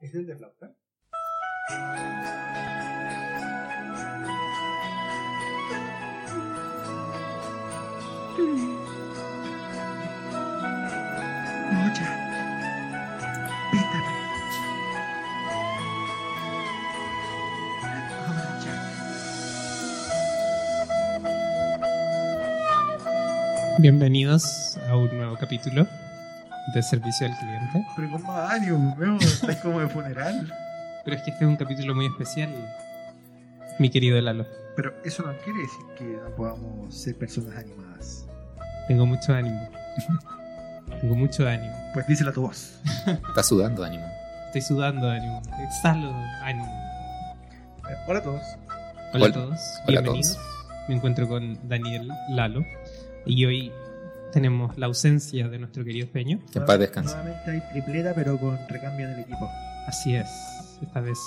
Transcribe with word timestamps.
¿Es 0.00 0.14
el 0.14 0.26
de 0.26 0.36
flauta? 0.36 0.74
Mucha. 11.72 12.06
Pítame. 13.72 14.12
Ahora 18.26 18.44
ya. 18.64 18.74
Bienvenidos 23.78 24.76
a 24.88 24.96
un 24.96 25.16
nuevo 25.16 25.36
capítulo 25.36 25.86
de 26.74 26.82
Servicio 26.82 27.26
al 27.26 27.38
Cliente. 27.38 27.86
Pero 27.96 28.10
con 28.10 28.22
más 28.24 28.50
ánimo, 28.52 28.94
veo, 28.96 29.16
está 29.18 29.58
como 29.60 29.80
de 29.80 29.88
funeral. 29.88 30.52
Pero 31.04 31.16
es 31.16 31.22
que 31.22 31.30
este 31.30 31.44
es 31.44 31.48
un 31.48 31.56
capítulo 31.56 31.94
muy 31.94 32.06
especial, 32.06 32.50
mi 33.78 33.90
querido 33.90 34.20
Lalo. 34.20 34.46
Pero 34.74 34.92
eso 35.04 35.22
no 35.22 35.32
quiere 35.38 35.60
decir 35.60 35.84
que 35.96 36.04
no 36.04 36.34
podamos 36.36 36.94
ser 36.94 37.16
personas 37.16 37.56
animadas. 37.56 38.26
Tengo 38.88 39.06
mucho 39.06 39.32
ánimo. 39.32 39.68
Tengo 41.00 41.14
mucho 41.14 41.48
ánimo. 41.48 41.74
Pues 41.94 42.06
díselo 42.06 42.30
a 42.30 42.32
tu 42.34 42.42
voz. 42.42 42.80
Está 43.06 43.42
sudando 43.42 43.84
ánimo. 43.84 44.06
Estoy 44.46 44.62
sudando 44.62 45.08
ánimo. 45.08 45.42
Exhalo 45.68 46.12
ánimo. 46.42 46.66
Eh, 47.88 47.94
Hola 48.06 48.18
a 48.18 48.22
todos. 48.22 48.42
Hola, 49.12 49.24
Hola. 49.24 49.26
a 49.26 49.32
todos. 49.32 49.60
Hola 49.86 49.98
a 49.98 50.02
Bienvenidos. 50.02 50.38
Me 50.88 50.94
encuentro 50.96 51.26
con 51.28 51.58
Daniel 51.68 52.08
Lalo. 52.30 52.60
Y 53.24 53.44
hoy 53.44 53.72
tenemos 54.32 54.76
la 54.78 54.86
ausencia 54.86 55.48
de 55.48 55.58
nuestro 55.58 55.84
querido 55.84 56.08
Peño. 56.08 56.40
Que 56.52 56.58
en 56.58 56.66
paz 56.66 56.78
descanse. 56.78 57.14
Nuevamente 57.14 57.50
hay 57.50 57.60
tripleta, 57.72 58.14
pero 58.14 58.38
con 58.38 58.58
recambio 58.68 59.06
en 59.06 59.14
el 59.14 59.20
equipo. 59.20 59.48
Así 59.86 60.14
es. 60.14 60.28
Esta 60.82 61.00
vez 61.00 61.18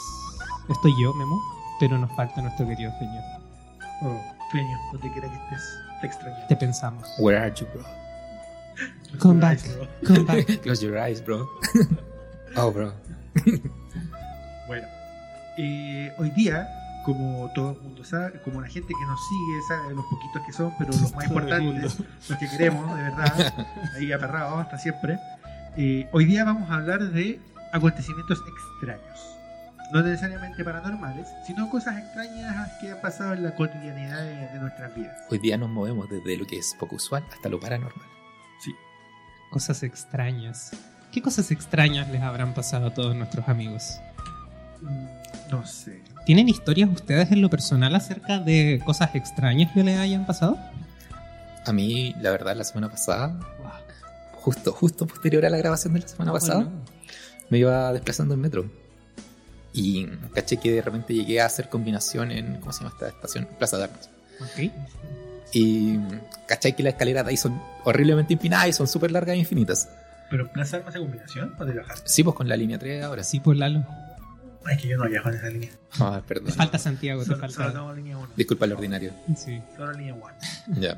estoy 0.69 0.91
yo, 1.01 1.13
Memo. 1.13 1.39
Pero 1.79 1.97
nos 1.97 2.13
falta 2.15 2.41
nuestro 2.41 2.67
querido 2.67 2.91
Peño. 2.99 3.21
Oh, 4.01 4.21
Peño, 4.51 4.77
donde 4.91 5.11
quiera 5.11 5.27
que 5.29 5.35
estés, 5.35 5.79
te 6.01 6.07
extraño. 6.07 6.47
Te 6.47 6.55
pensamos. 6.55 7.07
Where 7.19 7.37
are 7.37 7.53
you, 7.55 7.67
bro? 7.73 7.83
Come 9.19 9.39
back. 9.39 9.59
Bro. 9.75 9.87
Come 10.05 10.25
back. 10.25 10.61
Close 10.61 10.85
your 10.85 10.97
eyes, 10.97 11.23
bro. 11.23 11.49
oh, 12.55 12.71
bro. 12.71 12.93
Bueno, 14.67 14.87
eh, 15.57 16.13
hoy 16.17 16.29
día, 16.31 16.67
como 17.05 17.49
todo 17.53 17.71
el 17.71 17.81
mundo 17.81 18.03
sabe, 18.03 18.41
como 18.43 18.61
la 18.61 18.67
gente 18.67 18.87
que 18.93 19.05
nos 19.05 19.19
sigue 19.27 19.61
sabe, 19.67 19.95
los 19.95 20.05
poquitos 20.05 20.41
que 20.45 20.53
son, 20.53 20.73
pero 20.77 20.91
los 20.91 21.13
más 21.15 21.25
importantes, 21.25 21.97
los 22.29 22.37
que 22.39 22.49
queremos, 22.49 22.95
de 22.95 23.03
verdad, 23.03 23.53
ahí 23.97 24.11
aferrados 24.11 24.59
hasta 24.61 24.77
siempre. 24.77 25.19
eh, 25.77 26.07
hoy 26.11 26.25
día 26.25 26.43
vamos 26.43 26.69
a 26.69 26.75
hablar 26.75 27.01
de 27.11 27.39
acontecimientos 27.73 28.39
extraños. 28.47 29.19
No 29.91 30.03
necesariamente 30.03 30.63
paranormales, 30.63 31.27
sino 31.47 31.67
cosas 31.71 31.97
extrañas 31.97 32.71
que 32.79 32.91
han 32.91 33.01
pasado 33.01 33.33
en 33.33 33.41
la 33.43 33.55
cotidianidad 33.55 34.21
de, 34.21 34.35
de 34.49 34.59
nuestras 34.59 34.93
vidas. 34.95 35.17
Hoy 35.31 35.39
día 35.39 35.57
nos 35.57 35.69
movemos 35.69 36.07
desde 36.09 36.37
lo 36.37 36.45
que 36.45 36.59
es 36.59 36.75
poco 36.79 36.97
usual 36.97 37.25
hasta 37.33 37.49
lo 37.49 37.59
paranormal. 37.59 38.05
Sí. 38.59 38.75
Cosas 39.49 39.81
extrañas. 39.81 40.73
¿Qué 41.11 41.23
cosas 41.23 41.49
extrañas 41.49 42.07
les 42.09 42.21
habrán 42.21 42.53
pasado 42.53 42.89
a 42.89 42.93
todos 42.93 43.15
nuestros 43.15 43.49
amigos? 43.49 43.99
Mm, 44.81 45.05
No 45.49 45.65
sé. 45.65 46.03
¿Tienen 46.29 46.47
historias 46.47 46.87
ustedes 46.93 47.31
en 47.31 47.41
lo 47.41 47.49
personal 47.49 47.95
acerca 47.95 48.37
de 48.37 48.79
cosas 48.85 49.15
extrañas 49.15 49.71
que 49.73 49.83
les 49.83 49.97
hayan 49.97 50.27
pasado? 50.27 50.59
A 51.65 51.73
mí, 51.73 52.13
la 52.21 52.29
verdad, 52.29 52.55
la 52.55 52.63
semana 52.63 52.87
pasada, 52.87 53.35
justo, 54.33 54.71
justo 54.71 55.07
posterior 55.07 55.43
a 55.47 55.49
la 55.49 55.57
grabación 55.57 55.95
de 55.95 56.01
la 56.01 56.07
semana 56.07 56.31
pasada, 56.31 56.65
Bueno, 56.65 56.71
me 57.49 57.57
iba 57.57 57.91
desplazando 57.93 58.35
en 58.35 58.41
metro. 58.41 58.69
Y 59.73 60.05
caché 60.35 60.57
que 60.57 60.71
de 60.71 60.83
repente 60.83 61.15
llegué 61.15 61.41
a 61.41 61.47
hacer 61.47 61.67
combinación 61.67 62.31
en, 62.31 62.57
¿cómo 62.59 62.73
se 62.73 62.83
llama 62.83 62.93
esta 62.93 63.07
estación? 63.07 63.47
Plaza 63.57 63.77
de 63.79 63.83
Armas. 63.85 64.11
ok. 64.39 64.71
Y 65.53 65.97
caché 66.45 66.73
que 66.73 66.83
las 66.83 66.93
escaleras 66.93 67.25
de 67.25 67.31
ahí 67.31 67.37
son 67.37 67.59
horriblemente 67.85 68.33
empinadas 68.33 68.67
y 68.67 68.73
son 68.73 68.87
súper 68.87 69.11
largas 69.11 69.33
e 69.33 69.39
infinitas. 69.39 69.89
¿Pero 70.29 70.47
Plaza 70.51 70.77
Armas 70.77 70.93
de 70.93 70.99
combinación 70.99 71.55
o 71.57 71.65
de 71.65 71.73
bajar? 71.73 71.97
Sí, 72.03 72.21
pues 72.21 72.35
con 72.35 72.47
la 72.47 72.55
línea 72.55 72.77
3 72.77 73.03
ahora 73.03 73.23
sí. 73.23 73.39
Por 73.39 73.55
Lalo. 73.55 73.83
Es 74.69 74.81
que 74.81 74.87
yo 74.87 74.97
no 74.97 75.07
viajo 75.09 75.29
en 75.29 75.35
esa 75.35 75.47
línea. 75.49 75.69
Ah, 75.99 76.21
Te 76.21 76.27
perdón. 76.35 76.53
falta 76.53 76.77
Santiago, 76.77 77.21
te 77.21 77.27
Solo, 77.27 77.37
solo 77.39 77.53
falta. 77.53 77.73
tengo 77.79 77.93
línea 77.93 78.17
1. 78.17 78.27
Disculpa 78.35 78.65
el 78.65 78.73
ordinario. 78.73 79.13
Sí. 79.35 79.61
Solo 79.75 79.93
línea 79.93 80.13
1. 80.13 80.25
Ya. 80.79 80.97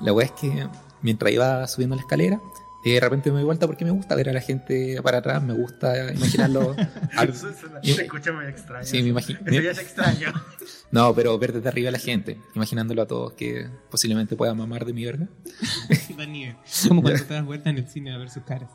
La 0.00 0.12
weá 0.12 0.26
es 0.26 0.32
que 0.32 0.68
mientras 1.02 1.32
iba 1.32 1.66
subiendo 1.66 1.96
la 1.96 2.02
escalera, 2.02 2.38
eh, 2.84 2.92
de 2.94 3.00
repente 3.00 3.30
me 3.32 3.38
di 3.38 3.44
vuelta 3.44 3.66
porque 3.66 3.84
me 3.84 3.90
gusta 3.90 4.14
ver 4.14 4.28
a 4.28 4.32
la 4.32 4.40
gente 4.40 5.00
para 5.02 5.18
atrás, 5.18 5.42
me 5.42 5.52
gusta 5.54 6.12
imaginarlo. 6.12 6.74
al- 7.16 7.28
Eso 7.30 7.52
suena- 7.52 7.80
y- 7.82 7.92
se 7.92 8.02
escucha 8.02 8.32
muy 8.32 8.46
extraño. 8.46 8.84
Sí, 8.86 9.02
me 9.02 9.08
imagino. 9.08 9.40
Eso 9.46 9.60
ya 9.60 9.70
es 9.72 9.78
extraño. 9.78 10.32
No, 10.90 11.14
pero 11.14 11.38
ver 11.38 11.52
desde 11.52 11.68
arriba 11.68 11.90
a 11.90 11.92
la 11.92 11.98
gente, 11.98 12.40
imaginándolo 12.54 13.02
a 13.02 13.06
todos 13.06 13.34
que 13.34 13.68
posiblemente 13.90 14.36
puedan 14.36 14.56
mamar 14.56 14.86
de 14.86 14.94
mi 14.94 15.04
verga. 15.04 15.28
Daniel. 16.16 16.56
Como 16.88 17.02
cuando 17.02 17.22
te 17.24 17.34
das 17.34 17.44
vuelta 17.44 17.68
en 17.68 17.76
el 17.76 17.86
cine 17.88 18.14
a 18.14 18.16
ver 18.16 18.30
sus 18.30 18.42
caras. 18.44 18.70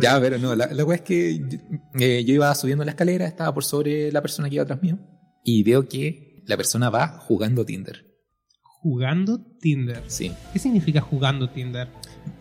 Ya, 0.00 0.20
pero 0.20 0.38
no, 0.38 0.54
la, 0.56 0.66
la 0.66 0.84
weá 0.84 0.96
es 0.96 1.02
que 1.02 1.38
yo, 1.38 1.58
eh, 2.00 2.24
yo 2.24 2.34
iba 2.34 2.52
subiendo 2.54 2.84
la 2.84 2.90
escalera, 2.90 3.26
estaba 3.26 3.52
por 3.54 3.64
sobre 3.64 4.10
la 4.10 4.20
persona 4.20 4.48
que 4.48 4.56
iba 4.56 4.64
atrás 4.64 4.82
mío, 4.82 4.98
y 5.44 5.62
veo 5.62 5.88
que 5.88 6.42
la 6.46 6.56
persona 6.56 6.90
va 6.90 7.18
jugando 7.20 7.64
Tinder. 7.64 8.04
Jugando 8.82 9.38
Tinder. 9.60 10.02
Sí, 10.08 10.32
¿Qué 10.52 10.58
significa 10.58 11.00
jugando 11.00 11.48
Tinder? 11.48 11.88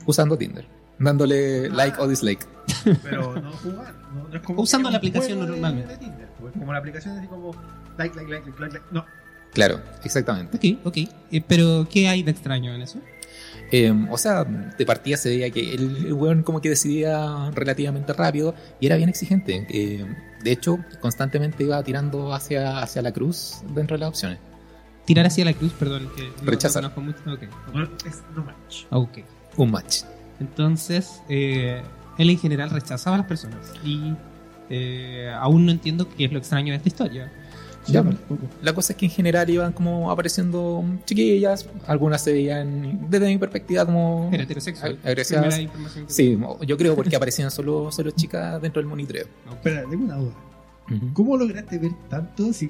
usando 0.06 0.38
Tinder, 0.38 0.66
dándole 1.00 1.68
Ah. 1.68 1.74
like 1.74 1.97
o 2.02 2.07
dislike. 2.07 2.46
Pero 3.03 3.40
no 3.40 3.52
jugar. 3.52 3.94
No, 4.16 4.28
no 4.28 4.35
es 4.35 4.41
como 4.41 4.62
Usando 4.62 4.90
la 4.90 4.97
aplicación 4.97 5.40
normalmente. 5.40 5.91
de 5.94 5.97
Tinder, 5.97 6.28
pues, 6.40 6.53
como 6.53 6.74
la 6.74 6.80
aplicación 6.80 7.18
así 7.18 7.28
como 7.28 7.51
like, 7.97 8.16
like, 8.16 8.30
like, 8.31 8.46
like, 8.50 8.59
like, 8.59 8.74
like. 8.80 8.85
No. 8.91 9.06
Claro, 9.53 9.81
exactamente. 10.03 10.56
Ok, 10.57 10.80
ok. 10.85 10.97
Eh, 11.31 11.44
pero, 11.47 11.88
¿qué 11.91 12.07
hay 12.07 12.24
de 12.24 12.31
extraño 12.31 12.74
en 12.74 12.81
eso? 12.81 13.00
Eh, 13.72 13.94
o 14.09 14.18
sea, 14.18 14.44
de 14.44 14.85
partida 14.85 15.18
se 15.18 15.30
veía 15.30 15.50
que 15.50 15.74
el, 15.74 16.06
el 16.07 16.13
weón 16.13 16.44
como 16.44 16.59
que 16.62 16.69
decidía 16.69 17.51
relativamente 17.51 18.13
rápido 18.13 18.53
y 18.80 18.85
era 18.88 18.96
bien 18.97 19.09
exigente. 19.09 19.66
Eh, 19.69 20.06
de 20.44 20.51
hecho, 20.51 20.80
constantemente 21.01 21.63
iba 21.63 21.81
tirando 21.84 22.34
hacia, 22.34 22.80
hacia 22.80 23.01
la 23.01 23.12
cruz 23.12 23.62
dentro 23.74 23.96
de 23.96 24.00
las 24.01 24.09
opciones. 24.09 24.40
Tirar 25.06 25.25
hacia 25.25 25.44
la 25.45 25.53
cruz, 25.53 25.72
perdón. 25.73 26.09
Que 26.16 26.23
no- 26.44 26.51
Rechazar. 26.51 26.84
no 26.84 27.01
mucho. 27.01 27.19
Ok. 27.31 27.41
No, 27.73 27.84
es 27.84 28.22
no 28.35 28.44
match. 28.44 28.84
Ok. 28.91 29.17
Un 29.57 29.72
match. 29.72 30.01
Entonces, 30.39 31.22
eh, 31.29 31.81
él 32.17 32.29
en 32.29 32.38
general 32.39 32.69
rechazaba 32.69 33.16
a 33.16 33.19
las 33.19 33.28
personas. 33.28 33.73
Y 33.84 34.13
eh, 34.69 35.31
aún 35.39 35.66
no 35.66 35.72
entiendo 35.72 36.07
qué 36.09 36.25
es 36.25 36.31
lo 36.31 36.38
extraño 36.39 36.72
de 36.72 36.78
esta 36.78 36.89
historia. 36.89 37.31
Ya, 37.88 38.06
La 38.62 38.73
cosa 38.73 38.94
es 38.94 38.97
que 38.97 39.07
en 39.07 39.12
general 39.12 39.50
iban 39.50 39.73
como 39.73 40.12
apareciendo 40.12 40.84
chiquillas, 41.06 41.68
algunas 41.88 42.23
se 42.23 42.31
veían 42.31 43.07
desde 43.09 43.25
mi 43.25 43.39
perspectiva 43.39 43.88
como 43.88 44.29
Era 44.31 44.44
heterosexual. 44.44 45.00
ag- 45.01 45.07
agresivas. 45.07 45.59
Sí, 46.07 46.38
yo 46.68 46.78
creo 46.78 46.95
porque 46.95 47.16
aparecían 47.16 47.50
solo, 47.50 47.91
solo 47.91 48.12
chicas 48.12 48.62
dentro 48.62 48.81
del 48.83 48.88
monitoreo. 48.88 49.25
Ok. 49.47 49.53
Espera, 49.56 49.83
tengo 49.89 50.06
una 50.06 50.16
duda. 50.18 50.33
¿Cómo 51.13 51.38
lograste 51.38 51.79
ver 51.79 51.91
tanto 52.07 52.53
si 52.53 52.69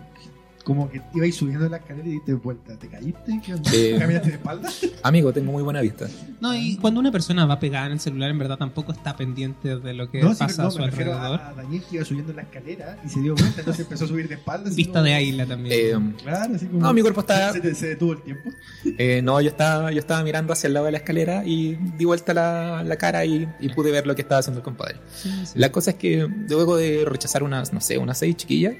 como 0.63 0.89
que 0.89 1.01
ibais 1.13 1.35
subiendo 1.35 1.67
la 1.69 1.77
escalera 1.77 2.07
y 2.07 2.11
diste 2.13 2.33
vuelta? 2.33 2.77
¿Te 2.77 2.87
caíste? 2.87 3.41
Eh, 3.73 3.95
¿Caminaste 3.99 4.29
de 4.29 4.35
espalda? 4.35 4.69
Amigo, 5.03 5.31
tengo 5.33 5.51
muy 5.51 5.63
buena 5.63 5.81
vista. 5.81 6.07
No, 6.39 6.53
y 6.55 6.77
cuando 6.77 6.99
una 6.99 7.11
persona 7.11 7.45
va 7.45 7.59
pegada 7.59 7.85
en 7.87 7.93
el 7.93 7.99
celular, 7.99 8.29
en 8.29 8.39
verdad 8.39 8.57
tampoco 8.57 8.91
está 8.91 9.15
pendiente 9.15 9.77
de 9.79 9.93
lo 9.93 10.09
que 10.09 10.21
No, 10.21 10.33
sí, 10.33 10.39
pasa 10.39 10.63
no, 10.63 10.67
a 10.69 10.71
su 10.71 10.79
me 10.79 10.85
alrededor. 10.85 11.39
a, 11.41 11.53
Daniel 11.53 11.83
que 11.89 11.95
iba 11.97 12.05
subiendo 12.05 12.33
la 12.33 12.41
escalera 12.43 12.97
y 13.05 13.09
se 13.09 13.19
dio 13.21 13.35
vuelta, 13.35 13.59
entonces 13.59 13.83
empezó 13.85 14.05
a 14.05 14.07
subir 14.07 14.27
de 14.27 14.35
espaldas. 14.35 14.67
así 14.69 14.75
Vista 14.77 14.93
como- 14.93 15.03
de 15.05 15.13
águila 15.13 15.45
también. 15.45 15.75
Eh, 15.77 16.13
Claro, 16.23 16.55
así 16.55 16.65
como. 16.67 16.79
no, 16.81 16.93
mi 16.93 17.01
cuerpo 17.01 17.21
está... 17.21 17.53
Se, 17.53 17.75
se 17.75 17.87
detuvo 17.87 18.13
el 18.13 18.21
tiempo. 18.21 18.49
Eh, 18.97 19.21
no, 19.23 19.39
yo 19.41 19.49
estaba, 19.49 19.91
yo 19.91 19.99
estaba 19.99 20.23
mirando 20.23 20.53
hacia 20.53 20.67
el 20.67 20.73
lado 20.73 20.87
de 20.87 20.91
la 20.91 20.97
escalera 20.97 21.43
y 21.45 21.75
di 21.97 22.05
vuelta 22.05 22.33
la, 22.33 22.83
la 22.83 22.95
cara 22.97 23.23
y, 23.25 23.47
y 23.59 23.69
pude 23.69 23.91
ver 23.91 24.07
lo 24.07 24.15
que 24.15 24.21
estaba 24.23 24.39
haciendo 24.39 24.59
el 24.59 24.63
compadre. 24.63 24.95
Sí, 25.15 25.29
sí. 25.45 25.53
La 25.59 25.71
cosa 25.71 25.91
es 25.91 25.97
que 25.97 26.27
luego 26.49 26.77
de 26.77 27.03
rechazar 27.05 27.43
unas, 27.43 27.73
no 27.73 27.79
sé, 27.79 27.97
unas 27.99 28.17
seis 28.17 28.35
chiquillas, 28.35 28.73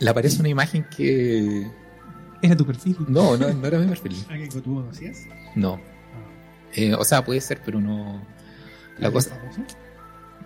le 0.00 0.10
aparece 0.10 0.40
una 0.40 0.48
imagen 0.48 0.84
que... 0.94 1.70
Era 2.40 2.56
tu 2.56 2.64
perfil. 2.64 2.96
No, 3.08 3.36
no, 3.36 3.52
no 3.52 3.66
era 3.66 3.78
mi 3.78 3.86
perfil. 3.86 4.14
¿Alguien 4.28 4.48
que 4.48 4.60
tú 4.60 4.74
conocías? 4.76 5.24
No. 5.56 5.80
Eh, 6.74 6.94
o 6.94 7.04
sea, 7.04 7.24
puede 7.24 7.40
ser, 7.40 7.60
pero 7.64 7.80
no... 7.80 8.22
La 8.98 9.06
¿Alguien 9.08 9.12
cosa, 9.12 9.36
famoso? 9.36 9.60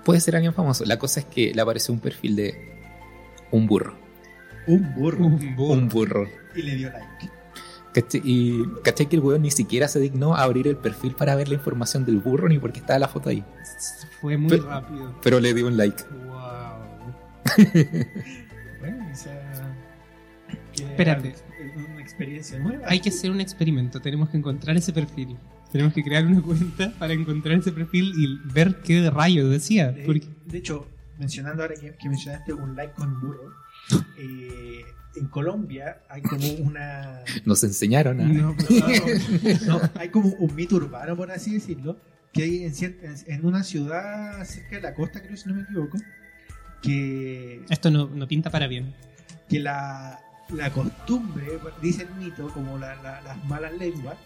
puede 0.04 0.20
ser 0.20 0.36
alguien 0.36 0.52
famoso. 0.54 0.84
La 0.84 0.98
cosa 0.98 1.20
es 1.20 1.26
que 1.26 1.52
le 1.54 1.60
apareció 1.62 1.92
un 1.94 2.00
perfil 2.00 2.36
de 2.36 2.72
un 3.50 3.66
burro. 3.66 3.94
Un 4.66 4.94
burro. 4.94 5.24
Un 5.26 5.56
burro. 5.56 5.72
Un 5.74 5.88
burro. 5.88 6.28
Y 6.54 6.62
le 6.62 6.76
dio 6.76 6.90
like. 6.90 7.30
Y 8.24 8.62
caché 8.82 9.04
que 9.06 9.16
el 9.16 9.22
weón 9.22 9.42
ni 9.42 9.50
siquiera 9.50 9.86
se 9.86 10.00
dignó 10.00 10.34
a 10.34 10.42
abrir 10.44 10.66
el 10.66 10.76
perfil 10.76 11.14
para 11.14 11.34
ver 11.34 11.48
la 11.48 11.54
información 11.56 12.06
del 12.06 12.18
burro 12.20 12.48
ni 12.48 12.58
porque 12.58 12.80
estaba 12.80 12.98
la 12.98 13.08
foto 13.08 13.28
ahí. 13.28 13.44
Fue 14.20 14.36
muy 14.38 14.48
Pero- 14.48 14.64
rápido. 14.64 15.14
Pero 15.22 15.40
le 15.40 15.52
dio 15.52 15.66
un 15.66 15.76
like. 15.76 16.02
Wow. 16.26 17.14
Espérate. 20.92 21.28
Es 21.30 21.76
una 21.88 22.00
experiencia 22.00 22.58
nueva. 22.58 22.84
Hay 22.88 23.00
que 23.00 23.08
hacer 23.10 23.30
un 23.30 23.40
experimento. 23.40 24.00
Tenemos 24.00 24.28
que 24.30 24.36
encontrar 24.36 24.76
ese 24.76 24.92
perfil. 24.92 25.36
Tenemos 25.70 25.92
que 25.94 26.02
crear 26.02 26.26
una 26.26 26.40
cuenta 26.42 26.92
para 26.98 27.12
encontrar 27.14 27.58
ese 27.58 27.72
perfil 27.72 28.12
y 28.16 28.38
ver 28.52 28.80
qué 28.82 29.08
rayos 29.10 29.50
decía. 29.50 29.90
De, 29.92 30.04
Porque, 30.04 30.26
de 30.46 30.58
hecho, 30.58 30.86
mencionando 31.18 31.62
ahora 31.62 31.74
que, 31.80 31.94
que 31.94 32.08
mencionaste 32.08 32.52
un 32.52 32.76
like 32.76 32.92
con 32.94 33.18
burro, 33.20 33.52
eh, 34.18 34.82
en 35.16 35.26
Colombia 35.28 36.02
hay 36.10 36.22
como 36.22 36.46
una. 36.66 37.20
Nos 37.44 37.64
enseñaron 37.64 38.20
a... 38.20 38.24
no, 38.28 38.54
No, 39.66 39.80
hay 39.94 40.08
como 40.10 40.28
un 40.30 40.54
mito 40.54 40.76
urbano, 40.76 41.16
por 41.16 41.30
así 41.30 41.54
decirlo, 41.54 41.98
que 42.32 42.42
hay 42.42 42.64
en- 42.64 42.74
en 43.26 43.46
una 43.46 43.62
ciudad 43.62 44.44
cerca 44.44 44.76
de 44.76 44.82
la 44.82 44.94
costa, 44.94 45.22
creo 45.22 45.36
si 45.36 45.48
no 45.48 45.54
me 45.54 45.62
equivoco, 45.62 45.98
que, 46.82 47.62
esto 47.70 47.90
no, 47.90 48.08
no 48.08 48.26
pinta 48.26 48.50
para 48.50 48.66
bien. 48.66 48.94
que 49.48 49.60
la, 49.60 50.18
la 50.52 50.70
costumbre, 50.70 51.58
dice 51.80 52.02
el 52.02 52.14
mito, 52.24 52.48
como 52.52 52.78
la- 52.78 52.94
la- 53.02 53.20
las 53.22 53.44
malas 53.44 53.72
lenguas, 53.74 54.16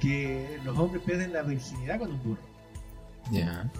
que 0.00 0.58
los 0.64 0.76
hombres 0.78 1.02
pierden 1.04 1.32
la 1.32 1.42
virginidad 1.42 1.98
con 1.98 2.12
un 2.12 2.22
burro. 2.22 2.40
Ya. 3.32 3.70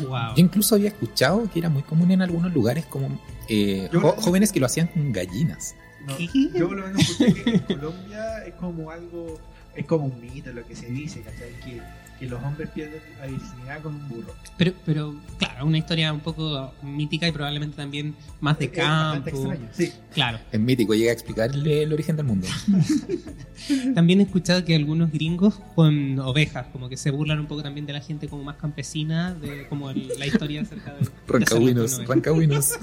Wow. 0.00 0.34
Yo 0.34 0.42
incluso 0.42 0.74
había 0.76 0.88
escuchado 0.88 1.48
que 1.52 1.58
era 1.58 1.68
muy 1.68 1.82
común 1.82 2.10
en 2.10 2.22
algunos 2.22 2.52
lugares 2.54 2.86
como 2.86 3.18
eh, 3.48 3.88
jo- 3.92 4.14
jóvenes 4.18 4.52
que 4.52 4.60
lo 4.60 4.66
hacían 4.66 4.86
con 4.86 5.12
gallinas. 5.12 5.74
No, 6.06 6.16
¿Qué? 6.16 6.28
yo 6.54 6.68
por 6.68 6.76
lo 6.78 6.86
menos 6.86 7.02
escuché 7.02 7.34
que 7.44 7.50
en 7.50 7.58
Colombia 7.60 8.44
es 8.46 8.54
como 8.54 8.90
algo, 8.90 9.38
es 9.76 9.86
como 9.86 10.06
un 10.06 10.20
mito 10.20 10.52
lo 10.52 10.66
que 10.66 10.74
se 10.76 10.86
dice, 10.86 11.20
¿cachai? 11.22 11.50
Que, 11.64 11.80
que 12.20 12.26
los 12.28 12.42
hombres 12.42 12.68
pierden 12.70 13.00
la 13.20 13.26
virginidad 13.26 13.80
con 13.82 13.94
un 13.96 14.08
burro. 14.08 14.34
Pero, 14.56 14.72
pero, 14.86 15.14
claro, 15.38 15.66
una 15.66 15.78
historia 15.78 16.12
un 16.12 16.20
poco 16.20 16.72
mítica 16.82 17.26
y 17.26 17.32
probablemente 17.32 17.76
también 17.76 18.14
más 18.40 18.58
de 18.58 18.66
Es 18.66 18.70
bastante 18.76 19.30
campo. 19.32 19.52
extraño, 19.52 19.68
sí. 19.72 19.92
Claro. 20.12 20.38
Es 20.52 20.60
mítico, 20.60 20.94
llega 20.94 21.10
a 21.10 21.14
explicarle 21.14 21.82
el 21.82 21.92
origen 21.92 22.16
del 22.16 22.26
mundo. 22.26 22.46
También 23.94 24.20
he 24.20 24.24
escuchado 24.24 24.64
que 24.64 24.74
algunos 24.74 25.10
gringos 25.12 25.54
con 25.76 26.18
ovejas, 26.18 26.66
como 26.72 26.88
que 26.88 26.96
se 26.96 27.10
burlan 27.12 27.38
un 27.40 27.46
poco 27.46 27.62
también 27.62 27.86
de 27.86 27.92
la 27.92 28.00
gente 28.00 28.26
como 28.28 28.42
más 28.44 28.56
campesina, 28.56 29.34
de 29.34 29.66
como 29.68 29.90
el- 29.90 30.08
la 30.18 30.26
historia 30.26 30.62
acerca 30.62 30.92
de... 30.94 31.06
ovejas. 31.56 32.00
rancagüinos. 32.06 32.72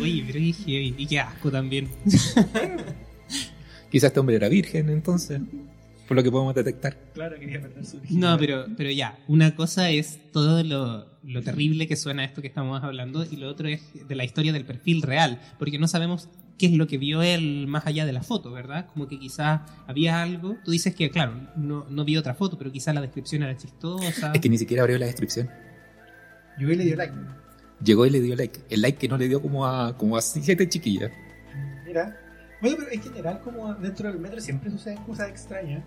Uy, 0.00 0.20
brigio, 0.22 0.80
y 0.80 1.06
qué 1.06 1.18
asco 1.20 1.50
también. 1.50 1.88
Quizás 3.90 4.08
este 4.08 4.20
hombre 4.20 4.36
era 4.36 4.48
virgen 4.48 4.88
entonces, 4.88 5.40
por 6.06 6.16
lo 6.16 6.22
que 6.22 6.30
podemos 6.30 6.54
detectar. 6.54 6.96
Claro, 7.14 7.38
quería 7.38 7.60
perder 7.60 7.84
su 7.84 7.98
virginidad. 8.00 8.30
No, 8.30 8.38
pero, 8.38 8.66
pero 8.76 8.90
ya, 8.90 9.18
una 9.28 9.54
cosa 9.54 9.90
es 9.90 10.18
todo 10.32 10.62
lo, 10.62 11.06
lo 11.22 11.42
terrible 11.42 11.86
que 11.86 11.96
suena 11.96 12.24
esto 12.24 12.40
que 12.40 12.48
estamos 12.48 12.82
hablando 12.82 13.24
y 13.28 13.36
lo 13.36 13.48
otro 13.48 13.68
es 13.68 13.82
de 14.08 14.14
la 14.14 14.24
historia 14.24 14.52
del 14.52 14.64
perfil 14.64 15.02
real, 15.02 15.40
porque 15.58 15.78
no 15.78 15.88
sabemos 15.88 16.28
qué 16.60 16.66
es 16.66 16.72
lo 16.72 16.86
que 16.86 16.98
vio 16.98 17.22
él 17.22 17.66
más 17.66 17.86
allá 17.86 18.04
de 18.04 18.12
la 18.12 18.22
foto, 18.22 18.52
¿verdad? 18.52 18.86
Como 18.92 19.08
que 19.08 19.18
quizás 19.18 19.62
había 19.86 20.22
algo, 20.22 20.56
tú 20.62 20.70
dices 20.70 20.94
que, 20.94 21.10
claro, 21.10 21.48
no, 21.56 21.86
no 21.88 22.04
vio 22.04 22.20
otra 22.20 22.34
foto, 22.34 22.58
pero 22.58 22.70
quizás 22.70 22.94
la 22.94 23.00
descripción 23.00 23.42
era 23.42 23.56
chistosa. 23.56 24.32
Es 24.34 24.40
que 24.40 24.48
ni 24.48 24.58
siquiera 24.58 24.82
abrió 24.82 24.98
la 24.98 25.06
descripción. 25.06 25.48
Yo 26.58 26.68
le 26.68 26.84
dio 26.84 26.96
like. 26.96 27.14
Llegó 27.82 28.04
y 28.04 28.10
le 28.10 28.20
dio 28.20 28.36
like. 28.36 28.60
El 28.68 28.82
like 28.82 28.98
que 28.98 29.08
no 29.08 29.16
le 29.16 29.26
dio 29.26 29.40
como 29.40 29.66
a, 29.66 29.96
como 29.96 30.18
a 30.18 30.20
siete 30.20 30.68
chiquillas. 30.68 31.10
Mira. 31.86 32.29
Bueno, 32.60 32.76
pero 32.78 32.90
en 32.92 33.02
general, 33.02 33.40
como 33.42 33.74
dentro 33.74 34.10
del 34.10 34.20
metro 34.20 34.40
siempre 34.40 34.70
suceden 34.70 34.98
cosas 35.04 35.28
extrañas. 35.28 35.82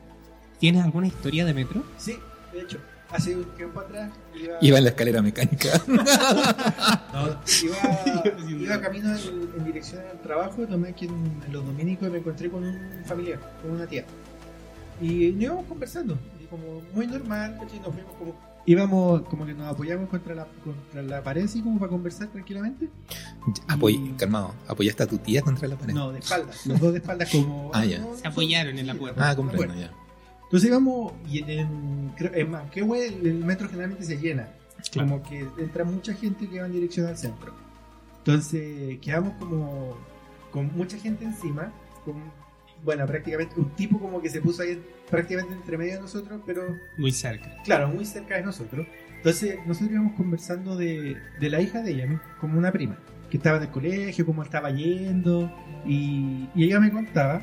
¿Tienes 0.60 0.84
alguna 0.84 1.08
historia 1.08 1.46
de 1.46 1.54
metro? 1.54 1.84
Sí, 1.98 2.18
de 2.52 2.62
hecho, 2.62 2.80
hace 3.12 3.36
un 3.36 3.46
tiempo 3.56 3.80
atrás 3.80 4.12
iba, 4.34 4.58
Iba 4.62 4.78
en 4.78 4.84
la 4.86 4.90
escalera 4.90 5.22
mecánica. 5.22 5.70
no, 5.88 7.38
iba, 7.64 8.50
iba 8.50 8.82
camino 8.82 9.16
en, 9.16 9.50
en 9.58 9.66
dirección 9.66 10.02
al 10.12 10.20
trabajo, 10.22 10.66
tomé 10.68 10.90
aquí 10.90 11.06
en, 11.06 11.42
en 11.46 11.54
los 11.54 11.66
dominicos 11.66 12.08
y 12.08 12.12
me 12.12 12.18
encontré 12.20 12.50
con 12.50 12.64
un 12.64 13.04
familiar, 13.06 13.40
con 13.62 13.72
una 13.72 13.86
tía. 13.86 14.06
Y 15.02 15.32
nos 15.34 15.44
íbamos 15.44 15.66
conversando, 15.66 16.18
y 16.42 16.46
como 16.46 16.82
muy 16.94 17.08
normal, 17.08 17.58
nos 17.58 17.70
fuimos 17.72 18.14
como... 18.18 18.53
Íbamos 18.66 19.24
como 19.24 19.46
que 19.46 19.54
nos 19.54 19.68
apoyamos 19.68 20.10
contra 20.10 20.34
la, 20.34 20.48
contra 20.64 21.02
la 21.02 21.22
pared 21.22 21.44
así 21.44 21.62
como 21.62 21.80
para 21.80 21.90
conversar 21.90 22.30
tranquilamente. 22.30 22.90
Apoy, 23.68 24.14
calmado. 24.18 24.54
¿Apoyaste 24.68 25.04
a 25.04 25.08
tu 25.08 25.18
tía 25.18 25.42
contra 25.42 25.68
la 25.68 25.76
pared? 25.76 25.94
No, 25.94 26.12
de 26.12 26.20
espaldas, 26.20 26.66
los 26.66 26.80
dos 26.80 26.94
de 26.94 27.00
espaldas 27.00 27.30
como... 27.30 27.72
Ah, 27.74 27.86
ya. 27.86 28.06
Se 28.16 28.28
apoyaron 28.28 28.78
en 28.78 28.88
la 28.88 28.96
puerta. 28.96 29.30
Ah, 29.30 29.36
comprendo, 29.36 29.76
ya. 29.76 29.92
Entonces 30.44 30.70
íbamos 30.70 31.14
y 31.28 31.40
en, 31.40 31.50
en, 31.50 32.14
en 32.18 32.52
Manquehue 32.52 33.08
el, 33.08 33.28
el 33.28 33.44
metro 33.44 33.68
generalmente 33.68 34.06
se 34.06 34.18
llena. 34.18 34.48
Claro. 34.92 35.10
Como 35.10 35.24
que 35.24 35.48
entra 35.58 35.84
mucha 35.84 36.14
gente 36.14 36.48
que 36.48 36.60
va 36.60 36.66
en 36.68 36.74
dirección 36.74 37.08
al 37.08 37.18
centro. 37.18 37.54
Entonces 38.20 39.00
quedamos 39.02 39.34
como 39.40 39.98
con 40.52 40.74
mucha 40.76 40.98
gente 40.98 41.26
encima. 41.26 41.74
Con, 42.06 42.16
bueno, 42.84 43.06
prácticamente 43.06 43.60
un 43.60 43.70
tipo 43.76 44.00
como 44.00 44.22
que 44.22 44.30
se 44.30 44.42
puso 44.42 44.62
ahí 44.64 44.82
prácticamente 45.10 45.54
entre 45.56 45.78
medio 45.78 45.94
de 45.96 46.02
nosotros, 46.02 46.42
pero 46.46 46.78
Muy 46.98 47.12
cerca. 47.12 47.56
claro, 47.64 47.88
muy 47.88 48.06
cerca 48.06 48.36
de 48.36 48.44
nosotros. 48.44 48.86
Entonces 49.18 49.58
nosotros 49.66 49.92
íbamos 49.92 50.14
conversando 50.14 50.76
de, 50.76 51.18
de 51.40 51.50
la 51.50 51.62
hija 51.62 51.82
de 51.82 51.92
ella, 51.92 52.06
¿no? 52.08 52.22
como 52.42 52.58
una 52.58 52.72
prima, 52.72 52.98
que 53.30 53.38
estaba 53.38 53.58
en 53.58 53.64
el 53.64 53.70
colegio, 53.70 54.26
cómo 54.26 54.44
estaba 54.44 54.70
yendo. 54.72 55.50
Y, 55.86 56.50
y 56.56 56.66
ella 56.66 56.80
me 56.80 56.92
contaba 56.92 57.42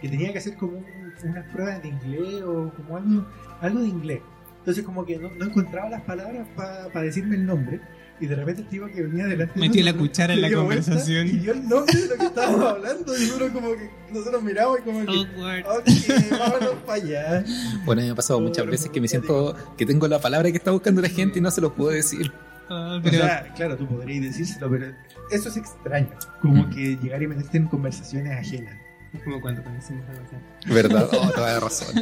que 0.00 0.08
tenía 0.08 0.30
que 0.32 0.38
hacer 0.38 0.56
como 0.56 0.78
un- 0.78 1.02
unas 1.24 1.44
pruebas 1.52 1.80
de 1.82 1.88
inglés 1.88 2.42
o 2.42 2.72
como 2.74 2.96
algo, 2.96 3.26
algo 3.60 3.80
de 3.80 3.88
inglés. 3.88 4.20
Entonces 4.58 4.84
como 4.84 5.04
que 5.06 5.18
no, 5.18 5.30
no 5.30 5.44
encontraba 5.46 5.88
las 5.88 6.02
palabras 6.02 6.46
para 6.56 7.02
decirme 7.02 7.36
el 7.36 7.46
nombre. 7.46 7.80
Y 8.20 8.26
de 8.26 8.36
repente 8.36 8.62
el 8.62 8.68
tipo 8.68 8.86
que 8.86 9.02
venía 9.02 9.26
delante 9.26 9.54
de 9.54 9.60
Metió 9.60 9.84
la 9.84 9.94
cuchara 9.94 10.34
en 10.34 10.42
la 10.42 10.52
conversación. 10.52 11.26
Y 11.26 11.30
dio 11.32 11.52
el 11.52 11.68
nombre 11.68 11.92
de 12.00 12.06
lo 12.08 12.16
que 12.16 12.24
estábamos 12.26 12.64
hablando. 12.64 13.18
Y 13.18 13.30
uno 13.30 13.52
como 13.52 13.72
que 13.72 13.90
nosotros 14.12 14.42
miramos 14.44 14.78
y 14.78 14.82
como 14.82 15.04
que... 15.04 15.12
Awkward. 15.12 15.66
Ok, 15.78 16.30
vámonos 16.38 16.74
para 16.86 17.02
allá. 17.02 17.44
Bueno, 17.84 18.00
a 18.00 18.02
mí 18.02 18.08
me 18.08 18.12
ha 18.12 18.14
pasado 18.14 18.40
No, 18.40 18.46
muchas 18.46 18.64
no, 18.64 18.70
veces 18.70 18.86
no, 18.86 18.92
que 18.92 19.00
me 19.00 19.06
no, 19.06 19.10
siento 19.10 19.56
que 19.76 19.86
tengo 19.86 20.06
la 20.06 20.20
palabra 20.20 20.50
que 20.52 20.56
está 20.56 20.70
buscando 20.70 21.02
la 21.02 21.08
gente 21.08 21.38
y 21.40 21.42
no 21.42 21.50
se 21.50 21.60
lo 21.60 21.74
puedo 21.74 21.90
decir. 21.90 22.30
Ah, 22.70 22.98
O 23.00 23.02
pero 23.02 23.18
sea, 23.18 23.52
claro, 23.54 23.76
tú 23.76 23.86
podrías 23.88 24.22
decírselo, 24.22 24.70
pero 24.70 24.86
eso 25.32 25.48
es 25.48 25.56
extraño. 25.56 26.08
Como 26.40 26.62
Mm. 26.66 26.70
que 26.70 26.96
llegar 27.02 27.22
y 27.22 27.26
meterte 27.26 27.58
en 27.58 27.66
conversaciones 27.66 28.32
ajenas. 28.38 28.74
es 29.12 29.22
como 29.24 29.40
cuando 29.40 29.62
conocimos 29.64 30.04
a 30.08 30.12
Gonzalo. 30.14 30.42
¿Verdad? 30.68 31.08
Oh, 31.12 31.30
toda 31.32 31.54
la 31.54 31.60
razón. 31.66 31.94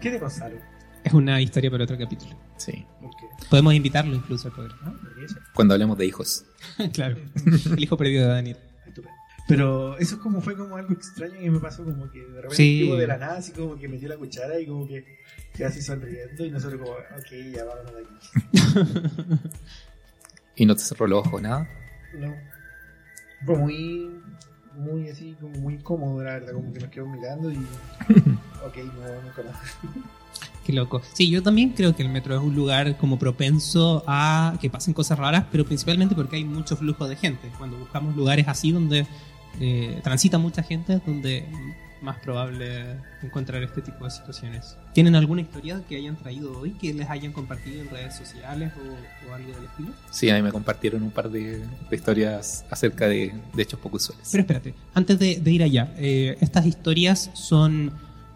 ¿Qué 0.00 0.10
de 0.12 0.18
Gonzalo? 0.18 0.56
Es 1.04 1.12
una 1.12 1.40
historia 1.40 1.70
para 1.70 1.84
otro 1.84 1.98
capítulo. 1.98 2.30
Sí. 2.56 2.86
¿Por 3.00 3.10
qué? 3.16 3.21
Podemos 3.52 3.74
invitarlo 3.74 4.14
incluso 4.16 4.48
al 4.48 4.54
programa. 4.54 4.98
Cuando 5.54 5.74
hablemos 5.74 5.98
de 5.98 6.06
hijos. 6.06 6.46
claro. 6.94 7.18
El 7.76 7.84
hijo 7.84 7.98
perdido 7.98 8.22
de 8.22 8.28
Daniel. 8.32 8.56
Estupendo. 8.86 9.14
Pero 9.46 9.98
eso 9.98 10.14
es 10.14 10.22
como 10.22 10.40
fue 10.40 10.56
como 10.56 10.74
algo 10.78 10.94
extraño 10.94 11.38
que 11.38 11.50
me 11.50 11.60
pasó 11.60 11.84
como 11.84 12.10
que 12.10 12.20
de 12.20 12.36
repente 12.36 12.56
Sí. 12.56 12.80
tipo 12.84 12.96
de 12.96 13.06
la 13.06 13.18
nada 13.18 13.36
así 13.36 13.52
como 13.52 13.76
que 13.76 13.88
metió 13.88 14.08
la 14.08 14.16
cuchara 14.16 14.58
y 14.58 14.64
como 14.66 14.88
que 14.88 15.04
quedó 15.52 15.68
así 15.68 15.82
sonriendo 15.82 16.46
y 16.46 16.50
nosotros 16.50 16.80
como, 16.80 16.92
ok, 16.92 17.54
ya 17.54 17.64
vámonos 17.64 17.92
de 17.94 18.00
aquí. 18.00 19.48
Y 20.56 20.64
no 20.64 20.74
te 20.74 20.82
cerró 20.82 21.06
los 21.06 21.26
ojos, 21.26 21.42
nada. 21.42 21.68
No. 22.14 22.34
Fue 23.44 23.56
muy, 23.58 24.10
muy 24.78 25.10
así, 25.10 25.36
como 25.38 25.58
muy 25.58 25.74
incómodo 25.74 26.24
la 26.24 26.32
verdad, 26.34 26.54
como 26.54 26.72
que 26.72 26.80
nos 26.80 26.88
quedó 26.88 27.06
mirando 27.06 27.52
y, 27.52 27.56
ok, 27.56 28.76
no, 28.78 29.22
nunca 29.22 29.42
más. 29.42 29.76
Qué 30.64 30.72
loco. 30.72 31.02
Sí, 31.12 31.28
yo 31.28 31.42
también 31.42 31.70
creo 31.70 31.94
que 31.94 32.02
el 32.02 32.08
metro 32.08 32.36
es 32.36 32.42
un 32.42 32.54
lugar 32.54 32.96
como 32.96 33.18
propenso 33.18 34.04
a 34.06 34.56
que 34.60 34.70
pasen 34.70 34.94
cosas 34.94 35.18
raras, 35.18 35.44
pero 35.50 35.64
principalmente 35.64 36.14
porque 36.14 36.36
hay 36.36 36.44
mucho 36.44 36.76
flujo 36.76 37.08
de 37.08 37.16
gente. 37.16 37.50
Cuando 37.58 37.76
buscamos 37.78 38.14
lugares 38.14 38.46
así 38.48 38.70
donde 38.70 39.06
eh, 39.60 40.00
transita 40.02 40.38
mucha 40.38 40.62
gente, 40.62 40.94
es 40.94 41.06
donde 41.06 41.46
más 42.00 42.18
probable 42.18 42.96
encontrar 43.22 43.62
este 43.62 43.80
tipo 43.80 44.04
de 44.04 44.10
situaciones. 44.10 44.76
¿Tienen 44.92 45.14
alguna 45.14 45.40
historia 45.40 45.82
que 45.88 45.96
hayan 45.96 46.16
traído 46.16 46.58
hoy 46.58 46.72
que 46.72 46.92
les 46.92 47.08
hayan 47.08 47.32
compartido 47.32 47.80
en 47.80 47.90
redes 47.90 48.16
sociales 48.16 48.72
o, 48.76 49.30
o 49.30 49.34
algo 49.34 49.52
del 49.52 49.64
estilo? 49.64 49.88
Sí, 50.10 50.28
a 50.28 50.34
mí 50.34 50.42
me 50.42 50.50
compartieron 50.50 51.02
un 51.02 51.12
par 51.12 51.30
de, 51.30 51.58
de 51.58 51.96
historias 51.96 52.64
acerca 52.70 53.06
de, 53.06 53.32
de 53.54 53.62
hechos 53.62 53.78
poco 53.78 53.96
usuales. 53.96 54.28
Pero 54.30 54.42
espérate, 54.42 54.74
antes 54.94 55.18
de, 55.18 55.38
de 55.40 55.50
ir 55.52 55.62
allá, 55.62 55.94
eh, 55.96 56.36
¿estas 56.40 56.66
historias 56.66 57.30
son 57.34 57.92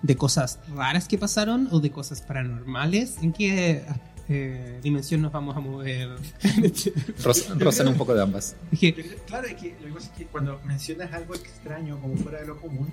de 0.07 0.17
cosas 0.17 0.59
raras 0.75 1.09
que 1.09 1.19
pasaron 1.19 1.69
o 1.71 1.81
de 1.81 1.91
cosas 1.91 2.23
paranormales? 2.23 3.17
¿En 3.23 3.33
qué 3.33 3.85
eh, 4.29 4.79
dimensión 4.83 5.23
nos 5.23 5.33
vamos 5.33 5.57
a 5.57 5.61
mover? 5.61 6.09
Roz- 7.23 7.49
rozan 7.59 7.89
un 7.89 7.95
poco 7.97 8.15
de 8.15 8.23
ambas. 8.23 8.57
Claro, 9.27 9.47
es 9.47 9.55
que 9.55 9.75
lo 9.81 9.87
que 9.89 9.93
pasa 9.95 10.07
es 10.13 10.19
que 10.19 10.27
cuando 10.27 10.61
mencionas 10.65 11.13
algo 11.13 11.35
extraño 11.35 11.99
como 12.01 12.17
fuera 12.17 12.41
de 12.41 12.47
lo 12.47 12.61
común, 12.61 12.89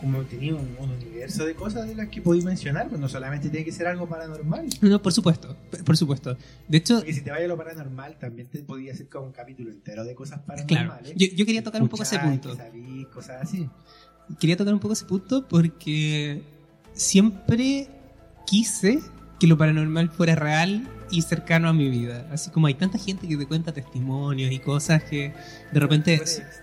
como 0.00 0.22
tenía 0.22 0.54
un, 0.54 0.76
un 0.78 0.90
universo 0.90 1.44
de 1.44 1.54
cosas 1.56 1.88
de 1.88 1.94
las 1.96 2.08
que 2.08 2.22
podéis 2.22 2.44
mencionar, 2.44 2.88
pues 2.88 3.00
no 3.00 3.08
solamente 3.08 3.48
tiene 3.50 3.64
que 3.64 3.72
ser 3.72 3.88
algo 3.88 4.06
paranormal. 4.08 4.66
No, 4.80 5.02
por 5.02 5.12
supuesto, 5.12 5.56
por 5.84 5.96
supuesto. 5.96 6.36
De 6.68 6.78
hecho, 6.78 6.98
Porque 6.98 7.12
si 7.14 7.20
te 7.22 7.32
vaya 7.32 7.46
a 7.46 7.48
lo 7.48 7.56
paranormal, 7.56 8.16
también 8.16 8.46
te 8.46 8.62
podía 8.62 8.92
hacer 8.92 9.08
como 9.08 9.26
un 9.26 9.32
capítulo 9.32 9.70
entero 9.72 10.04
de 10.04 10.14
cosas 10.14 10.40
claro, 10.46 10.64
paranormales. 10.68 11.14
yo, 11.16 11.26
yo 11.34 11.44
quería 11.44 11.64
tocar 11.64 11.82
un 11.82 11.88
poco 11.88 12.04
ese 12.04 12.14
Escuchar, 12.14 12.40
punto. 12.40 12.50
que 12.56 12.62
sabí, 12.62 13.06
cosas 13.12 13.42
así. 13.42 13.68
Quería 14.38 14.56
tocar 14.56 14.74
un 14.74 14.80
poco 14.80 14.92
ese 14.94 15.04
punto 15.04 15.46
porque 15.48 16.42
siempre 16.92 17.88
quise 18.46 19.00
que 19.40 19.46
lo 19.46 19.56
paranormal 19.56 20.10
fuera 20.10 20.34
real 20.34 20.88
y 21.10 21.22
cercano 21.22 21.68
a 21.68 21.72
mi 21.72 21.88
vida. 21.88 22.26
Así 22.32 22.50
como 22.50 22.66
hay 22.66 22.74
tanta 22.74 22.98
gente 22.98 23.26
que 23.28 23.36
te 23.36 23.46
cuenta 23.46 23.72
testimonios 23.72 24.52
y 24.52 24.58
cosas 24.58 25.02
que 25.04 25.32
de 25.72 25.80
repente 25.80 26.20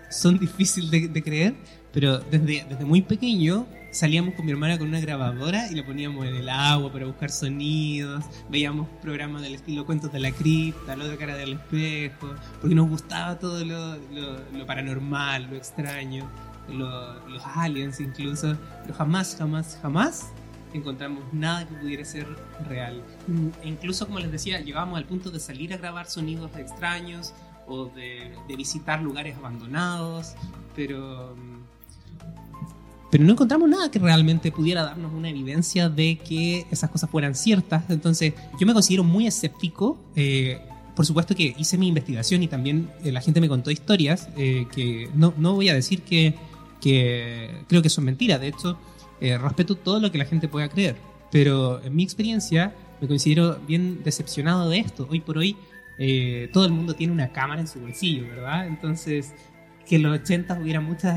son 0.10 0.38
difíciles 0.38 0.92
de, 0.92 1.08
de 1.08 1.24
creer, 1.24 1.56
pero 1.94 2.20
desde, 2.20 2.66
desde 2.70 2.86
muy 2.86 3.02
pequeño 3.02 3.66
salíamos 3.92 4.36
con 4.36 4.46
mi 4.46 4.52
hermana 4.52 4.78
con 4.78 4.90
una 4.90 5.00
grabadora 5.00 5.72
y 5.72 5.76
la 5.76 5.86
poníamos 5.86 6.26
en 6.28 6.36
el 6.36 6.50
agua 6.50 6.92
para 6.92 7.06
buscar 7.06 7.32
sonidos, 7.32 8.26
veíamos 8.50 8.90
programas 9.02 9.42
del 9.42 9.56
estilo 9.56 9.86
Cuentos 9.86 10.12
de 10.12 10.20
la 10.20 10.32
Cripta, 10.32 10.98
Lo 10.98 11.08
de 11.08 11.16
Cara 11.16 11.38
del 11.38 11.54
Espejo, 11.54 12.36
porque 12.60 12.76
nos 12.76 12.90
gustaba 12.90 13.40
todo 13.40 13.64
lo, 13.64 13.96
lo- 14.14 14.40
lo 14.52 14.66
paranormal, 14.66 15.48
lo 15.50 15.56
extraño, 15.56 16.30
lo- 16.70 17.28
los 17.28 17.44
aliens 17.56 18.00
incluso, 18.00 18.56
pero 18.82 18.94
jamás, 18.94 19.36
jamás, 19.38 19.78
jamás 19.82 20.30
encontramos 20.74 21.24
nada 21.32 21.66
que 21.68 21.74
pudiera 21.76 22.04
ser 22.04 22.28
real. 22.68 23.02
E 23.64 23.68
incluso, 23.70 24.06
como 24.08 24.20
les 24.20 24.32
decía, 24.32 24.60
llegábamos 24.60 24.98
al 24.98 25.06
punto 25.06 25.32
de 25.32 25.40
salir 25.40 25.74
a 25.74 25.78
grabar 25.78 26.08
sonidos 26.08 26.52
extraños 26.58 27.34
o 27.68 27.86
de, 27.86 28.32
de 28.48 28.56
visitar 28.56 29.02
lugares 29.02 29.38
abandonados, 29.38 30.34
pero... 30.76 31.36
pero 33.10 33.24
no 33.24 33.32
encontramos 33.32 33.70
nada 33.70 33.90
que 33.90 34.00
realmente 34.00 34.52
pudiera 34.52 34.84
darnos 34.84 35.14
una 35.14 35.30
evidencia 35.30 35.88
de 35.90 36.18
que 36.18 36.66
esas 36.70 36.90
cosas 36.90 37.10
fueran 37.10 37.36
ciertas. 37.36 37.90
Entonces, 37.90 38.34
yo 38.60 38.68
me 38.68 38.74
considero 38.74 39.04
muy 39.04 39.28
escéptico. 39.28 39.98
eh, 40.16 40.60
por 40.96 41.06
supuesto 41.06 41.36
que 41.36 41.54
hice 41.58 41.78
mi 41.78 41.90
investigación 41.90 42.42
y 42.44 42.48
también 42.48 42.90
eh, 43.04 43.12
la 43.12 43.20
gente 43.20 43.42
me 43.42 43.50
contó 43.50 43.70
historias 43.70 44.30
eh, 44.38 44.66
que 44.74 45.10
no, 45.14 45.34
no 45.38 45.54
voy 45.54 45.68
a 45.68 45.74
decir 45.74 46.02
que, 46.04 46.36
que 46.86 47.64
creo 47.68 47.82
que 47.82 47.90
son 47.90 48.04
mentiras. 48.04 48.40
De 48.40 48.48
hecho, 48.50 48.78
eh, 49.20 49.40
respeto 49.40 49.74
todo 49.74 50.00
lo 50.00 50.12
que 50.12 50.20
la 50.20 50.26
gente 50.26 50.48
pueda 50.48 50.70
creer. 50.70 50.96
Pero 51.32 51.84
en 51.84 51.96
mi 51.96 52.04
experiencia 52.04 52.76
me 53.02 53.08
considero 53.08 53.58
bien 53.68 54.04
decepcionado 54.04 54.70
de 54.70 54.78
esto. 54.78 55.08
Hoy 55.10 55.20
por 55.20 55.40
hoy 55.40 55.58
eh, 55.98 56.48
todo 56.54 56.66
el 56.66 56.72
mundo 56.72 56.94
tiene 56.94 57.12
una 57.12 57.30
cámara 57.30 57.60
en 57.60 57.68
su 57.68 57.80
bolsillo, 57.80 58.28
¿verdad? 58.28 58.68
Entonces, 58.68 59.34
que 59.88 59.96
en 59.96 60.04
los 60.04 60.20
80 60.20 60.60
hubiera 60.62 60.80
muchos 60.80 61.12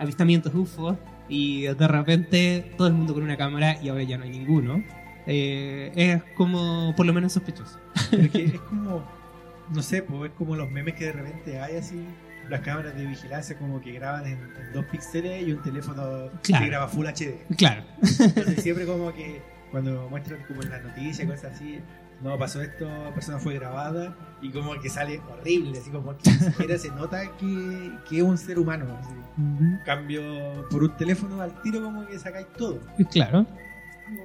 avistamientos 0.00 0.52
UFO 0.56 0.98
y 1.28 1.62
de 1.62 1.88
repente 1.88 2.72
todo 2.76 2.88
el 2.88 2.94
mundo 2.94 3.14
con 3.14 3.22
una 3.22 3.36
cámara 3.36 3.80
y 3.80 3.90
ahora 3.90 4.02
ya 4.02 4.18
no 4.18 4.24
hay 4.24 4.30
ninguno. 4.30 4.82
eh, 5.28 5.92
es 5.94 6.22
como 6.34 6.94
por 6.96 7.06
lo 7.06 7.12
menos 7.12 7.32
sospechoso. 7.32 7.78
Es 8.10 8.60
como, 8.62 9.04
no 9.72 9.82
sé, 9.82 10.02
pues 10.02 10.32
es 10.32 10.36
como 10.36 10.56
los 10.56 10.68
memes 10.68 10.94
que 10.94 11.04
de 11.04 11.12
repente 11.12 11.60
hay 11.60 11.76
así, 11.76 12.04
las 12.48 12.60
cámaras 12.60 12.94
de 12.94 13.06
vigilancia 13.06 13.56
como 13.56 13.80
que 13.80 13.92
graban 13.92 14.26
en, 14.26 14.32
en 14.32 14.72
dos 14.72 14.84
píxeles 14.86 15.46
y 15.46 15.52
un 15.52 15.62
teléfono 15.62 16.30
Claro. 16.42 16.64
que 16.64 16.70
graba 16.70 16.88
Full 16.88 17.06
HD. 17.06 17.56
Claro, 17.56 17.82
Entonces 18.02 18.62
siempre 18.62 18.84
como 18.86 19.12
que 19.12 19.40
cuando 19.70 20.08
muestran 20.10 20.42
como 20.46 20.62
en 20.62 20.70
las 20.70 20.82
noticias, 20.82 21.26
cosas 21.28 21.52
así, 21.54 21.80
no 22.22 22.38
pasó 22.38 22.60
esto, 22.62 22.86
la 23.04 23.12
persona 23.14 23.38
fue 23.38 23.54
grabada 23.54 24.14
y 24.42 24.50
como 24.50 24.78
que 24.80 24.88
sale 24.90 25.18
horrible, 25.30 25.78
así 25.78 25.90
como 25.90 26.16
que 26.18 26.30
ni 26.30 26.38
siquiera 26.38 26.78
se 26.78 26.90
nota 26.90 27.22
que, 27.38 27.92
que 28.08 28.18
es 28.18 28.22
un 28.22 28.36
ser 28.38 28.58
humano. 28.58 28.86
así. 29.00 29.14
Cambio, 29.84 30.68
por 30.70 30.82
un 30.84 30.96
teléfono 30.96 31.40
al 31.40 31.60
tiro 31.62 31.82
como 31.82 32.06
que 32.06 32.18
sacáis 32.18 32.46
todo. 32.56 32.80
claro, 33.10 33.46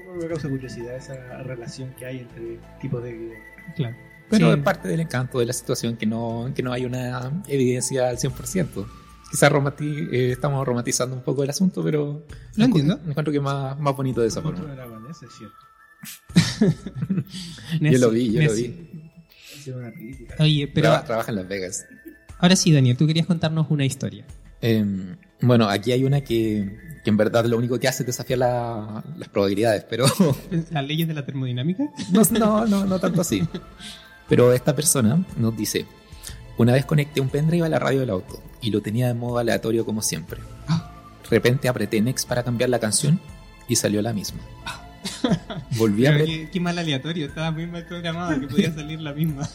Como 0.06 0.16
Me 0.22 0.28
causa 0.28 0.50
curiosidad 0.50 0.96
esa 0.96 1.16
relación 1.44 1.92
que 1.98 2.06
hay 2.06 2.20
entre 2.20 2.60
tipos 2.82 3.02
de 3.04 3.14
video. 3.14 3.40
claro. 3.76 3.96
Pero 4.30 4.52
Sí. 4.54 4.58
es 4.60 4.64
parte 4.64 4.88
del 4.90 5.00
encanto 5.00 5.40
de 5.40 5.46
la 5.46 5.54
situación 5.54 5.96
que 5.96 6.06
no, 6.06 6.52
que 6.56 6.62
no 6.64 6.74
hay 6.74 6.86
una 6.86 7.44
evidencia 7.48 8.10
al 8.10 8.18
100%. 8.18 8.86
Quizás 9.32 9.52
romati- 9.52 10.10
eh, 10.12 10.32
estamos 10.32 10.66
romantizando 10.66 11.16
un 11.16 11.22
poco 11.22 11.44
el 11.44 11.50
asunto, 11.50 11.84
pero 11.84 12.24
Lo 12.56 12.66
entiendo. 12.66 13.00
me 13.04 13.12
encuentro 13.12 13.32
que 13.32 13.38
es 13.38 13.44
más, 13.44 13.78
más 13.80 13.96
bonito 13.96 14.22
de 14.22 14.28
esa 14.28 14.42
forma. 14.42 14.60
dragón, 14.74 15.06
ese 15.10 15.26
es 15.26 15.32
cierto. 15.34 15.56
Yo 17.82 17.98
lo 18.00 18.10
vi, 18.12 18.32
yo 18.34 18.42
lo 18.44 18.54
vi. 18.54 18.90
Oye, 20.40 20.68
pero 20.74 20.88
Traba- 20.90 21.04
trabaja 21.06 21.32
en 21.32 21.36
Las 21.38 21.48
Vegas. 21.48 21.86
ahora 22.40 22.56
sí, 22.56 22.72
Daniel, 22.72 22.96
tú 22.98 23.06
querías 23.08 23.26
contarnos 23.26 23.68
una 23.70 23.86
historia. 23.86 24.26
Eh, 24.62 24.86
bueno, 25.42 25.68
aquí 25.70 25.92
hay 25.92 26.04
una 26.06 26.22
que, 26.22 26.78
que 27.04 27.10
en 27.10 27.18
verdad 27.18 27.46
lo 27.46 27.58
único 27.58 27.78
que 27.80 27.88
hace 27.88 28.04
es 28.04 28.08
desafiar 28.08 28.40
la- 28.40 29.04
las 29.18 29.28
probabilidades, 29.30 29.84
pero 29.90 30.06
¿Las 30.72 30.86
leyes 30.86 31.08
de 31.08 31.14
la 31.14 31.26
termodinámica? 31.26 31.84
no, 32.12 32.22
no, 32.32 32.66
no, 32.66 32.86
no 32.86 33.00
tanto 33.00 33.22
así. 33.22 33.44
Pero 34.30 34.52
esta 34.54 34.76
persona 34.76 35.24
nos 35.38 35.56
dice, 35.56 35.86
una 36.58 36.74
vez 36.74 36.86
conecté 36.86 37.22
un 37.22 37.30
pendrive 37.30 37.66
a 37.66 37.70
la 37.70 37.80
radio 37.80 38.02
del 38.02 38.10
auto 38.10 38.42
y 38.62 38.72
lo 38.72 38.82
tenía 38.82 39.08
de 39.08 39.14
modo 39.14 39.38
aleatorio 39.38 39.86
como 39.86 40.02
siempre. 40.02 40.42
De 41.24 41.30
repente 41.30 41.68
apreté 41.68 42.02
Next 42.02 42.28
para 42.28 42.44
cambiar 42.44 42.70
la 42.70 42.80
canción 42.80 43.20
y 43.68 43.76
salió 43.76 44.02
la 44.02 44.14
misma. 44.14 44.40
Volví 45.78 46.06
a, 46.06 46.18
qué, 46.18 46.50
qué 46.52 46.60
mal 46.60 46.78
aleatorio, 46.78 47.28
estaba 47.28 47.52
muy 47.52 47.68
mal 47.68 47.86
programado 47.86 48.40
que 48.40 48.48
podía 48.48 48.74
salir 48.74 49.00
la 49.00 49.14
misma. 49.14 49.48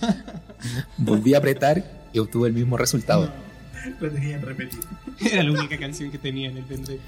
volví 0.96 1.34
a 1.34 1.38
apretar 1.38 1.84
y 2.12 2.18
obtuve 2.18 2.48
el 2.48 2.54
mismo 2.54 2.76
resultado. 2.76 3.30
Lo 4.00 4.10
tenían 4.10 4.42
repetido. 4.42 4.84
Era 5.20 5.42
la 5.42 5.52
única 5.52 5.76
canción 5.76 6.10
que 6.10 6.18
tenía 6.18 6.50
en 6.50 6.58
el 6.58 6.64
pendrive. 6.64 7.00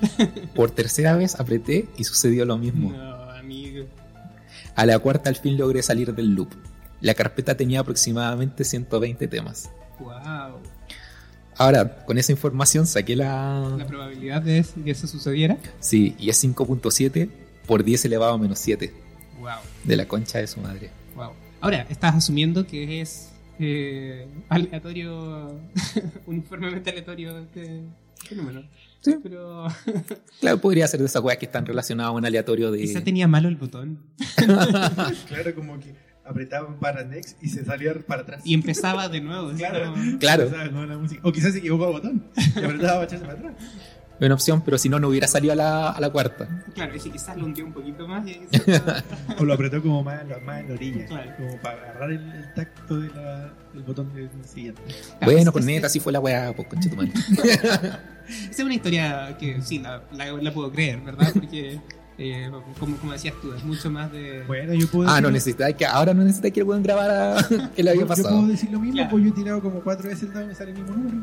Por 0.54 0.70
tercera 0.70 1.16
vez 1.16 1.38
apreté 1.38 1.88
y 1.96 2.04
sucedió 2.04 2.44
lo 2.44 2.58
mismo. 2.58 2.92
No, 2.92 3.30
amigo. 3.30 3.86
A 4.74 4.86
la 4.86 4.98
cuarta 4.98 5.30
al 5.30 5.36
fin 5.36 5.56
logré 5.56 5.82
salir 5.82 6.14
del 6.14 6.34
loop. 6.34 6.52
La 7.04 7.12
carpeta 7.12 7.54
tenía 7.54 7.80
aproximadamente 7.80 8.64
120 8.64 9.28
temas. 9.28 9.70
Wow. 10.00 10.58
Ahora, 11.58 12.02
con 12.06 12.16
esa 12.16 12.32
información 12.32 12.86
saqué 12.86 13.14
La 13.14 13.74
la... 13.76 13.86
probabilidad 13.86 14.40
de 14.40 14.64
que 14.82 14.90
eso 14.90 15.06
sucediera. 15.06 15.58
Sí, 15.80 16.16
y 16.18 16.30
es 16.30 16.42
5.7 16.42 17.28
por 17.66 17.84
10 17.84 18.06
elevado 18.06 18.32
a 18.32 18.38
menos 18.38 18.58
7. 18.58 18.90
Wow. 19.38 19.50
De 19.84 19.96
la 19.96 20.08
concha 20.08 20.38
de 20.38 20.46
su 20.46 20.62
madre. 20.62 20.88
Wow. 21.14 21.32
Ahora, 21.60 21.86
estás 21.90 22.14
asumiendo 22.14 22.66
que 22.66 23.02
es 23.02 23.28
eh, 23.58 24.26
aleatorio, 24.48 25.60
uniformemente 26.26 26.88
aleatorio 26.88 27.36
este 27.38 27.82
fenómeno. 28.16 28.62
Sí. 29.02 29.16
Pero 29.22 29.66
Claro, 30.40 30.58
podría 30.58 30.88
ser 30.88 31.00
de 31.00 31.06
esas 31.06 31.22
weas 31.22 31.36
que 31.36 31.44
están 31.44 31.66
relacionadas 31.66 32.08
a 32.08 32.12
un 32.12 32.24
aleatorio 32.24 32.72
quizá 32.72 33.00
de... 33.00 33.04
tenía 33.04 33.28
malo 33.28 33.48
el 33.48 33.56
botón. 33.56 33.98
Claro, 35.28 35.54
como 35.54 35.78
que 35.78 36.13
apretaban 36.24 36.78
para 36.78 37.04
next 37.04 37.42
y 37.42 37.48
se 37.48 37.64
salía 37.64 37.94
para 38.06 38.22
atrás. 38.22 38.42
Y 38.44 38.54
empezaba 38.54 39.08
de 39.08 39.20
nuevo. 39.20 39.50
Claro. 39.56 39.92
Claro, 40.18 40.50
la 40.86 40.98
música. 40.98 41.20
O 41.24 41.32
quizás 41.32 41.52
se 41.52 41.58
equivocó 41.58 41.86
el 41.86 41.92
botón 41.92 42.24
y 42.36 42.64
apretaba 42.64 42.94
para 42.94 43.04
echarse 43.04 43.24
para 43.26 43.38
atrás. 43.38 43.54
una 44.20 44.34
opción, 44.34 44.62
pero 44.64 44.78
si 44.78 44.88
no, 44.88 44.98
no 44.98 45.08
hubiera 45.08 45.26
salido 45.26 45.52
a 45.52 45.56
la, 45.56 45.90
a 45.90 46.00
la 46.00 46.08
cuarta. 46.10 46.48
Claro, 46.74 46.94
ese 46.94 47.10
quizás 47.10 47.36
lo 47.36 47.44
hundió 47.44 47.66
un 47.66 47.72
poquito 47.74 48.08
más. 48.08 48.26
Y 48.26 48.30
ahí 48.30 48.46
se 48.50 48.56
estaba- 48.72 49.02
O 49.38 49.44
lo 49.44 49.52
apretó 49.54 49.82
como 49.82 50.02
más, 50.02 50.22
en 50.22 50.28
la- 50.30 50.38
más 50.38 50.60
en 50.60 50.68
la 50.68 50.74
orilla. 50.74 51.06
Claro. 51.06 51.32
Como 51.36 51.56
para 51.60 51.82
agarrar 51.82 52.10
el, 52.12 52.32
el 52.32 52.54
tacto 52.54 53.00
de 53.00 53.08
la- 53.08 53.52
del 53.74 53.82
botón 53.82 54.14
del 54.14 54.30
siguiente. 54.46 54.80
bueno, 55.22 55.40
es- 55.40 55.50
con 55.50 55.60
es- 55.62 55.66
neta, 55.66 55.86
así 55.88 56.00
fue 56.00 56.12
la 56.12 56.20
wea, 56.20 56.54
pues 56.56 56.68
concha 56.68 56.88
tu 56.88 56.96
madre. 56.96 57.12
Esa 58.26 58.50
es 58.50 58.60
una 58.60 58.74
historia 58.74 59.36
que 59.38 59.60
sí, 59.60 59.78
la, 59.80 60.02
la- 60.12 60.32
la 60.32 60.52
puedo 60.54 60.72
creer, 60.72 61.00
¿verdad? 61.02 61.30
Porque, 61.34 61.78
eh, 62.18 62.50
como, 62.78 62.96
como 62.96 63.12
decías 63.12 63.34
tú, 63.42 63.52
es 63.52 63.64
mucho 63.64 63.90
más 63.90 64.10
de... 64.12 64.44
Bueno, 64.46 64.72
yo 64.74 64.86
puedo 64.88 65.08
Ah, 65.08 65.20
no 65.20 65.28
decirlo- 65.28 65.32
necesitáis 65.32 65.76
que... 65.76 65.86
Ahora 65.86 66.14
no 66.14 66.22
necesitáis 66.22 66.54
que 66.54 66.60
el 66.60 66.66
weón 66.66 66.82
grabara 66.82 67.36
que 67.76 67.82
le 67.82 67.90
había 67.90 68.02
yo, 68.02 68.06
yo 68.06 68.08
pasado. 68.08 68.28
puedo 68.36 68.48
decir 68.48 68.70
lo 68.70 68.78
mismo, 68.78 68.94
Claro. 68.94 69.10
pues 69.10 69.24
yo 69.24 69.30
he 69.30 69.32
tirado 69.32 69.60
como 69.62 69.80
cuatro 69.80 70.08
veces 70.08 70.24
el 70.24 70.32
dado 70.32 70.44
y 70.44 70.48
me 70.48 70.54
sale 70.54 70.70
el 70.72 70.78
mismo 70.78 70.96
número. 70.96 71.16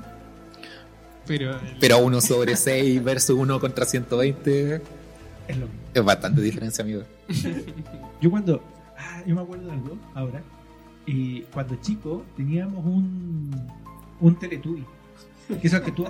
Pero, 1.27 1.57
Pero 1.79 1.99
1 1.99 2.21
sobre 2.21 2.55
6 2.55 3.03
versus 3.03 3.37
1 3.37 3.59
contra 3.59 3.85
120 3.85 4.75
Es 4.75 4.81
lo 5.57 5.65
mismo. 5.67 5.81
es 5.93 6.03
bastante 6.03 6.41
diferencia, 6.41 6.83
amigo. 6.83 7.03
Yo 8.19 8.29
cuando. 8.31 8.61
Ah, 8.97 9.21
yo 9.25 9.35
me 9.35 9.41
acuerdo 9.41 9.67
de 9.67 9.71
algo 9.71 9.97
ahora. 10.15 10.41
Y 11.05 11.41
cuando 11.53 11.75
chico 11.75 12.25
teníamos 12.35 12.83
un. 12.85 13.51
Un 14.19 14.35
Teletubby. 14.37 14.83
Que 15.61 15.67
eso 15.67 15.81
que 15.81 15.91
tú, 15.91 16.05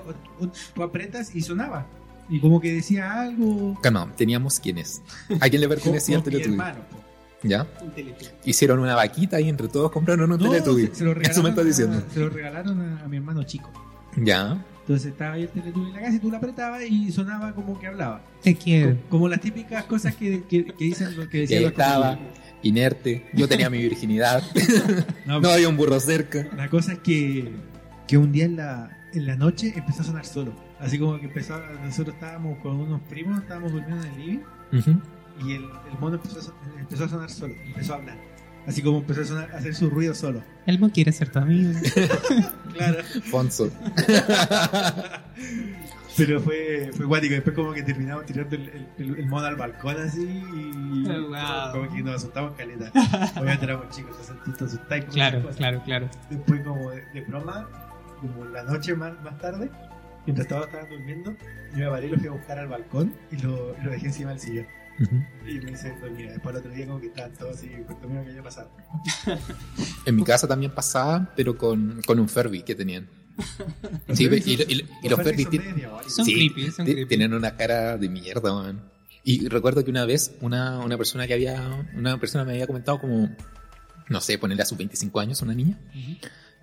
tú 0.73 0.83
apretas 0.83 1.35
y 1.35 1.41
sonaba. 1.41 1.85
Y 2.31 2.39
como 2.39 2.61
que 2.61 2.71
decía 2.73 3.21
algo. 3.21 3.77
No, 3.91 4.07
teníamos 4.15 4.59
quiénes. 4.59 5.01
¿A 5.41 5.49
quién 5.49 5.61
le 5.61 5.67
pertenecía 5.69 6.15
el 6.15 6.23
Teletubby? 6.23 6.57
¿Ya? 7.43 7.67
un 7.81 7.91
Teletubby. 7.91 8.29
Hicieron 8.45 8.79
una 8.79 8.95
vaquita 8.95 9.41
y 9.41 9.49
entre 9.49 9.67
todos 9.67 9.91
compraron 9.91 10.31
un 10.31 10.39
No, 10.39 10.49
Teletubby. 10.49 10.87
se, 10.87 10.95
se 10.95 11.03
lo 11.03 11.11
Eso 11.19 11.43
me 11.43 11.51
diciendo. 11.63 11.97
a, 11.97 12.13
se 12.13 12.19
lo 12.21 12.29
regalaron 12.29 12.79
a, 12.81 13.03
a 13.03 13.07
mi 13.09 13.17
hermano 13.17 13.43
chico. 13.43 13.69
Ya. 14.15 14.63
Entonces 14.81 15.11
estaba 15.11 15.33
ahí 15.33 15.43
el 15.43 15.49
Teletubby 15.49 15.87
en 15.89 15.93
la 15.93 15.99
casa 15.99 16.15
y 16.15 16.19
tú 16.19 16.31
lo 16.31 16.37
apretabas 16.37 16.83
y 16.83 17.11
sonaba 17.11 17.53
como 17.53 17.77
que 17.77 17.87
hablaba. 17.87 18.21
Te 18.41 18.55
quiero. 18.55 18.91
Como, 18.95 19.09
como 19.09 19.27
las 19.27 19.41
típicas 19.41 19.83
cosas 19.83 20.15
que, 20.15 20.43
que, 20.45 20.65
que 20.65 20.85
dicen 20.85 21.15
lo 21.17 21.27
que 21.27 21.39
decían 21.39 21.63
los 21.63 21.71
estaba, 21.71 22.17
inerte. 22.63 23.27
Yo 23.33 23.47
tenía 23.47 23.69
mi 23.69 23.79
virginidad. 23.79 24.41
No, 25.25 25.39
No 25.41 25.49
había 25.49 25.67
un 25.69 25.77
burro 25.77 25.99
cerca. 25.99 26.47
La 26.55 26.69
cosa 26.69 26.93
es 26.93 26.99
que, 26.99 27.51
que 28.07 28.17
un 28.17 28.31
día 28.31 28.45
en 28.45 28.55
la, 28.55 28.97
en 29.13 29.25
la 29.27 29.35
noche 29.35 29.73
empezó 29.75 30.01
a 30.01 30.05
sonar 30.05 30.25
solo. 30.25 30.53
Así 30.79 30.97
como 30.99 31.19
que 31.19 31.25
empezó, 31.27 31.55
a- 31.55 31.69
nosotros 31.83 32.15
estábamos 32.15 32.57
con 32.59 32.75
unos 32.79 33.01
primos, 33.01 33.39
estábamos 33.41 33.71
durmiendo 33.71 34.05
en 34.05 34.13
el 34.13 34.19
living 34.19 34.39
Ujú. 34.73 35.01
y 35.47 35.53
el, 35.53 35.63
el 35.63 35.99
mono 35.99 36.15
empezó 36.15 36.39
a, 36.39 36.79
empezó 36.79 37.03
a 37.05 37.09
sonar 37.09 37.29
solo, 37.29 37.53
empezó 37.65 37.93
a 37.93 37.97
hablar. 37.97 38.17
Así 38.67 38.81
como 38.83 38.99
empezó 38.99 39.21
a, 39.21 39.25
sonar, 39.25 39.51
a 39.53 39.57
hacer 39.57 39.73
su 39.73 39.89
ruido 39.89 40.13
solo. 40.13 40.43
Elmo 40.67 40.91
quiere 40.91 41.11
ser 41.11 41.29
tu 41.29 41.39
amigo. 41.39 41.71
Claro. 42.73 43.03
Fonso. 43.29 43.69
Pero 46.17 46.41
fue, 46.41 46.89
fue 46.93 47.05
guático. 47.05 47.33
Después, 47.33 47.55
como 47.55 47.73
que 47.73 47.83
terminamos 47.83 48.25
tirando 48.25 48.55
el, 48.55 48.87
el, 48.97 49.15
el 49.19 49.25
mono 49.27 49.45
al 49.47 49.55
balcón 49.55 49.97
así. 49.99 50.21
Y 50.23 51.05
Oh, 51.09 51.29
wow. 51.29 51.71
como 51.73 51.93
que 51.93 52.03
nos 52.03 52.15
asustamos 52.15 52.53
caleta. 52.55 52.91
Obviamente 53.35 53.65
éramos 53.65 53.89
chicos, 53.89 54.15
te 54.57 54.63
asustáis. 54.65 55.05
Claro, 55.05 55.49
claro, 55.57 55.81
claro. 55.83 56.09
Después, 56.29 56.61
como 56.61 56.91
de, 56.91 57.03
de 57.13 57.21
broma, 57.21 57.67
como 58.21 58.45
la 58.45 58.63
noche 58.63 58.95
más, 58.95 59.13
más 59.23 59.37
tarde, 59.39 59.69
mientras 60.25 60.47
todos 60.47 60.65
estaban 60.67 60.89
durmiendo, 60.89 61.35
yo 61.73 61.77
me 61.85 61.89
paré 61.89 62.07
y 62.07 62.09
lo 62.11 62.17
fui 62.17 62.27
a 62.27 62.31
buscar 62.31 62.59
al 62.59 62.67
balcón 62.67 63.13
y 63.31 63.37
lo, 63.37 63.75
y 63.79 63.83
lo 63.83 63.91
dejé 63.91 64.05
encima 64.07 64.29
del 64.31 64.39
sillón. 64.39 64.67
Y 65.47 65.59
me 65.59 65.71
hice 65.71 65.95
dormir. 65.99 66.29
Después, 66.29 66.53
el 66.53 66.59
otro 66.59 66.71
día, 66.71 66.85
como 66.85 66.99
que 67.01 67.07
estaban 67.07 67.33
todos 67.33 67.57
así, 67.57 67.69
con 67.87 68.15
lo 68.15 68.23
que 68.23 68.29
había 68.29 68.43
pasado. 68.43 68.69
En 70.05 70.15
mi 70.15 70.23
casa 70.23 70.47
también 70.47 70.73
pasaba, 70.73 71.31
pero 71.35 71.57
con, 71.57 72.01
con 72.05 72.19
un 72.19 72.27
Furby 72.29 72.63
que 72.63 72.75
tenían. 72.75 73.07
Sí, 74.13 74.27
Los 74.29 74.45
y, 74.45 74.53
y- 74.61 74.87
y 75.03 75.09
los 75.09 75.19
Furby 75.21 75.43
son. 75.43 76.09
Son 76.09 76.25
Sí, 76.25 76.33
creepy, 76.51 76.71
son 76.71 76.85
creepy. 76.85 77.05
tienen 77.07 77.33
una 77.33 77.55
cara 77.55 77.97
de 77.97 78.09
mierda, 78.09 78.53
man. 78.53 78.81
Y 79.23 79.47
recuerdo 79.47 79.83
que 79.83 79.89
una 79.91 80.05
vez 80.05 80.35
una, 80.41 80.79
una 80.79 80.97
persona 80.97 81.25
que 81.27 81.33
había, 81.35 81.85
una 81.95 82.19
persona 82.19 82.43
me 82.43 82.51
había 82.53 82.67
comentado 82.67 82.99
como, 82.99 83.29
no 84.09 84.21
sé, 84.21 84.37
ponerle 84.37 84.63
a 84.63 84.65
sus 84.65 84.77
25 84.77 85.19
años, 85.19 85.41
una 85.41 85.53
niña, 85.53 85.79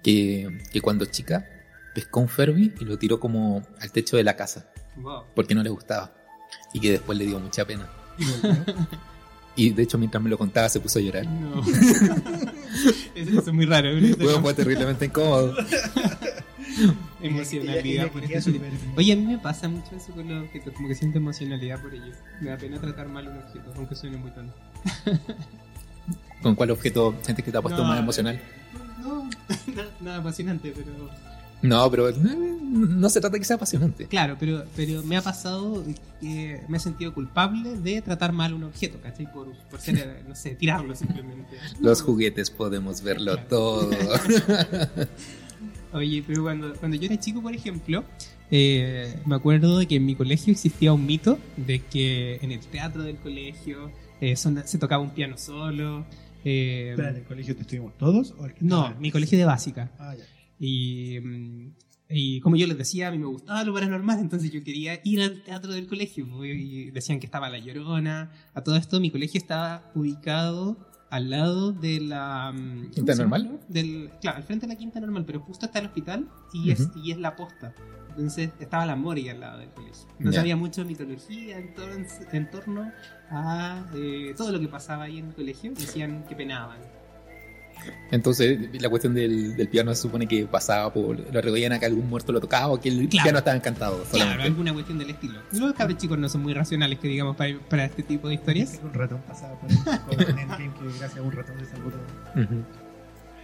que, 0.02 0.59
que 0.73 0.81
cuando 0.81 1.05
chica 1.07 1.47
pescó 1.95 2.21
un 2.21 2.28
Furby 2.28 2.75
y 2.81 2.85
lo 2.85 2.99
tiró 2.99 3.19
como 3.19 3.62
al 3.81 3.90
techo 3.93 4.17
de 4.17 4.25
la 4.25 4.37
casa, 4.37 4.71
Wow. 4.97 5.25
porque 5.35 5.55
no 5.55 5.62
le 5.62 5.71
gustaba. 5.71 6.14
Y 6.73 6.81
que 6.81 6.93
después 6.93 7.17
le 7.19 7.26
dio 7.26 7.38
mucha 7.40 7.64
pena. 7.64 7.88
Y 9.57 9.71
de 9.71 9.83
hecho, 9.83 9.99
mientras 9.99 10.23
me 10.23 10.31
lo 10.31 10.38
contaba, 10.38 10.69
se 10.69 10.78
puso 10.78 11.00
a 11.00 11.02
llorar. 11.02 11.26
No. 11.26 11.61
eso, 13.17 13.40
es 13.40 13.52
muy 13.52 13.67
raro. 13.67 13.88
Bueno, 14.17 14.40
fue 14.40 14.55
terriblemente 14.55 15.07
incómodo. 15.07 15.52
Emocionalidad 17.21 18.09
por 18.12 18.23
este. 18.23 18.61
Oye, 18.97 19.12
a 19.12 19.17
mí 19.17 19.26
me 19.26 19.38
pasa 19.38 19.69
mucho 19.69 19.97
eso 19.97 20.12
con 20.12 20.28
los 20.28 20.45
objetos, 20.45 20.73
como 20.75 20.87
que 20.87 20.95
siento 20.95 21.19
emocionalidad 21.19 21.83
por 21.83 21.93
ellos. 21.93 22.17
Me 22.40 22.50
da 22.50 22.57
pena 22.57 22.81
tratar 22.81 23.09
mal 23.09 23.26
un 23.26 23.38
objeto, 23.38 23.73
aunque 23.75 23.97
suene 23.97 24.17
muy 24.17 24.31
tonto. 24.31 24.55
¿Con 26.40 26.55
cuál 26.55 26.71
objeto 26.71 27.17
sientes 27.23 27.45
que 27.45 27.50
te 27.50 27.59
ha 27.59 27.62
puesto 27.62 27.83
No, 27.83 27.88
más 27.88 27.99
emocional? 27.99 28.40
No, 29.02 29.28
nada, 30.00 30.19
apasionante, 30.19 30.73
pero. 30.75 31.11
No, 31.61 31.90
pero 31.90 32.09
eh, 32.09 32.14
no 32.17 33.09
se 33.09 33.21
trata 33.21 33.35
de 33.35 33.40
que 33.40 33.45
sea 33.45 33.57
apasionante. 33.57 34.07
Claro, 34.07 34.37
pero, 34.38 34.64
pero 34.76 35.02
me 35.02 35.17
ha 35.17 35.23
pasado 35.23 35.83
que 36.21 36.62
me 36.69 36.76
he 36.76 36.81
sentido 36.81 37.12
culpable 37.12 37.76
de 37.76 38.00
tratar 38.00 38.33
mal 38.33 38.55
un 38.55 38.62
objeto, 38.64 38.99
¿cachai? 39.02 39.31
Por, 39.33 39.52
por 39.69 39.81
ser, 39.81 40.23
no 40.28 40.37
sé, 40.37 40.55
tirarlo 40.55 40.95
simplemente. 40.95 41.57
Los 41.81 42.00
juguetes 42.02 42.50
podemos 42.50 43.02
verlo 43.02 43.33
Claro. 43.35 43.49
todo. 43.49 43.90
Oye, 45.93 46.23
pero 46.26 46.43
cuando, 46.43 46.75
cuando 46.75 46.97
yo 46.97 47.07
era 47.07 47.19
chico, 47.19 47.40
por 47.43 47.55
ejemplo, 47.55 48.05
eh, 48.50 49.19
me 49.26 49.35
acuerdo 49.35 49.78
de 49.78 49.87
que 49.87 49.97
en 49.97 50.07
mi 50.07 50.14
colegio 50.14 50.52
existía 50.52 50.93
un 50.93 51.07
mito 51.07 51.38
de 51.57 51.81
que 51.81 52.38
en 52.43 52.52
el 52.52 52.61
teatro 52.61 53.02
del 53.02 53.17
colegio 53.17 53.90
eh, 54.21 54.37
son- 54.37 54.62
se 54.67 54.78
tocaba 54.78 55.02
un 55.02 55.11
piano 55.11 55.37
solo. 55.38 56.05
Eh, 56.45 56.95
¿en 56.99 57.16
el 57.16 57.25
colegio 57.25 57.54
te 57.54 57.62
estuvimos 57.62 57.97
todos? 57.97 58.35
O 58.38 58.47
el 58.47 58.54
que 58.54 58.64
no, 58.64 58.95
mi 58.99 59.11
colegio 59.11 59.38
de 59.38 59.45
básica. 59.45 59.90
Ah, 59.99 60.14
ya. 60.16 60.25
Y, 60.59 61.18
mm, 61.21 61.73
y 62.11 62.40
como 62.40 62.57
yo 62.57 62.66
les 62.66 62.78
decía, 62.78 63.09
a 63.09 63.11
mí 63.11 63.18
me 63.18 63.26
gustaba 63.26 63.62
lo 63.64 63.75
paranormal, 63.75 64.18
entonces 64.18 64.50
yo 64.50 64.64
quería 64.64 65.00
ir 65.04 65.21
al 65.21 65.42
teatro 65.42 65.73
del 65.73 65.87
colegio. 65.87 66.26
pues, 66.28 66.57
Y 66.59 66.90
decían 66.90 67.21
que 67.21 67.26
estaba 67.26 67.50
La 67.50 67.59
Llorona. 67.59 68.33
A 68.54 68.62
todo 68.62 68.76
esto, 68.76 68.99
mi 68.99 69.11
colegio 69.11 69.38
estaba 69.38 69.90
ubicado 69.95 70.88
al 71.10 71.30
lado 71.30 71.72
de 71.72 72.00
la... 72.00 72.52
mm, 72.52 72.58
¿cómo 72.80 72.90
¿Quinta? 72.90 73.14
Normal? 73.14 73.60
Del, 73.68 74.10
claro, 74.20 74.36
al 74.38 74.42
frente 74.44 74.66
de 74.66 74.72
la 74.74 74.78
Quinta 74.78 75.00
Normal, 75.00 75.24
pero 75.26 75.40
justo 75.40 75.66
está 75.66 75.78
el 75.78 75.86
hospital 75.86 76.28
y, 76.52 76.70
es, 76.70 76.88
y 77.02 77.12
es 77.12 77.18
la 77.18 77.34
posta. 77.36 77.74
Entonces 78.10 78.50
estaba 78.58 78.84
la 78.84 78.96
Mori 78.96 79.28
al 79.28 79.40
lado 79.40 79.58
del 79.58 79.70
colegio. 79.70 80.06
Entonces 80.12 80.34
Ya. 80.34 80.40
había 80.40 80.56
mucha 80.56 80.82
mitología 80.84 81.56
en, 81.58 81.72
torno- 81.74 82.06
en 82.32 82.50
torno 82.50 82.92
a 83.30 83.86
eh, 83.94 84.34
todo 84.36 84.50
lo 84.52 84.58
que 84.60 84.66
pasaba 84.68 85.04
ahí 85.04 85.18
en 85.18 85.28
el 85.28 85.34
colegio. 85.34 85.72
Decían 85.72 86.24
que 86.28 86.34
penaban. 86.34 86.78
Entonces, 88.11 88.58
la 88.80 88.88
cuestión 88.88 89.14
del, 89.14 89.54
del 89.56 89.68
piano 89.68 89.94
se 89.94 90.02
supone 90.02 90.26
que 90.26 90.47
pasaba 90.47 90.92
por. 90.92 91.18
Lo 91.32 91.40
recogían 91.40 91.73
a 91.73 91.78
que 91.78 91.87
algún 91.87 92.08
muerto 92.08 92.32
lo 92.32 92.40
tocaba 92.40 92.68
o 92.68 92.80
que 92.80 92.88
el 92.88 93.08
Claro. 93.08 93.25
piano 93.25 93.38
estaba 93.38 93.56
encantado. 93.56 93.97
Claro, 94.04 94.11
Solamente. 94.11 94.42
alguna 94.44 94.73
cuestión 94.73 94.99
del 94.99 95.11
estilo. 95.11 95.40
Los 95.52 95.73
cabros 95.75 95.99
chicos 95.99 96.18
no 96.18 96.28
son 96.28 96.42
muy 96.42 96.54
racionales, 96.54 96.99
que 96.99 97.08
digamos, 97.08 97.37
para, 97.37 97.58
para 97.68 97.85
este 97.85 98.02
tipo 98.02 98.28
de 98.28 98.35
historias. 98.35 98.80
Un 98.82 98.94
ratón 98.94 99.20
pasaba 99.28 99.58
por 99.61 99.70
ahí 99.70 99.76
con 100.06 100.20
el 100.20 100.26
que 100.75 100.99
gracias 100.99 101.16
a 101.18 101.23
un 101.23 101.32
ratón 101.32 101.58
se 101.61 101.66
salvó 101.66 101.90
todo. 101.90 102.42
Ujú. 102.44 102.64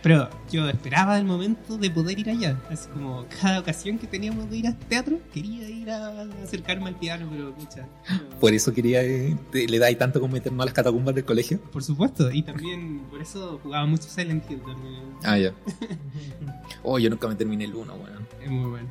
Pero 0.04 0.28
yo 0.52 0.68
esperaba 0.68 1.18
el 1.18 1.24
momento 1.24 1.76
de 1.78 1.90
poder 1.90 2.18
ir 2.18 2.28
allá. 2.30 2.60
Así 2.70 2.88
como 2.90 3.24
cada 3.40 3.58
ocasión 3.58 3.98
que 3.98 4.06
teníamos 4.06 4.48
de 4.50 4.58
ir 4.58 4.66
al 4.68 4.76
teatro, 4.76 5.18
quería 5.32 5.68
ir 5.68 5.90
a 5.90 6.20
acercarme 6.44 6.88
al 6.90 6.94
piano, 6.96 7.26
pero 7.32 7.52
mucha. 7.58 7.88
no. 8.10 8.38
Por 8.38 8.52
eso 8.52 8.72
quería. 8.72 9.02
eh, 9.02 9.34
te- 9.50 9.66
le 9.66 9.78
dais 9.78 9.98
tanto 9.98 10.20
como 10.20 10.34
meternos 10.34 10.60
a 10.62 10.66
las 10.66 10.74
catacumbas 10.74 11.14
del 11.14 11.24
colegio. 11.24 11.58
Por 11.72 11.82
supuesto, 11.82 12.30
y 12.30 12.42
también 12.42 12.98
por 13.10 13.20
eso 13.22 13.58
jugaba 13.62 13.86
mucho 13.86 14.04
Silent 14.04 14.44
Hill 14.50 14.60
también. 14.60 15.02
Ah, 15.24 15.38
ya. 15.38 15.52
Oh, 16.82 16.98
yo 16.98 17.08
nunca 17.08 17.26
me 17.28 17.34
terminé 17.34 17.64
el 17.64 17.74
1, 17.74 17.94
weón. 17.94 18.28
Es 18.42 18.50
muy 18.50 18.70
bueno. 18.70 18.88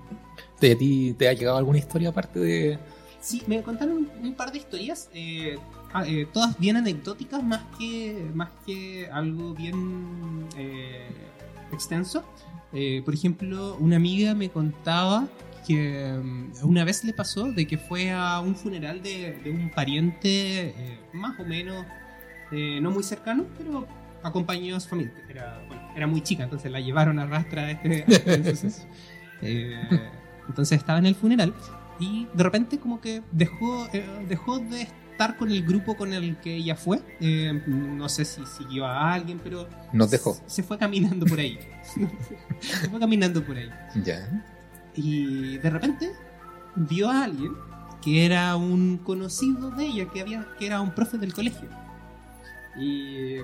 ¿Te, 0.60 0.72
¿A 0.72 0.78
ti 0.78 1.14
te 1.18 1.30
ha 1.30 1.34
llegado 1.34 1.58
alguna 1.58 1.78
historia 1.78 2.10
aparte 2.10 2.40
de.? 2.40 2.80
Sí, 3.22 3.44
me 3.48 3.62
contaron 3.62 3.98
un, 3.98 4.10
un 4.26 4.34
par 4.34 4.52
de 4.52 4.58
historias, 4.58 5.10
eh, 5.14 5.58
eh, 6.06 6.28
todas 6.32 6.58
bien 6.60 6.78
anecdóticas, 6.78 7.44
más 7.44 7.62
que, 7.78 8.30
más 8.34 8.50
que 8.66 9.08
algo 9.12 9.54
bien 9.54 10.48
eh, 10.58 11.10
extenso. 11.72 12.24
Eh, 12.72 13.02
por 13.06 13.14
ejemplo, 13.14 13.78
una 13.80 13.98
amiga 13.98 14.34
me 14.34 14.50
contaba 14.50 15.28
que 15.66 16.20
mm, 16.22 16.52
una 16.64 16.84
vez 16.84 17.04
le 17.04 17.14
pasó 17.14 17.52
de 17.52 17.66
que 17.66 17.78
fue 17.78 18.12
a 18.12 18.40
un 18.40 18.56
funeral 18.56 19.02
de, 19.02 19.40
de 19.44 19.52
un 19.52 19.70
pariente 19.70 20.70
eh, 20.70 21.00
más 21.14 21.40
o 21.40 21.46
menos 21.46 21.86
eh, 22.52 22.80
no 22.82 22.92
muy 22.92 23.04
cercano, 23.04 23.46
pero 23.58 23.88
acompañó 24.22 24.76
a 24.76 24.80
su 24.80 24.90
familia. 24.90 25.14
Era, 25.30 25.64
bueno, 25.68 25.90
era 25.96 26.08
muy 26.08 26.22
chica, 26.22 26.44
entonces 26.44 26.72
la 26.72 26.80
llevaron 26.80 27.20
a 27.20 27.26
rastra 27.26 27.64
a 27.64 27.72
este, 27.72 28.04
a 28.04 28.34
este 28.34 28.56
suceso. 28.56 28.88
Eh, 29.42 29.82
entonces 30.48 30.80
estaba 30.80 31.00
en 31.00 31.06
el 31.06 31.16
funeral 31.16 31.54
y 32.00 32.28
de 32.34 32.44
repente 32.44 32.80
como 32.80 33.02
que 33.02 33.22
dejó, 33.32 33.88
dejó 34.28 34.60
de 34.60 34.84
estar 34.84 35.03
con 35.38 35.50
el 35.52 35.64
grupo 35.64 35.96
con 35.96 36.14
el 36.14 36.38
que 36.38 36.56
ella 36.56 36.76
fue. 36.76 37.02
Eh, 37.20 37.62
no 37.68 38.10
sé 38.10 38.26
si 38.26 38.46
siguió 38.46 38.86
a 38.86 39.14
alguien, 39.14 39.40
pero 39.44 39.68
Nos 39.92 40.12
dejó. 40.12 40.38
se 40.46 40.64
fue 40.64 40.78
caminando 40.78 41.26
por 41.26 41.40
ahí. 41.40 41.58
se 42.60 42.90
fue 42.90 43.00
caminando 43.00 43.44
por 43.44 43.56
ahí. 43.58 43.70
Ya. 44.04 44.44
Y 44.96 45.58
de 45.58 45.70
repente 45.70 46.12
vio 46.76 47.10
a 47.10 47.24
alguien 47.24 47.54
que 48.02 48.26
era 48.26 48.56
un 48.58 48.98
conocido 48.98 49.72
de 49.72 49.86
ella, 49.86 50.06
que, 50.12 50.22
había, 50.22 50.46
que 50.60 50.66
era 50.68 50.82
un 50.82 50.92
profe 50.94 51.18
del 51.18 51.34
colegio. 51.34 51.70
Y, 52.78 53.38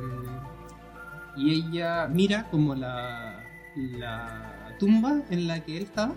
y 1.38 1.54
ella 1.54 2.08
mira 2.08 2.50
como 2.50 2.76
la, 2.76 3.42
la 3.76 4.76
tumba 4.80 5.22
en 5.30 5.48
la 5.48 5.64
que 5.64 5.78
él 5.78 5.84
estaba 5.84 6.16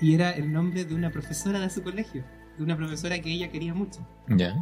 y 0.00 0.14
era 0.14 0.30
el 0.32 0.52
nombre 0.52 0.84
de 0.84 0.94
una 0.94 1.10
profesora 1.10 1.58
de 1.60 1.70
su 1.70 1.82
colegio, 1.82 2.22
de 2.56 2.62
una 2.64 2.76
profesora 2.76 3.18
que 3.20 3.30
ella 3.30 3.50
quería 3.50 3.74
mucho. 3.74 4.06
Ya. 4.28 4.54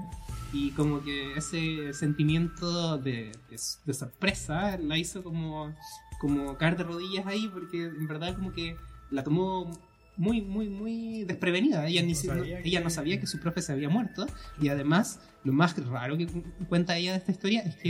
Y 0.53 0.71
como 0.71 1.03
que 1.03 1.35
ese 1.37 1.93
sentimiento 1.95 2.97
de, 2.99 3.33
de- 3.51 3.59
de 3.85 3.95
sorpresa 3.95 4.77
la 4.79 4.97
hizo 4.99 5.23
como, 5.25 5.75
como 6.21 6.57
caer 6.57 6.77
de 6.77 6.85
rodillas 6.85 7.27
ahí, 7.27 7.49
porque 7.53 7.85
en 7.85 8.07
verdad 8.07 8.35
como 8.37 8.53
que 8.53 8.77
la 9.11 9.25
tomó 9.25 9.71
muy, 10.17 10.43
muy, 10.43 10.69
muy 10.69 11.25
desprevenida. 11.25 11.87
Ella, 11.89 12.03
ni 12.03 12.13
No 12.13 12.15
si- 12.19 12.27
sabía 12.29 12.57
no- 12.59 12.63
que- 12.63 12.69
ella 12.69 12.81
no 12.81 12.91
sabía 12.91 13.19
que 13.19 13.27
su 13.27 13.41
profe 13.41 13.63
se 13.63 13.73
había 13.73 13.89
muerto. 13.89 14.27
Y 14.61 14.69
además, 14.69 15.21
lo 15.43 15.53
más 15.53 15.77
raro 15.89 16.17
que 16.17 16.27
cu- 16.29 16.45
cuenta 16.69 16.97
ella 16.97 17.13
de 17.13 17.19
esta 17.19 17.33
historia 17.33 17.63
es 17.63 17.75
¿La 17.77 17.83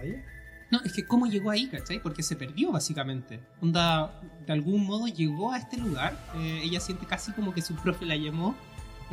que... 0.00 0.22
No, 0.70 0.80
es 0.84 0.92
que 0.92 1.06
cómo 1.06 1.26
llegó 1.26 1.50
ahí, 1.50 1.68
¿cachai? 1.68 2.02
Porque 2.02 2.22
se 2.22 2.36
perdió 2.36 2.72
básicamente. 2.72 3.40
Onda, 3.62 4.20
de 4.46 4.52
algún 4.52 4.84
modo 4.84 5.06
llegó 5.06 5.52
a 5.52 5.58
este 5.58 5.76
lugar. 5.76 6.18
eh, 6.36 6.60
ella 6.64 6.80
siente 6.80 7.06
casi 7.06 7.32
como 7.32 7.54
que 7.54 7.62
su 7.62 7.74
profe 7.76 8.04
la 8.04 8.16
llamó. 8.16 8.54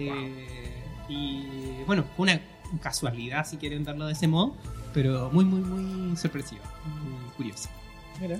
Eh, 0.09 0.83
y 1.09 1.83
bueno, 1.85 2.03
fue 2.15 2.23
una 2.23 2.39
casualidad 2.81 3.45
si 3.45 3.57
quieren 3.57 3.83
darlo 3.83 4.05
de 4.07 4.13
ese 4.13 4.27
modo. 4.27 4.55
Pero 4.93 5.29
muy, 5.31 5.45
muy, 5.45 5.61
muy 5.61 6.17
sorpresiva. 6.17 6.61
Muy 7.03 7.29
curiosa. 7.37 7.69
Mira, 8.19 8.39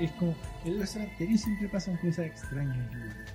es 0.00 0.10
como. 0.12 0.34
En 0.64 0.78
los 0.78 0.90
cementerios 0.90 1.40
siempre 1.40 1.68
pasan 1.68 1.96
cosas 1.98 2.26
extrañas. 2.26 2.76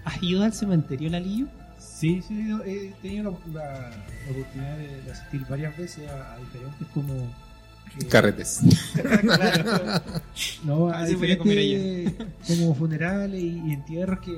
¿Has 0.03 0.21
ido 0.21 0.43
al 0.43 0.53
cementerio, 0.53 1.09
Lalillo? 1.09 1.47
Sí, 1.79 2.21
sí, 2.27 2.51
he 2.65 2.91
tenido 3.01 3.37
la, 3.53 3.61
la- 3.61 3.89
la 3.89 4.31
oportunidad 4.31 4.77
de, 4.77 5.01
de 5.01 5.11
asistir 5.11 5.45
varias 5.49 5.77
veces 5.77 6.07
a, 6.09 6.33
a 6.33 6.37
diferentes 6.39 6.87
como. 6.93 7.13
eh, 7.13 8.05
Carretes. 8.09 8.59
claro. 9.21 10.01
No, 10.63 10.89
a 10.89 11.01
a 11.03 11.07
comer 11.07 11.37
diferentes 11.37 12.13
como 12.47 12.75
funerales 12.75 13.41
y, 13.41 13.61
y 13.65 13.73
entierros 13.73 14.19
que. 14.19 14.33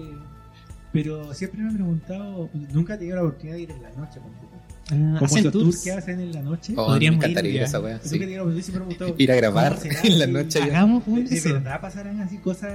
Pero 1.04 1.32
siempre 1.36 1.62
me 1.62 1.70
he 1.70 1.74
preguntado, 1.74 2.50
nunca 2.74 2.96
he 2.96 2.98
tenido 2.98 3.18
la 3.18 3.22
oportunidad 3.22 3.56
de 3.56 3.62
ir 3.62 3.70
en 3.70 3.84
la 3.84 3.92
noche. 3.92 4.20
tú. 4.20 5.20
Como 5.20 5.26
hacen 5.26 5.38
esos 5.40 5.52
tours. 5.52 5.66
tours 5.66 5.84
que 5.84 5.92
hacen 5.92 6.20
en 6.20 6.32
la 6.32 6.42
noche. 6.42 6.74
Oh, 6.76 6.88
me 6.88 6.94
Podríamos 6.94 7.18
encantaría 7.18 7.52
ir 7.52 7.56
ir 7.58 7.62
a 7.62 7.66
esa 7.66 7.80
wea. 7.80 8.00
Sí. 8.02 8.18
tenido 8.18 8.46
me. 8.46 9.14
Ir 9.20 9.32
a 9.32 9.36
grabar 9.36 9.76
¿cómo 9.76 9.82
será 9.82 10.02
en 10.04 10.20
la 10.20 10.26
noche. 10.28 10.60
ya. 10.60 10.66
Hagamos 10.66 11.04
un 11.06 11.26
¿De, 11.26 11.40
de 11.40 11.54
verdad 11.54 11.82
pasarán 11.82 12.20
así 12.22 12.38
cosas 12.40 12.72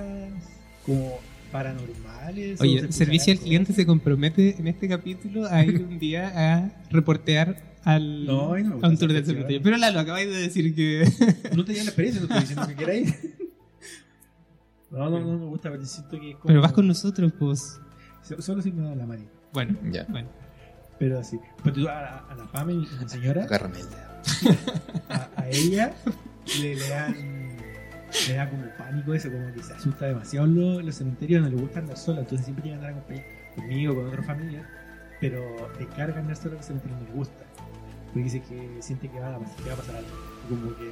como 0.86 1.18
paranormales. 1.50 2.60
Oye, 2.60 2.76
escuchan 2.76 2.92
Servicio 2.92 3.32
al. 3.32 3.40
Cliente 3.40 3.72
se 3.72 3.84
compromete 3.86 4.54
en 4.56 4.68
este 4.68 4.88
capítulo 4.88 5.46
a 5.46 5.64
ir 5.64 5.82
un 5.82 5.98
día 5.98 6.32
a 6.34 6.70
reportear 6.90 7.60
al, 7.82 8.24
No, 8.24 8.56
no 8.56 8.76
me 8.76 8.86
a 8.86 8.88
un 8.88 8.98
tour 8.98 9.12
del 9.12 9.26
cementerio. 9.26 9.62
Pero 9.64 9.76
Lalo, 9.78 9.98
acabáis 9.98 10.28
de 10.28 10.36
decir 10.36 10.72
que... 10.76 11.04
No 11.56 11.64
tenía 11.64 11.82
la 11.82 11.88
experiencia, 11.88 12.22
no 12.22 12.28
estoy 12.28 12.40
diciendo 12.40 12.68
que 12.68 12.74
quiera 12.76 12.94
ir. 12.94 13.14
No, 14.92 15.08
no, 15.08 15.20
no 15.20 15.38
me 15.38 15.46
gusta, 15.46 15.70
pero 15.70 15.84
siento 15.86 16.20
que 16.20 16.30
es 16.30 16.36
como. 16.36 16.46
Pero 16.46 16.60
vas 16.60 16.72
con 16.72 16.86
nosotros, 16.86 17.32
pues. 17.38 17.80
So- 18.22 18.40
Solo 18.42 18.62
si 18.62 18.72
me 18.72 18.88
da 18.88 18.94
la 18.94 19.06
manita. 19.06 19.30
Bueno, 19.52 19.76
Ya. 19.90 20.04
bueno. 20.08 20.28
Pero 20.98 21.18
así. 21.18 21.38
Tú 21.64 21.88
a, 21.88 22.00
la- 22.00 22.24
a 22.30 22.34
la 22.36 22.44
Pame, 22.52 22.74
mi 22.74 22.86
mi 23.00 23.08
señora, 23.08 23.44
Agárrame 23.44 23.78
el 23.80 23.86
dedo. 23.88 24.56
a, 25.08 25.28
a 25.36 25.48
ella 25.48 25.92
le, 26.60 26.74
le 26.76 26.88
dan. 26.88 27.14
Le 28.28 28.34
da 28.34 28.48
como 28.50 28.64
pánico 28.76 29.14
eso, 29.14 29.30
como 29.32 29.52
que 29.54 29.62
se 29.62 29.72
asusta 29.72 30.04
demasiado 30.06 30.46
los, 30.46 30.84
los 30.84 30.94
cementerios, 30.94 31.42
no 31.42 31.48
le 31.48 31.56
gusta 31.56 31.78
andar 31.80 31.96
sola, 31.96 32.20
entonces 32.20 32.44
siempre 32.44 32.62
llega 32.64 32.76
a 32.76 32.78
andar 32.78 32.90
acompañada 32.92 33.26
conmigo, 33.56 33.94
con 33.94 34.06
otras 34.06 34.26
familias, 34.26 34.66
pero 35.18 35.40
le 35.78 35.86
carga 35.88 36.20
andar 36.20 36.36
sola 36.36 36.56
los 36.56 36.66
cementerios, 36.66 37.00
no 37.00 37.06
le 37.08 37.14
gusta. 37.14 37.44
Porque 38.08 38.24
dice 38.24 38.42
que 38.42 38.76
siente 38.82 39.08
que 39.08 39.18
va 39.18 39.28
a, 39.34 39.38
que 39.38 39.66
va 39.68 39.72
a 39.72 39.76
pasar 39.76 39.96
algo, 39.96 40.10
como 40.46 40.76
que 40.76 40.90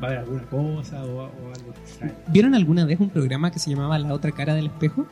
va 0.00 0.02
a 0.02 0.06
haber 0.06 0.18
alguna 0.18 0.42
cosa 0.44 1.04
o, 1.04 1.24
o 1.24 1.52
algo 1.52 1.72
extraño. 1.84 2.14
¿Vieron 2.28 2.54
alguna 2.54 2.84
vez 2.84 3.00
un 3.00 3.10
programa 3.10 3.50
que 3.50 3.58
se 3.58 3.68
llamaba 3.68 3.98
La 3.98 4.14
otra 4.14 4.30
cara 4.30 4.54
del 4.54 4.66
espejo? 4.66 5.06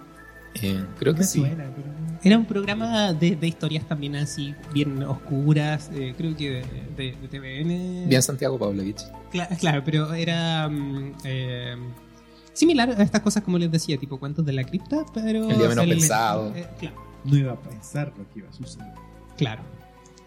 Eh, 0.63 0.85
creo 0.99 1.15
que 1.15 1.21
Me 1.21 1.27
sí. 1.27 1.39
suena, 1.41 1.71
pero 1.75 1.87
no- 1.89 2.19
Era 2.23 2.37
un 2.39 2.45
programa 2.47 3.13
de, 3.13 3.37
de 3.37 3.47
historias 3.47 3.87
también 3.87 4.17
así, 4.17 4.55
bien 4.75 5.03
oscuras, 5.05 5.91
eh, 5.95 6.15
creo 6.17 6.37
que 6.37 6.51
de, 6.51 6.63
de- 6.97 7.17
de 7.21 7.29
TVN. 7.29 8.09
Bien 8.09 8.23
Santiago 8.23 8.59
Pavlovich. 8.59 9.01
Cla- 9.33 9.57
claro, 9.59 9.83
pero 9.85 10.13
era 10.15 10.69
mm, 10.69 11.13
eh, 11.25 11.77
similar 12.53 12.91
a 12.91 13.03
estas 13.03 13.21
cosas 13.21 13.43
como 13.45 13.57
les 13.59 13.71
decía, 13.71 13.97
tipo 13.99 14.19
cuentos 14.19 14.45
de 14.45 14.53
la 14.53 14.65
cripta, 14.65 15.05
pero... 15.15 15.49
El 15.49 15.59
día 15.59 15.69
menos 15.69 15.87
pensado. 15.87 16.53
eh, 16.57 16.67
claro, 16.81 16.97
no 17.25 17.37
iba 17.37 17.53
a 17.53 17.61
pensar 17.61 18.13
lo 18.19 18.29
que 18.31 18.41
iba 18.41 18.49
a 18.49 18.53
suceder. 18.53 18.93
claro. 19.37 19.63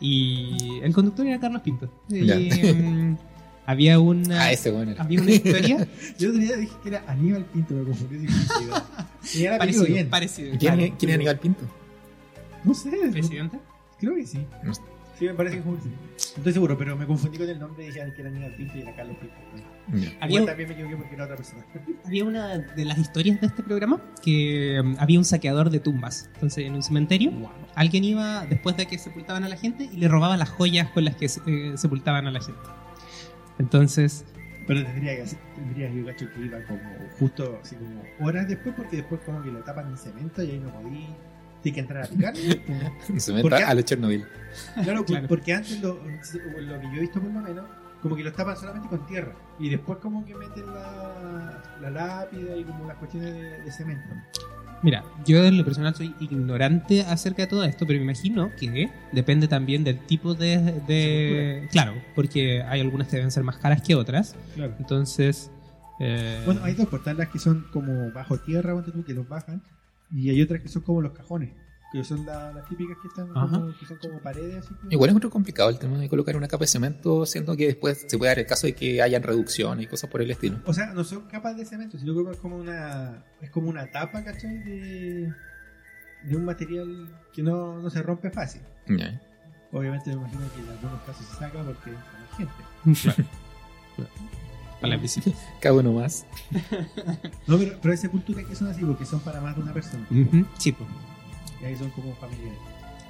Y 0.04 0.80
el 0.82 0.94
conductor 0.94 1.28
era 1.28 1.40
Carlos 1.40 1.62
Pinto. 1.62 1.88
Y, 2.10 2.24
mm, 2.24 3.18
había 3.66 4.00
una... 4.00 4.44
Ah, 4.44 4.52
ese 4.52 4.72
bueno. 4.72 4.96
Había 4.98 5.22
una 5.22 5.32
historia 5.32 5.88
Yo 6.20 6.30
otro 6.30 6.42
día 6.42 6.58
dije 6.58 6.74
que 6.84 6.90
era 6.90 7.04
Aníbal 7.08 7.46
Pinto, 7.46 7.74
me 7.74 7.84
confundí. 7.84 8.28
Y 9.36 9.44
era 9.44 9.58
parecido, 9.60 9.86
bien. 9.86 10.10
parecido. 10.10 10.50
¿Quién, 10.50 10.60
claro. 10.60 10.82
es- 10.82 10.94
quién 10.98 11.10
es 11.12 11.16
Aníbal 11.16 11.40
Pinto? 11.40 11.62
No 12.64 12.74
sé, 12.74 12.90
¿Presidente? 13.12 13.60
creo 14.00 14.16
que 14.16 14.26
sí. 14.26 14.46
No 14.64 14.74
sé. 14.74 14.82
Sí, 15.20 15.26
me 15.26 15.36
parece 15.36 15.58
que 15.58 15.62
fue 15.62 15.74
sí. 15.84 15.90
No 15.90 16.38
estoy 16.38 16.54
seguro, 16.54 16.76
pero 16.78 16.98
me 16.98 17.06
confundí 17.06 17.38
con 17.38 17.48
el 17.48 17.60
nombre 17.60 17.84
y 17.84 17.88
dije 17.88 18.12
que 18.16 18.22
era 18.22 18.32
Aníbal 18.32 18.56
Pinto 18.56 18.78
y 18.78 18.82
era 18.82 18.96
Carlos 18.96 19.18
Pinto. 19.18 19.36
Ya. 19.94 20.18
Había, 20.22 20.46
también 20.46 20.70
me 20.70 20.74
equivoqué 20.76 20.96
porque 20.96 21.14
era 21.16 21.26
otra 21.26 21.36
persona. 21.36 21.64
había 22.06 22.26
una 22.26 22.58
de 22.58 22.86
las 22.86 22.98
historias 22.98 23.40
de 23.40 23.46
este 23.48 23.62
programa 23.62 24.02
que 24.24 24.82
mm, 24.84 24.96
había 24.98 25.20
un 25.20 25.26
saqueador 25.26 25.70
de 25.70 25.80
tumbas. 25.80 26.30
Entonces, 26.34 26.66
en 26.66 26.74
un 26.74 26.82
cementerio, 26.82 27.32
alguien 27.76 28.04
iba 28.04 28.46
después 28.48 28.76
de 28.78 28.88
que 28.88 28.98
sepultaban 28.98 29.44
a 29.44 29.50
la 29.50 29.58
gente 29.58 29.88
y 29.92 29.98
le 29.98 30.08
robaba 30.08 30.38
las 30.38 30.50
joyas 30.50 30.90
con 30.90 31.06
las 31.06 31.16
que 31.16 31.26
eh, 31.26 31.74
sepultaban 31.76 32.26
a 32.26 32.32
la 32.32 32.40
gente. 32.40 32.60
Entonces, 33.62 34.26
Pero 34.68 34.84
tendría 34.84 35.16
que 35.18 35.32
tendría 35.56 35.92
que 35.92 36.06
cacho 36.06 36.26
que 36.34 36.42
iba 36.42 36.58
como 36.66 36.82
justo 37.20 37.60
así 37.64 37.76
como 37.76 38.02
horas 38.28 38.48
después, 38.48 38.74
porque 38.76 38.98
después 38.98 39.22
como 39.26 39.42
que 39.44 39.52
lo 39.52 39.60
tapan 39.60 39.90
en 39.90 39.98
cemento 39.98 40.44
y 40.44 40.52
ahí 40.52 40.60
no 40.60 40.70
podí. 40.82 41.08
Tienes 41.62 41.76
que 41.76 41.80
entrar 41.82 42.04
a 42.04 42.08
picar. 42.08 42.34
Se 43.18 43.34
me 43.34 43.42
¿Por 43.44 43.52
qué? 43.52 43.58
está 43.60 43.70
a 43.70 43.74
la 43.76 43.84
Chernobyl. 43.84 44.26
Claro, 44.84 45.06
Claro. 45.06 45.28
porque 45.28 45.54
antes 45.54 45.80
lo, 45.80 45.94
lo 45.94 46.80
que 46.82 46.88
yo 46.88 46.94
he 46.98 47.00
visto 47.02 47.22
por 47.22 47.32
lo 47.32 47.40
menos, 47.40 47.66
como 48.02 48.16
que 48.16 48.24
lo 48.24 48.34
tapan 48.34 48.58
solamente 48.58 48.90
con 48.90 49.06
tierra. 49.06 49.34
Y 49.60 49.70
después 49.70 50.00
como 50.00 50.26
que 50.26 50.34
meten 50.34 50.66
la, 50.66 51.62
la 51.80 51.90
lápida 51.92 52.56
y 52.58 52.64
como 52.64 52.88
las 52.88 52.98
cuestiones 52.98 53.32
de, 53.36 53.62
de 53.62 53.72
cemento. 53.72 54.10
Mira, 54.84 55.04
yo 55.26 55.46
en 55.46 55.58
lo 55.58 55.64
personal 55.64 55.94
soy 55.94 56.16
ignorante 56.20 57.02
acerca 57.02 57.44
de 57.44 57.48
todo 57.48 57.64
esto, 57.64 57.86
pero 57.86 58.00
me 58.00 58.06
imagino 58.06 58.50
que 58.60 58.90
depende 59.12 59.48
también 59.48 59.84
del 59.84 60.00
tipo 60.00 60.34
de... 60.34 60.58
de- 60.88 61.68
claro, 61.72 61.94
porque 62.16 62.64
hay 62.64 62.82
algunas 62.82 63.08
que 63.08 63.18
deben 63.18 63.32
ser 63.32 63.44
más 63.44 63.58
caras 63.58 63.82
que 63.84 63.94
otras. 63.96 64.36
Claro. 64.56 64.74
Entonces... 64.80 65.52
eh, 66.00 66.42
Bueno, 66.46 66.62
hay 66.64 66.74
dos 66.74 66.88
portalas 66.88 67.30
que 67.30 67.38
son 67.38 67.68
como 67.72 68.12
bajo 68.12 68.38
tierra, 68.40 68.74
que 69.06 69.14
los 69.14 69.28
bajan. 69.30 69.62
Y 70.14 70.30
hay 70.30 70.42
otras 70.42 70.62
que 70.62 70.68
son 70.68 70.82
como 70.82 71.02
los 71.02 71.14
cajones. 71.14 71.52
Que 71.92 72.04
son 72.06 72.26
la- 72.26 72.54
las 72.54 72.66
típicas 72.70 72.98
que 73.02 73.08
están 73.10 73.28
como, 73.28 73.74
que 73.78 73.86
son 73.86 73.98
como 73.98 74.20
paredes. 74.22 74.66
Así 74.66 74.74
que- 74.76 74.94
Igual 74.96 75.10
es 75.10 75.14
muy 75.22 75.30
complicado 75.30 75.70
el 75.70 75.78
tema 75.78 75.98
de 75.98 76.08
colocar 76.08 76.38
una 76.38 76.48
capa 76.48 76.64
de 76.64 76.68
cemento, 76.68 77.26
siendo 77.26 77.56
que 77.58 77.68
después 77.68 78.06
se 78.08 78.18
puede 78.18 78.32
dar 78.32 78.40
el 78.40 78.46
caso 78.46 78.66
de 78.68 78.74
que 78.74 79.02
hayan 79.02 79.22
reducciones 79.24 79.84
y 79.86 79.88
cosas 79.88 80.10
por 80.10 80.22
el 80.22 80.32
estilo. 80.32 80.60
O 80.66 80.74
sea, 80.74 80.94
no 80.94 81.04
son 81.04 81.24
capas 81.28 81.58
de 81.58 81.66
cemento, 81.66 81.98
sino 82.00 82.14
que 82.26 82.32
es 82.32 82.38
como 82.38 82.56
una, 82.58 83.26
es 83.42 83.50
como 83.50 83.70
una 83.70 83.92
tapa, 83.92 84.24
¿cachai? 84.24 84.60
De, 84.60 85.34
de 86.24 86.36
un 86.36 86.46
material 86.46 87.14
que 87.34 87.44
no, 87.44 87.80
no 87.82 87.90
se 87.90 88.02
rompe 88.02 88.32
fácil. 88.32 88.62
Obviamente 89.74 90.10
me 90.12 90.16
imagino 90.16 90.42
que 90.54 90.62
en 90.62 90.70
algunos 90.70 91.02
casos 91.02 91.26
se 91.26 91.36
saca 91.36 91.62
porque 91.64 91.90
hay 91.92 92.36
gente. 92.38 93.26
a 94.82 94.88
la 94.88 94.98
visita. 94.98 95.30
Cada 95.60 95.76
uno 95.76 95.94
más. 95.94 96.26
No, 97.48 97.58
pero, 97.58 97.78
pero 97.82 97.92
hay 97.92 97.98
sepulturas 97.98 98.46
que 98.46 98.56
son 98.56 98.68
así 98.70 98.82
porque 98.84 99.06
son 99.06 99.20
para 99.20 99.42
más 99.42 99.56
de 99.56 99.62
una 99.62 99.74
persona. 99.74 100.06
Ujú, 100.10 100.46
sí, 100.58 100.72
pues. 100.72 100.90
Y 101.62 101.66
ahí 101.66 101.76
son 101.76 101.90
como 101.92 102.14
familiares. 102.16 102.58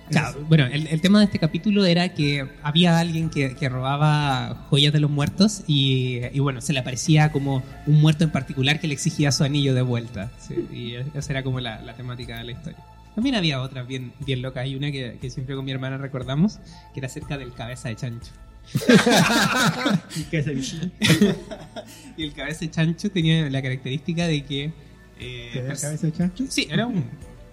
Claro, 0.10 0.44
bueno, 0.50 0.66
el, 0.66 0.88
el 0.88 1.00
tema 1.00 1.20
de 1.20 1.26
este 1.26 1.40
capítulo 1.40 1.86
era 1.86 2.10
que 2.14 2.46
había 2.64 3.00
alguien 3.00 3.30
que, 3.30 3.56
que 3.56 3.70
robaba 3.70 4.66
joyas 4.70 4.92
de 4.92 5.00
los 5.00 5.10
muertos 5.10 5.64
y, 5.68 6.20
y 6.34 6.40
bueno, 6.40 6.60
se 6.60 6.74
le 6.74 6.80
aparecía 6.80 7.32
como 7.32 7.64
un 7.88 8.02
muerto 8.02 8.26
en 8.26 8.30
particular 8.32 8.82
que 8.82 8.88
le 8.88 8.94
exigía 8.94 9.32
su 9.32 9.46
anillo 9.46 9.74
de 9.74 9.84
vuelta. 9.84 10.30
Sí, 10.38 10.68
y 10.74 10.96
esa 11.18 11.32
era 11.32 11.44
como 11.44 11.62
la, 11.62 11.82
la 11.82 11.94
temática 11.94 12.38
de 12.38 12.44
la 12.44 12.52
historia. 12.52 12.80
También 13.16 13.36
había 13.36 13.62
otras 13.62 13.88
bien, 13.88 14.12
bien 14.26 14.42
locas. 14.42 14.64
Hay 14.64 14.76
una 14.76 14.92
que, 14.92 15.18
que 15.22 15.30
siempre 15.30 15.56
con 15.56 15.64
mi 15.64 15.72
hermana 15.72 15.98
recordamos, 15.98 16.60
que 16.94 17.00
era 17.00 17.08
acerca 17.08 17.38
del 17.38 17.54
cabeza 17.54 17.88
de 17.88 17.96
chancho. 17.96 18.32
¿Y 20.18 20.24
qué 20.30 20.40
es 20.40 20.48
el 20.48 20.92
Y 22.18 22.24
el 22.24 22.34
cabeza 22.34 22.60
de 22.62 22.72
chancho 22.72 23.10
tenía 23.12 23.50
la 23.50 23.62
característica 23.62 24.28
de 24.28 24.44
que... 24.44 24.74
eh, 25.20 25.50
¿Te 25.54 25.64
da 25.64 25.76
cabeza 25.76 26.08
de 26.08 26.12
chancho? 26.14 26.46
Sí, 26.50 26.68
era 26.70 26.86
un, 26.86 27.06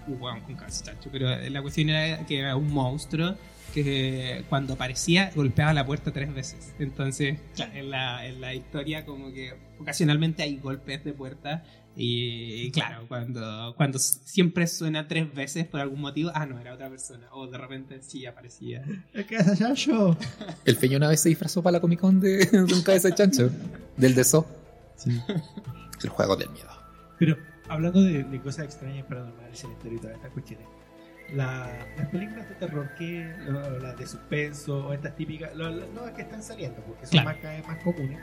un 0.09 0.23
hueón 0.23 0.41
con 0.41 0.57
chancho, 0.57 1.09
pero 1.13 1.29
la 1.37 1.63
cuestión 1.63 1.91
era 1.91 2.27
que 2.27 2.39
era 2.39 2.57
un 2.57 2.73
monstruo 2.73 3.37
que 3.75 4.45
cuando 4.49 4.75
aparecía 4.75 5.31
golpeaba 5.35 5.73
la 5.73 5.85
puerta 5.85 6.13
tres 6.13 6.33
veces. 6.33 6.75
Entonces, 6.79 7.39
claro, 7.55 7.73
en 7.75 7.91
la, 7.91 8.27
en 8.27 8.41
la 8.41 8.55
historia 8.55 9.05
como 9.05 9.33
que 9.33 9.55
ocasionalmente 9.79 10.43
hay 10.43 10.57
golpes 10.57 11.05
de 11.05 11.13
puerta 11.13 11.65
y, 12.01 12.71
claro, 12.71 13.07
cuando, 13.09 13.75
cuando 13.77 13.99
siempre 13.99 14.69
suena 14.69 15.09
tres 15.09 15.35
veces 15.35 15.67
por 15.67 15.81
algún 15.81 16.01
motivo, 16.01 16.31
ah, 16.33 16.47
no, 16.47 16.61
era 16.61 16.75
otra 16.75 16.89
persona. 16.89 17.27
O 17.33 17.49
de 17.49 17.59
repente 17.59 18.01
sí 18.03 18.25
aparecía. 18.25 18.85
¿El 19.13 19.27
cabeza 19.27 19.57
chancho? 19.57 20.17
El 20.65 20.77
feño 20.77 20.99
una 20.99 21.09
vez 21.09 21.21
se 21.21 21.29
disfrazó 21.29 21.61
para 21.61 21.73
la 21.73 21.81
Comic 21.81 21.99
Con 21.99 22.21
de, 22.21 22.47
de 22.47 22.73
un 22.73 22.83
cabeza 22.83 23.09
de 23.09 23.17
chancho. 23.17 23.51
Del 23.97 24.15
de 24.15 24.23
So. 24.23 24.47
Sí. 24.95 25.11
El 26.01 26.09
juego 26.09 26.37
del 26.37 26.51
miedo. 26.51 26.71
Pero 27.19 27.37
hablando 27.69 28.03
de, 28.03 28.25
de 28.25 28.41
cosas 28.41 28.65
extrañas 28.67 29.05
paranormales 29.07 29.63
en 29.65 29.71
la 29.71 29.77
y 29.95 29.99
todas 29.99 30.17
estas 30.17 30.31
cuestiones, 30.33 30.67
la- 31.35 31.87
las 31.97 32.09
películas 32.09 32.49
de 32.49 32.55
terror 32.55 32.89
que, 32.97 33.33
las 33.81 33.97
de 33.99 34.07
suspenso, 34.07 34.87
o 34.89 34.93
estas 34.93 35.15
típicas, 35.17 35.55
lo- 35.55 35.71
las 35.71 35.89
nuevas 35.91 36.13
que 36.13 36.23
están 36.23 36.43
saliendo, 36.43 36.81
porque 36.83 37.07
son 37.07 37.11
Claro. 37.13 37.29
más, 37.29 37.37
cada 37.39 37.55
vez 37.55 37.67
más 37.67 37.83
comunes, 37.83 38.19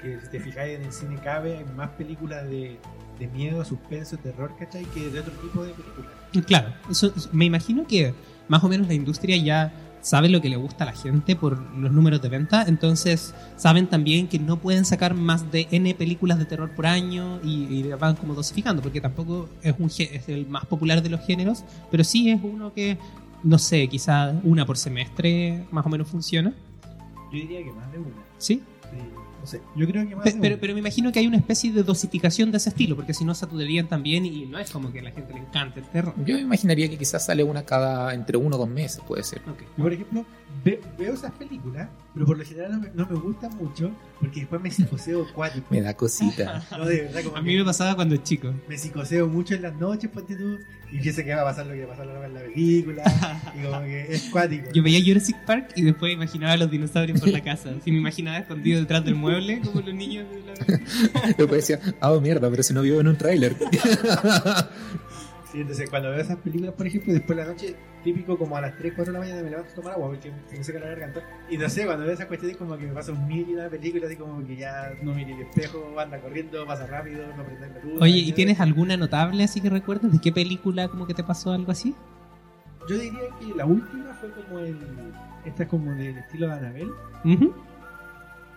que 0.00 0.20
si 0.20 0.28
te 0.28 0.40
fijáis 0.40 0.78
en 0.78 0.84
el 0.84 0.92
cine 0.92 1.16
cabe 1.22 1.58
hay 1.58 1.64
más 1.76 1.90
películas 1.90 2.44
de, 2.48 2.78
de 3.18 3.26
miedo, 3.28 3.64
suspenso, 3.64 4.16
terror, 4.16 4.52
¿cachai? 4.58 4.84
Que 4.86 5.10
de 5.10 5.20
otro 5.20 5.32
tipo 5.34 5.64
de 5.64 5.72
películas. 5.74 6.12
Claro, 6.46 6.72
eso, 6.90 7.12
me 7.32 7.46
imagino 7.46 7.86
que 7.86 8.14
más 8.48 8.62
o 8.62 8.68
menos 8.68 8.86
la 8.86 8.94
industria 8.94 9.36
ya 9.36 9.72
sabe 10.08 10.30
lo 10.30 10.40
que 10.40 10.48
le 10.48 10.56
gusta 10.56 10.84
a 10.84 10.86
la 10.86 10.94
gente 10.94 11.36
por 11.36 11.60
los 11.76 11.92
números 11.92 12.22
de 12.22 12.30
venta, 12.30 12.64
entonces 12.66 13.34
saben 13.56 13.88
también 13.88 14.26
que 14.26 14.38
no 14.38 14.56
pueden 14.56 14.86
sacar 14.86 15.12
más 15.12 15.52
de 15.52 15.68
N 15.70 15.94
películas 15.96 16.38
de 16.38 16.46
terror 16.46 16.70
por 16.70 16.86
año 16.86 17.38
y, 17.44 17.64
y 17.64 17.82
van 17.92 18.16
como 18.16 18.34
dosificando, 18.34 18.80
porque 18.80 19.02
tampoco 19.02 19.50
es, 19.62 19.74
un, 19.78 19.88
es 19.88 20.28
el 20.30 20.46
más 20.46 20.64
popular 20.64 21.02
de 21.02 21.10
los 21.10 21.20
géneros, 21.26 21.62
pero 21.90 22.04
sí 22.04 22.30
es 22.30 22.40
uno 22.42 22.72
que, 22.72 22.96
no 23.42 23.58
sé, 23.58 23.86
quizá 23.88 24.32
una 24.44 24.64
por 24.64 24.78
semestre 24.78 25.66
más 25.70 25.84
o 25.84 25.90
menos 25.90 26.08
funciona, 26.08 26.54
Yo 27.30 27.38
diría 27.38 27.62
que 27.62 27.72
más 27.72 27.92
de 27.92 27.98
una. 27.98 28.16
¿sí? 28.38 28.62
No 29.40 29.46
sé, 29.46 29.60
yo 29.76 29.86
creo 29.86 30.06
que 30.08 30.16
más 30.16 30.24
Pero, 30.24 30.36
una. 30.54 30.56
pero 30.60 30.72
me 30.74 30.80
imagino 30.80 31.12
que 31.12 31.20
hay 31.20 31.26
una 31.26 31.36
especie 31.36 31.72
de 31.72 31.82
dosificación 31.82 32.50
de 32.50 32.56
ese 32.58 32.70
estilo, 32.70 32.96
porque 32.96 33.14
si 33.14 33.24
no 33.24 33.34
saturarían 33.34 33.86
también 33.88 34.26
y 34.26 34.46
no 34.46 34.58
es 34.58 34.70
como 34.70 34.92
que 34.92 34.98
a 35.00 35.02
la 35.02 35.10
gente 35.12 35.32
le 35.32 35.40
encante 35.40 35.80
el 35.80 35.86
terror. 35.86 36.14
Yo 36.26 36.34
me 36.34 36.40
imaginaría 36.42 36.88
que 36.90 36.98
quizás 36.98 37.24
sale 37.24 37.42
una 37.44 37.62
cada 37.64 38.12
entre 38.14 38.36
uno 38.36 38.56
o 38.56 38.58
dos 38.58 38.68
meses, 38.68 39.00
puede 39.06 39.22
ser. 39.22 39.40
Ok. 39.48 39.62
Yo, 39.76 39.84
por 39.84 39.92
ejemplo, 39.92 40.24
ve- 40.64 40.80
veo 40.98 41.14
esas 41.14 41.32
películas, 41.32 41.88
pero 42.14 42.26
por 42.26 42.38
lo 42.38 42.44
general 42.44 42.72
no 42.72 42.80
me, 42.80 42.90
no 42.94 43.06
me 43.06 43.16
gustan 43.18 43.56
mucho, 43.56 43.90
porque 44.20 44.40
después 44.40 44.60
me 44.60 44.70
psicoseo 44.70 45.26
acuático. 45.30 45.66
Me 45.70 45.80
da 45.82 45.94
cosita. 45.94 46.64
No, 46.70 46.84
de 46.84 47.02
verdad, 47.02 47.22
como 47.22 47.36
A 47.36 47.42
mí 47.42 47.56
me 47.56 47.64
pasaba 47.64 47.94
cuando 47.94 48.14
era 48.14 48.24
chico. 48.24 48.52
me 48.68 48.76
psicoseo 48.76 49.28
mucho 49.28 49.54
en 49.54 49.62
las 49.62 49.74
noches, 49.76 50.10
ponte 50.10 50.34
tú, 50.34 50.58
y 50.90 50.98
pienso 51.00 51.22
que 51.22 51.34
va 51.34 51.42
a 51.42 51.44
pasar 51.44 51.66
lo 51.66 51.74
que 51.74 51.84
va 51.84 51.94
a 51.94 51.96
pasar 51.96 52.24
en 52.24 52.34
la 52.34 52.40
película, 52.40 53.02
y 53.58 53.62
como 53.62 53.80
que 53.82 54.14
es 54.14 54.22
cuático. 54.30 54.70
Yo 54.72 54.82
veía 54.82 55.04
Jurassic 55.04 55.36
Park 55.44 55.72
y 55.76 55.82
después 55.82 56.12
imaginaba 56.12 56.54
a 56.54 56.56
los 56.56 56.70
dinosaurios 56.70 57.20
por 57.20 57.28
la 57.28 57.42
casa. 57.42 57.70
Si 57.84 57.92
me 57.92 57.98
imaginaba 57.98 58.38
escondido 58.38 58.80
detrás 58.80 59.04
del 59.04 59.14
mueble 59.14 59.60
como 59.60 59.80
los 59.80 59.94
niños 59.94 60.26
de 60.30 60.42
la... 60.42 60.78
Después 61.38 61.68
decía, 61.68 61.80
ah, 62.00 62.12
oh, 62.12 62.20
mierda, 62.20 62.50
pero 62.50 62.62
si 62.62 62.72
no 62.72 62.82
vivo 62.82 63.00
en 63.00 63.08
un 63.08 63.16
tráiler. 63.16 63.56
Sí, 65.50 65.62
entonces 65.62 65.88
cuando 65.88 66.10
veo 66.10 66.20
esas 66.20 66.36
películas, 66.36 66.74
por 66.74 66.86
ejemplo, 66.86 67.12
después 67.12 67.36
de 67.36 67.42
la 67.42 67.50
noche, 67.50 67.74
típico 68.04 68.36
como 68.36 68.56
a 68.56 68.60
las 68.60 68.76
3, 68.76 68.92
4 68.94 69.12
de 69.12 69.18
la 69.18 69.24
mañana 69.24 69.42
me 69.42 69.50
levanto 69.50 69.72
a 69.72 69.74
tomar 69.74 69.94
agua 69.94 70.08
porque 70.08 70.30
me 70.30 70.62
seca 70.62 70.78
la 70.78 70.88
garganta. 70.88 71.22
Y 71.48 71.56
no 71.56 71.68
sé, 71.70 71.86
cuando 71.86 72.04
veo 72.04 72.12
esas 72.12 72.26
cuestiones 72.26 72.58
como 72.58 72.76
que 72.76 72.86
me 72.86 72.92
pasa 72.92 73.12
un 73.12 73.26
mil 73.26 73.48
y 73.48 73.54
una 73.54 73.68
película, 73.70 74.06
así 74.06 74.16
como 74.16 74.46
que 74.46 74.56
ya 74.56 74.92
no 75.02 75.14
mire 75.14 75.32
el 75.32 75.40
espejo, 75.40 75.98
anda 75.98 76.20
corriendo, 76.20 76.66
pasa 76.66 76.86
rápido, 76.86 77.26
no 77.34 77.44
prende 77.44 77.66
la 77.66 77.82
luz. 77.82 78.02
Oye, 78.02 78.18
¿y 78.18 78.32
tienes 78.32 78.60
alguna 78.60 78.98
notable 78.98 79.42
así 79.42 79.62
que 79.62 79.70
recuerdas? 79.70 80.12
¿De 80.12 80.18
qué 80.18 80.32
película 80.32 80.88
como 80.88 81.06
que 81.06 81.14
te 81.14 81.24
pasó 81.24 81.52
algo 81.52 81.72
así? 81.72 81.94
Yo 82.88 82.98
diría 82.98 83.20
que 83.40 83.54
la 83.54 83.64
última 83.64 84.12
fue 84.20 84.30
como 84.30 84.58
el... 84.58 84.78
Esta 85.46 85.62
es 85.62 85.68
como 85.70 85.92
del 85.92 86.18
estilo 86.18 86.48
de 86.48 86.52
Anabel, 86.52 86.90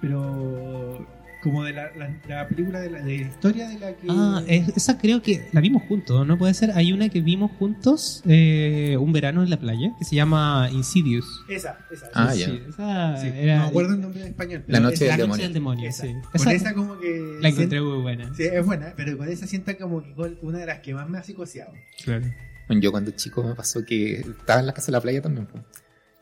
pero 0.01 1.07
como 1.41 1.63
de 1.63 1.73
la, 1.73 1.91
la, 1.97 2.15
la 2.27 2.47
película 2.47 2.79
de 2.79 2.89
la, 2.91 2.99
de 3.01 3.17
la 3.17 3.27
historia 3.27 3.67
de 3.67 3.79
la 3.79 3.93
que... 3.93 4.07
Ah, 4.09 4.41
es- 4.47 4.69
esa 4.77 4.97
creo 4.97 5.21
que 5.21 5.47
la 5.51 5.59
vimos 5.61 5.83
juntos, 5.87 6.25
¿no 6.25 6.37
puede 6.37 6.53
ser? 6.53 6.71
Hay 6.71 6.93
una 6.93 7.09
que 7.09 7.21
vimos 7.21 7.51
juntos 7.57 8.21
eh, 8.27 8.95
un 8.99 9.11
verano 9.11 9.43
en 9.43 9.49
la 9.49 9.59
playa 9.59 9.91
que 9.97 10.05
se 10.05 10.15
llama 10.15 10.69
Insidious. 10.71 11.25
Esa, 11.49 11.79
esa. 11.91 12.07
Ah, 12.13 12.33
esa. 12.33 12.35
ya. 12.35 12.45
Sí, 12.47 12.61
esa 12.69 13.17
Sí, 13.17 13.27
era 13.35 13.57
no 13.57 13.63
me 13.63 13.67
acuerdo 13.69 13.93
el 13.95 14.01
nombre 14.01 14.21
en 14.21 14.27
español. 14.27 14.63
La 14.67 14.79
noche 14.79 15.05
del 15.05 15.11
noche 15.11 15.21
demonio. 15.23 15.43
del 15.43 15.53
demonio, 15.53 15.89
Esa. 15.89 16.03
sí. 16.03 16.13
Con 16.37 16.47
Esa 16.49 16.73
como 16.73 16.99
que... 16.99 17.37
la 17.41 17.49
encontré 17.49 17.81
muy 17.81 18.01
buena. 18.01 18.33
Sí, 18.35 18.43
es 18.43 18.65
buena, 18.65 18.93
pero 18.95 19.17
con 19.17 19.27
esa 19.27 19.47
sienta 19.47 19.75
como 19.77 20.01
que 20.03 20.13
una 20.41 20.59
de 20.59 20.65
las 20.67 20.79
que 20.79 20.93
más 20.93 21.09
me 21.09 21.17
ha 21.17 21.23
psicoseado. 21.23 21.73
Claro. 22.03 22.25
Bueno, 22.67 22.81
yo 22.81 22.91
cuando 22.91 23.11
chico 23.11 23.43
me 23.43 23.55
pasó 23.55 23.83
que 23.85 24.21
estaba 24.21 24.59
en 24.59 24.67
la 24.67 24.73
casa 24.73 24.87
de 24.87 24.91
la 24.93 25.01
playa 25.01 25.21
también. 25.21 25.47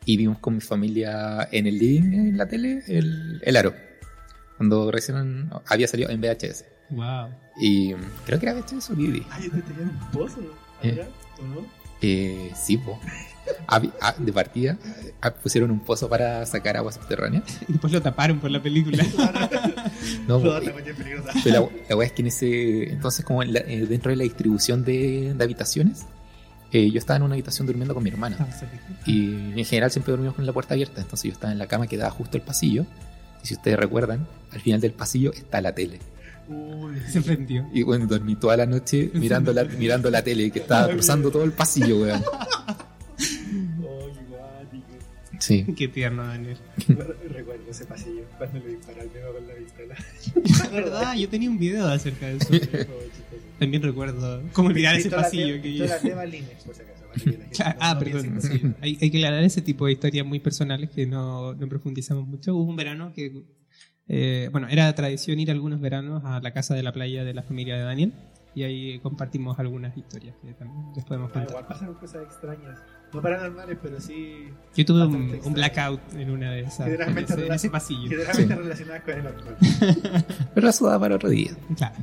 Y 0.06 0.16
vimos 0.16 0.38
con 0.38 0.54
mi 0.54 0.60
familia 0.62 1.46
en 1.52 1.66
el 1.66 1.78
living, 1.78 2.12
en 2.30 2.36
la 2.38 2.48
tele, 2.48 2.82
el, 2.88 3.40
el 3.44 3.56
aro. 3.56 3.74
Cuando 4.60 4.90
recién 4.90 5.48
había 5.70 5.88
salido 5.88 6.10
en 6.10 6.20
VHS. 6.20 6.66
Wow. 6.90 7.28
Y 7.58 7.94
creo 8.26 8.38
que 8.38 8.44
era 8.46 8.54
VHS 8.60 8.90
o 8.90 8.94
DVD. 8.94 9.22
Ay, 9.30 9.48
¿te 9.48 9.62
tenían 9.62 9.88
un 9.88 10.10
pozo? 10.12 10.36
Eh. 10.82 11.02
¿O 11.38 11.42
no? 11.46 11.66
Eh, 12.02 12.50
sí, 12.54 12.76
po. 12.76 13.00
Habi- 13.68 13.90
ah, 14.02 14.14
de 14.18 14.32
partida 14.34 14.76
ah, 15.22 15.30
pusieron 15.32 15.70
un 15.70 15.80
pozo 15.80 16.10
para 16.10 16.44
sacar 16.44 16.76
agua 16.76 16.92
subterránea. 16.92 17.42
Y 17.68 17.72
después 17.72 17.90
lo 17.90 18.02
taparon 18.02 18.38
por 18.38 18.50
la 18.50 18.60
película. 18.62 19.02
No, 20.28 20.42
po, 20.42 20.50
peligrosa. 20.60 21.32
pero 21.42 21.70
la, 21.72 21.88
la 21.88 21.96
wea 21.96 22.06
es 22.06 22.12
que 22.12 22.20
en 22.20 22.28
ese 22.28 22.92
entonces 22.92 23.24
como 23.24 23.42
en 23.42 23.54
la- 23.54 23.60
eh, 23.60 23.86
dentro 23.86 24.10
de 24.10 24.16
la 24.16 24.24
distribución 24.24 24.84
de, 24.84 25.32
de 25.34 25.42
habitaciones, 25.44 26.04
eh, 26.70 26.90
yo 26.90 26.98
estaba 26.98 27.16
en 27.16 27.22
una 27.22 27.32
habitación 27.32 27.66
durmiendo 27.66 27.94
con 27.94 28.02
mi 28.04 28.10
hermana. 28.10 28.36
Y 29.06 29.58
en 29.58 29.64
general 29.64 29.90
siempre 29.90 30.10
dormimos 30.10 30.34
con 30.36 30.44
la 30.44 30.52
puerta 30.52 30.74
abierta. 30.74 31.00
Entonces 31.00 31.24
yo 31.30 31.32
estaba 31.32 31.50
en 31.50 31.58
la 31.58 31.66
cama 31.66 31.86
que 31.86 31.96
daba 31.96 32.10
justo 32.10 32.36
el 32.36 32.42
pasillo. 32.42 32.84
Y 33.42 33.46
si 33.46 33.54
ustedes 33.54 33.78
recuerdan, 33.78 34.26
al 34.52 34.60
final 34.60 34.80
del 34.80 34.92
pasillo 34.92 35.32
está 35.32 35.60
la 35.60 35.74
tele. 35.74 35.98
Uy, 36.48 37.00
Se 37.08 37.20
prendió. 37.22 37.66
Y 37.72 37.82
bueno, 37.82 38.06
dormí 38.06 38.36
toda 38.36 38.56
la 38.56 38.66
noche 38.66 39.10
mirando 39.14 39.52
la, 39.52 39.64
mirando 39.64 40.10
la 40.10 40.22
tele 40.22 40.50
que 40.50 40.60
estaba 40.60 40.88
cruzando 40.88 41.30
todo 41.30 41.44
el 41.44 41.52
pasillo, 41.52 42.00
weón. 42.00 42.22
Sí. 45.40 45.64
Qué 45.76 45.88
tierno, 45.88 46.26
Daniel. 46.26 46.58
Recuerdo 46.86 47.70
ese 47.70 47.86
pasillo 47.86 48.24
cuando 48.36 48.58
le 48.58 48.76
disparó 48.76 49.00
al 49.00 49.12
dedo 49.12 49.32
con 49.32 49.48
la 49.48 49.54
pistola. 49.54 50.70
¿Verdad? 50.72 51.14
Yo 51.16 51.28
tenía 51.28 51.48
un 51.48 51.58
video 51.58 51.86
acerca 51.86 52.26
de 52.26 52.36
eso. 52.36 52.48
También 53.58 53.82
recuerdo 53.82 54.42
cómo 54.52 54.70
mirar 54.70 54.96
ese 54.96 55.10
pasillo 55.10 55.60
que 55.60 55.74
yo... 55.74 55.86
por 55.86 55.98
si 55.98 56.10
acaso, 56.10 56.99
para 57.10 57.22
que 57.24 57.30
la 57.30 57.36
gente 57.44 57.56
Claro, 57.56 57.78
no- 57.78 57.84
ah, 57.86 57.94
no 57.94 58.00
perdón. 58.00 58.40
sí. 58.42 58.62
Hay, 58.80 58.98
hay 59.00 59.10
que 59.10 59.18
aclarar 59.18 59.42
ese 59.44 59.62
tipo 59.62 59.86
de 59.86 59.92
historias 59.92 60.26
muy 60.26 60.40
personales 60.40 60.90
que 60.90 61.06
no, 61.06 61.54
no 61.54 61.68
profundizamos 61.68 62.26
mucho. 62.26 62.54
Hubo 62.54 62.70
un 62.70 62.76
verano 62.76 63.12
que, 63.14 63.44
eh, 64.08 64.48
bueno, 64.52 64.68
era 64.68 64.92
tradición 64.94 65.38
ir 65.40 65.50
algunos 65.50 65.80
veranos 65.80 66.22
a 66.24 66.40
la 66.40 66.52
casa 66.52 66.74
de 66.74 66.82
la 66.82 66.92
playa 66.92 67.24
de 67.24 67.34
la 67.34 67.42
familia 67.42 67.76
de 67.76 67.82
Daniel 67.82 68.12
y 68.54 68.64
ahí 68.64 68.98
compartimos 68.98 69.56
algunas 69.60 69.96
historias 69.96 70.34
que 70.42 70.52
también 70.54 70.92
les 70.96 71.04
podemos 71.04 71.30
Ah, 71.30 71.34
contar. 71.34 71.50
igual 71.50 71.66
pasan 71.68 71.94
cosas 71.94 72.22
extrañas. 72.24 72.78
No 73.12 73.20
paranormales, 73.20 73.76
pero 73.82 74.00
sí 74.00 74.50
Yo 74.76 74.84
tuve 74.84 75.04
un, 75.04 75.38
un 75.44 75.52
blackout 75.52 76.00
en 76.14 76.30
una 76.30 76.52
de 76.52 76.60
esas, 76.60 76.80
en 76.80 76.92
Generalmente 76.92 77.32
ese, 77.32 77.46
en 77.46 77.52
ese 77.52 77.70
pasillo. 77.70 78.08
generalmente 78.08 78.54
Sí. 78.54 78.60
relacionadas 78.60 79.02
con 79.02 79.14
el 79.18 79.26
alcohol. 79.26 79.56
Pero 80.54 80.68
eso 80.68 80.86
da 80.86 80.98
para 81.00 81.16
otro 81.16 81.28
día. 81.28 81.50
Claro, 81.76 81.96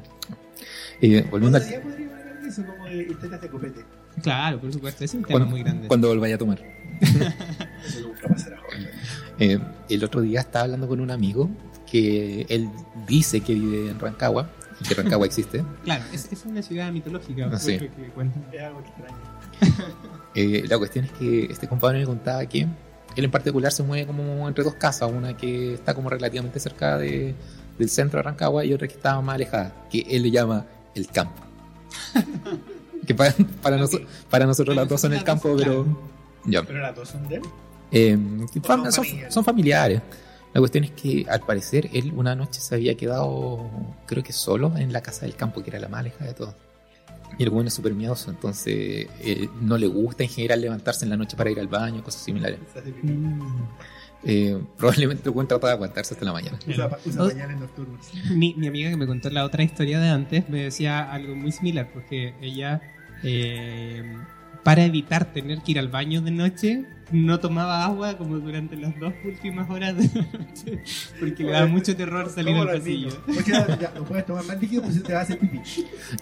Eh, 1.02 1.26
volviendo 1.32 1.58
al, 1.58 1.64
podríamos 1.64 2.14
hablar 2.20 2.42
de 2.42 2.50
eso, 2.50 2.66
como 2.66 2.86
de 2.86 3.04
historias 3.04 3.42
de 3.42 3.50
copete. 3.50 3.86
Claro, 4.22 4.60
por 4.60 4.72
supuesto, 4.74 5.04
es 5.04 5.14
un 5.14 5.22
tema 5.24 5.40
cuando, 5.40 5.50
muy 5.50 5.64
grande. 5.64 5.88
cuando 5.88 6.08
volváis 6.10 6.36
a 6.36 6.38
tomar. 6.38 6.60
Eso 7.02 8.02
nunca 8.02 8.28
pasará, 8.28 8.58
joder. 8.60 8.92
Eh, 9.40 9.60
el 9.90 10.04
otro 10.04 10.22
día 10.22 10.40
estaba 10.40 10.66
hablando 10.66 10.88
con 10.88 11.00
un 11.00 11.12
amigo 11.12 11.50
que 11.90 12.46
él 12.50 12.70
dice 13.08 13.42
que 13.42 13.54
vive 13.54 13.90
en 13.92 14.00
Rancagua 14.00 14.50
y 14.82 14.88
que 14.88 14.94
Rancagua 14.96 15.26
existe. 15.28 15.64
Claro, 15.84 16.04
es, 16.12 16.32
es 16.32 16.46
una 16.46 16.62
ciudad 16.62 16.92
mitológica, 16.92 17.46
Ah, 17.46 17.50
por 17.52 17.60
sí. 17.60 17.74
lo 17.74 17.80
que 17.96 18.10
cuentan. 18.14 18.44
Es 18.52 18.62
algo 18.62 18.80
extraño. 18.82 19.18
Eh, 20.40 20.66
la 20.68 20.78
cuestión 20.78 21.06
es 21.06 21.12
que 21.14 21.46
este 21.46 21.68
compadre 21.68 21.98
me 21.98 22.06
contaba 22.06 22.46
que 22.46 22.60
él 23.16 23.26
en 23.26 23.32
particular 23.32 23.72
se 23.72 23.82
mueve 23.82 24.06
como 24.06 24.48
entre 24.48 24.64
dos 24.64 24.76
casas, 24.76 25.10
una 25.12 25.36
que 25.36 25.74
está 25.74 25.96
como 25.96 26.12
relativamente 26.12 26.60
cerca 26.60 26.96
de- 27.00 27.34
del 27.80 27.90
centro 27.90 28.20
de 28.20 28.24
Rancagua 28.24 28.64
y 28.64 28.72
otra 28.72 28.88
que 28.88 28.94
está 28.94 29.20
más 29.20 29.34
alejada, 29.34 29.74
que 29.90 30.06
él 30.08 30.22
le 30.22 30.30
llama 30.30 30.68
el 30.94 31.08
campo. 31.08 31.42
que 33.08 33.16
para, 33.16 33.34
para, 33.64 33.78
noso- 33.78 34.06
para 34.30 34.46
nosotros 34.46 34.76
las 34.76 34.88
dos 34.88 35.02
son 35.02 35.14
el 35.14 35.24
campo, 35.24 35.56
pero... 35.58 35.86
Ya. 36.46 36.62
Pero 36.64 36.80
las 36.80 36.96
dos 36.96 37.10
son 37.10 37.28
de 37.28 37.36
él. 37.38 37.42
Eh, 37.92 38.12
son 38.14 38.62
fam- 38.62 38.92
son, 38.92 39.04
familiares? 39.06 39.34
son 39.34 39.44
familiares. 39.44 40.02
La 40.54 40.60
cuestión 40.62 40.84
es 40.84 40.92
que 40.92 41.26
al 41.30 41.42
parecer 41.42 41.90
él 41.94 42.14
una 42.16 42.36
noche 42.36 42.60
se 42.62 42.76
había 42.76 42.96
quedado, 42.96 43.70
creo 44.06 44.24
que 44.24 44.34
solo, 44.34 44.76
en 44.78 44.94
la 44.94 45.02
casa 45.02 45.26
del 45.26 45.36
campo, 45.36 45.64
que 45.64 45.70
era 45.72 45.80
la 45.80 45.88
más 45.88 46.02
alejada 46.02 46.26
de 46.28 46.34
todo. 46.34 46.56
Y 47.38 47.44
el 47.44 47.50
bueno 47.50 47.68
es 47.68 47.74
súper 47.74 47.94
miedoso, 47.94 48.30
entonces 48.32 49.08
eh, 49.20 49.50
no 49.62 49.78
le 49.78 49.88
gusta 49.88 50.24
en 50.24 50.30
general 50.30 50.62
levantarse 50.62 51.04
en 51.06 51.10
la 51.12 51.18
noche 51.18 51.36
para 51.38 51.52
ir 51.52 51.60
al 51.60 51.68
baño, 51.68 52.02
cosas 52.04 52.22
similares. 52.24 52.60
Eh, 54.24 54.60
probablemente 54.78 55.30
el 55.30 55.32
buen 55.32 55.48
trata 55.48 55.68
de 55.68 55.74
aguantarse 55.74 56.14
hasta 56.14 56.26
la 56.26 56.34
mañana. 56.34 56.58
Usa, 56.68 56.90
usa 57.06 57.28
pañales 57.28 57.58
nocturnos. 57.60 58.08
Mi, 58.32 58.54
mi 58.56 58.68
amiga 58.68 58.90
que 58.90 58.98
me 58.98 59.06
contó 59.06 59.30
la 59.30 59.46
otra 59.46 59.64
historia 59.64 60.00
de 60.00 60.10
antes 60.10 60.50
me 60.50 60.64
decía 60.64 61.12
algo 61.12 61.36
muy 61.36 61.52
similar, 61.52 61.90
porque 61.94 62.34
ella, 62.42 62.82
eh, 63.24 64.04
para 64.64 64.84
evitar 64.84 65.32
tener 65.32 65.62
que 65.62 65.72
ir 65.72 65.80
al 65.80 65.88
baño 65.88 66.22
de 66.22 66.32
noche, 66.32 66.86
no 67.12 67.40
tomaba 67.40 67.86
agua 67.86 68.18
como 68.18 68.38
durante 68.38 68.76
las 68.76 69.00
dos 69.00 69.14
últimas 69.24 69.70
horas 69.70 69.96
de 69.96 70.10
la 70.14 70.40
noche, 70.40 70.84
porque 71.20 71.44
le 71.44 71.52
daba 71.52 71.68
mucho 71.68 71.96
terror 71.96 72.30
salir 72.30 72.56
al 72.56 72.68
pasillo. 72.68 73.10
Porque 73.26 73.52
ya, 73.52 73.94
no 73.96 74.04
puedes 74.04 74.26
tomar 74.26 74.44
más 74.44 74.60
líquido, 74.60 74.84
pues 74.84 75.02
te 75.02 75.14
va 75.14 75.20
a 75.20 75.24
hacer 75.24 75.40
pipí. 75.40 75.62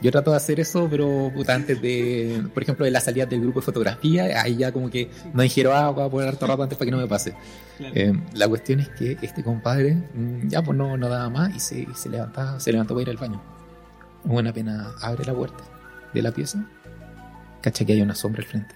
Yo 0.02 0.12
trato 0.12 0.32
de 0.32 0.38
hacer 0.38 0.60
eso, 0.60 0.88
pero 0.90 1.32
puta, 1.34 1.56
antes 1.56 1.82
de, 1.82 2.44
por 2.54 2.62
ejemplo, 2.64 2.86
de 2.86 2.92
la 2.92 3.02
salida 3.02 3.26
del 3.26 3.42
grupo 3.42 3.62
de 3.62 3.66
fotografía, 3.66 4.42
ahí 4.42 4.58
ya 4.58 4.72
como 4.72 4.90
que 4.90 5.10
no 5.34 5.44
ingiero 5.44 5.74
agua 5.74 6.10
por 6.10 6.24
harto 6.24 6.46
rato 6.46 6.64
antes 6.64 6.78
para 6.78 6.86
que 6.86 6.92
no 6.92 6.98
me 6.98 7.08
pase. 7.08 7.34
Claro. 7.78 7.94
Eh, 7.96 8.14
la 8.34 8.48
cuestión 8.48 8.80
es 8.80 8.90
que 8.90 9.18
este 9.22 9.44
compadre 9.44 9.96
mm, 9.96 10.50
ya 10.50 10.62
pues 10.62 10.78
no, 10.78 10.98
no 10.98 11.10
daba 11.10 11.30
más 11.30 11.56
y 11.56 11.60
se, 11.60 11.80
y 11.80 11.88
se 11.96 12.10
levantaba, 12.10 12.60
se 12.60 12.72
levantó 12.72 12.94
para 12.94 13.02
ir 13.02 13.10
al 13.10 13.18
baño. 13.18 13.42
Buena 14.24 14.54
pena 14.54 14.92
abre 15.02 15.26
la 15.26 15.34
puerta 15.34 15.64
de 16.14 16.22
la 16.22 16.32
pieza, 16.32 16.66
cacha 17.66 17.84
que 17.84 17.94
hay 17.94 18.02
una 18.02 18.14
sombra 18.14 18.44
al 18.44 18.48
frente. 18.48 18.76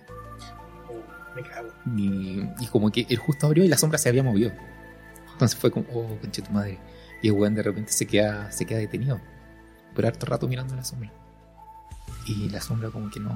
Oh, 0.90 1.36
me 1.36 1.44
cago. 1.44 1.70
Y, 1.96 2.44
y 2.60 2.68
como 2.72 2.92
que 2.92 3.06
él 3.08 3.18
justo 3.18 3.46
abrió 3.46 3.64
y 3.64 3.68
la 3.68 3.78
sombra 3.78 4.00
se 4.00 4.10
había 4.10 4.24
movido. 4.24 4.52
Entonces 5.32 5.58
fue 5.58 5.70
como, 5.70 5.86
oh, 5.94 6.18
conche 6.20 6.42
tu 6.42 6.52
madre. 6.52 6.80
Y 7.22 7.28
el 7.28 7.34
weón 7.34 7.54
de 7.54 7.62
repente 7.62 7.92
se 7.92 8.08
queda, 8.08 8.52
se 8.52 8.66
queda 8.66 8.80
detenido. 8.80 9.22
Por 9.94 10.08
harto 10.08 10.26
rato 10.26 10.48
mirando 10.48 10.76
la 10.76 10.84
sombra. 10.84 11.14
Y 12.26 12.50
la 12.50 12.62
sombra 12.62 12.90
como 12.90 13.12
que 13.12 13.20
no, 13.20 13.32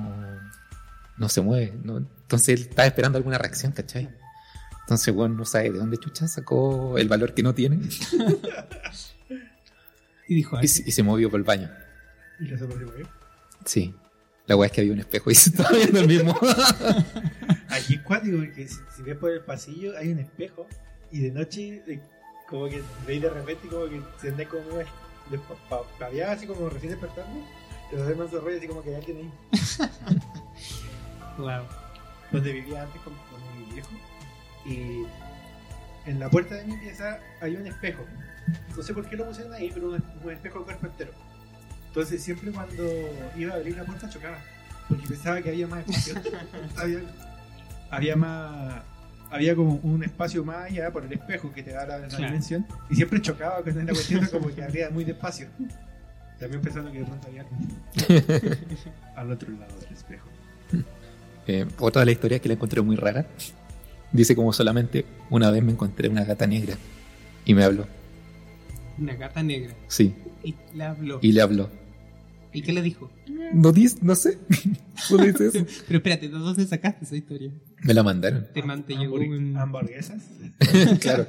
no 1.18 1.30
se 1.30 1.42
mueve. 1.42 1.78
¿no? 1.84 1.98
Entonces 1.98 2.60
él 2.60 2.62
estaba 2.68 2.88
esperando 2.88 3.18
alguna 3.18 3.38
reacción, 3.38 3.74
¿cachai? 3.74 4.10
Entonces, 4.82 5.14
bueno, 5.14 5.36
no 5.36 5.46
sabe 5.46 5.70
de 5.72 5.78
dónde 5.78 5.98
chucha 5.98 6.28
sacó 6.28 6.98
el 6.98 7.08
valor 7.08 7.34
que 7.34 7.44
no 7.44 7.54
tiene 7.54 7.80
Y 10.28 10.36
dijo, 10.36 10.58
y, 10.62 10.66
y 10.66 10.68
se 10.68 11.04
movió 11.04 11.30
por 11.30 11.40
el 11.40 11.46
baño. 11.46 11.70
Y 12.40 12.48
la 12.48 12.58
sopa 12.58 12.74
se 12.74 12.86
movió. 12.86 13.08
Sí. 13.66 13.96
La 14.46 14.56
weá 14.58 14.68
es 14.68 14.72
que 14.74 14.82
había 14.82 14.94
un 14.94 15.00
espejo 15.00 15.32
y 15.32 15.36
se 15.36 15.50
estaba 15.52 15.72
viendo 15.72 16.00
el 16.02 16.08
mismo. 16.08 16.38
Aquí 17.70 17.96
es 17.96 18.02
cuático 18.02 18.38
porque 18.38 18.68
si, 18.68 18.76
si 18.96 19.02
ves 19.02 19.18
por 19.18 19.32
el 19.32 19.42
pasillo 19.42 19.98
hay 19.98 20.10
un 20.12 20.20
espejo 20.20 20.68
y 21.12 21.22
de 21.22 21.32
noche 21.32 21.82
eh, 21.88 22.00
como 22.50 22.68
que 22.68 22.82
veis 23.08 23.22
de 23.22 23.30
repente 23.30 23.68
como 23.68 23.86
que 23.86 24.02
se 24.20 24.30
anda 24.30 24.46
como 24.48 24.64
pa- 25.70 25.84
paviada, 25.98 26.34
así 26.34 26.46
como 26.46 26.70
recién 26.70 26.92
despertando. 26.92 27.46
Te 27.90 27.98
lo 27.98 28.16
más 28.18 28.32
rollo 28.32 28.58
así 28.58 28.68
como 28.68 28.82
que 28.84 28.90
hay 28.90 28.96
alguien 28.96 29.18
ahí. 29.18 29.32
wow. 31.38 31.64
donde 32.32 32.52
vivía 32.54 32.84
antes 32.84 33.02
con, 33.02 33.14
con 33.14 33.60
mi 33.60 33.74
viejo. 33.74 33.90
Y 34.66 36.10
en 36.10 36.20
la 36.20 36.30
puerta 36.30 36.56
de 36.56 36.66
mi 36.66 36.76
pieza 36.78 37.20
hay 37.42 37.56
un 37.56 37.66
espejo. 37.68 38.04
No 38.76 38.84
sé 38.84 38.94
por 38.94 39.08
qué 39.10 39.16
lo 39.16 39.26
pusieron 39.26 39.54
ahí, 39.54 39.72
pero 39.74 39.90
un, 39.90 40.04
un 40.24 40.32
espejo 40.32 40.60
de 40.60 40.66
cuerpo 40.66 40.88
entero. 40.88 41.12
Entonces 41.94 42.24
siempre 42.24 42.52
cuando 42.52 42.84
iba 43.38 43.54
a 43.54 43.58
abrir 43.58 43.78
la 43.78 43.84
puerta 43.84 44.10
chocaba. 44.10 44.40
Porque 44.90 45.08
pensaba 45.08 45.40
que 45.44 45.50
había 45.50 45.68
más 45.68 45.88
espacio. 45.88 46.16
había, 46.78 47.00
había 47.92 48.16
más 48.16 48.82
había 49.30 49.56
como 49.56 49.76
un 49.84 50.04
espacio 50.04 50.44
más 50.44 50.66
allá 50.72 50.92
por 50.92 51.06
el 51.06 51.14
espejo 51.14 51.52
que 51.54 51.62
te 51.64 51.72
da 51.72 51.86
la, 51.88 51.98
la 52.00 52.08
Claro. 52.08 52.26
dimensión 52.26 52.66
y 52.90 52.96
siempre 52.96 53.20
chocaba 53.22 53.64
con 53.64 53.76
la 53.86 53.92
cuestión 53.94 54.26
como 54.28 54.48
que 54.54 54.64
abría 54.64 54.90
muy 54.90 55.04
despacio. 55.04 55.48
También 56.40 56.62
pensando 56.62 56.92
que 56.92 57.00
de 57.00 57.06
pronto 57.06 57.28
había 57.28 57.46
al 59.16 59.32
otro 59.32 59.52
lado 59.52 59.76
del 59.80 59.94
espejo. 59.94 60.28
Eh, 61.48 61.66
otra 61.80 62.00
de 62.02 62.06
las 62.08 62.14
historias 62.14 62.42
que 62.42 62.48
la 62.48 62.56
encontré 62.56 62.82
muy 62.82 62.96
rara. 62.96 63.26
Dice 64.12 64.36
como 64.36 64.52
solamente 64.52 65.06
una 65.30 65.50
vez 65.52 65.64
me 65.64 65.72
encontré 65.74 66.10
una 66.10 66.24
gata 66.26 66.48
negra. 66.48 66.76
Y 67.46 67.54
me 67.54 67.64
habló. 67.64 67.86
Una 68.98 69.14
gata 69.16 69.42
negra. 69.44 69.74
Sí. 69.88 70.16
Y 70.44 70.56
le 70.74 70.84
habló. 70.84 71.20
Y 71.22 71.32
le 71.32 71.42
habló. 71.42 71.70
¿Y 72.54 72.62
qué 72.62 72.72
le 72.72 72.82
dijo? 72.82 73.12
No 73.54 73.72
dice, 73.72 73.98
no 74.02 74.16
sé. 74.16 74.38
No 75.10 75.18
dice 75.18 75.48
eso. 75.48 75.66
Pero 75.88 75.98
espérate, 75.98 76.30
¿de 76.30 76.38
dónde 76.38 76.66
sacaste 76.66 77.04
esa 77.04 77.16
historia? 77.16 77.52
Me 77.82 77.94
la 77.94 78.04
mandaron. 78.04 78.48
Te, 78.54 78.62
te 78.62 78.96
llegó 78.96 79.16
un... 79.16 79.58
Hamburguesas. 79.58 80.22
claro. 81.02 81.26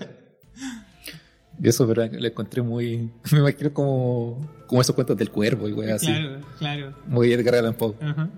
Y 1.60 1.68
eso, 1.68 1.86
pero 1.86 2.04
la 2.06 2.28
encontré 2.28 2.62
muy. 2.62 3.10
Me 3.32 3.38
imagino 3.38 3.72
como. 3.72 4.40
Como 4.66 4.80
esos 4.80 4.94
cuentos 4.94 5.16
del 5.16 5.30
cuervo 5.30 5.68
y 5.68 5.72
wey, 5.72 5.90
así. 5.90 6.06
Claro, 6.06 6.40
claro. 6.58 6.94
Muy 7.06 7.32
Edgar 7.32 7.54
Allan 7.54 7.74
Poe. 7.74 7.94
Ajá. 8.00 8.28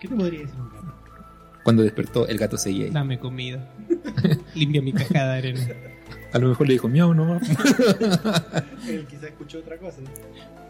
¿Qué 0.00 0.08
te 0.08 0.14
podría 0.14 0.40
decir 0.40 0.60
un 0.60 0.68
gato? 0.70 0.94
Cuando 1.64 1.82
despertó, 1.82 2.26
el 2.28 2.38
gato 2.38 2.56
seguía 2.56 2.86
ahí. 2.86 2.90
Dame 2.90 3.18
comida. 3.18 3.68
Limpia 4.54 4.80
mi 4.80 4.92
caja 4.92 5.26
de 5.26 5.38
arena. 5.38 5.60
A 6.32 6.38
lo 6.38 6.48
mejor 6.48 6.66
le 6.66 6.74
dijo 6.74 6.88
miau 6.88 7.14
nomás. 7.14 7.42
Él 8.88 9.06
quizá 9.08 9.28
escuchó 9.28 9.58
otra 9.58 9.76
cosa. 9.78 9.98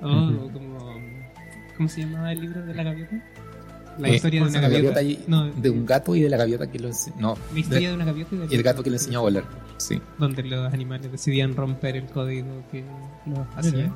Oh, 0.03 0.49
como... 0.53 0.97
¿Cómo 1.77 1.88
se 1.88 2.01
llamaba 2.03 2.33
el 2.33 2.40
libro 2.40 2.64
de 2.64 2.75
la 2.75 2.83
gaviota? 2.83 3.23
La 3.99 4.09
Eh, 4.09 4.16
historia 4.16 4.42
de 4.44 4.49
una 4.51 4.61
gaviota. 4.61 5.03
y- 5.03 5.25
No, 5.27 5.47
de 5.51 5.71
un 5.71 5.85
gato 5.87 6.14
y 6.14 6.21
de 6.23 6.29
la 6.29 6.37
gaviota 6.37 6.71
que 6.71 6.79
lo 6.79 6.90
No, 7.18 7.37
La 7.53 7.59
historia 7.61 7.88
de 7.90 7.94
una 7.94 8.05
gaviota 8.05 8.35
y, 8.35 8.38
del 8.38 8.53
y 8.53 8.55
el 8.57 8.62
gato 8.62 8.83
que 8.83 8.90
le 8.90 8.97
enseñó 8.97 9.18
a 9.18 9.23
volar. 9.23 9.44
Sí. 9.79 10.01
Donde 10.18 10.42
los 10.44 10.73
animales 10.73 11.11
decidían 11.11 11.55
romper 11.57 11.97
el 11.97 12.07
código 12.07 12.64
que 12.71 12.85
los 13.27 13.40
hacía 13.57 13.92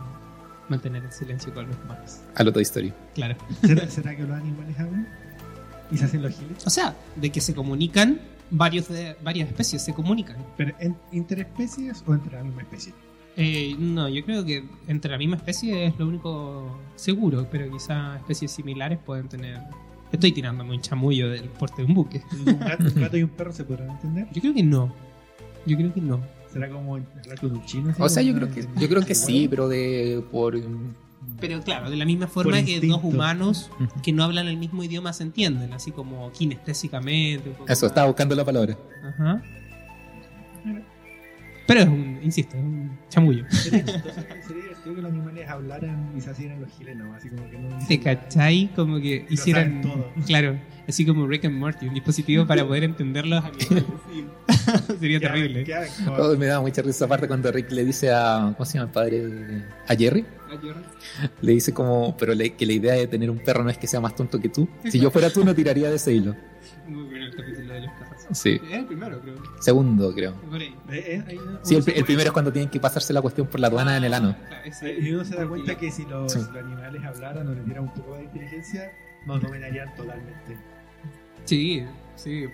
mantener 0.68 1.04
el 1.04 1.12
silencio 1.12 1.52
con 1.54 1.66
los 1.68 1.76
humanos. 1.84 2.18
A 2.34 2.42
lo 2.44 2.52
Toy 2.52 2.62
Story. 2.62 2.92
Claro. 3.14 3.36
¿Será, 3.64 3.88
será 3.88 4.16
que 4.16 4.22
los 4.22 4.32
animales 4.32 4.78
hablan? 4.78 5.08
¿Y 5.90 5.98
se 5.98 6.04
hacen 6.06 6.22
los 6.22 6.32
giles? 6.32 6.66
O 6.66 6.70
sea, 6.70 6.96
de 7.16 7.30
que 7.30 7.40
se 7.40 7.54
comunican, 7.54 8.20
varios 8.52 8.88
de, 8.88 9.16
varias 9.24 9.48
especies 9.48 9.82
se 9.82 9.92
comunican. 9.92 10.36
¿Pero 10.56 10.74
en, 10.78 10.94
interespecies 11.10 12.04
o 12.06 12.14
entre 12.14 12.36
la 12.36 12.44
misma 12.44 12.62
especie? 12.62 12.92
Eh, 13.36 13.74
no, 13.78 14.08
yo 14.08 14.24
creo 14.24 14.44
que 14.44 14.64
entre 14.86 15.10
la 15.10 15.18
misma 15.18 15.36
especie 15.36 15.86
es 15.86 15.98
lo 15.98 16.06
único 16.06 16.78
seguro, 16.94 17.46
pero 17.50 17.70
quizá 17.70 18.16
especies 18.16 18.52
similares 18.52 18.98
pueden 19.04 19.28
tener... 19.28 19.58
Estoy 20.12 20.32
tirándome 20.32 20.74
un 20.74 20.80
chamullo 20.82 21.30
del 21.30 21.48
porte 21.48 21.80
de 21.80 21.88
un 21.88 21.94
buque. 21.94 22.22
¿Un 22.46 22.58
gato, 22.58 22.84
un 22.84 23.00
gato 23.00 23.16
y 23.16 23.22
un 23.22 23.30
perro 23.30 23.52
se 23.52 23.64
podrán 23.64 23.90
entender? 23.90 24.28
Yo 24.32 24.42
creo 24.42 24.54
que 24.54 24.62
no. 24.62 24.94
Yo 25.64 25.76
creo 25.76 25.92
que 25.94 26.02
no. 26.02 26.20
¿Será 26.52 26.68
como 26.68 26.98
el 26.98 27.04
gato 27.26 27.48
de 27.48 27.54
un 27.54 27.64
chino? 27.64 27.94
O 27.98 28.08
sea, 28.10 28.22
yo 28.22 28.34
creo 28.34 28.50
que, 28.50 28.66
yo 28.78 28.88
creo 28.90 29.00
que 29.06 29.14
sí, 29.14 29.48
pero 29.48 29.68
de 29.68 30.22
por 30.30 30.54
Pero 31.40 31.60
claro, 31.62 31.90
de 31.90 31.96
la 31.96 32.04
misma 32.04 32.28
forma 32.28 32.62
que 32.62 32.80
dos 32.80 33.02
humanos 33.02 33.70
que 34.02 34.12
no 34.12 34.22
hablan 34.22 34.46
el 34.46 34.56
mismo 34.56 34.84
idioma 34.84 35.12
se 35.12 35.24
entienden, 35.24 35.72
así 35.72 35.90
como 35.90 36.30
kinestésicamente. 36.32 37.48
un 37.48 37.54
poco 37.56 37.72
eso 37.72 37.86
estaba 37.86 38.06
buscando 38.06 38.34
la 38.34 38.44
palabra. 38.44 38.76
Ajá. 39.02 39.42
Pero 41.66 41.80
es 41.80 41.88
un, 41.88 42.20
insisto, 42.22 42.56
es 42.56 42.62
un 42.62 42.98
chamullo. 43.08 43.44
Sería 43.50 43.86
sería 43.86 44.62
divertido 44.62 44.94
que 44.94 45.02
los 45.02 45.12
animales 45.12 45.48
hablaran 45.48 46.12
y 46.16 46.20
se 46.20 46.30
hicieran 46.32 46.60
los 46.60 46.70
giles. 46.72 46.96
Así 47.16 47.28
como 47.28 47.50
que 47.50 47.58
no. 47.58 47.86
¿Te 47.86 48.00
cachai? 48.00 48.70
Como 48.74 49.00
que 49.00 49.26
hicieran. 49.30 49.82
saben 49.82 49.82
todo. 49.82 50.26
Claro, 50.26 50.58
así 50.88 51.06
como 51.06 51.26
Rick 51.26 51.44
and 51.44 51.56
Morty, 51.56 51.86
un 51.86 51.94
dispositivo 51.94 52.46
para 52.46 52.66
poder 52.66 52.84
entender 52.84 53.26
los 53.26 53.44
animales. 53.44 53.84
Sería 55.00 55.20
terrible. 55.20 55.64
Oh, 56.18 56.36
me 56.36 56.46
daba 56.46 56.62
mucha 56.62 56.82
risa 56.82 57.04
aparte 57.04 57.26
cuando 57.26 57.50
Rick 57.52 57.70
le 57.70 57.84
dice 57.84 58.10
a. 58.12 58.52
¿Cómo 58.56 58.64
se 58.64 58.78
llama 58.78 58.86
el 58.86 58.92
padre? 58.92 59.64
A 59.88 59.94
Jerry. 59.94 60.24
Le 61.40 61.52
dice 61.52 61.72
como. 61.72 62.16
Pero 62.16 62.34
le- 62.34 62.54
que 62.54 62.66
la 62.66 62.72
idea 62.72 62.94
de 62.94 63.06
tener 63.06 63.30
un 63.30 63.38
perro 63.38 63.62
no 63.64 63.70
es 63.70 63.78
que 63.78 63.86
sea 63.86 64.00
más 64.00 64.14
tonto 64.14 64.40
que 64.40 64.48
tú. 64.48 64.68
Si 64.88 64.98
yo 64.98 65.10
fuera 65.12 65.30
tú, 65.30 65.44
no 65.44 65.54
tiraría 65.54 65.88
de 65.90 65.96
ese 65.96 66.12
hilo. 66.12 66.34
Muy 66.86 67.04
bueno 67.04 67.26
el 67.26 67.34
capítulo 67.36 67.74
de 67.74 67.80
los 67.82 67.92
perros. 67.92 68.08
Sí. 68.32 68.60
Es 68.64 68.72
el 68.72 68.86
primero, 68.86 69.20
creo. 69.20 69.34
Segundo, 69.60 70.12
creo. 70.14 70.34
Por 70.34 70.60
ahí. 70.60 70.74
Eh, 70.90 71.04
eh, 71.06 71.24
ahí 71.28 71.38
Sí, 71.62 71.76
el, 71.76 72.04
primero 72.04 72.28
es 72.28 72.32
cuando 72.32 72.52
tienen 72.52 72.70
que 72.70 72.80
pasarse 72.80 73.12
la 73.12 73.20
cuestión 73.22 73.46
por 73.46 73.60
la 73.60 73.68
aduana 73.68 73.96
en 73.96 74.04
el 74.04 74.14
ano. 74.14 74.36
Claro, 74.48 74.64
ese- 74.64 74.98
Y 74.98 75.12
uno 75.12 75.24
se 75.24 75.36
da 75.36 75.46
cuenta 75.46 75.76
que 75.76 75.90
si 75.90 76.04
los, 76.06 76.32
Sí. 76.32 76.40
si 76.40 76.46
los 76.46 76.56
animales 76.56 77.02
hablaran 77.04 77.46
o 77.48 77.54
le 77.54 77.62
dieran 77.62 77.84
un 77.84 77.94
poco 77.94 78.16
de 78.16 78.24
inteligencia, 78.24 78.90
nos 79.26 79.40
dominarían 79.40 79.94
totalmente. 79.94 80.56
Sí, 81.44 81.84
sí. 82.16 82.46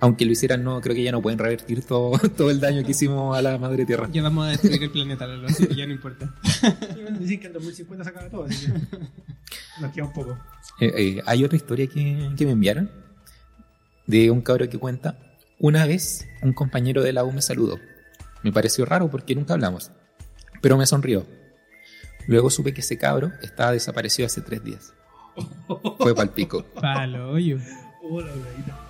Aunque 0.00 0.24
lo 0.24 0.32
hicieran, 0.32 0.62
no, 0.62 0.80
creo 0.80 0.94
que 0.94 1.02
ya 1.02 1.12
no 1.12 1.22
pueden 1.22 1.38
revertir 1.38 1.82
todo, 1.84 2.18
todo 2.36 2.50
el 2.50 2.60
daño 2.60 2.84
que 2.84 2.90
hicimos 2.90 3.36
a 3.36 3.42
la 3.42 3.58
madre 3.58 3.86
tierra. 3.86 4.08
Ya 4.12 4.22
vamos 4.22 4.46
a 4.46 4.50
destruir 4.50 4.82
el 4.82 4.90
planeta, 4.90 5.26
Lolo, 5.26 5.48
así 5.48 5.66
que 5.66 5.74
ya 5.74 5.86
no 5.86 5.92
importa. 5.92 6.34
Y 6.96 7.00
bueno, 7.02 7.18
dicen 7.18 7.40
que 7.40 7.46
en 7.46 7.52
2050 7.54 8.04
se 8.04 8.10
acaba 8.10 8.28
todo, 8.28 8.44
así 8.44 8.66
que 8.66 8.98
nos 9.80 9.92
queda 9.92 10.04
un 10.04 10.12
poco. 10.12 10.38
Eh, 10.80 10.92
eh, 10.96 11.22
hay 11.26 11.44
otra 11.44 11.56
historia 11.56 11.86
que, 11.86 12.30
que 12.36 12.44
me 12.44 12.52
enviaron 12.52 12.90
de 14.06 14.30
un 14.30 14.40
cabro 14.40 14.68
que 14.68 14.78
cuenta. 14.78 15.18
Una 15.58 15.86
vez 15.86 16.26
un 16.42 16.52
compañero 16.52 17.02
de 17.02 17.12
la 17.12 17.24
U 17.24 17.32
me 17.32 17.42
saludó. 17.42 17.78
Me 18.42 18.52
pareció 18.52 18.84
raro 18.84 19.10
porque 19.10 19.34
nunca 19.34 19.54
hablamos, 19.54 19.90
pero 20.60 20.76
me 20.76 20.86
sonrió. 20.86 21.26
Luego 22.26 22.50
supe 22.50 22.74
que 22.74 22.80
ese 22.80 22.98
cabro 22.98 23.32
estaba 23.42 23.72
desaparecido 23.72 24.26
hace 24.26 24.40
tres 24.40 24.62
días. 24.62 24.92
Fue 25.98 26.14
palpico. 26.14 26.64
Palo, 26.74 27.30
hoyo. 27.30 27.58
La 28.02 28.32
bladita. 28.32 28.85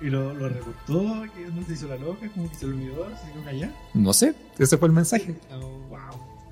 Y 0.00 0.06
lo, 0.10 0.32
lo 0.32 0.48
recortó, 0.48 1.24
que 1.34 1.46
no 1.52 1.66
se 1.66 1.72
hizo 1.72 1.88
la 1.88 1.96
loca, 1.96 2.28
como 2.28 2.48
que 2.48 2.54
se 2.56 2.66
olvidó, 2.66 3.06
se 3.24 3.32
quedó 3.32 3.44
callada. 3.44 3.72
No 3.94 4.12
sé, 4.12 4.34
ese 4.58 4.76
fue 4.78 4.88
el 4.88 4.94
mensaje. 4.94 5.34
Wow. 5.50 5.98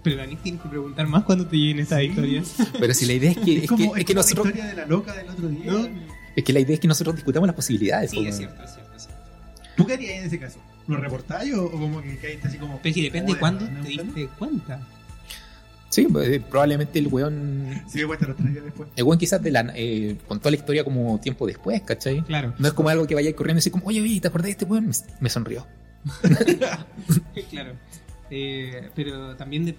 Pero 0.02 0.16
Dani 0.16 0.36
tienes 0.36 0.60
que 0.62 0.68
preguntar 0.68 1.06
más 1.06 1.24
cuando 1.24 1.46
te 1.46 1.56
lleguen 1.56 1.80
estas 1.80 2.00
Sí. 2.00 2.06
historias. 2.06 2.54
Pero 2.78 2.94
si 2.94 3.06
la 3.06 3.12
idea 3.14 3.30
es 3.30 3.38
que, 3.38 3.56
Es, 3.58 3.62
es 3.64 3.68
como, 3.68 3.78
que, 3.78 3.84
es 3.84 3.90
es 4.00 4.04
que 4.04 4.14
como 4.14 4.22
nosotros, 4.22 4.44
la 4.46 4.50
historia 4.52 4.70
de 4.70 4.76
la 4.76 4.86
loca 4.86 5.12
del 5.14 5.28
otro 5.28 5.48
día. 5.48 5.72
¿No? 5.72 5.88
es 6.36 6.44
que 6.44 6.52
la 6.52 6.60
idea 6.60 6.74
es 6.74 6.80
que 6.80 6.88
nosotros 6.88 7.14
discutamos 7.16 7.46
las 7.46 7.56
posibilidades. 7.56 8.10
Sí, 8.10 8.16
po, 8.18 8.22
es 8.28 8.36
cierto, 8.36 8.62
es 8.64 8.74
cierto. 8.74 8.96
es 8.96 9.02
cierto. 9.04 9.22
¿Tú 9.76 9.86
qué 9.86 9.94
harías 9.94 10.18
en 10.20 10.24
ese 10.26 10.38
caso? 10.38 10.58
¿Lo 10.86 10.96
reportáis 10.98 11.54
o, 11.54 11.64
o 11.64 11.70
como 11.70 12.02
que 12.02 12.16
caíste 12.18 12.46
así 12.48 12.58
como... 12.58 12.76
Pero 12.78 12.88
es 12.90 12.94
que 12.94 13.02
depende 13.02 13.32
de 13.34 13.38
"Joder, 13.38 13.58
cuándo 13.58 13.82
te 13.82 13.88
diste 13.88 14.28
cuenta. 14.38 14.80
Sí, 15.88 16.06
eh, 16.22 16.42
probablemente 16.50 16.98
el 16.98 17.06
weón. 17.08 17.82
Sí, 17.88 18.00
los 18.02 18.18
tres 18.18 18.52
días 18.52 18.64
después. 18.64 18.88
El 18.96 19.04
weón 19.04 19.18
quizás 19.18 19.42
de 19.42 19.50
la, 19.50 19.72
eh, 19.76 20.16
contó 20.26 20.50
la 20.50 20.56
historia 20.56 20.84
como 20.84 21.18
tiempo 21.20 21.46
después, 21.46 21.80
¿cachai? 21.82 22.22
Claro. 22.22 22.54
No 22.58 22.66
es 22.68 22.74
como 22.74 22.88
algo 22.88 23.06
que 23.06 23.14
vaya 23.14 23.34
corriendo 23.34 23.58
y 23.58 23.60
así 23.60 23.70
como, 23.70 23.86
oye, 23.86 24.00
oye, 24.02 24.20
¿te 24.20 24.28
acordás 24.28 24.46
de 24.46 24.50
este 24.52 24.64
weón? 24.64 24.86
Me, 24.88 24.92
me 25.20 25.28
sonrió. 25.30 25.66
claro. 27.50 27.72
Eh, 28.30 28.90
pero 28.94 29.36
también 29.36 29.64
de- 29.66 29.76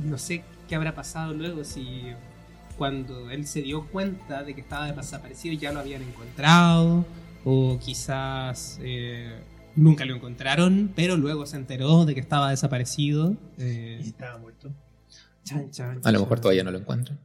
no 0.00 0.18
sé 0.18 0.44
qué 0.68 0.74
habrá 0.74 0.94
pasado 0.94 1.32
luego 1.34 1.64
si 1.64 2.02
cuando 2.76 3.30
él 3.30 3.46
se 3.46 3.62
dio 3.62 3.86
cuenta 3.88 4.42
de 4.44 4.54
que 4.54 4.60
estaba 4.60 4.92
desaparecido 4.92 5.54
ya 5.58 5.72
lo 5.72 5.80
habían 5.80 6.02
encontrado 6.02 7.04
o 7.44 7.78
quizás 7.82 8.78
eh, 8.82 9.40
nunca 9.74 10.04
lo 10.04 10.14
encontraron 10.14 10.92
pero 10.94 11.16
luego 11.16 11.46
se 11.46 11.56
enteró 11.56 12.04
de 12.04 12.14
que 12.14 12.20
estaba 12.20 12.50
desaparecido. 12.50 13.34
Eh, 13.58 14.00
Y 14.04 14.08
estaba 14.08 14.38
muerto. 14.38 14.70
Chan, 15.48 15.70
chan, 15.70 16.00
A 16.04 16.12
lo 16.12 16.20
mejor 16.20 16.40
todavía 16.40 16.64
no 16.64 16.70
lo 16.70 16.78
encuentran. 16.78 17.18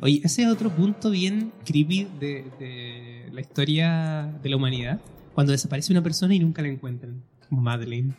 Oye, 0.00 0.20
ese 0.24 0.42
es 0.42 0.48
otro 0.48 0.70
punto 0.70 1.10
bien 1.10 1.52
creepy 1.64 2.04
de, 2.18 2.50
de 2.58 3.28
la 3.32 3.40
historia 3.40 4.32
de 4.42 4.48
la 4.48 4.56
humanidad. 4.56 5.00
Cuando 5.34 5.52
desaparece 5.52 5.92
una 5.92 6.02
persona 6.02 6.34
y 6.34 6.38
nunca 6.38 6.62
la 6.62 6.68
encuentran. 6.68 7.22
Como 7.48 7.60
Madeleine. 7.60 8.14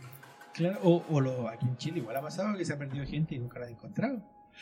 Claro, 0.54 0.80
o, 0.84 1.04
o 1.10 1.20
lo, 1.22 1.50
aquí 1.50 1.66
en 1.66 1.76
Chile 1.78 2.00
igual 2.00 2.16
ha 2.18 2.22
pasado 2.22 2.58
que 2.58 2.64
se 2.66 2.74
ha 2.74 2.78
perdido 2.78 3.06
gente 3.06 3.36
y 3.36 3.40
nunca 3.40 3.60
la 3.60 3.66
han 3.66 3.72
encontrado. 3.74 4.22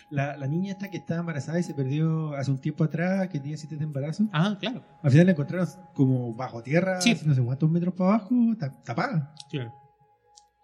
La, 0.10 0.36
la 0.38 0.48
niña 0.48 0.72
esta 0.72 0.90
que 0.90 0.98
estaba 0.98 1.20
embarazada 1.20 1.60
y 1.60 1.64
se 1.64 1.74
perdió 1.76 2.34
hace 2.36 2.50
un 2.50 2.58
tiempo 2.60 2.84
atrás, 2.84 3.28
que 3.30 3.40
tenía 3.40 3.58
siete 3.58 3.76
de 3.76 3.84
embarazo, 3.84 4.28
Ah, 4.34 4.58
claro. 4.60 4.84
al 5.04 5.12
final 5.12 5.28
la 5.28 5.32
encontraron 5.34 5.68
como 5.94 6.34
bajo 6.34 6.64
tierra, 6.64 7.00
Sí. 7.00 7.16
no 7.26 7.36
sé 7.36 7.44
cuántos 7.44 7.70
metros 7.70 7.94
para 7.94 8.16
abajo, 8.16 8.34
ta- 8.60 8.72
tapada. 8.84 9.36
Claro. 9.52 9.72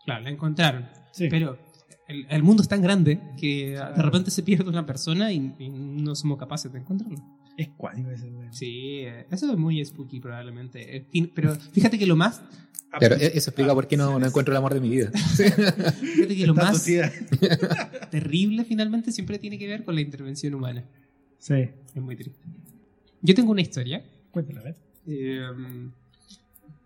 Claro, 0.04 0.23
la 0.23 0.30
encontraron. 0.32 0.88
Sí. 1.12 1.28
Pero 1.30 1.60
el, 2.10 2.26
el 2.30 2.43
mundo 2.43 2.62
es 2.62 2.67
tan 2.67 2.82
grande 2.82 3.22
que 3.38 3.69
de 3.69 3.76
Claro. 3.76 4.02
repente 4.04 4.30
se 4.32 4.43
pierde 4.43 4.69
una 4.69 4.86
persona 4.86 5.32
y, 5.32 5.54
y 5.58 5.69
no 5.69 6.13
somos 6.15 6.38
capaces 6.38 6.72
de 6.74 6.80
encontrarlo. 6.80 7.17
Es 7.56 7.69
cuático 7.78 8.10
ese 8.12 8.30
güey. 8.30 8.48
Sí, 8.52 9.00
eh, 9.06 9.26
eso 9.32 9.52
es 9.52 9.58
muy 9.58 9.84
spooky 9.86 10.19
probablemente. 10.19 10.98
Eh, 10.98 11.30
Pero 11.34 11.56
fíjate 11.56 11.98
que 11.98 12.06
lo 12.06 12.15
más, 12.15 12.41
Claro, 12.98 13.15
e- 13.17 13.38
eso 13.38 13.52
explica 13.52 13.74
por 13.76 13.88
qué 13.88 13.95
no, 13.98 14.17
no 14.19 14.26
encuentro 14.26 14.52
el 14.54 14.58
amor 14.58 14.74
de 14.74 14.80
mi 14.82 14.89
vida. 14.89 15.12
fíjate 15.36 16.36
que 16.36 16.48
lo 16.48 16.54
Está 16.54 16.63
más 16.72 16.84
terrible 18.12 18.63
finalmente 18.65 19.12
siempre 19.12 19.38
tiene 19.39 19.58
que 19.60 19.67
ver 19.67 19.84
con 19.84 19.95
la 19.95 20.02
intervención 20.02 20.54
humana. 20.56 20.84
Sí. 21.38 21.54
Es 21.95 22.02
muy 22.02 22.15
triste. 22.15 22.39
Yo 23.22 23.36
tengo 23.36 23.52
una 23.52 23.62
historia. 23.62 24.04
Cuéntala, 24.32 24.62
a 24.62 24.64
ver. 24.64 24.76
Eh, 25.07 25.41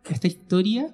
esta 0.10 0.28
historia 0.28 0.94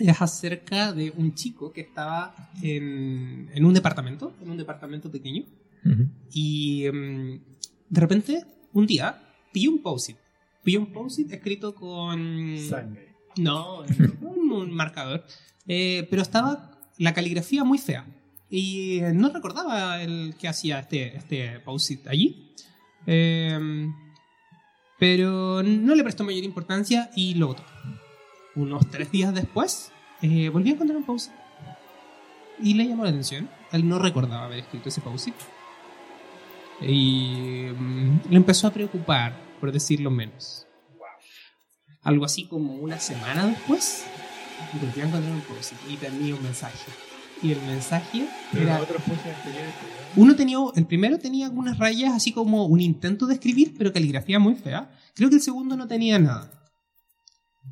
es 0.00 0.20
acerca 0.20 0.92
de 0.92 1.12
un 1.16 1.34
chico 1.34 1.72
que 1.72 1.82
estaba 1.82 2.50
en, 2.62 3.50
en 3.52 3.64
un 3.64 3.74
departamento, 3.74 4.34
en 4.40 4.50
un 4.50 4.56
departamento 4.56 5.10
pequeño, 5.10 5.44
Ujú. 5.84 6.08
y 6.32 6.86
em, 6.86 7.40
de 7.88 8.00
repente, 8.00 8.44
un 8.72 8.86
día, 8.86 9.22
pilló 9.52 9.70
un 9.70 9.82
post-it 9.82 10.16
pilló 10.62 10.80
un 10.80 10.92
post-it 10.92 11.32
escrito 11.32 11.74
con... 11.74 12.56
Sangre. 12.58 13.14
No, 13.36 13.80
un, 14.20 14.50
un 14.52 14.72
marcador. 14.72 15.24
Eh, 15.66 16.06
pero 16.10 16.22
estaba 16.22 16.78
la 16.98 17.14
caligrafía 17.14 17.64
muy 17.64 17.78
fea. 17.78 18.06
Y 18.50 18.98
eh, 18.98 19.12
no 19.14 19.30
recordaba 19.30 20.02
el 20.02 20.34
que 20.38 20.48
hacía 20.48 20.80
este, 20.80 21.16
este 21.16 21.60
post-it 21.60 22.06
allí. 22.08 22.52
Eh, 23.06 23.88
pero 24.98 25.62
no 25.62 25.94
le 25.94 26.02
prestó 26.02 26.24
mayor 26.24 26.44
importancia 26.44 27.10
y 27.16 27.34
lo 27.34 27.48
botó. 27.48 27.64
Unos 28.56 28.88
tres 28.90 29.10
días 29.10 29.32
después, 29.32 29.92
eh, 30.22 30.48
volví 30.48 30.70
a 30.70 30.72
encontrar 30.74 30.96
un 30.96 31.04
post-it. 31.04 31.34
Y 32.62 32.74
le 32.74 32.86
llamó 32.86 33.04
la 33.04 33.10
atención. 33.10 33.48
Él 33.72 33.88
no 33.88 33.98
recordaba 33.98 34.46
haber 34.46 34.58
escrito 34.58 34.88
ese 34.88 35.00
post-it. 35.00 35.34
Y 36.80 37.68
mm, 37.76 38.20
le 38.30 38.36
empezó 38.36 38.66
a 38.66 38.72
preocupar, 38.72 39.36
por 39.60 39.72
decirlo 39.72 40.10
menos. 40.10 40.66
Algo 42.02 42.24
así 42.24 42.46
como 42.46 42.74
una 42.74 42.98
semana 42.98 43.46
después, 43.46 44.04
volví 44.80 45.00
a 45.00 45.06
encontrar 45.06 45.32
un 45.32 45.42
post-it 45.42 45.78
y 45.88 45.96
tenía 45.96 46.34
un 46.34 46.42
mensaje. 46.42 46.90
Y 47.42 47.52
el 47.52 47.60
mensaje 47.62 48.26
Pero 48.52 48.64
era... 48.64 48.76
anteriores. 48.76 49.74
Uno 50.16 50.36
tenía, 50.36 50.58
el 50.74 50.86
primero 50.86 51.18
tenía 51.18 51.46
algunas 51.46 51.78
rayas 51.78 52.12
así 52.12 52.32
como 52.32 52.66
un 52.66 52.80
intento 52.80 53.26
de 53.26 53.34
escribir, 53.34 53.74
pero 53.78 53.92
caligrafía 53.92 54.38
muy 54.38 54.56
fea. 54.56 54.90
Creo 55.14 55.30
que 55.30 55.36
el 55.36 55.40
segundo 55.40 55.76
no 55.76 55.86
tenía 55.86 56.18
nada. 56.18 56.59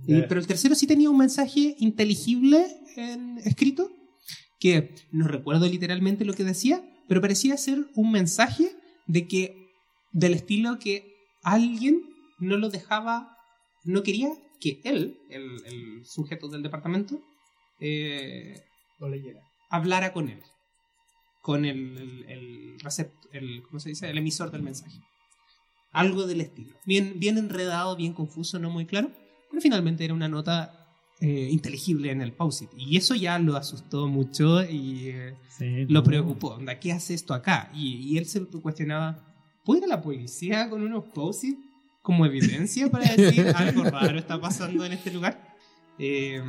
Y- 0.06 0.22
pero 0.22 0.40
el 0.40 0.46
tercero 0.46 0.74
sí 0.74 0.86
tenía 0.86 1.10
un 1.10 1.18
mensaje 1.18 1.74
inteligible 1.78 2.66
en, 2.96 3.38
escrito, 3.38 3.90
que 4.60 4.94
no 5.12 5.26
recuerdo 5.28 5.66
literalmente 5.66 6.24
lo 6.24 6.34
que 6.34 6.44
decía, 6.44 6.82
pero 7.08 7.20
parecía 7.20 7.56
ser 7.56 7.86
un 7.94 8.10
mensaje 8.10 8.70
de 9.06 9.26
que, 9.28 9.68
del 10.12 10.34
estilo 10.34 10.78
que 10.78 11.14
alguien 11.42 12.02
no 12.38 12.56
lo 12.56 12.68
dejaba, 12.68 13.36
no 13.84 14.02
quería 14.02 14.30
que 14.60 14.80
él, 14.84 15.16
el, 15.30 15.64
el 15.66 16.04
sujeto 16.04 16.48
del 16.48 16.62
departamento, 16.62 17.20
eh, 17.80 18.60
No 18.98 19.08
leyera. 19.08 19.40
hablara 19.70 20.12
con 20.12 20.28
él. 20.28 20.42
Con 21.40 21.64
el, 21.64 21.96
el, 21.96 22.24
el 22.28 22.78
recept- 22.80 23.28
el- 23.32 23.62
¿cómo 23.62 23.78
se 23.80 23.90
dice? 23.90 24.10
El 24.10 24.18
emisor 24.18 24.50
del 24.50 24.62
mensaje. 24.62 24.98
Algo 25.92 26.26
del 26.26 26.40
estilo. 26.42 26.74
Bien, 26.84 27.14
bien 27.18 27.38
enredado, 27.38 27.96
bien 27.96 28.12
confuso, 28.12 28.58
no 28.58 28.68
muy 28.70 28.84
claro. 28.84 29.10
Pero 29.50 29.60
finalmente 29.60 30.04
era 30.04 30.14
una 30.14 30.28
nota 30.28 30.86
eh, 31.20 31.48
inteligible 31.50 32.10
en 32.12 32.20
el 32.22 32.32
post 32.32 32.62
Y 32.76 32.96
eso 32.96 33.14
ya 33.14 33.38
lo 33.38 33.56
asustó 33.56 34.06
mucho 34.06 34.62
y 34.62 35.08
eh, 35.08 35.34
Sí, 35.48 35.84
lo 35.86 36.02
preocupó. 36.04 36.54
Onda, 36.54 36.78
¿Qué 36.78 36.92
hace 36.92 37.14
esto 37.14 37.34
acá? 37.34 37.70
Y, 37.74 37.96
y 38.12 38.18
él 38.18 38.26
se 38.26 38.44
cuestionaba, 38.46 39.34
¿puede 39.64 39.86
la 39.86 40.00
policía 40.00 40.68
con 40.70 40.82
unos 40.82 41.04
post 41.12 41.44
como 42.02 42.24
evidencia 42.24 42.88
para 42.90 43.14
decir 43.14 43.46
algo 43.56 43.82
raro 43.84 44.18
está 44.18 44.40
pasando 44.40 44.84
en 44.84 44.92
este 44.92 45.10
lugar? 45.12 45.56
Eh, 45.98 46.40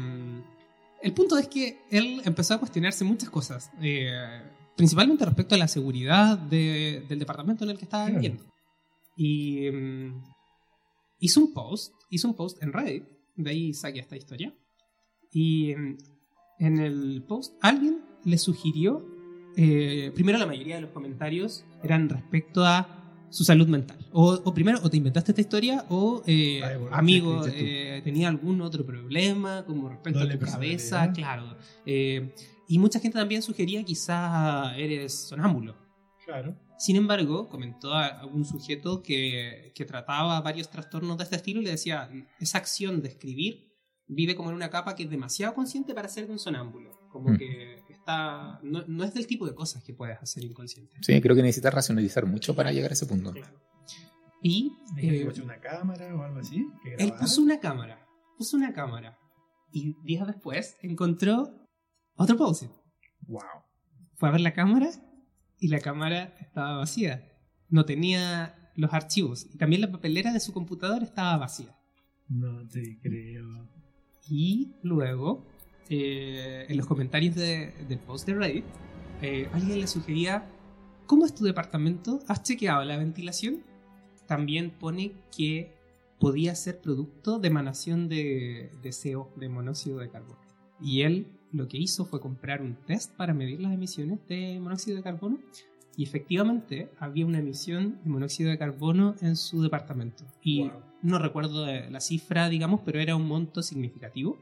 el 1.01 1.13
punto 1.13 1.37
es 1.37 1.47
que 1.47 1.81
él 1.89 2.21
empezó 2.25 2.53
a 2.53 2.57
cuestionarse 2.59 3.03
muchas 3.05 3.29
cosas, 3.29 3.71
eh, 3.81 4.11
principalmente 4.75 5.25
respecto 5.25 5.55
a 5.55 5.57
la 5.57 5.67
seguridad 5.67 6.37
de- 6.37 7.05
del 7.09 7.17
departamento 7.19 7.63
en 7.63 7.71
el 7.71 7.77
que 7.77 7.85
estaba 7.85 8.05
viviendo. 8.07 8.43
Y 9.17 9.69
mm, 9.71 10.23
hizo 11.19 11.39
un 11.41 11.53
post, 11.53 11.93
hizo 12.09 12.27
un 12.27 12.35
post 12.35 12.61
en 12.63 12.73
Reddit, 12.73 13.03
de 13.35 13.49
ahí 13.49 13.73
saqué 13.73 13.99
esta 13.99 14.17
historia. 14.17 14.53
Y 15.31 15.75
mm, 15.75 15.97
en 16.59 16.79
el 16.79 17.23
post 17.27 17.55
alguien 17.61 18.01
le 18.25 18.37
sugirió, 18.37 19.05
eh, 19.55 20.11
primero 20.13 20.37
la 20.37 20.45
mayoría 20.45 20.75
de 20.75 20.81
los 20.81 20.91
comentarios 20.91 21.65
eran 21.83 22.09
respecto 22.09 22.65
a 22.65 22.99
su 23.29 23.43
salud 23.43 23.67
mental. 23.67 23.97
O, 24.11 24.33
o 24.43 24.53
primero, 24.53 24.79
o 24.83 24.89
te 24.89 24.97
inventaste 24.97 25.31
esta 25.31 25.41
historia, 25.41 25.85
o 25.89 26.23
eh, 26.25 26.61
Ay, 26.63 26.77
bueno, 26.77 26.95
amigo, 26.95 27.41
eh, 27.47 28.01
tenía 28.03 28.27
algún 28.27 28.61
otro 28.61 28.85
problema 28.85 29.63
como 29.65 29.89
respecto 29.89 30.19
a 30.19 30.29
tu 30.29 30.39
cabeza, 30.39 31.11
claro. 31.13 31.55
Eh, 31.85 32.33
y 32.67 32.79
mucha 32.79 32.99
gente 32.99 33.17
también 33.17 33.41
sugería 33.41 33.83
quizá 33.83 34.75
eres 34.75 35.13
sonámbulo. 35.13 35.75
Claro. 36.25 36.55
Sin 36.79 36.95
embargo, 36.95 37.47
comentó 37.49 37.93
a 37.93 38.07
a 38.21 38.25
un 38.25 38.45
sujeto 38.45 39.03
que, 39.03 39.71
que 39.75 39.85
trataba 39.85 40.39
varios 40.41 40.69
trastornos 40.69 41.17
de 41.17 41.23
este 41.25 41.35
estilo 41.35 41.59
y 41.61 41.65
le 41.65 41.71
decía, 41.71 42.09
esa 42.39 42.57
acción 42.57 43.01
de 43.01 43.09
escribir 43.09 43.67
vive 44.07 44.33
como 44.35 44.49
en 44.49 44.55
una 44.55 44.69
capa 44.71 44.95
que 44.95 45.03
es 45.03 45.09
demasiado 45.09 45.53
consciente 45.53 45.93
para 45.93 46.07
ser 46.09 46.25
de 46.25 46.31
un 46.33 46.39
sonámbulo. 46.39 46.97
Como 47.11 47.29
Mm. 47.31 47.37
que 47.37 47.83
está... 47.89 48.59
No, 48.63 48.83
no 48.87 49.03
es 49.03 49.13
del 49.13 49.27
tipo 49.27 49.45
de 49.45 49.53
cosas 49.53 49.83
que 49.83 49.93
puedes 49.93 50.17
hacer 50.19 50.43
inconsciente. 50.45 50.95
Sí, 51.01 51.19
creo 51.21 51.35
que 51.35 51.41
necesitas 51.43 51.73
racionalizar 51.73 52.25
mucho 52.25 52.55
para 52.55 52.71
llegar 52.71 52.91
a 52.91 52.93
ese 52.93 53.05
punto. 53.05 53.33
Claro. 53.33 53.59
Y 54.41 54.71
Eh, 54.97 55.21
eh, 55.27 55.41
una 55.43 55.59
cámara 55.59 56.15
o 56.15 56.23
algo 56.23 56.39
así. 56.39 56.65
que 56.81 56.95
él 57.03 57.13
puso 57.19 57.41
una 57.41 57.59
cámara. 57.59 58.07
Puso 58.37 58.55
una 58.57 58.73
cámara. 58.73 59.17
Y 59.71 59.95
días 60.03 60.25
después 60.25 60.77
encontró 60.81 61.49
otro 62.15 62.37
post 62.37 62.63
Wow. 63.27 63.41
fue 64.15 64.29
a 64.29 64.31
ver 64.31 64.41
la 64.41 64.53
cámara 64.53 64.89
y 65.59 65.67
la 65.67 65.79
cámara 65.79 66.35
estaba 66.39 66.77
vacía. 66.77 67.27
No 67.69 67.85
tenía 67.85 68.71
los 68.75 68.93
archivos. 68.93 69.47
Y 69.53 69.57
también 69.57 69.81
la 69.81 69.91
papelera 69.91 70.31
de 70.33 70.39
su 70.39 70.53
computador 70.53 71.03
estaba 71.03 71.37
vacía. 71.37 71.75
No 72.27 72.67
te 72.67 72.99
creo. 73.01 73.67
Y 74.29 74.73
luego, 74.83 75.45
eh, 75.89 76.65
en 76.69 76.77
los 76.77 76.85
comentarios 76.87 77.35
de- 77.35 77.73
del 77.87 77.99
post 77.99 78.27
de 78.27 78.35
Reddit, 78.35 78.65
eh, 79.21 79.49
alguien 79.53 79.79
le 79.81 79.87
sugería, 79.87 80.47
¿cómo 81.07 81.25
es 81.25 81.33
tu 81.35 81.43
departamento? 81.43 82.19
¿Has 82.27 82.43
chequeado 82.43 82.83
la 82.85 82.97
ventilación? 82.97 83.63
También 84.27 84.71
pone 84.71 85.13
que 85.35 85.73
podía 86.19 86.53
ser 86.55 86.79
producto 86.81 87.39
de 87.39 87.47
emanación 87.47 88.07
de, 88.09 88.71
de 88.81 88.91
CO, 88.91 89.33
de 89.37 89.49
monóxido 89.49 89.97
de 89.99 90.09
carbono. 90.09 90.39
Y 90.81 91.01
él 91.01 91.38
lo 91.51 91.67
que 91.67 91.77
hizo 91.77 92.05
fue 92.05 92.19
comprar 92.19 92.61
un 92.61 92.75
test 92.85 93.15
para 93.15 93.33
medir 93.33 93.59
las 93.61 93.73
emisiones 93.73 94.19
de 94.27 94.59
monóxido 94.59 94.97
de 94.97 95.03
carbono. 95.03 95.39
Y 95.97 96.03
efectivamente 96.03 96.89
había 96.99 97.25
una 97.25 97.39
emisión 97.39 97.99
de 98.03 98.09
monóxido 98.09 98.49
de 98.51 98.57
carbono 98.57 99.15
en 99.21 99.35
su 99.35 99.61
departamento. 99.61 100.23
Y 100.41 100.63
Wow. 100.69 100.71
no 101.01 101.19
recuerdo 101.19 101.65
de 101.65 101.89
la 101.89 101.99
cifra, 101.99 102.47
digamos, 102.47 102.81
pero 102.85 102.99
era 102.99 103.15
un 103.15 103.27
monto 103.27 103.61
significativo. 103.63 104.39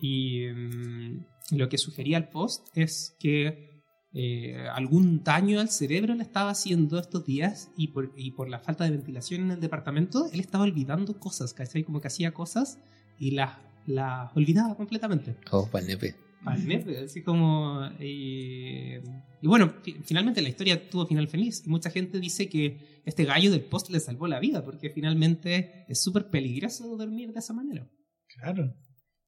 Y 0.00 0.46
mm, 0.46 1.24
lo 1.56 1.68
que 1.68 1.76
sugería 1.78 2.16
el 2.16 2.28
post 2.28 2.66
es 2.74 3.16
que 3.18 3.82
eh, 4.14 4.66
algún 4.72 5.22
daño 5.22 5.60
al 5.60 5.68
cerebro 5.68 6.14
le 6.14 6.22
estaba 6.22 6.50
haciendo 6.50 6.98
estos 6.98 7.26
días 7.26 7.70
y 7.76 7.88
por, 7.88 8.12
y 8.16 8.30
por 8.30 8.48
la 8.48 8.58
falta 8.58 8.84
de 8.84 8.90
ventilación 8.90 9.42
en 9.42 9.50
el 9.50 9.60
departamento, 9.60 10.30
él 10.32 10.40
estaba 10.40 10.64
olvidando 10.64 11.18
cosas, 11.20 11.52
¿cachai? 11.52 11.84
Como 11.84 12.00
que 12.00 12.06
hacía 12.08 12.32
cosas 12.32 12.78
y 13.18 13.32
las, 13.32 13.58
las 13.86 14.34
olvidaba 14.34 14.74
completamente. 14.76 15.36
Oh, 15.50 15.68
pa'l 15.70 15.86
nepe. 15.86 16.14
Al 16.44 17.04
así 17.04 17.22
como... 17.22 17.80
eh, 18.00 19.02
y 19.42 19.46
bueno, 19.46 19.72
fi- 19.82 19.96
finalmente 20.04 20.40
la 20.42 20.48
historia 20.48 20.88
tuvo 20.88 21.06
final 21.06 21.28
feliz 21.28 21.62
y 21.64 21.68
mucha 21.68 21.90
gente 21.90 22.18
dice 22.20 22.48
que 22.48 23.00
este 23.04 23.24
gallo 23.24 23.50
del 23.50 23.62
post 23.62 23.90
le 23.90 24.00
salvó 24.00 24.26
la 24.28 24.40
vida 24.40 24.64
porque 24.64 24.90
finalmente 24.90 25.84
es 25.88 26.02
súper 26.02 26.30
peligroso 26.30 26.96
dormir 26.96 27.32
de 27.32 27.38
esa 27.40 27.52
manera. 27.52 27.88
Claro. 28.34 28.74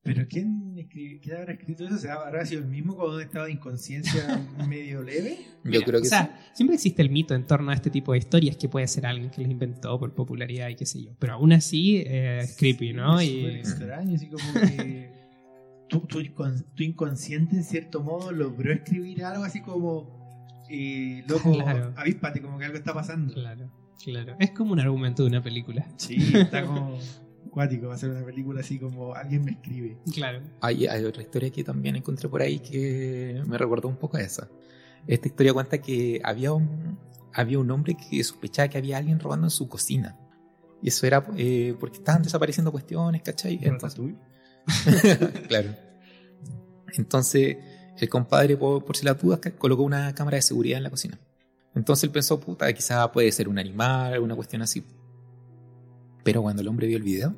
Pero 0.02 0.26
¿quién, 0.28 0.74
escri- 0.76 1.20
quién 1.22 1.36
habrá 1.36 1.52
escrito 1.52 1.84
eso? 1.84 1.94
O 1.96 1.98
sea, 1.98 2.14
¿Habrá 2.14 2.46
sido 2.46 2.62
el 2.62 2.68
mismo 2.68 2.96
cuando 2.96 3.16
un 3.16 3.22
estado 3.22 3.44
de 3.44 3.52
inconsciencia 3.52 4.42
medio 4.66 5.02
leve? 5.02 5.36
Yo 5.64 5.70
Mira, 5.70 5.84
creo 5.84 6.00
que 6.00 6.06
o 6.06 6.10
sea, 6.10 6.40
siempre 6.54 6.76
existe 6.76 7.02
el 7.02 7.10
mito 7.10 7.34
en 7.34 7.46
torno 7.46 7.70
a 7.70 7.74
este 7.74 7.90
tipo 7.90 8.12
de 8.12 8.18
historias 8.18 8.56
que 8.56 8.68
puede 8.70 8.88
ser 8.88 9.04
alguien 9.04 9.30
que 9.30 9.42
los 9.42 9.50
inventó 9.50 9.98
por 9.98 10.14
popularidad 10.14 10.70
y 10.70 10.76
qué 10.76 10.86
sé 10.86 11.02
yo. 11.04 11.12
Pero 11.18 11.34
aún 11.34 11.52
así 11.52 11.98
eh, 11.98 12.40
es 12.44 12.56
creepy, 12.56 12.94
¿no? 12.94 13.20
Es 13.20 13.28
Y, 13.28 13.44
extraño, 13.46 14.14
así 14.16 14.28
como 14.28 14.42
que 14.54 15.19
tu, 16.10 16.18
tu, 16.18 16.24
incon- 16.24 16.64
tu 16.74 16.82
inconsciente 16.82 17.56
en 17.56 17.64
cierto 17.64 18.02
modo 18.02 18.32
logró 18.32 18.72
escribir 18.72 19.24
algo 19.24 19.44
así 19.44 19.60
como 19.62 20.18
eh, 20.68 21.24
loco, 21.28 21.52
Claro. 21.54 21.92
avíspate, 21.96 22.40
como 22.42 22.58
que 22.58 22.64
algo 22.66 22.76
está 22.78 22.92
pasando. 22.94 23.32
claro, 23.34 23.70
claro. 24.04 24.36
Es 24.38 24.50
como 24.50 24.72
un 24.72 24.80
argumento 24.80 25.22
de 25.22 25.28
una 25.30 25.42
película. 25.42 25.86
Sí, 25.96 26.16
está 26.34 26.62
como 26.66 26.98
cuático, 27.50 27.88
va 27.88 27.94
a 27.94 27.98
ser 27.98 28.10
una 28.10 28.24
película 28.24 28.60
así 28.60 28.78
como 28.78 29.14
alguien 29.14 29.44
me 29.44 29.52
escribe. 29.52 29.98
Claro. 30.14 30.40
Hay, 30.60 30.86
hay 30.86 31.04
otra 31.04 31.22
historia 31.22 31.50
que 31.50 31.64
también 31.64 31.96
encontré 31.96 32.28
por 32.28 32.42
ahí 32.42 32.60
que 32.60 33.42
me 33.46 33.58
recordó 33.58 33.88
un 33.88 33.96
poco 33.96 34.16
a 34.18 34.20
esa. 34.20 34.48
Esta 35.06 35.26
historia 35.28 35.52
cuenta 35.52 35.78
que 35.78 36.20
había 36.22 36.52
un, 36.52 36.98
había 37.34 37.58
un 37.58 37.70
hombre 37.70 37.96
que 37.96 38.22
sospechaba 38.22 38.68
que 38.68 38.78
había 38.78 38.98
alguien 38.98 39.18
robando 39.18 39.46
en 39.46 39.50
su 39.50 39.68
cocina. 39.68 40.16
Y 40.82 40.88
eso 40.88 41.06
era 41.06 41.26
eh, 41.36 41.74
porque 41.80 41.98
estaban 41.98 42.22
desapareciendo 42.22 42.70
cuestiones, 42.70 43.22
¿cachai? 43.22 43.58
Entonces, 43.62 44.00
claro. 45.48 45.74
Entonces, 46.94 47.56
el 47.98 48.08
compadre, 48.08 48.56
por, 48.56 48.84
por 48.84 48.96
si 48.96 49.04
las 49.04 49.20
dudas, 49.20 49.40
colocó 49.58 49.82
una 49.82 50.14
cámara 50.14 50.36
de 50.36 50.42
seguridad 50.42 50.78
en 50.78 50.84
la 50.84 50.90
cocina. 50.90 51.18
Entonces 51.74 52.04
él 52.04 52.10
pensó, 52.10 52.40
puta, 52.40 52.72
quizá 52.72 53.10
puede 53.12 53.30
ser 53.32 53.48
un 53.48 53.58
animal, 53.58 54.12
alguna 54.14 54.34
cuestión 54.34 54.62
así. 54.62 54.84
Pero 56.24 56.42
cuando 56.42 56.62
el 56.62 56.68
hombre 56.68 56.86
vio 56.86 56.96
el 56.96 57.02
video, 57.02 57.34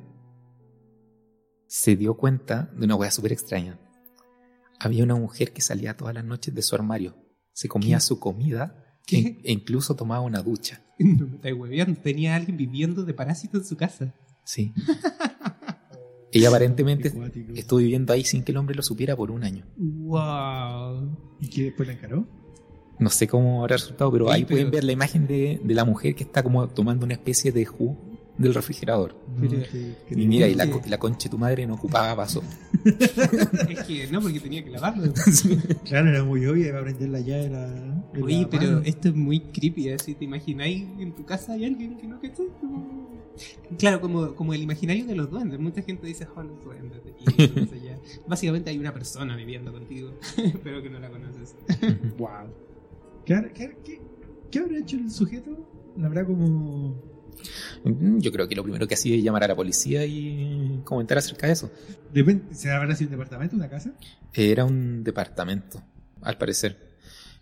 se 1.66 1.96
dio 1.96 2.14
cuenta 2.14 2.70
de 2.76 2.84
una 2.84 2.96
hueá 2.96 3.10
súper 3.10 3.32
extraña. 3.32 3.78
Había 4.78 5.04
una 5.04 5.14
mujer 5.14 5.52
que 5.52 5.60
salía 5.60 5.96
todas 5.96 6.14
las 6.14 6.24
noches 6.24 6.54
de 6.54 6.62
su 6.62 6.74
armario, 6.74 7.16
se 7.52 7.68
comía 7.68 7.98
¿Qué? 7.98 8.00
su 8.00 8.18
comida 8.18 8.98
¿Qué? 9.06 9.18
e, 9.18 9.40
e 9.44 9.52
incluso 9.52 9.94
tomaba 9.94 10.20
una 10.20 10.42
ducha. 10.42 10.82
No 10.98 11.26
me 11.42 11.52
hueveando. 11.52 12.00
Tenía 12.00 12.36
alguien 12.36 12.56
viviendo 12.56 13.04
de 13.04 13.12
parásito 13.12 13.58
en 13.58 13.64
su 13.64 13.76
casa. 13.76 14.14
Sí. 14.44 14.72
Ella 16.32 16.48
aparentemente 16.48 17.12
Qué 17.54 17.60
estuvo 17.60 17.78
viviendo 17.78 18.12
ahí 18.12 18.24
sin 18.24 18.42
que 18.42 18.52
el 18.52 18.58
hombre 18.58 18.74
lo 18.74 18.82
supiera 18.82 19.14
por 19.16 19.30
un 19.30 19.44
año. 19.44 19.64
Wow. 19.76 21.16
¿Y 21.40 21.48
que 21.48 21.64
después 21.64 21.86
la 21.86 21.94
encaró? 21.94 22.26
No 22.98 23.10
sé 23.10 23.26
cómo 23.26 23.60
habrá 23.62 23.76
resultado, 23.76 24.10
pero 24.12 24.30
ahí 24.30 24.44
pero- 24.44 24.56
pueden 24.56 24.70
ver 24.70 24.84
la 24.84 24.92
imagen 24.92 25.26
de, 25.26 25.60
de 25.62 25.74
la 25.74 25.84
mujer 25.84 26.14
que 26.14 26.24
está 26.24 26.42
como 26.42 26.68
tomando 26.68 27.04
una 27.04 27.14
especie 27.14 27.52
de 27.52 27.64
jugo 27.64 27.96
del 28.38 28.54
refrigerador. 28.54 29.14
Qué- 29.40 29.94
qué 30.08 30.20
Y 30.20 30.26
mira, 30.26 30.48
y 30.48 30.54
la, 30.54 30.64
Sí. 30.64 30.70
co- 30.70 30.82
la 30.88 30.98
concha 30.98 31.24
de 31.24 31.30
tu 31.30 31.38
madre 31.38 31.66
no 31.66 31.74
ocupaba 31.74 32.14
vaso. 32.14 32.42
Es 32.84 33.82
que 33.84 34.08
no, 34.10 34.20
porque 34.20 34.40
tenía 34.40 34.64
que 34.64 34.70
lavarlo. 34.70 35.12
Claro, 35.84 36.08
era 36.08 36.24
muy 36.24 36.44
obvio, 36.46 36.66
iba 36.68 36.78
a 36.80 36.82
prender 36.82 37.08
la 37.10 37.20
llave 37.20 37.48
la. 37.50 37.68
de 37.68 38.22
Oye, 38.22 38.42
la 38.42 38.48
pero 38.50 38.62
mano. 38.64 38.82
esto 38.84 39.08
es 39.08 39.14
muy 39.14 39.40
creepy, 39.40 39.88
¿eh? 39.90 39.96
Si 39.98 40.14
te 40.14 40.24
imagináis 40.24 40.84
en 40.98 41.12
tu 41.14 41.24
casa 41.24 41.52
hay 41.52 41.64
alguien 41.66 41.96
que 41.96 42.06
no. 42.06 42.18
Como... 42.60 43.22
Claro, 43.78 44.00
como, 44.00 44.34
como 44.34 44.52
el 44.54 44.62
imaginario 44.62 45.06
de 45.06 45.14
los 45.14 45.30
duendes. 45.30 45.58
Mucha 45.60 45.82
gente 45.82 46.06
dice, 46.06 46.26
oh, 46.36 46.42
los 46.42 46.62
duendes. 46.64 47.00
Y 47.20 47.60
más 47.60 47.72
allá. 47.72 47.98
Básicamente 48.26 48.70
hay 48.70 48.78
una 48.78 48.92
persona 48.92 49.36
viviendo 49.36 49.72
contigo, 49.72 50.10
pero 50.64 50.82
que 50.82 50.90
no 50.90 50.98
la 50.98 51.08
conoces. 51.10 51.54
Wow. 52.18 52.28
¿Qué, 53.24 53.50
qué, 53.54 53.76
qué- 53.84 54.00
qué 54.50 54.58
habrá 54.58 54.78
hecho 54.78 54.96
el 54.96 55.10
sujeto? 55.10 55.56
¿La 55.96 56.06
habrá 56.08 56.24
como.? 56.24 56.94
Mm, 57.84 58.18
Yo 58.18 58.30
creo 58.32 58.48
que 58.48 58.54
lo 58.54 58.62
primero 58.62 58.86
que 58.86 58.94
hacía 58.94 59.16
es 59.16 59.22
llamar 59.22 59.44
a 59.44 59.48
la 59.48 59.56
policía 59.56 60.04
y 60.06 60.80
comentar 60.84 61.18
acerca 61.18 61.46
de 61.46 61.52
eso. 61.54 61.70
¿Se 62.52 62.70
habrá 62.70 62.94
sido 62.94 63.08
un 63.08 63.12
departamento, 63.12 63.56
una 63.56 63.68
casa? 63.68 63.92
Era 64.34 64.64
un 64.64 65.02
departamento, 65.04 65.82
al 66.22 66.38
parecer. 66.38 66.92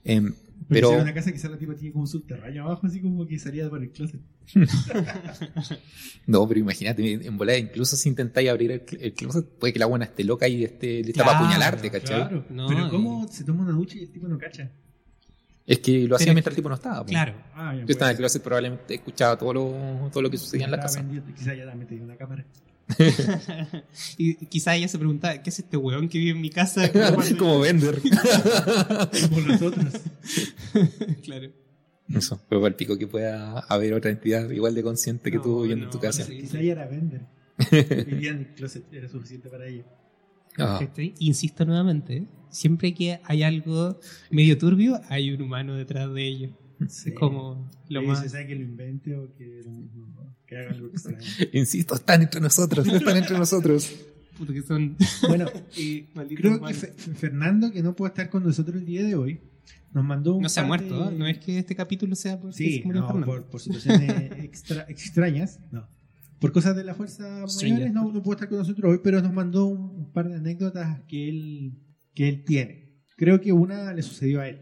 Em, 0.05 0.34
Pero. 0.68 0.93
era 0.93 1.03
una 1.03 1.12
casa, 1.14 1.30
quizás 1.32 1.51
la 1.51 1.59
tipa 1.59 1.74
tiene 1.74 1.93
como 1.93 2.03
un 2.05 2.09
subterráneo 2.09 2.64
abajo, 2.64 2.86
así 2.86 3.01
como 3.01 3.26
que 3.26 3.38
salía 3.38 3.68
por 3.68 3.82
el 3.82 3.91
closet. 3.91 4.20
no, 6.26 6.47
pero 6.49 6.61
imagínate, 6.61 7.12
en 7.26 7.36
volada, 7.36 7.59
incluso 7.59 7.97
si 7.97 8.09
intentáis 8.09 8.49
abrir 8.49 8.70
el, 8.72 8.84
cl- 8.86 8.99
el 9.01 9.12
closet, 9.14 9.47
puede 9.47 9.72
que 9.72 9.78
la 9.78 9.86
buena 9.86 10.05
esté 10.07 10.24
loca 10.24 10.49
y 10.49 10.64
esté 10.64 11.03
lista 11.03 11.24
para 11.24 11.38
Claro, 11.38 11.45
apuñalarte, 11.47 11.91
¿cachai? 11.91 12.16
Claro. 12.28 12.45
No, 12.51 12.66
pero 12.68 12.86
y- 12.86 12.91
¿cómo 12.91 13.28
se 13.28 13.45
toma 13.45 13.62
una 13.64 13.72
ducha 13.72 13.99
y 13.99 14.03
el 14.05 14.11
tipo 14.11 14.28
no 14.28 14.38
cacha? 14.38 14.70
Es 15.66 15.78
que 15.78 16.06
lo 16.08 16.16
hacía 16.16 16.32
mientras 16.32 16.52
el 16.52 16.56
tipo 16.56 16.68
no 16.68 16.74
estaba. 16.74 17.00
po. 17.00 17.06
Claro. 17.06 17.34
Ah, 17.54 17.74
ya 17.74 17.80
Yo 17.84 17.86
estaba 17.88 18.11
en 18.11 18.14
el 18.14 18.16
puede 18.16 18.18
closet, 18.18 18.42
probablemente 18.42 18.94
escuchaba 18.94 19.36
todo 19.38 19.52
lo, 19.54 20.11
todo 20.11 20.22
lo 20.22 20.30
que 20.30 20.36
sucedía 20.38 20.64
en 20.64 20.70
la 20.72 20.80
casa. 20.80 21.04
Quizás 21.36 21.56
ya 21.56 21.66
también 21.66 21.88
tenía 21.88 22.04
una 22.04 22.16
cámara. 22.16 22.44
y 24.18 24.34
quizá 24.46 24.74
ella 24.74 24.88
se 24.88 24.98
preguntaba, 24.98 25.40
¿qué 25.42 25.50
es 25.50 25.58
este 25.61 25.76
weón 25.76 26.08
que 26.08 26.18
vive 26.18 26.32
en 26.32 26.40
mi 26.40 26.50
casa? 26.50 26.90
Como 27.38 27.61
vender. 27.61 28.00
Como 29.30 29.40
nosotros. 29.42 29.94
claro. 31.22 31.50
Eso, 32.12 32.40
pero 32.48 32.61
para 32.61 32.70
el 32.70 32.74
pico 32.74 32.98
que 32.98 33.06
pueda 33.06 33.61
haber 33.61 33.94
otra 33.94 34.11
entidad 34.11 34.50
igual 34.50 34.74
de 34.74 34.82
consciente 34.82 35.30
que 35.30 35.36
No, 35.36 35.42
tú 35.44 35.62
viviendo 35.62 35.84
en 35.84 35.90
no, 35.90 35.92
tu 35.92 36.00
casa. 36.00 36.24
sí. 36.24 36.40
Quizás 36.40 36.54
ella 36.56 36.72
era 36.72 36.86
vender. 36.88 37.20
Vivía 38.06 38.30
en 38.32 38.38
el 38.38 38.46
closet, 38.54 38.92
era 38.92 39.08
suficiente 39.08 39.48
para 39.48 39.66
ella. 39.68 39.84
¿Cachai? 40.55 41.14
Insisto 41.18 41.64
nuevamente, 41.64 42.26
siempre 42.51 42.92
que 42.94 43.20
hay 43.24 43.42
algo 43.42 43.98
medio 44.30 44.59
turbio, 44.59 45.01
hay 45.09 45.30
un 45.32 45.42
humano 45.42 45.74
detrás 45.74 46.12
de 46.12 46.26
ello. 46.26 46.51
Sí. 46.88 47.11
Es 47.11 47.14
como 47.14 47.70
lo 47.88 48.03
Y 48.03 48.07
más... 48.07 48.20
se 48.22 48.28
sabe 48.30 48.46
que 48.46 48.55
lo 48.55 48.62
invente 48.62 49.14
o 49.14 49.34
que, 49.36 49.62
que 50.46 50.57
haga 50.57 50.70
algo 50.70 50.88
extraño. 50.88 51.18
Insisto, 51.53 51.94
están 51.94 52.22
entre 52.22 52.40
nosotros, 52.40 52.86
están 52.86 53.16
entre 53.16 53.36
nosotros. 53.38 53.94
Puto 54.38 54.53
que 54.55 54.62
son 54.62 54.96
Bueno, 55.28 55.46
eh, 55.76 56.07
creo 56.14 56.53
que 56.55 56.59
humanos. 56.59 56.76
Fe- 56.78 56.92
Fernando, 56.92 57.70
que 57.70 57.82
no 57.82 57.94
puede 57.94 58.09
estar 58.11 58.30
con 58.30 58.42
nosotros 58.44 58.76
el 58.76 58.86
día 58.86 59.03
de 59.05 59.14
hoy, 59.14 59.40
nos 59.92 60.05
mandó 60.05 60.34
un 60.36 60.42
No 60.42 60.48
se 60.48 60.61
ha 60.61 60.64
muerto, 60.64 61.11
de- 61.11 61.18
no 61.18 61.26
es 61.26 61.38
que 61.38 61.59
este 61.59 61.76
capítulo 61.76 62.14
sea 62.14 62.40
por 62.40 62.55
Sí, 62.55 62.82
no, 62.86 63.07
por, 63.24 63.44
por 63.44 63.61
situaciones 63.61 64.32
extra- 64.42 64.86
extrañas, 64.88 65.61
no. 65.70 65.86
Por 66.41 66.53
cosas 66.53 66.74
de 66.74 66.84
la 66.84 66.95
fuerza 66.95 67.45
mayores 67.62 67.93
no, 67.93 68.11
no 68.11 68.22
puede 68.22 68.36
estar 68.36 68.49
con 68.49 68.59
nosotros 68.59 68.91
hoy, 68.93 69.01
pero 69.05 69.20
nos 69.20 69.32
mandó 69.32 69.66
un, 69.66 69.80
un 69.91 70.12
par 70.12 70.28
de 70.28 70.36
anécdotas 70.36 71.01
que 71.07 71.28
él, 71.28 71.72
que 72.14 72.28
él 72.28 72.45
tiene. 72.45 72.95
Creo 73.16 73.41
que 73.41 73.53
una 73.53 73.93
le 73.93 74.03
sucedió 74.03 74.41
a 74.41 74.49
él. 74.49 74.59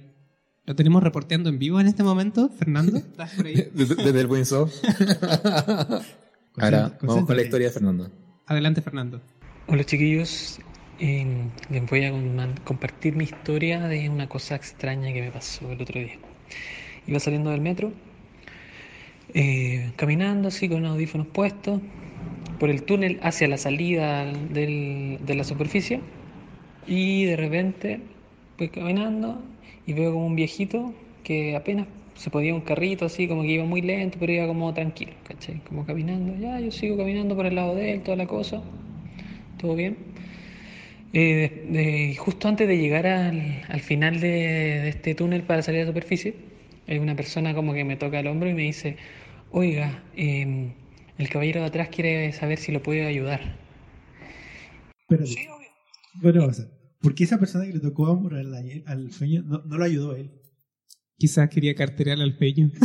Lo 0.67 0.75
tenemos 0.75 1.03
reporteando 1.03 1.49
en 1.49 1.59
vivo 1.59 1.81
en 1.81 1.87
este 1.87 2.03
momento, 2.03 2.49
Fernando. 2.51 2.97
¿Estás 2.99 3.33
por 3.35 3.47
ahí? 3.47 3.55
Desde, 3.75 3.95
desde 3.95 4.21
el 4.21 4.45
show. 4.45 4.69
Ahora, 6.57 6.99
vamos 7.01 7.25
con 7.25 7.37
la 7.37 7.43
historia 7.43 7.69
de 7.69 7.73
Fernando. 7.73 8.11
Adelante, 8.47 8.83
Fernando. 8.83 9.21
Hola 9.69 9.85
chiquillos, 9.85 10.59
Eh, 11.01 11.49
les 11.71 11.89
voy 11.89 12.05
a 12.05 12.11
com- 12.11 12.55
compartir 12.65 13.15
mi 13.15 13.23
historia 13.23 13.87
de 13.87 14.09
una 14.09 14.29
cosa 14.29 14.57
extraña 14.57 15.13
que 15.13 15.21
me 15.21 15.31
pasó 15.31 15.71
el 15.71 15.81
otro 15.81 16.01
día. 16.01 16.19
Iba 17.07 17.21
saliendo 17.21 17.51
del 17.51 17.61
metro, 17.61 17.93
eh, 19.35 19.93
caminando 19.97 20.49
así 20.49 20.69
con 20.69 20.85
audífonos 20.87 21.27
puestos, 21.29 21.81
por 22.59 22.71
el 22.71 22.85
túnel 22.85 23.21
hacia 23.23 23.49
la 23.49 23.59
salida 23.59 24.27
del- 24.27 25.19
de 25.23 25.35
la 25.35 25.45
superficie 25.45 26.03
y 26.87 27.25
de 27.27 27.37
repente 27.37 28.01
voy 28.59 28.69
caminando 28.71 29.43
y 29.87 29.93
veo 29.95 30.13
como 30.13 30.27
un 30.27 30.37
viejito 30.37 30.95
que 31.25 31.57
apenas 31.57 31.89
se 32.15 32.31
podía 32.31 32.55
un 32.55 32.63
carrito 32.63 33.05
así 33.07 33.29
como 33.29 33.43
que 33.43 33.49
iba 33.53 33.65
muy 33.65 33.83
lento 33.83 34.19
pero 34.21 34.33
iba 34.33 34.47
como 34.47 34.75
tranquilo. 34.75 35.13
Como 35.69 35.87
caminando, 35.87 36.37
ya 36.37 36.61
yo 36.61 36.71
sigo 36.73 36.97
caminando 36.97 37.37
por 37.37 37.47
el 37.47 37.55
lado 37.57 37.75
de 37.77 37.93
él, 37.93 38.03
toda 38.03 38.17
la 38.17 38.27
cosa, 38.27 38.63
todo 39.59 39.75
bien. 39.77 39.97
Eh, 41.13 42.15
justo 42.19 42.49
antes 42.49 42.69
de 42.69 42.77
llegar 42.79 43.07
al, 43.07 43.63
al 43.69 43.81
final 43.81 44.21
de, 44.21 44.29
de 44.29 44.89
este 44.91 45.15
túnel 45.15 45.43
para 45.43 45.63
salir 45.63 45.81
a 45.81 45.85
la 45.85 45.91
superficie, 45.91 46.35
una 46.89 47.15
persona 47.15 47.55
como 47.55 47.75
que 47.75 47.85
me 47.85 47.97
toca 47.97 48.21
el 48.21 48.27
hombro 48.27 48.49
y 48.49 48.55
me 48.55 48.63
dice, 48.63 48.97
oiga, 49.51 50.03
eh, 50.17 50.73
el 51.19 51.29
caballero 51.29 51.61
de 51.61 51.67
atrás 51.67 51.89
quiere 51.89 52.33
saber 52.33 52.59
si 52.59 52.73
lo 52.73 52.83
puede 52.83 53.07
ayudar. 53.07 53.59
Espérate. 55.01 55.49
Bueno, 56.15 56.47
o 56.47 56.53
sea, 56.53 56.67
¿por 57.01 57.15
qué 57.15 57.25
esa 57.25 57.39
persona 57.39 57.67
que 57.67 57.75
le 57.75 57.81
tocó 57.81 58.05
hombro 58.05 58.37
al, 58.37 58.55
al 58.87 59.13
sueño 59.13 59.43
no, 59.43 59.63
no 59.65 59.77
lo 59.77 59.85
ayudó 59.85 60.13
a 60.13 60.19
él? 60.19 60.31
Quizás 61.17 61.51
quería 61.51 61.75
carterear 61.75 62.21
al 62.21 62.37
peño. 62.37 62.71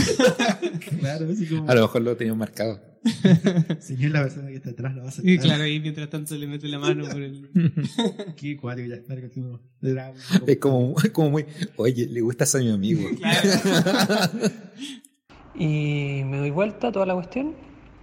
Claro, 1.00 1.30
así 1.30 1.46
como, 1.48 1.70
A 1.70 1.76
lo 1.76 1.82
mejor 1.82 2.02
lo 2.02 2.16
tenía 2.16 2.34
marcado. 2.34 2.93
señor, 3.80 4.12
la 4.12 4.24
persona 4.24 4.48
que 4.50 4.56
está 4.56 4.70
atrás 4.72 4.94
lo 4.96 5.02
va 5.04 5.10
a 5.10 5.12
Y 5.12 5.14
aceptar. 5.14 5.40
claro, 5.46 5.64
ahí 5.64 5.80
mientras 5.80 6.10
tanto 6.10 6.36
le 6.36 6.48
mete 6.48 6.68
la 6.68 6.80
mano 6.80 7.06
por 7.10 7.22
el... 7.22 7.50
Qué 8.38 8.56
cuático, 8.58 8.88
ya. 8.88 9.02
Era- 9.82 10.14
Es 10.48 10.58
como, 10.58 10.96
como 11.12 11.30
muy, 11.32 11.46
oye, 11.76 12.08
le 12.08 12.22
gustas 12.22 12.56
a 12.56 12.60
mi 12.60 12.70
amigo. 12.72 13.02
Y 15.56 16.24
me 16.26 16.38
doy 16.38 16.50
vuelta 16.50 16.92
toda 16.92 17.06
la 17.06 17.14
cuestión 17.14 17.54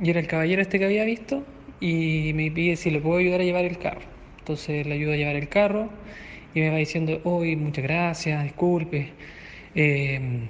y 0.03 0.09
era 0.11 0.21
el 0.21 0.27
caballero 0.29 0.63
este 0.63 0.79
que 0.79 0.85
había 0.85 1.05
visto 1.05 1.45
y 1.81 2.33
me 2.35 2.51
pide 2.51 2.77
si 2.77 2.91
le 2.91 3.01
puedo 3.01 3.19
ayudar 3.19 3.41
a 3.41 3.45
llevar 3.45 3.65
el 3.65 3.79
carro. 3.79 4.03
Entonces 4.39 4.87
le 4.87 4.95
ayudo 4.95 5.13
a 5.13 5.17
llevar 5.17 5.37
el 5.37 5.49
carro 5.49 5.91
y 6.55 6.61
me 6.61 6.71
va 6.71 6.77
diciendo, 6.77 7.21
hoy 7.25 7.57
muchas 7.57 7.83
gracias, 7.85 8.45
disculpe, 8.45 9.13
eh, 9.75 10.49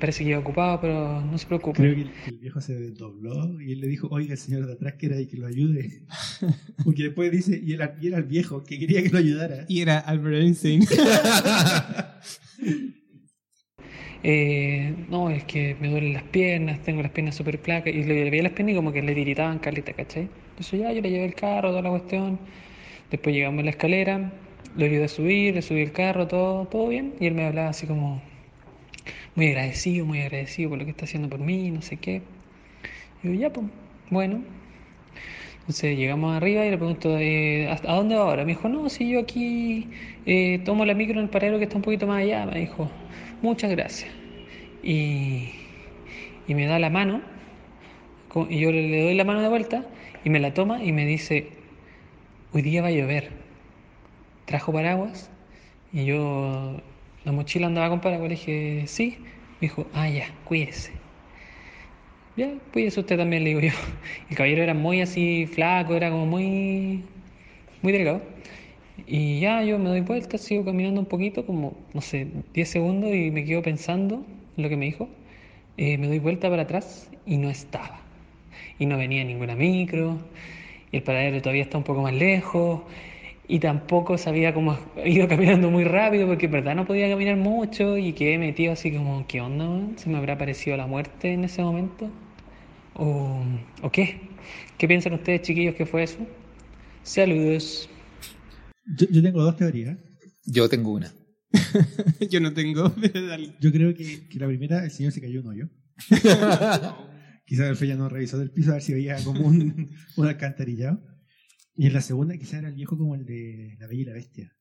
parece 0.00 0.24
que 0.24 0.30
iba 0.30 0.38
ocupado, 0.38 0.80
pero 0.80 1.20
no 1.20 1.36
se 1.36 1.46
preocupe. 1.46 1.82
Creo 1.82 1.94
que 1.94 2.00
el, 2.02 2.10
que 2.10 2.30
el 2.30 2.38
viejo 2.38 2.60
se 2.60 2.74
desdobló 2.74 3.60
y 3.60 3.72
él 3.72 3.80
le 3.80 3.88
dijo, 3.88 4.08
oiga, 4.10 4.32
el 4.32 4.38
señor 4.38 4.66
de 4.66 4.72
atrás 4.72 4.94
que 4.94 5.06
era 5.06 5.20
y 5.20 5.26
que 5.26 5.36
lo 5.36 5.46
ayude. 5.46 6.02
Porque 6.84 7.04
después 7.04 7.30
dice, 7.30 7.60
y 7.62 7.74
era, 7.74 7.96
y 8.00 8.08
era 8.08 8.18
el 8.18 8.24
viejo 8.24 8.64
que 8.64 8.78
quería 8.78 9.02
que 9.02 9.10
lo 9.10 9.18
ayudara. 9.18 9.66
Y 9.68 9.80
era 9.80 9.98
Albert 9.98 10.42
Einstein. 10.42 10.84
Eh, 14.26 14.94
no, 15.10 15.28
es 15.28 15.44
que 15.44 15.76
me 15.82 15.90
duelen 15.90 16.14
las 16.14 16.22
piernas, 16.22 16.82
tengo 16.82 17.02
las 17.02 17.10
piernas 17.10 17.34
súper 17.34 17.60
placas. 17.60 17.92
Y 17.92 18.04
le 18.04 18.30
veía 18.30 18.42
las 18.42 18.52
piernas 18.52 18.72
y 18.72 18.76
como 18.76 18.90
que 18.90 19.02
le 19.02 19.14
tiritaban 19.14 19.58
caleta, 19.58 19.92
¿cachai? 19.92 20.30
Entonces 20.48 20.80
ya 20.80 20.90
yo 20.92 21.02
le 21.02 21.10
llevé 21.10 21.26
el 21.26 21.34
carro, 21.34 21.68
toda 21.68 21.82
la 21.82 21.90
cuestión. 21.90 22.38
Después 23.10 23.36
llegamos 23.36 23.60
a 23.60 23.64
la 23.64 23.70
escalera, 23.70 24.32
lo 24.78 24.84
ayudé 24.86 25.04
a 25.04 25.08
subir, 25.08 25.54
le 25.54 25.60
subí 25.60 25.82
el 25.82 25.92
carro, 25.92 26.26
todo, 26.26 26.64
todo 26.68 26.88
bien. 26.88 27.12
Y 27.20 27.26
él 27.26 27.34
me 27.34 27.44
hablaba 27.44 27.68
así 27.68 27.86
como 27.86 28.22
muy 29.34 29.48
agradecido, 29.48 30.06
muy 30.06 30.20
agradecido 30.22 30.70
por 30.70 30.78
lo 30.78 30.84
que 30.84 30.90
está 30.92 31.04
haciendo 31.04 31.28
por 31.28 31.40
mí, 31.40 31.70
no 31.70 31.82
sé 31.82 31.98
qué. 31.98 32.22
Y 33.22 33.28
yo, 33.28 33.34
ya, 33.34 33.52
pues, 33.52 33.66
bueno. 34.10 34.42
Entonces 35.60 35.96
llegamos 35.96 36.36
arriba 36.36 36.64
y 36.66 36.70
le 36.70 36.76
pregunto, 36.76 37.16
eh, 37.18 37.68
¿hasta- 37.70 37.90
¿a 37.92 37.96
dónde 37.96 38.16
va 38.16 38.22
ahora? 38.22 38.44
Me 38.44 38.52
dijo, 38.52 38.68
no, 38.68 38.88
si 38.90 39.08
yo 39.10 39.20
aquí 39.20 39.90
eh, 40.26 40.60
tomo 40.64 40.84
la 40.84 40.94
micro 40.94 41.14
en 41.18 41.24
el 41.24 41.30
paradero 41.30 41.58
que 41.58 41.64
está 41.64 41.76
un 41.76 41.82
poquito 41.82 42.06
más 42.06 42.22
allá. 42.22 42.46
Me 42.46 42.60
dijo, 42.60 42.90
muchas 43.42 43.70
gracias. 43.70 44.10
Y, 44.82 45.50
y 46.48 46.54
me 46.54 46.66
da 46.66 46.78
la 46.78 46.90
mano, 46.90 47.22
y 48.48 48.58
yo 48.60 48.72
le 48.72 49.02
doy 49.02 49.14
la 49.14 49.24
mano 49.24 49.40
de 49.40 49.48
vuelta, 49.48 49.84
y 50.24 50.30
me 50.30 50.40
la 50.40 50.52
toma 50.54 50.82
y 50.82 50.92
me 50.92 51.06
dice, 51.06 51.52
hoy 52.52 52.62
día 52.62 52.82
va 52.82 52.88
a 52.88 52.92
llover. 52.92 53.30
¿Trajo 54.44 54.72
paraguas? 54.72 55.30
Y 55.92 56.04
yo, 56.06 56.80
la 57.24 57.32
mochila 57.32 57.66
andaba 57.66 57.88
con 57.88 58.00
paraguas, 58.00 58.28
le 58.28 58.34
dije, 58.36 58.84
sí. 58.86 59.18
Me 59.60 59.68
dijo, 59.68 59.86
ah, 59.94 60.08
ya, 60.08 60.26
cuídese. 60.44 60.92
Ya, 62.36 62.52
cuídese 62.72 63.00
usted 63.00 63.16
también, 63.16 63.44
le 63.44 63.50
digo 63.50 63.60
yo. 63.60 63.70
El 64.30 64.36
caballero 64.36 64.62
era 64.62 64.74
muy 64.74 65.00
así 65.00 65.46
flaco, 65.46 65.94
era 65.94 66.10
como 66.10 66.26
muy, 66.26 67.04
muy 67.82 67.92
delgado. 67.92 68.22
Y 69.06 69.40
ya 69.40 69.62
yo 69.62 69.78
me 69.78 69.88
doy 69.88 70.00
vuelta, 70.00 70.38
sigo 70.38 70.64
caminando 70.64 71.00
un 71.00 71.06
poquito, 71.06 71.46
como, 71.46 71.76
no 71.94 72.00
sé, 72.00 72.28
10 72.54 72.68
segundos 72.68 73.12
y 73.14 73.30
me 73.30 73.44
quedo 73.44 73.62
pensando 73.62 74.24
en 74.56 74.62
lo 74.62 74.68
que 74.68 74.76
me 74.76 74.86
dijo. 74.86 75.08
Eh, 75.76 75.98
me 75.98 76.06
doy 76.08 76.18
vuelta 76.20 76.50
para 76.50 76.62
atrás 76.62 77.10
y 77.26 77.36
no 77.36 77.50
estaba. 77.50 78.00
y 78.78 78.86
no 78.86 78.98
venía 78.98 79.24
ninguna 79.24 79.54
micro, 79.56 80.18
y 80.92 80.96
el 80.98 81.02
paradero 81.02 81.40
todavía 81.42 81.62
está 81.62 81.78
un 81.78 81.84
poco 81.84 82.02
más 82.02 82.14
lejos, 82.14 82.82
y 83.46 83.58
tampoco 83.58 84.16
sabía 84.18 84.54
cómo 84.54 84.78
he 84.96 85.10
ido 85.10 85.28
caminando 85.28 85.70
muy 85.70 85.84
rápido 85.84 86.26
porque 86.26 86.46
en 86.46 86.52
verdad 86.52 86.74
no 86.74 86.86
podía 86.86 87.08
caminar 87.08 87.36
mucho 87.36 87.96
y 87.98 88.12
quedé 88.12 88.38
metido 88.38 88.72
así 88.72 88.92
como, 88.92 89.26
¿qué 89.26 89.40
onda? 89.40 89.66
man? 89.66 89.94
¿Se 89.96 90.08
me 90.08 90.18
habrá 90.18 90.38
parecido 90.38 90.76
la 90.76 90.86
muerte 90.86 91.32
en 91.32 91.44
ese 91.44 91.62
momento? 91.62 92.10
¿O, 92.94 93.42
¿o 93.82 93.90
qué? 93.90 94.20
¿Qué 94.78 94.88
piensan 94.88 95.14
ustedes, 95.14 95.42
chiquillos, 95.42 95.74
que 95.74 95.86
fue 95.86 96.04
eso? 96.04 96.18
Saludos. 97.02 97.88
Yo, 98.98 99.06
yo 99.10 99.22
tengo 99.22 99.42
dos 99.42 99.56
teorías. 99.56 99.98
Yo 100.46 100.68
tengo 100.68 100.92
una. 100.92 101.12
Yo 102.30 102.40
no 102.40 102.52
tengo, 102.52 102.92
pero 103.00 103.26
dale. 103.26 103.54
Yo 103.60 103.72
creo 103.72 103.94
que, 103.94 104.28
que 104.28 104.38
la 104.38 104.46
primera, 104.46 104.84
el 104.84 104.90
señor 104.90 105.12
se 105.12 105.20
cayó 105.20 105.40
un 105.40 105.48
hoyo. 105.48 105.68
Quizás 107.46 107.68
el 107.68 107.76
Feya 107.76 107.94
no 107.94 108.08
revisó 108.08 108.38
del 108.38 108.50
piso 108.50 108.70
a 108.70 108.74
ver 108.74 108.82
si 108.82 108.94
veía 108.94 109.16
como 109.22 109.46
un, 109.46 109.90
un 110.16 110.26
alcantarillado. 110.26 111.00
Y 111.76 111.86
en 111.88 111.92
la 111.92 112.00
segunda, 112.00 112.36
quizás 112.36 112.54
era 112.54 112.68
el 112.68 112.74
viejo 112.74 112.96
como 112.96 113.14
el 113.14 113.24
de 113.24 113.76
La 113.80 113.86
Bella 113.86 114.02
y 114.02 114.04
la 114.04 114.12
Bestia. 114.12 114.52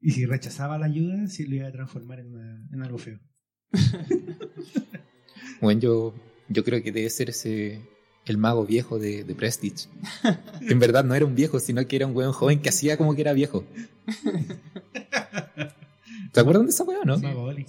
Y 0.00 0.12
si 0.12 0.24
rechazaba 0.24 0.78
la 0.78 0.86
ayuda, 0.86 1.26
sí 1.26 1.46
lo 1.46 1.56
iba 1.56 1.68
a 1.68 1.72
transformar 1.72 2.20
en, 2.20 2.34
una- 2.34 2.68
en 2.72 2.82
algo 2.82 2.98
feo. 2.98 3.18
Bueno, 5.60 5.78
yo, 5.78 6.14
yo 6.48 6.64
creo 6.64 6.82
que 6.82 6.90
debe 6.90 7.10
ser 7.10 7.28
ese 7.28 7.82
el 8.24 8.38
mago 8.38 8.64
viejo 8.64 8.98
de, 8.98 9.24
de 9.24 9.34
Prestige. 9.34 9.88
En 10.62 10.78
verdad 10.78 11.04
no 11.04 11.14
era 11.14 11.26
un 11.26 11.34
viejo, 11.34 11.60
sino 11.60 11.86
que 11.86 11.96
era 11.96 12.06
un 12.06 12.16
weón 12.16 12.32
joven 12.32 12.62
que 12.62 12.70
hacía 12.70 12.96
como 12.96 13.14
que 13.14 13.20
era 13.20 13.34
viejo. 13.34 13.66
¿Te 16.32 16.40
acuerdan 16.40 16.64
de 16.64 16.70
esa 16.70 16.84
weá, 16.84 17.00
no? 17.04 17.18
Mago 17.18 17.42
Oli. 17.42 17.66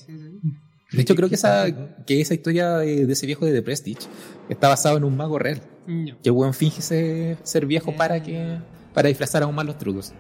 De 0.92 1.02
hecho, 1.02 1.16
creo 1.16 1.30
que 1.30 1.36
esa, 1.36 1.66
que 2.06 2.20
esa 2.22 2.34
historia 2.34 2.78
de, 2.78 3.06
de 3.06 3.14
ese 3.14 3.26
viejo 3.26 3.46
de 3.46 3.54
The 3.54 3.62
Prestige 3.62 4.02
está 4.50 4.68
basado 4.68 4.98
en 4.98 5.04
un 5.04 5.16
mago 5.16 5.39
real. 5.39 5.62
No. 5.88 6.20
Que 6.22 6.30
weón 6.32 6.54
finge 6.54 6.82
ser, 6.82 7.38
ser 7.44 7.66
viejo 7.66 7.96
para 7.96 8.22
que 8.22 8.58
para 8.94 9.08
disfrazar 9.08 9.44
aún 9.44 9.56
más 9.56 9.66
los 9.66 9.78
trucos. 9.78 10.14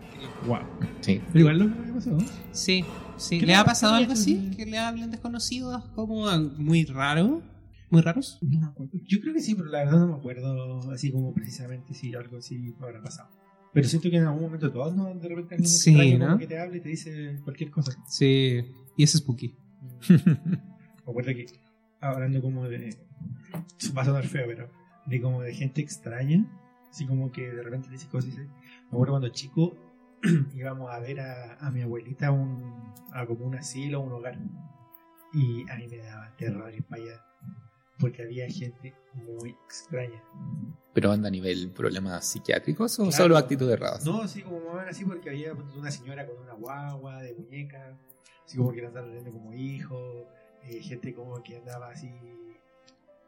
Wow. 0.47 0.59
Sí. 1.01 1.21
Pero 1.27 1.39
igual 1.39 1.59
lo 1.59 1.83
que 1.85 1.91
pasó. 1.91 2.11
¿no? 2.11 2.25
Sí, 2.51 2.85
sí. 3.17 3.39
¿Qué 3.39 3.45
¿Le 3.45 3.51
le 3.51 3.55
ha 3.55 3.65
pasado 3.65 3.95
algo 3.95 4.13
así? 4.13 4.51
¿Que 4.55 4.65
le 4.65 4.77
hablen 4.77 5.11
desconocidos 5.11 5.83
como 5.93 6.25
muy 6.57 6.85
raro? 6.85 7.41
¿Muy 7.89 8.01
raros? 8.01 8.39
No 8.41 8.59
me 8.61 8.65
acuerdo. 8.67 8.91
Yo 9.05 9.19
creo 9.19 9.33
que 9.33 9.41
sí, 9.41 9.53
pero 9.53 9.67
la 9.67 9.79
verdad 9.79 9.99
no 9.99 10.07
me 10.07 10.13
acuerdo 10.15 10.89
así 10.91 11.11
como 11.11 11.33
precisamente 11.33 11.93
si 11.93 12.15
algo 12.15 12.37
así 12.37 12.73
habrá 12.79 13.03
pasado. 13.03 13.29
Pero 13.73 13.87
siento 13.87 14.09
que 14.09 14.15
en 14.17 14.23
algún 14.23 14.43
momento 14.43 14.71
todos, 14.71 14.95
¿no? 14.95 15.13
De 15.13 15.27
repente 15.27 15.55
alguien 15.55 15.69
Sí, 15.69 15.89
extraño 15.91 16.29
¿no? 16.29 16.37
que 16.37 16.47
te 16.47 16.57
habla 16.57 16.77
y 16.77 16.81
te 16.81 16.89
dice 16.89 17.39
cualquier 17.43 17.69
cosa. 17.69 17.91
Sí. 18.07 18.61
Y 18.95 19.03
es 19.03 19.11
spooky. 19.11 19.55
Me 21.05 21.11
acuerdo 21.11 21.31
que 21.31 21.45
hablando 21.99 22.41
como 22.41 22.67
de. 22.67 22.95
Va 23.97 24.01
a 24.03 24.05
sonar 24.05 24.25
feo, 24.27 24.45
pero. 24.47 24.69
De 25.05 25.19
como 25.21 25.41
de 25.41 25.53
gente 25.53 25.81
extraña. 25.81 26.45
Así 26.89 27.05
como 27.07 27.31
que 27.31 27.51
de 27.51 27.63
repente 27.63 27.87
te 27.87 27.93
dice 27.93 28.07
cosas. 28.07 28.35
Me 28.35 28.45
acuerdo 28.91 29.13
cuando 29.13 29.29
chico 29.29 29.75
íbamos 30.55 30.91
a 30.91 30.99
ver 30.99 31.19
a, 31.21 31.55
a 31.55 31.71
mi 31.71 31.81
abuelita 31.81 32.27
a 32.27 32.31
un, 32.31 32.93
a 33.13 33.25
como 33.25 33.45
un 33.45 33.55
asilo, 33.55 34.01
un 34.01 34.11
hogar. 34.11 34.37
Y 35.33 35.69
a 35.69 35.75
mí 35.77 35.87
me 35.87 35.97
daba 35.97 36.35
terror 36.37 36.73
ir 36.73 36.83
para 36.83 37.01
allá. 37.01 37.25
Porque 37.99 38.23
había 38.23 38.47
gente 38.49 38.93
muy 39.13 39.55
extraña. 39.65 40.21
Pero 40.93 41.11
anda 41.11 41.27
a 41.29 41.31
nivel 41.31 41.69
problemas 41.71 42.25
psiquiátricos 42.27 42.99
o 42.99 43.03
Claro. 43.03 43.11
solo 43.17 43.37
actitudes 43.37 43.79
raras. 43.79 44.05
No, 44.05 44.21
así 44.23 44.41
como 44.41 44.59
más 44.73 44.87
así 44.89 45.05
porque 45.05 45.29
había 45.29 45.53
una 45.53 45.89
señora 45.91 46.25
con 46.27 46.37
una 46.43 46.53
guagua 46.53 47.21
de 47.21 47.33
muñeca, 47.33 47.97
así 48.51 48.57
como 48.57 48.73
que 48.73 48.81
la 48.81 48.89
andaban 48.89 49.09
teniendo 49.11 49.31
como 49.31 49.53
hijo, 49.53 50.27
eh, 50.65 50.81
gente 50.81 51.13
como 51.13 51.41
que 51.41 51.55
andaba 51.55 51.89
así 51.89 52.09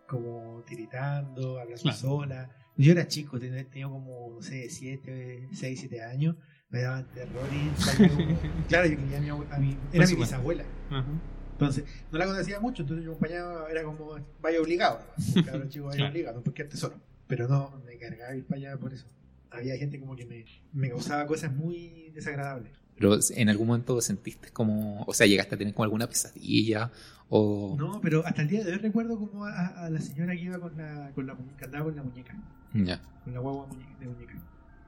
como 0.05 0.61
tiritando, 0.67 1.59
hablando 1.59 1.81
Claro. 1.81 1.97
sola. 1.97 2.49
Yo 2.75 2.91
era 2.91 3.07
chico, 3.07 3.39
tenía, 3.39 3.63
tenía 3.69 3.87
como, 3.87 4.31
no 4.35 4.41
sé, 4.41 4.69
7, 4.69 5.47
6, 5.53 5.79
7 5.79 6.03
años, 6.03 6.35
me 6.69 6.81
daban 6.81 7.05
terror 7.13 7.47
y 7.53 7.69
claro, 8.67 8.87
yo 8.89 8.97
quería 8.97 9.17
a 9.17 9.21
mi, 9.21 9.29
a 9.29 9.33
mi- 9.59 9.77
era 9.93 10.05
mi 10.05 10.07
supuesto. 10.07 10.17
bisabuela. 10.17 10.63
Ajá. 10.89 11.05
Entonces, 11.53 11.85
no 12.11 12.17
la 12.17 12.25
conocía 12.25 12.59
mucho, 12.59 12.81
entonces 12.81 13.05
yo 13.05 13.11
acompañaba, 13.11 13.69
era 13.69 13.83
como, 13.83 14.17
vaya 14.41 14.59
obligado, 14.59 14.99
¿no? 15.35 15.43
cabrón 15.45 15.69
chico, 15.69 15.85
vaya 15.85 15.97
Claro. 15.99 16.11
obligado, 16.11 16.37
no 16.37 16.43
porque 16.43 16.63
esté 16.63 16.75
solo. 16.77 16.95
Pero 17.27 17.47
no, 17.47 17.81
me 17.85 17.97
cargaba 17.97 18.35
ir 18.35 18.43
para 18.45 18.57
allá 18.59 18.77
por 18.77 18.91
eso. 18.93 19.07
Había 19.51 19.77
gente 19.77 19.99
como 19.99 20.15
que 20.15 20.25
me, 20.25 20.43
me 20.73 20.89
causaba 20.89 21.25
cosas 21.27 21.53
muy 21.55 22.09
desagradables. 22.13 22.73
Pero 22.97 23.17
en 23.35 23.49
algún 23.49 23.67
momento 23.67 23.99
sentiste 24.01 24.49
como, 24.51 25.03
o 25.03 25.13
sea, 25.13 25.25
llegaste 25.27 25.55
a 25.55 25.57
tener 25.57 25.73
como 25.73 25.83
alguna 25.85 26.07
pesadilla 26.07 26.91
o... 27.29 27.75
No, 27.77 27.99
pero 28.01 28.25
hasta 28.25 28.43
el 28.43 28.47
día 28.49 28.63
de 28.63 28.71
hoy 28.73 28.77
recuerdo 28.77 29.17
como 29.17 29.45
a, 29.45 29.67
a 29.85 29.89
la 29.89 29.99
señora 29.99 30.33
que 30.33 30.41
iba 30.41 30.59
con 30.59 30.77
la, 30.77 31.11
con 31.15 31.25
la 31.25 31.33
muñeca, 31.33 31.57
que 31.57 31.65
andaba 31.65 31.85
con 31.85 31.95
la 31.95 32.03
muñeca, 32.03 32.35
Ya. 32.73 33.01
con 33.23 33.33
la 33.33 33.39
guagua 33.39 33.67
muñeca- 33.67 33.99
de 33.99 34.07
muñeca. 34.07 34.33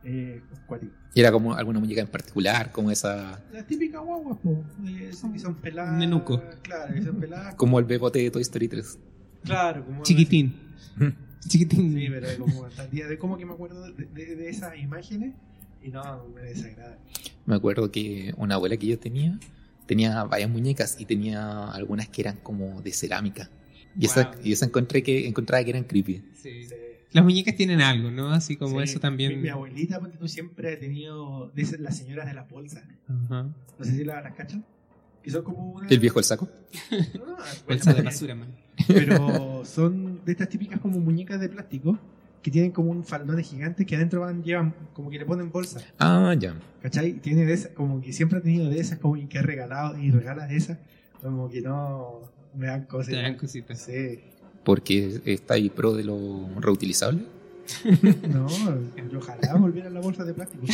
Eh. 0.07 0.39
Y 1.15 1.19
era 1.19 1.31
como 1.31 1.55
alguna 1.55 1.79
muñeca 1.79 2.01
en 2.01 2.07
particular, 2.07 2.71
como 2.71 2.91
esa, 2.91 3.41
Las 3.51 3.65
típicas 3.65 4.01
guaguas, 4.03 4.37
po, 4.37 4.63
eh, 4.85 5.09
que 5.33 5.39
son 5.39 5.55
peladas. 5.55 5.93
Un 5.93 5.97
nenuco. 5.99 6.43
Claro, 6.61 6.93
que 6.93 7.01
son 7.01 7.15
peladas. 7.19 7.55
como 7.57 7.79
el 7.79 7.85
bebote 7.85 8.19
de 8.19 8.29
Toy 8.29 8.43
Story 8.43 8.67
3. 8.67 8.99
Claro, 9.43 9.83
como 9.83 10.03
Chiquitín. 10.03 10.53
Chiquitín. 11.47 11.93
Sí, 11.95 12.07
pero 12.09 12.27
como 12.45 12.65
hasta 12.65 12.83
el 12.83 12.91
día 12.91 13.05
de 13.05 13.11
hoy 13.11 13.17
como 13.17 13.37
que 13.37 13.45
me 13.45 13.53
acuerdo 13.53 13.81
de, 13.91 14.05
de- 14.05 14.35
de 14.35 14.49
esas 14.49 14.77
imágenes 14.77 15.33
y 15.81 15.89
no, 15.89 16.27
me 16.35 16.41
desagrada. 16.41 16.97
Me 17.45 17.55
acuerdo 17.55 17.91
que 17.91 18.33
una 18.37 18.55
abuela 18.55 18.77
que 18.77 18.87
yo 18.87 18.99
tenía 18.99 19.39
tenía 19.85 20.23
varias 20.23 20.49
muñecas 20.49 20.97
y 20.99 21.05
tenía 21.05 21.67
algunas 21.69 22.09
que 22.09 22.21
eran 22.21 22.37
como 22.37 22.81
de 22.81 22.91
cerámica. 22.91 23.49
Y 23.99 24.05
esa, 24.05 24.31
Wow. 24.31 24.41
y 24.43 24.51
esa 24.51 24.65
encontré 24.65 25.03
que 25.03 25.27
encontraba 25.27 25.63
que 25.63 25.69
eran 25.69 25.83
creepy. 25.83 26.23
Sí. 26.33 26.63
Sí. 26.65 26.75
Las 27.11 27.23
muñecas 27.23 27.55
tienen 27.55 27.81
algo, 27.81 28.09
¿no? 28.11 28.31
Así 28.31 28.57
como 28.57 28.79
Sí. 28.79 28.85
eso 28.89 28.99
también. 28.99 29.33
Mi, 29.35 29.43
mi 29.43 29.49
abuelita, 29.49 30.01
tú, 30.19 30.27
siempre 30.27 30.73
ha 30.73 30.79
tenido 30.79 31.51
esas, 31.55 31.79
las 31.79 31.97
señoras 31.97 32.25
de 32.25 32.33
las 32.33 32.49
bolsas. 32.49 32.83
Ajá. 33.07 33.43
No 33.77 33.85
sé 33.85 33.91
si 33.95 34.03
la- 34.03 34.21
las 34.21 34.33
cachan. 34.33 34.65
Que 35.23 35.31
son 35.31 35.43
como 35.43 35.71
una. 35.73 35.87
El 35.87 35.99
viejo 35.99 36.19
el 36.19 36.25
saco. 36.25 36.49
No, 37.13 37.37
Bolsa 37.67 37.91
de 37.91 37.95
bueno, 37.95 38.03
basura, 38.09 38.35
man. 38.35 38.55
Pero 38.87 39.63
son 39.65 40.25
de 40.25 40.31
estas 40.31 40.49
típicas 40.49 40.79
como 40.79 40.99
muñecas 40.99 41.39
de 41.39 41.47
plástico 41.49 41.97
que 42.45 42.51
tienen 42.51 42.69
como 42.69 42.91
un 42.91 43.03
faldón 43.03 43.41
gigante 43.43 43.87
que 43.87 43.95
adentro 43.95 44.21
van, 44.21 44.43
llevan, 44.43 44.75
como 44.93 45.09
que 45.09 45.17
le 45.17 45.25
ponen 45.25 45.51
bolsa. 45.51 45.81
Ah, 45.97 46.35
ya. 46.37 46.53
¿Cachai? 46.79 47.13
Tiene 47.13 47.43
de 47.43 47.53
esas, 47.53 47.71
como 47.71 47.99
que 48.01 48.13
siempre 48.13 48.37
ha 48.37 48.41
tenido 48.43 48.69
de 48.69 48.79
esas, 48.79 48.99
como 48.99 49.15
que 49.27 49.39
ha 49.39 49.41
regalado 49.41 49.97
y 49.97 50.11
regala 50.11 50.45
de 50.45 50.55
esas. 50.55 50.77
Como 51.23 51.49
que 51.49 51.61
no 51.61 52.21
me 52.53 52.67
dan 52.67 52.85
cosas. 52.85 53.07
Te 53.15 53.19
dan 53.19 53.33
cositas. 53.35 53.79
Sí. 53.79 54.19
Porque 54.63 55.21
está 55.25 55.55
ahí 55.55 55.71
pro 55.71 55.93
de 55.95 56.03
lo 56.03 56.47
reutilizable. 56.59 57.23
No, 58.29 58.47
yo 59.11 59.17
ojalá 59.17 59.55
volviera 59.55 59.87
a 59.87 59.91
la 59.91 59.99
bolsa 60.01 60.23
de 60.23 60.35
plástico. 60.35 60.65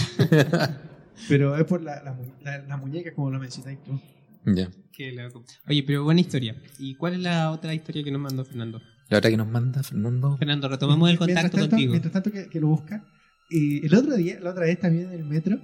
Pero 1.29 1.55
es 1.55 1.63
por 1.63 1.81
la, 1.81 2.03
la, 2.03 2.17
la- 2.43 2.65
la 2.67 2.75
muñeca, 2.77 3.13
como 3.13 3.31
lo 3.31 3.39
mencionáis 3.39 3.81
tú. 3.83 3.97
Ya. 4.45 4.69
Qué 4.91 5.13
loco. 5.13 5.45
Oye, 5.69 5.83
pero 5.83 6.03
buena 6.03 6.19
historia. 6.19 6.55
¿Y 6.79 6.95
cuál 6.95 7.13
es 7.13 7.19
la 7.19 7.51
otra 7.51 7.73
historia 7.73 8.03
que 8.03 8.11
nos 8.11 8.19
mandó 8.21 8.43
Fernando? 8.43 8.81
La 9.11 9.17
otra 9.19 9.29
que 9.29 9.37
nos 9.37 9.47
manda 9.47 9.83
Fernando. 9.83 10.37
Fernando, 10.37 10.67
retomamos 10.69 11.09
el 11.09 11.17
Mientras 11.19 11.43
contacto 11.43 11.57
tanto- 11.57 11.69
contigo. 11.71 11.91
Mientras 11.91 12.13
tanto 12.13 12.31
que, 12.31 12.47
que 12.49 12.59
lo 12.59 12.67
busca. 12.67 13.03
eh, 13.51 13.81
el 13.83 13.93
otro 13.93 14.15
día, 14.15 14.39
la 14.41 14.51
otra 14.51 14.63
vez 14.65 14.79
también 14.79 15.07
en 15.11 15.19
el 15.19 15.25
metro, 15.25 15.59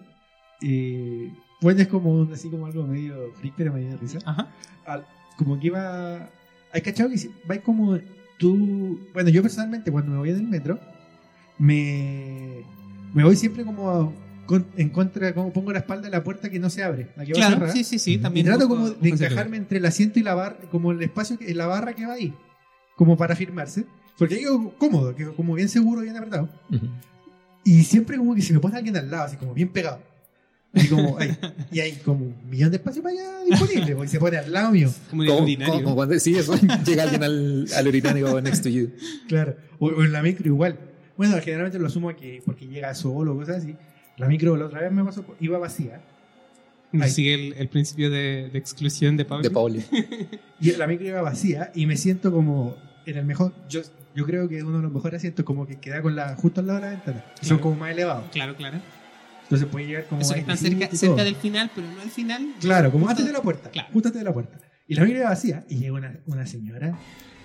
eh, 0.62 1.32
bueno, 1.62 1.82
es 1.82 1.88
como 1.88 2.12
un- 2.12 2.34
así 2.34 2.50
como 2.50 2.66
algo 2.68 2.86
medio 2.86 3.16
freak, 3.40 3.54
pero 3.58 3.72
me 3.74 3.80
dio 3.80 3.98
risa. 3.98 4.20
Ajá. 4.26 4.50
Al- 4.86 5.06
como 5.38 5.58
que 5.60 5.68
iba. 5.68 6.30
Hay 6.74 6.82
cachado 6.82 7.10
que 7.10 7.16
vais 7.48 7.62
como 7.62 7.98
tú. 8.38 9.00
Bueno, 9.14 9.30
yo 9.30 9.42
personalmente 9.42 9.90
cuando 9.92 10.12
me 10.12 10.18
voy 10.18 10.30
en 10.32 10.36
el 10.38 10.48
metro, 10.48 10.80
me, 11.58 12.64
me 13.14 13.24
voy 13.24 13.36
siempre 13.36 13.64
como 13.64 14.14
con- 14.46 14.68
en 14.78 14.90
contra, 14.90 15.34
como 15.34 15.52
pongo 15.54 15.72
la 15.72 15.80
espalda 15.80 16.04
de 16.06 16.12
la 16.12 16.24
puerta 16.24 16.50
que 16.50 16.60
no 16.60 16.70
se 16.70 16.84
abre, 16.84 17.10
la 17.16 17.26
que 17.26 17.32
va 17.34 17.38
Claro, 17.38 17.54
cerrada. 17.56 17.74
sí, 17.74 17.84
sí, 17.84 18.00
sí. 18.00 18.14
Y 18.16 18.18
También 18.18 18.46
trato 18.46 18.68
busco- 18.68 18.76
como 18.76 18.90
de 18.90 19.10
encajarme 19.10 19.58
entre 19.58 19.78
el 19.80 19.86
asiento 19.86 20.20
y 20.20 20.24
la 20.24 20.36
barra, 20.36 20.58
como 20.72 20.92
el 20.92 21.02
espacio, 21.02 21.38
que, 21.38 21.54
la 21.54 21.68
barra 21.68 21.94
que 21.94 22.06
va 22.06 22.14
ahí, 22.14 22.34
como 22.98 23.16
para 23.16 23.34
firmarse. 23.38 23.86
Porque 24.18 24.36
ahí 24.36 24.42
quedo 24.42 24.74
cómodo, 24.78 25.16
quedo 25.16 25.34
como 25.36 25.54
bien 25.54 25.70
seguro, 25.70 26.02
bien 26.02 26.18
apretado. 26.18 26.50
Ujú. 26.70 26.88
Y 27.64 27.84
siempre 27.84 28.18
como 28.18 28.36
que 28.36 28.42
se 28.42 28.52
me 28.54 28.60
pone 28.60 28.76
alguien 28.78 28.98
al 28.98 29.10
lado, 29.10 29.24
así 29.24 29.38
como 29.38 29.54
bien 29.54 29.70
pegado. 29.70 30.02
Y, 30.74 30.88
como, 30.88 31.18
ay, 31.18 31.36
y 31.72 31.80
hay 31.80 31.94
como 32.04 32.26
un 32.26 32.50
millón 32.50 32.70
de 32.72 32.78
espacio 32.78 33.02
para 33.02 33.14
allá 33.16 33.44
disponible, 33.50 33.96
porque 33.96 34.10
se 34.10 34.20
pone 34.20 34.38
al 34.38 34.52
lado 34.52 34.72
mío. 34.72 34.92
Como 35.10 35.24
en 35.24 35.30
el 35.30 35.34
Como, 35.36 35.44
urinario. 35.46 35.74
como- 35.74 35.84
como 35.86 35.96
cuando 35.96 36.14
decís 36.16 36.38
eso, 36.38 36.54
llega 36.86 37.04
alguien 37.04 37.24
al, 37.24 37.68
al 37.74 37.88
urinario 37.88 38.42
next 38.42 38.64
to 38.64 38.70
you. 38.70 38.92
Claro. 39.28 39.56
O, 39.80 39.88
o 39.88 40.04
en 40.04 40.12
la 40.12 40.22
micro 40.22 40.46
igual. 40.48 40.78
Bueno, 41.16 41.38
generalmente 41.42 41.80
lo 41.80 41.88
asumo 41.88 42.16
que 42.16 42.42
porque 42.46 42.68
llega 42.68 42.94
solo 42.94 43.34
o 43.34 43.38
cosas 43.38 43.58
así. 43.58 43.76
La 44.18 44.28
micro 44.28 44.56
la 44.58 44.66
otra 44.66 44.82
vez 44.82 44.92
me 44.92 45.04
pasó, 45.04 45.24
iba 45.40 45.58
vacía. 45.58 46.02
Ay. 46.94 47.10
Sigue 47.10 47.34
el, 47.34 47.54
el 47.54 47.70
principio 47.70 48.10
de, 48.10 48.50
de 48.52 48.58
exclusión 48.58 49.18
de 49.18 49.26
Pablo. 49.26 49.44
De 49.44 49.52
Pauli. 49.52 49.84
Y 50.60 50.72
la 50.72 50.88
micro 50.88 51.08
iba 51.08 51.22
vacía 51.22 51.72
y 51.76 51.86
me 51.86 51.96
siento 51.98 52.32
como 52.32 52.76
en 53.12 53.18
el 53.18 53.26
mejor. 53.26 53.54
Yo, 53.70 53.82
yo 54.16 54.26
creo 54.26 54.48
que 54.50 54.62
uno 54.64 54.78
de 54.78 54.84
los 54.84 54.92
mejores 54.92 55.18
asientos 55.20 55.46
como 55.46 55.66
que 55.68 55.80
queda 55.80 56.02
con 56.02 56.16
la 56.16 56.36
justo 56.36 56.62
al 56.62 56.68
lado 56.68 56.80
de 56.80 56.86
la 56.86 56.92
ventana. 56.92 57.26
y 57.42 57.46
Son 57.46 57.58
Claro. 57.58 57.62
como 57.64 57.76
más 57.78 57.92
elevados. 57.92 58.26
Claro, 58.32 58.56
claro. 58.56 58.80
Entonces 59.44 59.68
puede 59.70 59.86
llegar 59.88 60.06
como 60.08 60.22
Eso 60.22 60.34
que 60.34 60.40
están 60.42 60.58
cerca, 60.58 60.90
cerca 60.96 61.24
del 61.24 61.36
final, 61.36 61.72
pero 61.74 61.88
no 61.90 62.02
al 62.02 62.10
final. 62.10 62.54
Claro, 62.60 62.92
como 62.92 63.08
antes 63.08 63.26
de 63.26 63.32
la 63.32 63.42
puerta. 63.42 63.70
Claro. 63.70 63.88
Justo 63.94 64.10
antes 64.10 64.20
de 64.20 64.26
la 64.26 64.34
puerta. 64.34 64.58
Y 64.90 64.96
la 64.96 65.04
micro 65.04 65.20
iba 65.20 65.30
vacía 65.30 65.64
y 65.70 65.78
llega 65.78 65.94
una, 65.94 66.16
una 66.26 66.46
señora, 66.46 66.98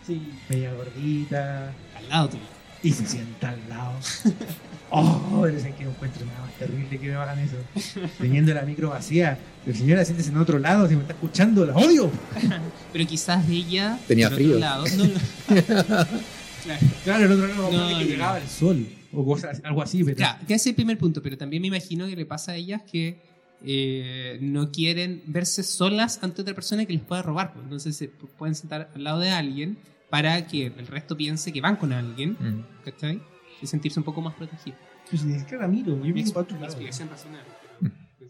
sí, 0.07 0.33
media 0.49 0.73
gordita, 0.75 1.73
Al 1.97 2.09
lado 2.09 2.29
tuyo. 2.31 2.43
y 2.83 2.91
se 2.93 3.07
sienta 3.07 3.51
al 3.51 3.69
lado. 3.69 3.93
Oh, 4.95 5.41
pero 5.43 5.57
es 5.57 5.65
que 5.75 5.85
encuentro 5.85 6.27
nada 6.27 6.41
más 6.43 6.53
terrible 6.59 6.99
que 7.01 7.07
me 7.09 7.15
hagan 7.15 7.39
eso. 7.39 7.57
Teniendo 8.19 8.53
la 8.53 8.63
micro 8.63 8.91
vacía. 8.91 9.39
Pero 9.65 9.77
señora, 9.79 10.05
siéntese 10.05 10.31
en 10.31 10.37
otro 10.37 10.59
lado, 10.59 10.87
si 10.89 10.95
me 10.97 11.01
está 11.03 11.15
escuchando, 11.15 11.65
la 11.65 11.75
odio. 11.75 12.11
Pero 12.93 13.07
quizás 13.07 13.49
ella. 13.49 13.99
Tenía 14.07 14.31
frío. 14.31 14.49
otro 14.51 14.61
lado, 14.61 14.85
no, 14.97 15.05
no. 15.05 15.13
claro. 17.05 17.25
El 17.25 17.33
otro 17.33 17.47
lado 17.49 17.63
No, 17.73 17.89
que 17.89 17.95
no. 17.95 18.01
llegaba 18.03 18.39
el 18.39 18.49
sol. 18.49 18.87
O 19.15 19.25
cosas, 19.25 19.61
algo 19.65 19.83
así, 19.83 20.03
pero. 20.05 20.17
Claro, 20.17 20.39
que 20.47 20.55
ese 20.55 20.63
es 20.63 20.67
el 20.69 20.75
primer 20.75 20.97
punto, 20.99 21.23
pero 21.23 21.37
también 21.37 21.61
me 21.61 21.69
imagino 21.69 22.07
que 22.07 22.17
le 22.17 22.25
pasa 22.25 22.53
a 22.53 22.57
ellas 22.57 22.81
que 22.91 23.21
eh, 23.65 24.39
no 24.41 24.71
quieren 24.73 25.23
verse 25.27 25.63
solas 25.63 26.19
ante 26.23 26.41
otra 26.43 26.55
persona 26.55 26.85
que 26.87 26.93
les 26.95 27.03
pueda 27.03 27.21
robar. 27.23 27.53
pues. 27.53 27.63
Entonces 27.65 27.95
se 27.97 28.07
pu- 28.11 28.29
pueden 28.39 28.55
sentar 28.55 28.91
al 28.95 29.05
lado 29.05 29.21
de 29.21 29.31
alguien 29.31 29.77
para 30.09 30.47
que 30.47 30.67
el 30.67 30.87
resto 30.87 31.17
piense 31.17 31.53
que 31.53 31.61
van 31.61 31.77
con 31.77 31.93
alguien, 31.93 32.37
Mm. 32.41 32.65
¿cachai? 32.85 33.21
Y 33.63 33.67
sentirse 33.67 34.01
un 34.01 34.05
poco 34.05 34.21
más 34.21 34.35
protegidos. 34.35 34.79
Pues 35.09 35.25
ni 35.25 35.39
siquiera 35.39 35.69
miro, 35.69 35.93
yo 36.05 36.13
Mi 36.15 36.25
lado. 36.25 36.45
explicación 36.65 37.09
razonable. 37.09 37.49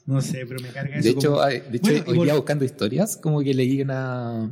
No 0.07 0.20
sé, 0.20 0.45
pero 0.47 0.61
me 0.61 0.68
carga 0.68 0.97
eso. 0.97 1.05
De 1.05 1.11
hecho, 1.11 1.30
como- 1.33 1.47
de 1.47 1.57
hecho 1.76 1.91
Bueno, 2.05 2.05
hoy 2.09 2.24
día 2.24 2.35
buscando 2.35 2.64
historias, 2.64 3.16
como 3.16 3.41
que 3.41 3.55
leí 3.55 3.80
una, 3.83 4.51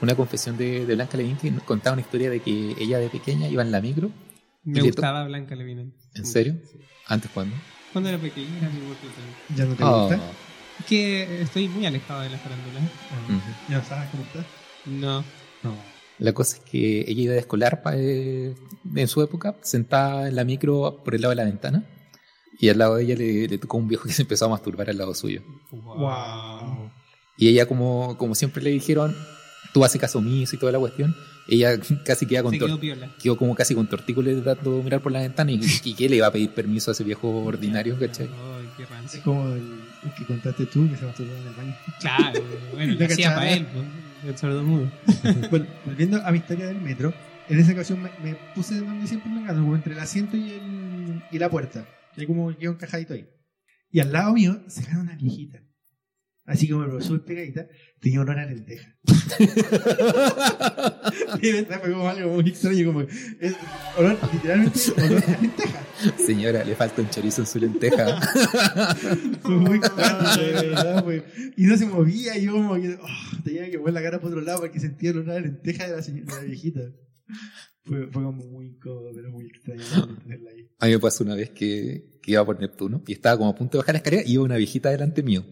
una 0.00 0.14
confesión 0.14 0.56
de, 0.56 0.86
de 0.86 0.94
Blanca 0.94 1.16
Levin 1.16 1.36
que 1.36 1.50
nos 1.50 1.62
contaba 1.64 1.94
una 1.94 2.02
historia 2.02 2.30
de 2.30 2.40
que 2.40 2.74
ella 2.78 2.98
de 2.98 3.08
pequeña 3.08 3.48
iba 3.48 3.62
en 3.62 3.70
la 3.72 3.80
micro. 3.80 4.10
Me 4.64 4.78
¿Y 4.78 4.82
le 4.82 4.88
gustaba 4.88 5.24
Blanca 5.24 5.54
Levinen. 5.54 5.92
¿En 6.14 6.24
serio? 6.26 6.56
¿Antes 7.06 7.30
cuándo? 7.32 7.54
Cuando 7.92 8.08
era 8.10 8.18
pequeña 8.18 8.58
era 8.58 8.68
mi 8.70 8.80
gusto 8.80 9.06
también. 9.08 9.36
¿Ya 9.56 9.64
no 9.66 9.74
te 9.74 9.84
Oh, 9.84 10.00
gusta? 10.08 10.20
Es 10.80 10.84
que 10.86 11.42
estoy 11.42 11.68
muy 11.68 11.86
alejado 11.86 12.20
de 12.22 12.30
la 12.30 12.38
farándula. 12.38 12.80
Ah, 12.80 13.24
Ujú. 13.32 13.72
¿Ya 13.72 13.78
no 13.78 13.84
sabes 13.84 14.10
cómo 14.10 14.22
está? 14.24 14.44
No. 14.86 15.24
No. 15.62 15.95
La 16.18 16.32
cosa 16.32 16.56
es 16.56 16.62
que 16.62 17.00
ella 17.08 17.22
iba 17.22 17.32
de 17.34 17.40
escolar 17.40 17.82
pa- 17.82 17.94
eh, 17.96 18.54
en 18.94 19.08
su 19.08 19.22
época, 19.22 19.56
sentada 19.62 20.28
en 20.28 20.36
la 20.36 20.44
micro 20.44 21.02
por 21.04 21.14
el 21.14 21.20
lado 21.22 21.30
de 21.30 21.36
la 21.36 21.44
ventana. 21.44 21.84
Y 22.58 22.70
al 22.70 22.78
lado 22.78 22.94
de 22.96 23.04
ella 23.04 23.16
le, 23.16 23.48
le 23.48 23.58
tocó 23.58 23.76
un 23.76 23.86
viejo 23.86 24.04
que 24.06 24.12
se 24.14 24.22
empezó 24.22 24.46
a 24.46 24.48
masturbar 24.48 24.88
al 24.88 24.96
lado 24.96 25.14
suyo. 25.14 25.42
Wow. 25.70 26.90
Y 27.36 27.48
ella, 27.48 27.66
como, 27.66 28.16
como 28.16 28.34
siempre 28.34 28.62
le 28.62 28.70
dijeron, 28.70 29.14
tú 29.74 29.84
haces 29.84 30.00
caso 30.00 30.18
omiso 30.18 30.56
y 30.56 30.58
toda 30.58 30.72
la 30.72 30.78
cuestión, 30.78 31.14
ella 31.48 31.78
casi 32.04 32.26
queda 32.26 32.42
con 32.42 32.52
quedó 32.52 32.66
quedó 33.22 33.36
como 33.36 33.54
casi 33.54 33.74
con 33.74 33.86
tortícolis 33.86 34.42
dando 34.42 34.82
mirar 34.82 35.02
por 35.02 35.12
la 35.12 35.20
ventana 35.20 35.52
y, 35.52 35.60
y 35.84 35.94
que 35.94 36.08
le 36.08 36.16
iba 36.16 36.26
a 36.28 36.32
pedir 36.32 36.50
permiso 36.50 36.90
a 36.90 36.92
ese 36.92 37.04
viejo 37.04 37.28
ordinario, 37.44 37.98
¿cachai? 37.98 38.26
Ay, 38.28 38.68
qué 38.78 38.86
rancio. 38.86 39.18
Es 39.18 39.24
como 39.24 39.48
el, 39.48 39.80
el 40.04 40.14
que 40.16 40.24
contaste 40.24 40.64
tú 40.66 40.88
que 40.88 40.96
se 40.96 41.04
masturbó 41.04 41.32
en 41.34 41.46
el 41.46 41.54
baño. 41.54 41.76
Claro, 42.00 42.40
bueno, 42.72 42.94
¿No 42.98 42.98
lo 43.00 43.04
hacía 43.06 43.34
para 43.34 43.50
él, 43.52 43.66
pues, 43.66 43.84
el 44.28 44.36
sordomudo. 44.36 44.90
bueno, 45.50 45.66
volviendo 45.84 46.24
a 46.24 46.30
mi 46.30 46.38
historia 46.38 46.66
del 46.66 46.80
metro, 46.80 47.12
en 47.48 47.58
esa 47.58 47.72
ocasión 47.72 48.02
me, 48.02 48.10
me 48.22 48.36
puse 48.54 48.78
donde 48.80 49.06
siempre 49.06 49.30
me 49.30 49.46
gano, 49.46 49.74
entre 49.74 49.92
el 49.92 50.00
asiento 50.00 50.36
y, 50.36 50.50
el, 50.50 51.22
y 51.30 51.38
la 51.38 51.48
puerta. 51.48 51.86
Y 52.16 52.26
como 52.26 52.56
quedó 52.56 52.72
encajadito 52.72 53.14
ahí. 53.14 53.28
Y 53.90 54.00
al 54.00 54.12
lado 54.12 54.32
mío 54.32 54.62
se 54.68 54.82
gana 54.82 55.00
una 55.00 55.16
viejita. 55.16 55.62
Así 56.46 56.68
como 56.68 56.86
me 56.86 57.02
súper 57.02 57.24
pegadita, 57.24 57.66
tenía 58.00 58.20
olor 58.20 58.38
a 58.38 58.46
lenteja. 58.46 58.96
y 61.42 61.48
esa 61.48 61.80
fue 61.80 61.90
como 61.90 62.08
algo 62.08 62.34
muy 62.34 62.48
extraño, 62.48 62.86
como 62.86 63.00
es 63.00 63.56
olor, 63.98 64.16
literalmente 64.32 64.78
olor 64.96 65.24
a 65.26 65.40
lenteja. 65.40 65.84
Señora, 66.24 66.62
le 66.62 66.76
falta 66.76 67.02
un 67.02 67.10
chorizo 67.10 67.40
en 67.40 67.48
su 67.48 67.58
lenteja. 67.58 68.20
Fue 69.42 69.56
muy 69.56 69.78
extraño, 69.78 70.36
de 70.36 70.52
verdad, 70.52 71.02
fue. 71.02 71.24
Y 71.56 71.64
no 71.64 71.76
se 71.76 71.86
movía, 71.86 72.38
y 72.38 72.44
yo 72.44 72.52
como 72.52 72.74
que 72.74 72.96
oh, 73.00 73.42
tenía 73.42 73.68
que 73.70 73.78
mover 73.78 73.94
la 73.94 74.02
cara 74.02 74.18
para 74.18 74.28
otro 74.28 74.42
lado 74.42 74.60
porque 74.60 74.78
sentía 74.78 75.10
el 75.10 75.18
olor 75.18 75.36
a 75.36 75.40
lenteja 75.40 75.88
de 75.88 75.96
la, 75.96 76.02
señora, 76.02 76.36
de 76.36 76.42
la 76.42 76.46
viejita. 76.46 76.80
Fue, 77.82 78.06
fue 78.08 78.22
como 78.22 78.44
muy 78.44 78.66
incómodo, 78.66 79.10
pero 79.14 79.30
muy 79.30 79.46
extraño 79.46 79.82
tenerla 80.22 80.50
ahí. 80.50 80.70
A 80.78 80.86
mí 80.86 80.92
me 80.92 80.98
pasó 81.00 81.24
una 81.24 81.34
vez 81.34 81.50
que, 81.50 82.20
que 82.22 82.32
iba 82.32 82.44
por 82.44 82.60
Neptuno 82.60 83.02
y 83.06 83.14
estaba 83.14 83.38
como 83.38 83.50
a 83.50 83.54
punto 83.54 83.78
de 83.78 83.82
bajar 83.82 83.94
la 83.94 83.98
escalera 83.98 84.22
y 84.24 84.34
iba 84.34 84.44
una 84.44 84.56
viejita 84.56 84.90
delante 84.90 85.22
mío. 85.24 85.44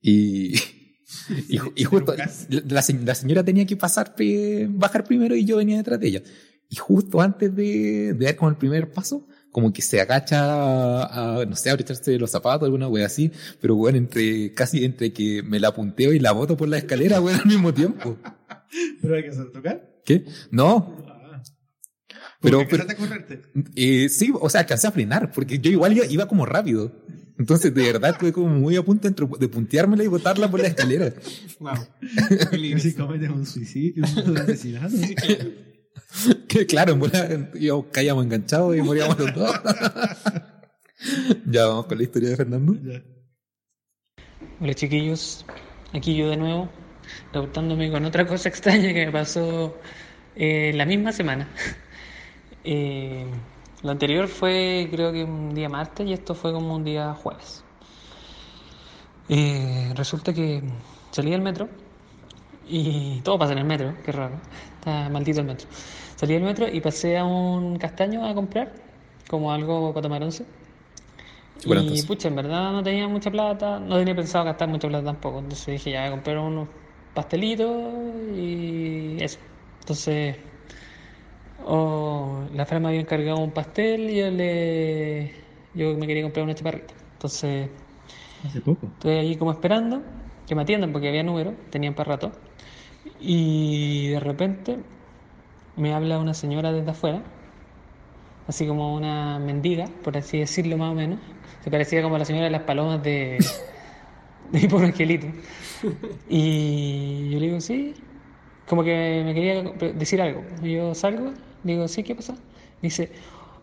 Y, 0.00 0.54
y, 1.48 1.58
y 1.76 1.84
justo 1.84 2.14
la, 2.16 2.82
la 3.04 3.14
señora 3.14 3.44
tenía 3.44 3.66
que 3.66 3.76
pasar, 3.76 4.14
bajar 4.68 5.04
primero 5.04 5.34
y 5.36 5.44
yo 5.44 5.56
venía 5.56 5.76
detrás 5.78 6.00
de 6.00 6.08
ella. 6.08 6.22
Y 6.68 6.76
justo 6.76 7.20
antes 7.20 7.54
de, 7.54 8.12
de 8.14 8.24
dar 8.26 8.36
como 8.36 8.50
el 8.50 8.56
primer 8.56 8.92
paso, 8.92 9.26
como 9.50 9.72
que 9.72 9.80
se 9.80 10.00
agacha 10.00 10.44
a, 10.44 11.40
a, 11.40 11.46
no 11.46 11.56
sé, 11.56 11.70
a 11.70 11.72
abrirse 11.72 12.18
los 12.18 12.30
zapatos, 12.30 12.66
alguna 12.66 12.88
wea 12.88 13.06
así, 13.06 13.32
pero 13.60 13.74
bueno, 13.74 13.96
entre, 13.96 14.52
casi 14.52 14.84
entre 14.84 15.12
que 15.12 15.42
me 15.42 15.58
la 15.58 15.72
punteo 15.74 16.12
y 16.12 16.18
la 16.18 16.32
boto 16.32 16.56
por 16.56 16.68
la 16.68 16.76
escalera, 16.78 17.20
weón, 17.22 17.40
al 17.40 17.46
mismo 17.46 17.72
tiempo. 17.72 18.18
¿Pero 19.00 19.14
hay 19.16 19.22
que 19.22 19.30
hacer 19.30 19.50
tocar? 19.50 19.88
¿Qué? 20.04 20.26
No, 20.50 20.96
Ah. 21.08 21.42
Pero- 22.40 22.62
pero- 22.68 22.84
a 22.88 22.94
correrte. 22.94 23.42
Eh, 23.74 24.08
sí, 24.10 24.30
o 24.38 24.48
sea, 24.50 24.60
alcancé 24.60 24.86
a 24.86 24.92
frenar, 24.92 25.32
porque 25.32 25.58
yo 25.58 25.70
igual 25.70 25.96
iba, 25.96 26.06
iba 26.06 26.28
como 26.28 26.44
rápido. 26.46 26.92
Entonces, 27.38 27.72
de 27.72 27.92
verdad, 27.92 28.10
estuve 28.10 28.32
como 28.32 28.48
muy 28.48 28.76
a 28.76 28.82
punto 28.82 29.06
entre- 29.08 29.26
de 29.38 29.48
punteármela 29.48 30.02
y 30.02 30.08
botarla 30.08 30.50
por 30.50 30.60
la 30.60 30.68
escalera. 30.68 31.12
Wow. 31.60 31.74
Casi 32.50 32.94
cometes 32.94 33.30
un 33.30 33.46
suicidio, 33.46 34.04
un 34.26 34.38
asesinato. 34.38 34.94
Que 36.48 36.64
claro, 36.66 36.92
en 36.94 37.00
bola, 37.00 37.48
íbamos- 37.54 37.86
caíamos 37.92 38.24
enganchados 38.24 38.76
y 38.76 38.80
moríamos 38.82 39.18
los 39.18 39.34
dos. 39.34 39.52
ya 41.46 41.66
vamos 41.66 41.86
con 41.86 41.98
la 41.98 42.04
historia 42.04 42.30
de 42.30 42.36
Fernando. 42.36 42.74
Ya. 42.82 43.02
Hola 44.60 44.74
chiquillos, 44.74 45.44
aquí 45.92 46.16
yo 46.16 46.30
de 46.30 46.36
nuevo, 46.36 46.70
reportándome 47.32 47.90
con 47.90 48.04
otra 48.04 48.26
cosa 48.26 48.48
extraña 48.48 48.92
que 48.94 49.06
me 49.06 49.12
pasó 49.12 49.76
eh, 50.34 50.72
la 50.74 50.86
misma 50.86 51.12
semana. 51.12 51.48
Eh, 52.64 53.26
lo 53.82 53.90
anterior 53.90 54.28
fue 54.28 54.88
creo 54.90 55.12
que 55.12 55.24
un 55.24 55.54
día 55.54 55.68
martes 55.68 56.06
y 56.06 56.12
esto 56.12 56.34
fue 56.34 56.52
como 56.52 56.74
un 56.74 56.84
día 56.84 57.14
jueves. 57.14 57.64
Eh, 59.28 59.92
resulta 59.94 60.32
que 60.32 60.62
salí 61.10 61.30
del 61.30 61.42
metro 61.42 61.68
y 62.66 63.20
todo 63.20 63.38
pasa 63.38 63.52
en 63.52 63.58
el 63.58 63.64
metro, 63.64 63.94
qué 64.04 64.12
raro, 64.12 64.36
está 64.78 65.08
maldito 65.08 65.40
el 65.40 65.46
metro. 65.46 65.68
Salí 66.16 66.34
del 66.34 66.42
metro 66.42 66.66
y 66.68 66.80
pasé 66.80 67.16
a 67.18 67.24
un 67.24 67.78
castaño 67.78 68.26
a 68.26 68.34
comprar, 68.34 68.72
como 69.28 69.52
algo 69.52 69.92
para 69.92 70.02
tomar 70.02 70.22
once. 70.22 70.44
Y 71.64 72.02
pucha, 72.02 72.28
en 72.28 72.36
verdad 72.36 72.72
no 72.72 72.82
tenía 72.82 73.08
mucha 73.08 73.30
plata, 73.30 73.80
no 73.80 73.98
tenía 73.98 74.14
pensado 74.14 74.44
gastar 74.44 74.68
mucha 74.68 74.88
plata 74.88 75.04
tampoco. 75.06 75.40
Entonces 75.40 75.66
dije, 75.66 75.92
ya 75.92 76.00
voy 76.00 76.08
a 76.08 76.10
comprar 76.12 76.38
unos 76.38 76.68
pastelitos 77.14 77.68
y 78.34 79.16
eso. 79.20 79.38
Entonces, 79.80 80.36
oh, 81.68 82.48
la 82.54 82.66
Fran 82.66 82.82
me 82.82 82.88
había 82.88 83.00
encargado 83.00 83.38
un 83.38 83.52
pastel 83.52 84.10
y 84.10 84.16
yo 84.18 84.30
le. 84.30 85.34
Yo 85.74 85.96
me 85.96 86.06
quería 86.06 86.22
comprar 86.22 86.44
una 86.44 86.54
chaparrita. 86.54 86.94
Entonces, 87.14 87.70
Hace 88.44 88.60
poco. 88.60 88.86
estoy 88.94 89.12
ahí 89.16 89.36
como 89.36 89.52
esperando 89.52 90.02
que 90.46 90.54
me 90.54 90.62
atiendan 90.62 90.92
porque 90.92 91.08
había 91.08 91.22
número, 91.22 91.54
tenían 91.70 91.94
para 91.94 92.10
rato. 92.12 92.32
Y 93.20 94.08
de 94.10 94.20
repente 94.20 94.78
me 95.76 95.94
habla 95.94 96.18
una 96.18 96.34
señora 96.34 96.72
desde 96.72 96.90
afuera, 96.90 97.22
así 98.46 98.66
como 98.66 98.94
una 98.94 99.38
mendiga, 99.38 99.86
por 100.02 100.16
así 100.16 100.38
decirlo 100.38 100.76
más 100.78 100.92
o 100.92 100.94
menos. 100.94 101.20
Se 101.60 101.70
parecía 101.70 102.02
como 102.02 102.16
a 102.16 102.18
la 102.20 102.24
señora 102.24 102.46
de 102.46 102.50
las 102.50 102.62
palomas 102.62 103.02
de, 103.02 103.38
de 104.52 104.68
pobre 104.68 104.86
angelito. 104.88 105.28
Y 106.28 107.30
yo 107.30 107.40
le 107.40 107.46
digo, 107.46 107.60
sí, 107.60 107.94
como 108.68 108.84
que 108.84 109.22
me 109.24 109.34
quería 109.34 109.62
decir 109.94 110.20
algo. 110.22 110.44
Y 110.62 110.72
yo 110.74 110.94
salgo, 110.94 111.32
le 111.64 111.72
digo, 111.72 111.88
sí, 111.88 112.02
¿qué 112.02 112.14
pasa? 112.14 112.34
Dice, 112.82 113.10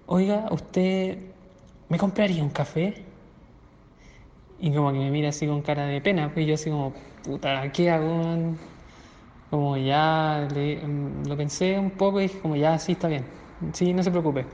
oiga, 0.08 0.48
¿usted 0.52 1.18
me 1.90 1.98
compraría 1.98 2.44
un 2.44 2.50
café? 2.50 3.04
Y 4.60 4.72
como 4.72 4.92
que 4.94 5.00
me 5.00 5.12
mira 5.12 5.30
así 5.30 5.46
con 5.48 5.62
cara 5.62 5.86
de 5.86 6.02
pena, 6.02 6.32
pues 6.34 6.48
yo 6.48 6.56
así 6.56 6.70
como, 6.70 6.94
puta, 7.24 7.72
¿qué 7.72 7.90
hago? 7.90 8.16
man?". 8.24 8.58
Como 9.52 9.78
ya 9.78 10.48
le- 10.54 10.78
mm, 10.86 11.28
lo 11.28 11.38
pensé 11.38 11.80
un 11.80 11.92
poco 11.92 12.20
y 12.20 12.24
dije 12.24 12.40
como 12.40 12.56
ya, 12.56 12.80
sí, 12.80 12.94
está 12.94 13.08
bien, 13.08 13.26
sí, 13.74 13.94
no 13.94 14.04
se 14.04 14.12
preocupe. 14.12 14.46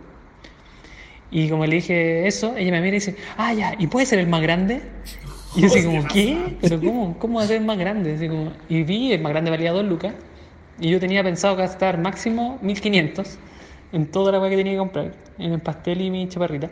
Y 1.29 1.49
como 1.49 1.65
le 1.65 1.75
dije 1.75 2.27
eso, 2.27 2.55
ella 2.57 2.71
me 2.71 2.81
mira 2.81 2.97
y 2.97 2.99
dice, 2.99 3.15
ah, 3.37 3.53
ya, 3.53 3.75
¿y 3.79 3.87
puede 3.87 4.05
ser 4.05 4.19
el 4.19 4.27
más 4.27 4.41
grande? 4.41 4.81
Y 5.55 5.61
yo 5.61 5.67
así 5.67 5.83
como, 5.83 6.05
¿qué? 6.07 6.57
¿Pero 6.61 6.81
cómo? 6.83 7.17
¿Cómo 7.19 7.37
va 7.39 7.43
a 7.43 7.47
ser 7.47 7.57
el 7.57 7.65
más 7.65 7.77
grande? 7.77 8.15
Así 8.15 8.27
como, 8.27 8.51
y 8.69 8.83
vi, 8.83 9.13
el 9.13 9.21
más 9.21 9.31
grande 9.31 9.51
valía 9.51 9.71
2 9.71 9.85
lucas, 9.85 10.13
y 10.79 10.89
yo 10.89 10.99
tenía 10.99 11.23
pensado 11.23 11.55
gastar 11.55 11.97
máximo 11.99 12.59
1500 12.61 13.39
en 13.91 14.09
toda 14.11 14.31
la 14.31 14.39
weá 14.39 14.49
que 14.49 14.57
tenía 14.57 14.73
que 14.73 14.79
comprar, 14.79 15.17
en 15.37 15.53
el 15.53 15.61
pastel 15.61 16.01
y 16.01 16.11
mi 16.11 16.27
chaparrita. 16.29 16.71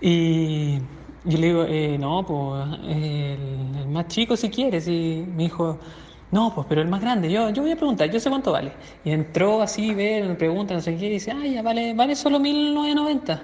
Y 0.00 0.78
yo 1.24 1.38
le 1.38 1.46
digo, 1.48 1.64
eh, 1.68 1.96
no, 1.98 2.24
pues 2.26 2.66
el, 2.84 3.76
el 3.76 3.88
más 3.88 4.08
chico 4.08 4.36
si 4.36 4.50
quieres. 4.50 4.86
Y 4.88 5.24
me 5.28 5.44
dijo, 5.44 5.80
no, 6.30 6.54
pues 6.54 6.66
pero 6.68 6.82
el 6.82 6.88
más 6.88 7.00
grande, 7.00 7.30
yo, 7.30 7.50
yo 7.50 7.62
voy 7.62 7.72
a 7.72 7.76
preguntar, 7.76 8.10
yo 8.10 8.20
sé 8.20 8.30
cuánto 8.30 8.52
vale. 8.52 8.72
Y 9.04 9.10
entró 9.10 9.62
así, 9.62 9.94
ve, 9.94 10.22
me 10.26 10.34
pregunta, 10.34 10.74
no 10.74 10.80
sé 10.80 10.96
qué, 10.96 11.06
y 11.06 11.10
dice, 11.10 11.32
ah, 11.32 11.46
ya 11.46 11.62
vale, 11.62 11.94
vale 11.94 12.14
solo 12.16 12.38
1990. 12.40 13.42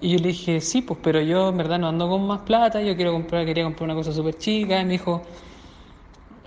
Y 0.00 0.12
yo 0.12 0.18
le 0.18 0.28
dije, 0.28 0.60
sí, 0.60 0.82
pues, 0.82 1.00
pero 1.02 1.20
yo 1.22 1.48
en 1.50 1.56
verdad 1.58 1.78
no 1.78 1.88
ando 1.88 2.08
con 2.08 2.26
más 2.26 2.40
plata, 2.40 2.82
yo 2.82 2.96
quiero 2.96 3.12
comprar, 3.12 3.46
quería 3.46 3.64
comprar 3.64 3.86
una 3.86 3.94
cosa 3.94 4.12
súper 4.12 4.36
chica. 4.38 4.80
Y 4.80 4.84
me 4.84 4.92
dijo, 4.92 5.24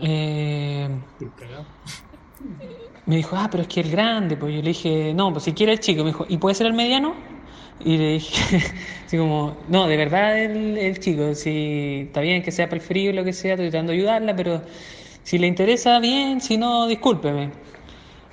eh, 0.01 0.89
me 3.05 3.15
dijo, 3.15 3.35
ah, 3.35 3.47
pero 3.51 3.63
es 3.63 3.69
que 3.69 3.81
el 3.81 3.91
grande, 3.91 4.37
pues 4.37 4.53
yo 4.53 4.61
le 4.61 4.69
dije, 4.69 5.13
no, 5.13 5.31
pues 5.31 5.43
si 5.45 5.53
quiere 5.53 5.73
el 5.73 5.79
chico, 5.79 6.03
me 6.03 6.11
dijo, 6.11 6.25
¿y 6.29 6.37
puede 6.37 6.55
ser 6.55 6.67
el 6.67 6.73
mediano? 6.73 7.15
Y 7.79 7.97
le 7.97 8.13
dije, 8.13 8.57
así 9.05 9.17
como, 9.17 9.57
no, 9.67 9.87
de 9.87 9.97
verdad 9.97 10.37
el, 10.37 10.77
el 10.77 10.99
chico, 10.99 11.33
si 11.33 12.03
está 12.07 12.21
bien 12.21 12.43
que 12.43 12.51
sea 12.51 12.67
para 12.67 12.77
el 12.77 12.81
frío, 12.81 13.13
lo 13.13 13.23
que 13.23 13.33
sea, 13.33 13.53
estoy 13.53 13.69
tratando 13.69 13.91
de 13.91 13.99
ayudarla, 13.99 14.35
pero 14.35 14.61
si 15.23 15.37
le 15.37 15.47
interesa, 15.47 15.99
bien, 15.99 16.41
si 16.41 16.57
no, 16.57 16.87
discúlpeme. 16.87 17.51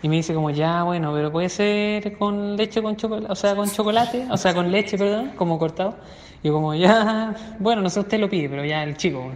Y 0.02 0.08
me 0.08 0.16
dice 0.16 0.34
como, 0.34 0.50
ya, 0.50 0.82
bueno, 0.82 1.12
pero 1.14 1.32
puede 1.32 1.48
ser 1.48 2.16
con 2.18 2.56
leche 2.56 2.82
con 2.82 2.96
chocolate, 2.96 3.32
o 3.32 3.34
sea, 3.34 3.56
con 3.56 3.70
chocolate, 3.70 4.26
o 4.30 4.36
sea, 4.36 4.54
con 4.54 4.70
leche, 4.70 4.98
perdón, 4.98 5.32
como 5.36 5.58
cortado. 5.58 5.96
Y 6.42 6.48
yo 6.48 6.52
como, 6.54 6.74
ya, 6.74 7.34
bueno, 7.58 7.82
no 7.82 7.90
sé, 7.90 8.00
usted 8.00 8.20
lo 8.20 8.28
pide, 8.28 8.48
pero 8.48 8.64
ya 8.64 8.82
el 8.82 8.96
chico, 8.96 9.32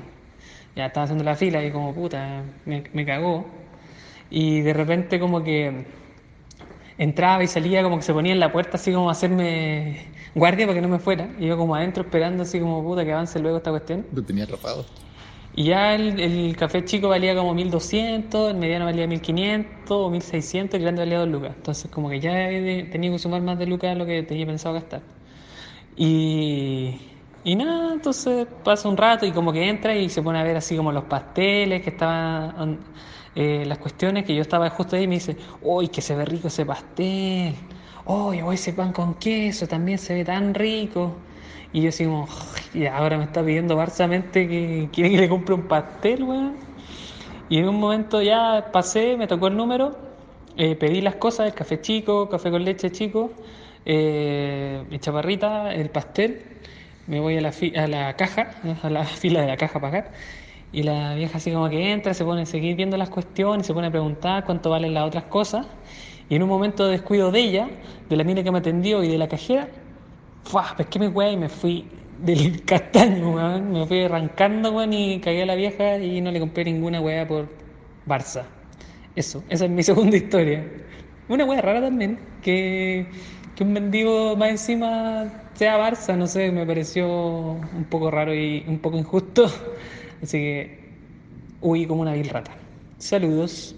ya 0.77 0.87
estaba 0.87 1.05
haciendo 1.05 1.25
la 1.25 1.37
fila 1.37 1.65
y 1.65 1.71
como, 1.71 1.95
puta, 1.95 2.43
me, 2.65 2.85
me 2.93 3.05
cagó. 3.05 3.47
Y 4.31 4.61
de 4.61 4.73
repente 4.73 5.19
como 5.19 5.43
que 5.43 5.85
entraba 6.99 7.43
y 7.43 7.47
salía, 7.47 7.83
como 7.83 7.97
que 7.97 8.03
se 8.03 8.13
ponía 8.13 8.33
en 8.33 8.41
la 8.41 8.53
puerta 8.53 8.77
así 8.77 8.93
como 8.93 9.09
a 9.09 9.13
hacerme 9.13 10.07
guardia 10.35 10.67
para 10.67 10.77
que 10.77 10.83
no 10.83 10.89
me 10.89 10.99
fuera. 10.99 11.29
Y 11.39 11.47
yo 11.47 11.57
como 11.57 11.75
adentro 11.75 12.03
esperando 12.03 12.43
así 12.43 12.61
como, 12.61 12.83
puta, 12.83 13.05
que 13.05 13.13
avance 13.13 13.39
luego 13.41 13.57
esta 13.59 13.71
cuestión. 13.71 14.07
Lo 14.13 14.23
tenía 14.23 14.45
atrapado. 14.45 14.85
Y 15.57 15.65
ya 15.65 15.95
el, 15.95 16.21
el 16.21 16.57
café 16.57 16.85
chico 16.85 17.09
valía 17.09 17.35
como 17.35 17.55
1200, 17.55 18.51
el 18.51 18.57
mediano 18.57 18.85
valía 18.85 19.07
1500 19.07 19.91
o 19.91 20.11
1600, 20.11 20.77
el 20.77 20.83
grande 20.83 21.01
valía 21.03 21.19
2 21.19 21.29
lucas. 21.29 21.53
Entonces, 21.57 21.91
como 21.91 22.09
que 22.09 22.21
ya 22.21 22.33
tenido 22.91 23.15
que 23.15 23.19
sumar 23.19 23.43
más 23.43 23.59
de 23.59 23.67
lucas 23.67 23.91
a 23.91 23.95
lo 23.95 24.07
que 24.07 24.23
tenía 24.23 24.47
pensado 24.47 24.75
gastar. 24.75 25.03
Y, 25.97 26.99
y 27.45 27.57
nada, 27.57 27.95
entonces 27.95 28.47
pasa 28.65 28.89
un 28.89 28.97
rato 28.97 29.25
y 29.27 29.33
como 29.33 29.53
que 29.53 29.69
entra 29.69 29.95
y 29.97 30.09
se 30.11 30.23
pone 30.23 30.39
a 30.39 30.43
ver 30.43 30.57
así 30.57 30.77
como 30.77 30.93
los 30.93 31.05
pasteles 31.05 31.83
que 31.83 31.91
estaban, 31.91 32.79
eh, 33.35 33.65
las 33.67 33.79
cuestiones 33.79 34.25
que 34.25 34.35
yo 34.35 34.43
estaba 34.43 34.69
justo 34.71 34.97
ahí 34.97 35.05
y 35.05 35.09
me 35.09 35.15
dice, 35.15 35.37
uy, 35.63 35.89
que 35.89 36.03
se 36.03 36.15
ve 36.17 36.25
rico 36.25 36.49
ese 36.49 36.67
pastel, 36.67 37.55
uy, 38.05 38.43
uy, 38.43 38.55
ese 38.55 38.73
pan 38.75 38.93
con 38.93 39.15
queso 39.15 39.67
también 39.67 39.99
se 39.99 40.15
ve 40.15 40.25
tan 40.25 40.55
rico. 40.55 41.17
Y 41.73 41.83
yo 41.83 41.89
así 41.91 42.05
como, 42.05 42.29
y 42.75 42.87
ahora 42.87 43.17
me 43.17 43.25
está 43.25 43.45
pidiendo 43.45 43.77
barsamente 43.77 44.49
que 44.49 44.89
quiere 44.93 45.11
que 45.11 45.17
le 45.19 45.29
compre 45.29 45.55
un 45.55 45.69
pastel, 45.69 46.25
weón. 46.25 46.57
Y 47.49 47.59
en 47.59 47.69
un 47.69 47.81
momento 47.81 48.23
ya 48.23 48.71
pasé, 48.73 49.17
me 49.17 49.27
tocó 49.27 49.49
el 49.49 49.57
número, 49.57 49.97
eh, 50.57 50.77
pedí 50.77 51.01
las 51.01 51.17
cosas, 51.17 51.47
el 51.47 51.55
café 51.55 51.81
chico, 51.81 52.29
café 52.29 52.51
con 52.51 52.65
leche 52.65 52.91
chico, 52.93 53.33
eh, 53.85 54.85
mi 54.91 54.99
chaparrita, 54.99 55.73
el 55.75 55.91
pastel. 55.91 56.60
Me 57.11 57.21
voy 57.21 57.37
a 57.37 57.41
la, 57.41 57.53
fi- 57.53 57.75
a 57.77 57.87
la 57.89 58.15
caja, 58.17 58.51
a 58.83 58.91
la 58.91 59.05
fila 59.05 59.41
de 59.43 59.49
la 59.49 59.57
caja 59.57 59.79
a 59.79 59.83
pagar. 59.83 60.13
Y 60.73 60.83
la 60.85 61.15
vieja 61.15 61.39
así 61.39 61.53
como 61.53 61.69
que 61.69 61.93
entra, 61.93 62.15
se 62.15 62.25
pone 62.25 62.43
a 62.43 62.47
seguir 62.47 62.77
viendo 62.77 62.97
las 62.97 63.11
cuestiones, 63.11 63.67
se 63.67 63.75
pone 63.75 63.89
a 63.89 63.91
preguntar 63.91 64.45
cuánto 64.45 64.71
valen 64.71 64.95
las 64.95 65.05
otras 65.07 65.25
cosas. 65.25 65.67
Y 66.29 66.37
en 66.37 66.43
un 66.45 66.49
momento 66.49 66.87
de 66.87 66.93
descuido 66.93 67.33
de 67.33 67.41
ella, 67.41 67.71
de 68.09 68.17
la 68.17 68.25
mina 68.25 68.43
que 68.45 68.53
me 68.53 68.59
atendió 68.59 69.03
y 69.05 69.09
de 69.09 69.19
la 69.19 69.29
cajera, 69.29 69.69
¡fua! 70.45 70.75
pesqué 70.77 70.99
mi 71.01 71.09
weá 71.09 71.33
y 71.33 71.37
me 71.37 71.49
fui 71.49 71.89
del 72.19 72.65
castaño. 72.67 73.61
Me 73.63 73.87
fui 73.87 74.03
arrancando, 74.05 74.73
weón, 74.73 74.93
y 74.93 75.21
cagué 75.21 75.43
a 75.43 75.47
la 75.47 75.55
vieja 75.57 75.99
y 75.99 76.21
no 76.21 76.31
le 76.31 76.41
compré 76.41 76.65
ninguna 76.65 77.01
weá 77.01 77.27
por 77.27 77.49
Barça. 78.07 78.45
Eso, 79.15 79.45
esa 79.49 79.65
es 79.67 79.71
mi 79.71 79.83
segunda 79.91 80.17
historia. 80.17 80.65
Una 81.29 81.45
weá 81.45 81.61
rara 81.61 81.81
también, 81.81 82.19
que, 82.43 83.11
que 83.55 83.65
un 83.65 83.73
mendigo 83.73 84.37
más 84.37 84.51
encima 84.51 85.50
sea 85.61 85.77
Barça, 85.77 86.17
no 86.17 86.27
sé, 86.27 86.51
me 86.51 86.65
pareció 86.65 87.07
un 87.07 87.87
poco 87.91 88.11
raro 88.11 88.35
y 88.35 88.65
un 88.67 88.79
poco 88.79 88.97
injusto. 88.97 89.45
Así 90.23 90.39
que 90.39 90.79
huí 91.61 91.87
como 91.87 92.01
una 92.01 92.15
vil 92.15 92.31
rata. 92.31 92.57
Saludos. 92.97 93.77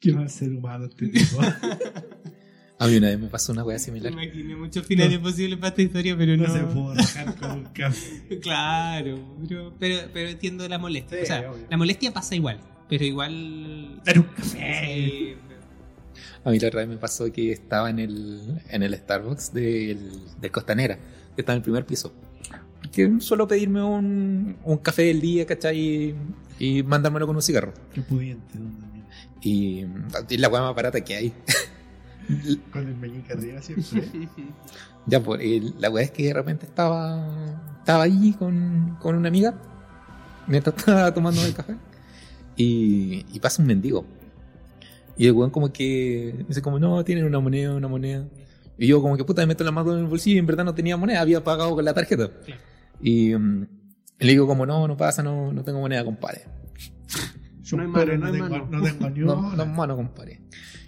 ¿Qué 0.00 0.12
va 0.12 0.24
a 0.24 0.28
ser 0.30 0.54
humano 0.54 0.86
este 0.86 1.08
tipo? 1.08 1.38
A 2.78 2.86
mí 2.86 2.96
una 2.96 3.08
vez 3.08 3.20
me 3.20 3.28
pasó 3.28 3.52
una 3.52 3.62
wea 3.62 3.78
similar. 3.78 4.10
imaginé 4.10 4.56
muchos 4.56 4.86
finales 4.86 5.18
posibles 5.18 5.58
para 5.58 5.68
esta 5.68 5.82
historia, 5.82 6.16
pero 6.16 6.34
no. 6.34 6.48
no 6.48 6.54
se 6.54 6.60
pudo 6.60 6.94
rajar 6.94 7.36
con 7.36 7.50
un 7.50 7.64
café. 7.66 8.40
Claro, 8.40 9.36
pero, 9.46 9.74
pero, 9.78 10.08
pero 10.14 10.30
entiendo 10.30 10.66
la 10.66 10.78
molestia. 10.78 11.18
Sí, 11.18 11.24
o 11.24 11.26
sea, 11.26 11.50
obvio. 11.50 11.66
la 11.68 11.76
molestia 11.76 12.10
pasa 12.12 12.34
igual, 12.34 12.58
pero 12.88 13.04
igual. 13.04 14.00
Dar 14.02 14.18
un 14.18 14.24
café. 14.24 14.84
Sí, 14.86 15.34
A 16.44 16.50
mí 16.50 16.58
la 16.58 16.68
otra 16.68 16.80
vez 16.80 16.88
me 16.88 16.96
pasó 16.96 17.30
que 17.32 17.52
estaba 17.52 17.88
en 17.90 17.98
el, 18.00 18.60
en 18.68 18.82
el 18.82 18.94
Starbucks 18.96 19.52
del, 19.52 20.10
del 20.40 20.50
Costanera, 20.50 20.96
que 21.34 21.42
está 21.42 21.52
en 21.52 21.58
el 21.58 21.62
primer 21.62 21.86
piso. 21.86 22.12
Que 22.90 23.20
suelo 23.20 23.46
pedirme 23.46 23.82
un, 23.82 24.56
un 24.64 24.76
café 24.78 25.02
del 25.04 25.20
día, 25.20 25.46
¿cachai? 25.46 25.78
Y, 25.78 26.14
y 26.58 26.82
mandármelo 26.82 27.26
con 27.26 27.36
un 27.36 27.42
cigarro. 27.42 27.72
Qué 27.94 28.02
pudiente, 28.02 28.54
Daniel. 28.54 29.04
Y 29.40 29.86
es 30.30 30.40
la 30.40 30.48
weá 30.48 30.62
más 30.62 30.74
barata 30.74 31.00
que 31.00 31.16
hay. 31.16 31.32
Con 32.72 32.86
el 32.86 32.94
meñique 32.96 33.32
arriba 33.32 33.60
siempre. 33.62 34.08
Ya, 35.06 35.20
pues, 35.20 35.40
el- 35.42 35.74
la 35.80 35.90
weá 35.90 36.04
es 36.04 36.12
que 36.12 36.22
de 36.26 36.32
repente 36.32 36.64
estaba, 36.66 37.26
estaba 37.80 38.04
allí 38.04 38.32
con, 38.34 38.96
con 39.00 39.16
una 39.16 39.26
amiga, 39.26 39.52
mientras 40.46 40.76
estaba 40.76 41.12
tomando 41.12 41.44
el 41.44 41.52
café, 41.54 41.74
y, 42.56 43.26
y 43.32 43.40
pasa 43.40 43.62
un 43.62 43.66
mendigo. 43.68 44.04
Y 45.16 45.26
el 45.26 45.32
weón 45.32 45.50
como 45.50 45.72
que 45.72 46.44
dice 46.48 46.62
como, 46.62 46.78
no, 46.78 47.04
tienen 47.04 47.24
una 47.24 47.40
moneda, 47.40 47.74
una 47.74 47.88
moneda. 47.88 48.28
Y 48.78 48.86
yo 48.86 49.02
como 49.02 49.16
que 49.16 49.24
puta 49.24 49.42
me 49.42 49.48
meto 49.48 49.64
la 49.64 49.70
mano 49.70 49.92
en 49.92 50.00
el 50.00 50.06
bolsillo 50.06 50.36
y 50.36 50.38
en 50.38 50.46
verdad 50.46 50.64
no 50.64 50.74
tenía 50.74 50.96
moneda, 50.96 51.20
había 51.20 51.44
pagado 51.44 51.74
con 51.74 51.84
la 51.84 51.94
tarjeta. 51.94 52.30
Claro. 52.44 52.60
Y 53.00 53.34
mm, 53.34 53.66
le 54.18 54.28
digo 54.28 54.46
como, 54.46 54.64
no, 54.66 54.88
no 54.88 54.96
pasa, 54.96 55.22
no, 55.22 55.52
no 55.52 55.62
tengo 55.62 55.80
moneda, 55.80 56.04
compadre. 56.04 56.42
No 57.72 57.82
hay 57.82 57.88
mano, 57.88 58.16
no 58.18 58.26
hay 58.26 58.32
tengo, 58.32 58.48
mano. 58.48 58.68
no 58.70 58.82
tengo 58.82 59.10
ni 59.10 59.20
No, 59.24 59.56
no, 59.56 59.66
mano, 59.66 59.96
compadre. 59.96 60.40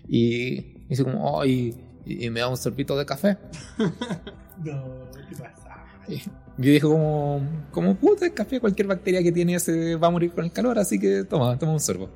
Y 0.06 0.86
dice 0.88 1.02
como, 1.04 1.24
oh, 1.24 1.44
y, 1.44 1.74
y 2.04 2.28
me 2.30 2.40
da 2.40 2.48
un 2.48 2.56
sorbito 2.56 2.96
de 2.96 3.06
café. 3.06 3.36
No, 4.62 5.10
¿qué 5.28 5.36
pasa? 5.36 5.84
Y 6.06 6.18
Yo 6.18 6.70
dije 6.70 6.80
como, 6.82 7.42
como 7.72 7.96
puta, 7.96 8.24
el 8.24 8.32
café, 8.32 8.60
cualquier 8.60 8.86
bacteria 8.86 9.20
que 9.20 9.32
tiene 9.32 9.58
se 9.58 9.96
va 9.96 10.06
a 10.06 10.10
morir 10.10 10.30
con 10.30 10.44
el 10.44 10.52
calor, 10.52 10.78
así 10.78 10.96
que 10.96 11.24
toma, 11.24 11.58
toma 11.58 11.72
un 11.72 11.80
sorbo. 11.80 12.08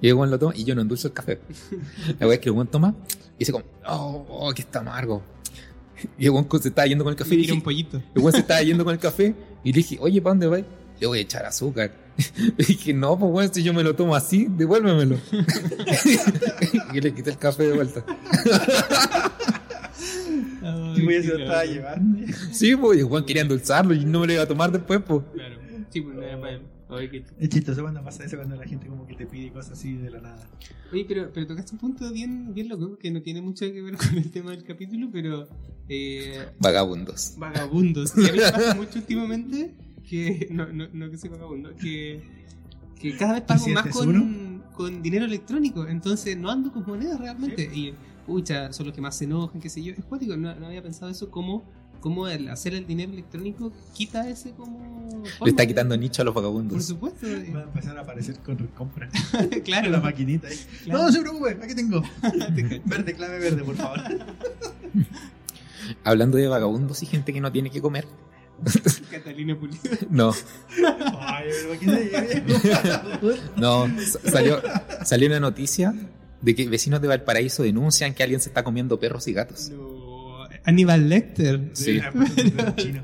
Y 0.00 0.08
el 0.08 0.14
weón 0.14 0.30
lo 0.30 0.38
toma 0.38 0.52
y 0.56 0.64
yo 0.64 0.74
no 0.74 0.82
endulzo 0.82 1.08
el 1.08 1.14
café. 1.14 1.38
La 2.20 2.26
weá 2.26 2.34
es 2.34 2.40
que 2.40 2.48
el 2.48 2.54
weón 2.54 2.68
toma 2.68 2.94
y 3.36 3.38
dice 3.40 3.52
como, 3.52 3.64
oh, 3.86 4.26
oh, 4.28 4.52
que 4.54 4.62
está 4.62 4.80
amargo. 4.80 5.22
Y 6.18 6.24
el 6.26 6.30
weón 6.30 6.48
se 6.60 6.68
estaba 6.68 6.86
yendo 6.86 7.04
con 7.04 7.12
el 7.12 7.16
café 7.16 7.34
y 7.34 7.38
un 7.38 7.42
dije, 7.42 7.60
pollito. 7.64 7.96
el 8.14 8.20
weón 8.20 8.32
se 8.32 8.40
estaba 8.40 8.62
yendo 8.62 8.84
con 8.84 8.92
el 8.92 9.00
café 9.00 9.34
y 9.64 9.72
le 9.72 9.76
dije, 9.76 9.98
oye, 10.00 10.20
¿para 10.20 10.32
dónde 10.32 10.46
vas? 10.46 10.62
Le 11.00 11.06
voy 11.06 11.18
a 11.18 11.22
echar 11.22 11.44
azúcar. 11.44 11.92
Y 12.58 12.64
dije, 12.64 12.92
no, 12.92 13.18
pues 13.18 13.32
weón, 13.32 13.54
si 13.54 13.62
yo 13.62 13.72
me 13.72 13.82
lo 13.82 13.96
tomo 13.96 14.14
así, 14.14 14.46
devuélvemelo. 14.50 15.16
y 16.92 17.00
le 17.00 17.14
quité 17.14 17.30
el 17.30 17.38
café 17.38 17.64
de 17.68 17.72
vuelta. 17.72 18.04
Ay, 20.62 21.02
Y 21.18 21.22
se 21.22 21.28
lo 21.28 21.38
estaba 21.38 21.64
llevando. 21.64 22.26
Sí, 22.52 22.76
pues, 22.76 22.98
y 22.98 23.00
el 23.00 23.06
weón 23.06 23.24
quería 23.24 23.42
endulzarlo 23.42 23.94
y 23.94 24.04
no 24.04 24.20
me 24.20 24.26
lo 24.26 24.32
iba 24.34 24.42
a 24.42 24.46
tomar 24.46 24.70
después, 24.70 25.00
pues. 25.06 25.22
Claro. 25.34 25.56
Sí, 25.90 26.00
pues 26.00 26.16
no 26.16 26.22
era 26.22 26.40
para 26.40 26.52
él. 26.52 26.62
Oye, 26.92 27.08
qué- 27.10 27.24
Es 27.38 27.48
chistoso 27.48 27.82
cuando 27.82 28.02
pasa 28.02 28.24
eso, 28.24 28.36
cuando 28.36 28.56
la 28.56 28.64
gente 28.66 28.86
como 28.86 29.06
que 29.06 29.14
te 29.14 29.26
pide 29.26 29.50
cosas 29.52 29.72
así 29.72 29.94
de 29.96 30.10
la 30.10 30.20
nada. 30.20 30.46
Oye, 30.92 31.04
pero, 31.08 31.30
pero 31.32 31.46
tocaste 31.46 31.72
un 31.72 31.78
punto 31.78 32.12
bien, 32.12 32.52
bien 32.54 32.68
loco, 32.68 32.98
que 32.98 33.10
no 33.10 33.22
tiene 33.22 33.40
mucho 33.40 33.64
que 33.72 33.80
ver 33.82 33.96
con 33.96 34.16
el 34.18 34.30
tema 34.30 34.50
del 34.50 34.62
capítulo, 34.64 35.08
pero 35.12 35.48
eh, 35.88 36.48
Vagabundos. 36.60 37.34
vagabundos. 37.38 38.12
Y 38.16 38.28
a 38.28 38.32
mí 38.32 38.38
me 38.38 38.50
pasa 38.52 38.74
mucho 38.74 38.98
últimamente 38.98 39.74
que, 40.08 40.48
no, 40.50 40.66
no, 40.72 40.88
no 40.92 41.10
que 41.10 41.16
soy 41.16 41.30
vagabundo, 41.30 41.74
que, 41.76 42.22
que 43.00 43.16
cada 43.16 43.34
vez 43.34 43.42
pago 43.42 43.60
¿Y 43.62 43.64
si 43.68 43.72
más 43.72 43.86
con, 43.88 44.62
con 44.74 45.02
dinero 45.02 45.24
electrónico, 45.24 45.86
entonces 45.86 46.36
no 46.36 46.50
ando 46.50 46.72
con 46.72 46.84
monedas 46.86 47.18
realmente. 47.18 47.64
Y, 47.74 47.94
pucha, 48.26 48.72
son 48.72 48.86
los 48.86 48.94
que 48.94 49.00
más 49.00 49.16
se 49.16 49.24
enojan, 49.24 49.60
qué 49.60 49.68
sé 49.70 49.82
yo. 49.82 49.92
Es 49.94 50.04
cuático, 50.04 50.36
no, 50.36 50.54
no 50.54 50.66
había 50.66 50.82
pensado 50.82 51.10
eso, 51.10 51.30
cómo, 51.30 51.64
cómo 52.02 52.28
el 52.28 52.50
hacer 52.50 52.74
el 52.74 52.86
dinero 52.86 53.12
electrónico 53.12 53.72
quita 53.94 54.28
ese 54.28 54.50
como... 54.50 55.22
Le 55.24 55.30
forma 55.30 55.48
está 55.50 55.62
de- 55.62 55.68
quitando 55.68 55.96
nicho 55.96 56.20
a 56.20 56.24
los 56.26 56.34
Por 56.34 56.42
vagabundos. 56.42 56.84
supuesto, 56.84 57.26
Va 57.54 57.60
a 57.60 57.62
empezar 57.62 57.96
a 57.96 58.00
aparecer 58.02 58.36
con 58.40 58.56
compras. 58.76 59.10
claro. 59.64 59.90
la 59.90 60.00
maquinita 60.00 60.48
ahí. 60.48 60.56
Claro. 60.84 60.98
No, 61.00 61.06
no 61.06 61.12
se 61.12 61.20
preocupe, 61.20 61.58
aquí 61.62 61.74
tengo. 61.74 62.02
Verde, 62.84 63.14
clave 63.14 63.38
verde, 63.38 63.64
por 63.64 63.76
favor. 63.76 64.00
Hablando 66.04 66.36
de 66.36 66.46
vagabundos 66.48 67.02
y 67.02 67.06
gente 67.06 67.32
que 67.32 67.40
no 67.40 67.50
tiene 67.50 67.70
que 67.70 67.80
comer. 67.80 68.06
Catalina 69.10 69.58
Pulido. 69.58 69.80
No, 70.10 70.32
Ay, 71.20 71.48
no. 73.56 73.86
sa- 74.00 74.30
Salió, 74.30 74.62
salió 75.04 75.28
una 75.28 75.40
noticia 75.40 75.94
de 76.40 76.54
que 76.54 76.68
vecinos 76.68 77.00
de 77.00 77.08
Valparaíso 77.08 77.62
denuncian 77.62 78.14
que 78.14 78.22
alguien 78.22 78.40
se 78.40 78.50
está 78.50 78.62
comiendo 78.62 79.00
perros 79.00 79.26
y 79.28 79.32
gatos. 79.32 79.70
No, 79.70 80.01
Aníbal 80.64 81.08
Lecter. 81.08 81.70
Sí. 81.72 82.00
chino. 82.76 83.02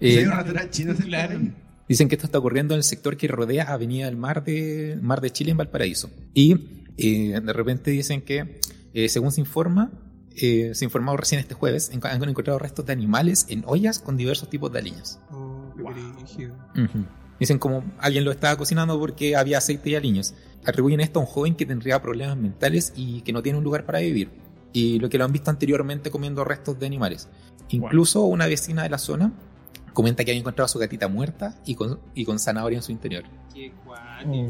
Eh, 0.00 0.26
chino 0.70 0.94
claro. 0.94 1.40
Dicen 1.88 2.08
que 2.08 2.14
esto 2.14 2.26
está 2.26 2.38
ocurriendo 2.38 2.74
en 2.74 2.78
el 2.78 2.84
sector 2.84 3.16
que 3.16 3.28
rodea 3.28 3.64
Avenida 3.64 4.06
del 4.06 4.16
Mar 4.16 4.44
de, 4.44 4.98
Mar 5.02 5.20
de 5.20 5.30
Chile 5.30 5.50
en 5.50 5.56
Valparaíso. 5.56 6.10
Y 6.32 6.56
eh, 6.96 7.40
de 7.40 7.52
repente 7.52 7.90
dicen 7.90 8.22
que, 8.22 8.60
eh, 8.94 9.08
según 9.08 9.32
se 9.32 9.40
informa, 9.40 9.90
eh, 10.36 10.70
se 10.74 10.84
ha 10.84 10.86
informado 10.86 11.16
recién 11.16 11.40
este 11.40 11.54
jueves, 11.54 11.90
han 12.02 12.28
encontrado 12.28 12.58
restos 12.58 12.86
de 12.86 12.92
animales 12.92 13.46
en 13.48 13.62
ollas 13.66 13.98
con 13.98 14.16
diversos 14.16 14.48
tipos 14.48 14.72
de 14.72 14.78
aliños. 14.78 15.18
Oh, 15.30 15.52
Wow. 15.76 15.92
Dicen 17.40 17.58
como 17.58 17.84
alguien 17.98 18.24
lo 18.24 18.30
estaba 18.30 18.56
cocinando 18.56 18.98
porque 18.98 19.36
había 19.36 19.58
aceite 19.58 19.90
y 19.90 19.94
aliños. 19.96 20.34
atribuyen 20.64 21.00
esto 21.00 21.18
a 21.18 21.22
un 21.22 21.26
joven 21.26 21.56
que 21.56 21.66
tendría 21.66 22.00
problemas 22.00 22.36
mentales 22.36 22.92
y 22.94 23.22
que 23.22 23.32
no 23.32 23.42
tiene 23.42 23.58
un 23.58 23.64
lugar 23.64 23.84
para 23.84 23.98
vivir. 23.98 24.30
Y 24.72 24.98
lo 24.98 25.08
que 25.08 25.18
lo 25.18 25.24
han 25.24 25.32
visto 25.32 25.50
anteriormente 25.50 26.10
comiendo 26.10 26.44
restos 26.44 26.78
de 26.78 26.86
animales. 26.86 27.28
Incluso 27.68 28.24
una 28.24 28.46
vecina 28.46 28.82
de 28.82 28.90
la 28.90 28.98
zona 28.98 29.32
comenta 29.92 30.24
que 30.24 30.30
había 30.30 30.40
encontrado 30.40 30.66
a 30.66 30.68
su 30.68 30.78
gatita 30.78 31.08
muerta 31.08 31.54
y 31.66 31.74
con, 31.74 32.00
y 32.14 32.24
con 32.24 32.38
zanahoria 32.38 32.78
en 32.78 32.82
su 32.82 32.92
interior. 32.92 33.24
Qué 33.54 33.72
cuático. 33.84 34.48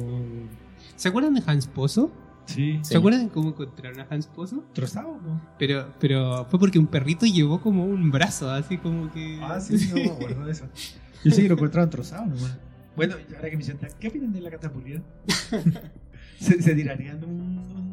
¿Se 0.96 1.08
acuerdan 1.08 1.34
de 1.34 1.42
Hans 1.46 1.66
Pozo? 1.66 2.12
Sí. 2.46 2.80
¿Se 2.82 2.96
acuerdan 2.96 3.28
cómo 3.28 3.50
encontraron 3.50 4.00
a 4.00 4.06
Hans 4.10 4.26
Pozo? 4.26 4.64
¿Trozado? 4.72 5.18
No? 5.24 5.40
Pero, 5.58 5.92
pero 5.98 6.46
fue 6.50 6.58
porque 6.58 6.78
un 6.78 6.86
perrito 6.86 7.26
llevó 7.26 7.60
como 7.60 7.84
un 7.84 8.10
brazo, 8.10 8.50
así 8.50 8.78
como 8.78 9.10
que. 9.12 9.40
Ah, 9.42 9.60
sí, 9.60 9.88
no 9.88 9.94
me 9.94 10.10
acuerdo 10.10 10.44
de 10.44 10.52
eso. 10.52 10.66
Yo 11.24 11.30
sí 11.30 11.42
que 11.42 11.48
lo 11.48 11.54
encontraron 11.54 11.90
trozado 11.90 12.26
nomás. 12.26 12.58
Bueno, 12.96 13.14
ahora 13.36 13.48
que 13.48 13.56
me 13.56 13.62
sienta, 13.62 13.88
¿qué 13.88 14.08
opinan 14.08 14.32
de 14.32 14.40
la 14.40 14.50
catapulida? 14.50 15.00
¿Se, 16.40 16.60
¿Se 16.60 16.74
tirarían 16.74 17.24
un, 17.24 17.91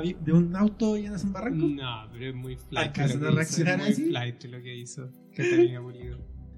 de 0.00 0.32
un 0.32 0.56
auto 0.56 0.96
y 0.96 1.06
en 1.06 1.12
un 1.12 1.32
barranco? 1.32 1.66
No, 1.66 2.08
pero 2.12 2.26
es 2.26 2.34
muy 2.34 2.56
flight. 2.56 2.88
¿Alcanzan 2.88 3.24
a 3.24 3.30
reaccionar 3.30 3.80
hizo, 3.80 3.88
así? 3.90 4.02
muy 4.02 4.10
flight 4.10 4.44
lo 4.44 4.62
que 4.62 4.76
hizo. 4.76 5.08
Catalina. 5.36 5.80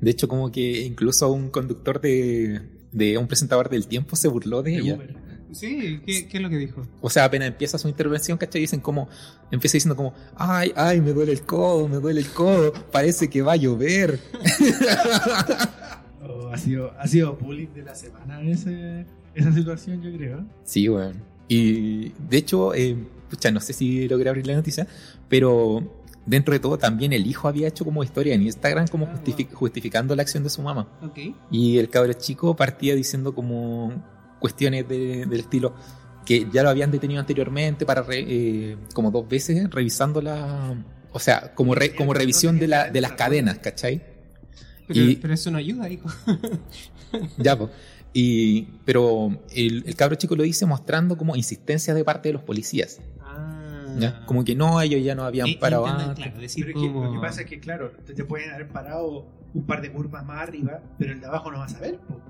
De 0.00 0.10
hecho, 0.10 0.28
como 0.28 0.50
que 0.52 0.82
incluso 0.82 1.30
un 1.32 1.50
conductor 1.50 2.00
de, 2.00 2.60
de 2.92 3.18
un 3.18 3.26
presentador 3.26 3.68
del 3.68 3.86
tiempo 3.86 4.16
se 4.16 4.28
burló 4.28 4.62
de 4.62 4.72
De 4.72 4.76
ella. 4.78 4.94
Uber. 4.96 5.24
Sí, 5.52 6.00
¿qué, 6.04 6.26
¿qué 6.26 6.36
es 6.38 6.42
lo 6.42 6.50
que 6.50 6.56
dijo? 6.56 6.82
O 7.00 7.08
sea, 7.08 7.24
apenas 7.24 7.46
empieza 7.48 7.78
su 7.78 7.88
intervención, 7.88 8.36
¿cachai? 8.36 8.60
Dicen 8.60 8.80
como, 8.80 9.08
empieza 9.52 9.76
diciendo 9.76 9.94
como, 9.94 10.12
ay, 10.34 10.72
ay, 10.74 11.00
me 11.00 11.12
duele 11.12 11.30
el 11.30 11.42
codo, 11.42 11.86
me 11.88 11.98
duele 11.98 12.20
el 12.20 12.26
codo, 12.28 12.72
parece 12.90 13.30
que 13.30 13.42
va 13.42 13.52
a 13.52 13.56
llover. 13.56 14.18
Oh, 16.26 16.48
ha, 16.48 16.56
sido, 16.56 16.90
ha 16.98 17.06
sido 17.06 17.36
bullying 17.36 17.68
de 17.74 17.82
la 17.82 17.94
semana 17.94 18.40
ese, 18.40 19.04
esa 19.34 19.52
situación, 19.52 20.00
yo 20.00 20.10
creo. 20.16 20.46
Sí, 20.64 20.88
weón. 20.88 21.22
Y 21.48 22.12
de 22.30 22.38
hecho, 22.38 22.74
eh, 22.74 22.96
pucha, 23.34 23.50
no 23.50 23.60
sé 23.60 23.72
si 23.72 24.08
logré 24.08 24.28
abrir 24.30 24.46
la 24.46 24.54
noticia, 24.54 24.86
pero 25.28 26.02
dentro 26.26 26.52
de 26.54 26.60
todo 26.60 26.78
también 26.78 27.12
el 27.12 27.26
hijo 27.26 27.48
había 27.48 27.68
hecho 27.68 27.84
como 27.84 28.02
historia 28.02 28.34
en 28.34 28.42
Instagram 28.42 28.86
como 28.88 29.08
justificando 29.52 30.14
la 30.16 30.22
acción 30.22 30.42
de 30.42 30.50
su 30.50 30.62
mamá. 30.62 30.88
Ok. 31.02 31.18
Y 31.50 31.78
el 31.78 31.88
cabro 31.90 32.12
chico 32.14 32.54
partía 32.56 32.94
diciendo 32.94 33.34
como 33.34 33.92
cuestiones 34.40 34.88
de- 34.88 35.26
del 35.26 35.40
estilo 35.40 35.74
que 36.24 36.46
ya 36.52 36.62
lo 36.62 36.70
habían 36.70 36.90
detenido 36.90 37.20
anteriormente 37.20 37.84
para 37.84 38.02
re- 38.02 38.24
eh, 38.26 38.76
como 38.94 39.10
dos 39.10 39.28
veces 39.28 39.68
revisando 39.70 40.22
la... 40.22 40.74
O 41.12 41.18
sea, 41.18 41.54
como, 41.54 41.74
re- 41.74 41.94
como 41.94 42.14
revisión 42.14 42.58
de, 42.58 42.66
la, 42.68 42.90
de 42.90 43.00
las 43.02 43.12
cadenas, 43.12 43.58
¿cachai? 43.58 44.02
Pero, 44.88 45.00
Y- 45.02 45.16
pero 45.16 45.34
eso 45.34 45.50
no 45.50 45.58
ayuda, 45.58 45.88
hijo. 45.90 46.08
Ya, 47.38 47.56
pues. 47.56 47.70
Y, 48.12 48.62
pero 48.84 49.38
el, 49.54 49.84
el 49.86 49.94
cabro 49.96 50.14
chico 50.16 50.34
lo 50.36 50.42
dice 50.44 50.66
mostrando 50.66 51.16
como 51.16 51.36
insistencia 51.36 51.94
de 51.94 52.04
parte 52.04 52.28
de 52.28 52.32
los 52.34 52.42
policías. 52.42 53.00
Ah. 53.96 54.00
¿ya? 54.00 54.26
Como 54.26 54.44
que 54.44 54.54
no, 54.54 54.80
ellos 54.80 55.02
ya 55.02 55.14
no 55.14 55.24
habían 55.24 55.46
Eh, 55.48 55.56
parado 55.60 55.84
intentan, 55.86 56.08
antes. 56.10 56.24
claro, 56.24 56.40
decir 56.40 56.64
Pero 56.66 56.78
es 56.78 56.84
que 56.86 56.92
lo 56.92 57.12
que 57.12 57.18
pasa 57.20 57.40
es 57.42 57.46
que, 57.46 57.60
claro, 57.60 57.90
te, 58.04 58.14
te 58.14 58.24
pueden 58.24 58.50
haber 58.52 58.68
parado 58.68 59.26
un 59.54 59.64
par 59.64 59.80
de 59.82 59.92
curvas 59.92 60.24
más 60.24 60.40
arriba, 60.42 60.80
pero 60.98 61.12
el 61.12 61.20
de 61.20 61.26
abajo 61.26 61.50
no 61.50 61.58
va 61.58 61.64
a 61.66 61.68
saber. 61.68 61.98
po. 61.98 62.20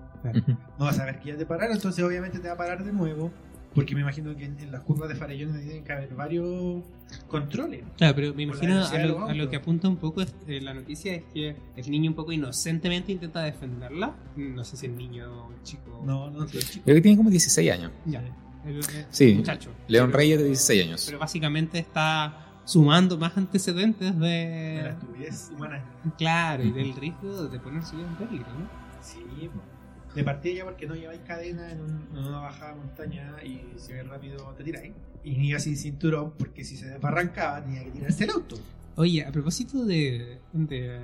No 0.78 0.84
va 0.86 0.90
a 0.90 0.94
saber 0.94 1.18
que 1.20 1.28
ya 1.30 1.36
te 1.36 1.44
pararon, 1.46 1.76
entonces 1.76 2.02
obviamente 2.04 2.38
te 2.38 2.48
va 2.48 2.54
a 2.54 2.56
parar 2.56 2.82
de 2.84 2.92
nuevo. 2.92 3.30
Porque 3.74 3.94
me 3.96 4.02
imagino 4.02 4.36
que 4.36 4.44
en, 4.44 4.56
en 4.60 4.70
las 4.70 4.82
curvas 4.82 5.08
de 5.08 5.16
farellones 5.16 5.60
tienen 5.64 5.82
que 5.82 5.92
haber 5.92 6.14
varios 6.14 6.84
controles. 7.26 7.82
Claro, 7.96 8.14
pero 8.14 8.32
me 8.32 8.44
imagino 8.44 8.84
a 8.86 8.98
lo, 8.98 9.26
a 9.26 9.34
lo 9.34 9.50
que 9.50 9.56
apunta 9.56 9.88
un 9.88 9.96
poco 9.96 10.22
es- 10.22 10.32
eh, 10.46 10.60
la 10.60 10.74
noticia 10.74 11.12
es 11.14 11.24
que 11.34 11.56
el 11.76 11.90
niño 11.90 12.10
un 12.10 12.14
poco 12.14 12.30
inocentemente 12.30 13.10
intenta 13.10 13.42
defenderla. 13.42 14.14
No 14.36 14.62
sé 14.64 14.76
si 14.76 14.86
el 14.86 14.96
niño 14.96 15.46
o 15.48 15.52
el 15.52 15.62
chico. 15.64 16.02
No, 16.06 16.30
no, 16.30 16.46
pero 16.46 16.60
chico. 16.60 16.84
Creo 16.84 16.94
que 16.96 17.00
tiene 17.00 17.16
como 17.16 17.30
16 17.30 17.72
años. 17.72 17.90
Ya. 18.06 18.22
El, 18.66 18.76
el 18.76 18.84
Sí. 19.10 19.34
muchacho. 19.34 19.70
León 19.88 20.06
Pero- 20.08 20.18
Reyes 20.18 20.38
de 20.38 20.44
16 20.46 20.84
años. 20.86 21.04
Pero 21.06 21.18
básicamente 21.18 21.78
está 21.78 22.40
sumando 22.64 23.18
más 23.18 23.36
antecedentes 23.36 24.18
De 24.18 24.76
la 24.76 24.82
de. 24.84 24.88
estupidez 24.90 25.50
humana. 25.54 25.84
Claro, 26.16 26.64
y 26.64 26.70
del 26.72 26.94
riesgo 26.96 27.48
de 27.48 27.58
poner 27.60 27.82
su 27.84 27.96
vida 27.96 28.06
en 28.08 28.14
peligro, 28.26 28.48
¿no? 28.58 28.68
Sí, 29.02 29.18
de 30.14 30.22
partida 30.24 30.54
ya 30.54 30.64
porque 30.64 30.86
no 30.86 30.94
lleváis 30.94 31.20
cadena 31.26 31.70
en, 31.72 31.80
un- 31.80 32.08
en 32.12 32.18
una 32.24 32.38
bajada 32.40 32.74
montaña 32.74 33.34
y 33.44 33.60
si 33.76 33.92
ves 33.92 34.06
rápido 34.06 34.38
te 34.56 34.64
tiráis. 34.64 34.92
Y 35.24 35.36
ni 35.36 35.48
iba 35.48 35.58
sin 35.58 35.76
cinturón 35.76 36.32
porque 36.38 36.64
si 36.64 36.76
se 36.76 36.86
desbarrancaba 36.86 37.62
tenía 37.64 37.82
que 37.84 37.90
tirarse 37.90 38.24
el 38.24 38.30
auto. 38.30 38.56
Oye, 38.96 39.24
a 39.24 39.32
propósito 39.32 39.84
de, 39.84 40.38
de 40.52 40.98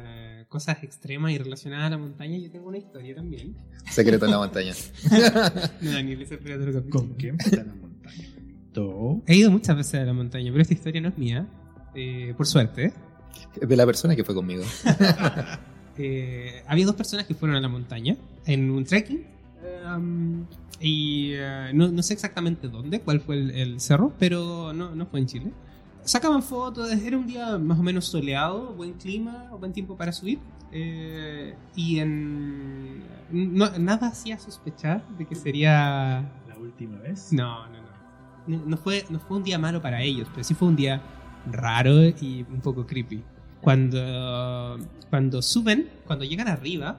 cosas 0.51 0.83
extremas 0.83 1.33
y 1.33 1.39
relacionadas 1.39 1.87
a 1.87 1.91
la 1.91 1.99
montaña, 1.99 2.37
yo 2.37 2.51
tengo 2.51 2.69
una 2.69 2.77
historia 2.77 3.15
también. 3.15 3.57
Secreto 3.91 4.27
en 4.27 4.33
la 4.33 4.39
montaña. 4.39 4.75
No, 5.81 5.91
Daniel, 5.93 6.21
ese 6.21 6.35
espera 6.35 6.57
otro 6.57 6.73
capítulo. 6.75 6.91
¿Con 7.07 7.15
quién 7.15 7.37
está 7.41 7.65
la 7.65 7.75
montaña? 7.75 8.29
Todo. 8.75 9.23
He 9.27 9.37
ido 9.37 9.51
muchas 9.51 9.75
veces 9.77 9.95
a 10.01 10.05
la 10.05 10.13
montaña, 10.13 10.51
pero 10.53 10.61
esta 10.63 10.75
historia 10.75 11.01
no 11.01 11.09
es 11.09 11.17
mía. 11.17 11.47
eh, 11.95 12.35
por 12.37 12.47
suerte. 12.47 12.93
Es 13.61 13.69
de 13.69 13.77
la 13.77 13.87
persona 13.87 14.15
que 14.15 14.25
fue 14.25 14.35
conmigo. 14.35 14.63
Eh, 16.03 16.63
había 16.67 16.87
dos 16.87 16.95
personas 16.95 17.27
que 17.27 17.35
fueron 17.35 17.57
a 17.59 17.61
la 17.61 17.69
montaña 17.69 18.17
en 18.47 18.71
un 18.71 18.85
trekking. 18.85 19.23
um, 19.95 20.47
y 20.81 21.33
eh, 21.35 21.73
no, 21.75 21.89
no 21.89 22.03
sé 22.03 22.15
exactamente 22.15 22.69
dónde, 22.69 23.01
cuál 23.01 23.21
fue 23.21 23.37
el, 23.37 23.51
el 23.51 23.81
cerro, 23.81 24.15
pero 24.19 24.73
no, 24.73 24.95
no 24.95 25.05
fue 25.07 25.21
en 25.21 25.27
Chile. 25.27 25.53
Sacaban 26.05 26.43
fotos, 26.43 26.91
era 26.91 27.17
un 27.17 27.27
día 27.27 27.59
más 27.59 27.79
o 27.79 27.83
menos 27.83 28.07
soleado, 28.07 28.73
buen 28.75 28.95
clima, 28.95 29.49
buen 29.59 29.73
tiempo 29.73 29.97
para 29.97 30.13
subir. 30.13 30.39
eh, 30.73 31.55
y 31.75 31.99
en, 31.99 33.03
no- 33.31 33.71
nada 33.79 34.09
hacía 34.09 34.39
sospechar 34.39 35.07
de 35.19 35.27
que 35.27 35.35
sería 35.35 36.31
La 36.49 36.57
última 36.59 36.99
vez. 36.99 37.33
no, 37.33 37.67
no, 37.69 37.81
no. 37.83 37.91
No, 38.47 38.65
no 38.67 38.77
fue, 38.77 39.05
no 39.11 39.19
fue 39.21 39.37
un 39.37 39.43
día 39.45 39.59
malo 39.59 39.83
para 39.83 40.03
ellos, 40.03 40.27
pero 40.33 40.43
sí 40.45 40.55
fue 40.55 40.69
un 40.69 40.77
día 40.77 41.03
raro 41.51 42.03
y 42.05 42.45
un 42.51 42.61
poco 42.61 42.87
creepy. 42.87 43.23
Cuando, 43.61 44.79
cuando 45.11 45.43
suben, 45.43 45.91
cuando 46.07 46.25
llegan 46.25 46.49
arriba, 46.49 46.99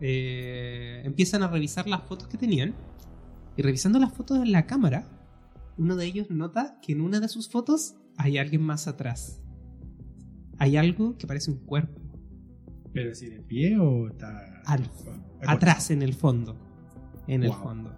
eh, 0.00 1.00
empiezan 1.04 1.42
a 1.42 1.48
revisar 1.48 1.86
las 1.88 2.02
fotos 2.02 2.28
que 2.28 2.36
tenían. 2.36 2.74
Y 3.56 3.62
revisando 3.62 3.98
las 3.98 4.12
fotos 4.12 4.38
en 4.38 4.52
la 4.52 4.66
cámara, 4.66 5.06
uno 5.78 5.96
de 5.96 6.04
ellos 6.04 6.30
nota 6.30 6.78
que 6.82 6.92
en 6.92 7.00
una 7.00 7.20
de 7.20 7.28
sus 7.28 7.48
fotos 7.48 7.94
hay 8.16 8.38
alguien 8.38 8.62
más 8.62 8.86
atrás. 8.88 9.40
Hay 10.58 10.76
algo 10.76 11.16
que 11.18 11.26
parece 11.26 11.50
un 11.50 11.58
cuerpo. 11.58 12.00
¿Pero 12.92 13.14
si 13.14 13.26
de 13.28 13.40
pie 13.40 13.78
o 13.78 14.08
está.? 14.08 14.62
Al- 14.66 14.90
atrás 15.46 15.90
en 15.90 16.02
el 16.02 16.14
fondo. 16.14 16.56
En 17.26 17.44
el 17.44 17.52
fondo. 17.52 17.92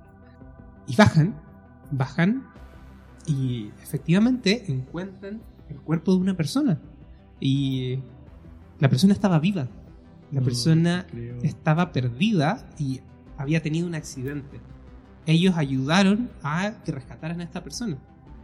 Y 0.86 0.96
bajan, 0.96 1.34
bajan 1.92 2.44
y 3.26 3.68
efectivamente 3.82 4.64
encuentran 4.72 5.40
el 5.68 5.80
cuerpo 5.80 6.12
de 6.14 6.18
una 6.18 6.36
persona. 6.36 6.80
Y 7.40 8.00
la 8.80 8.88
persona 8.88 9.12
estaba 9.12 9.38
viva. 9.38 9.68
La 10.32 10.40
No, 10.40 10.44
persona 10.44 11.06
creo. 11.10 11.38
estaba 11.42 11.92
perdida 11.92 12.68
y 12.78 13.00
había 13.36 13.62
tenido 13.62 13.86
un 13.86 13.94
accidente. 13.94 14.60
Ellos 15.26 15.56
ayudaron 15.56 16.30
a 16.42 16.82
que 16.84 16.90
rescataran 16.92 17.40
a 17.40 17.44
esta 17.44 17.62
persona. 17.62 17.98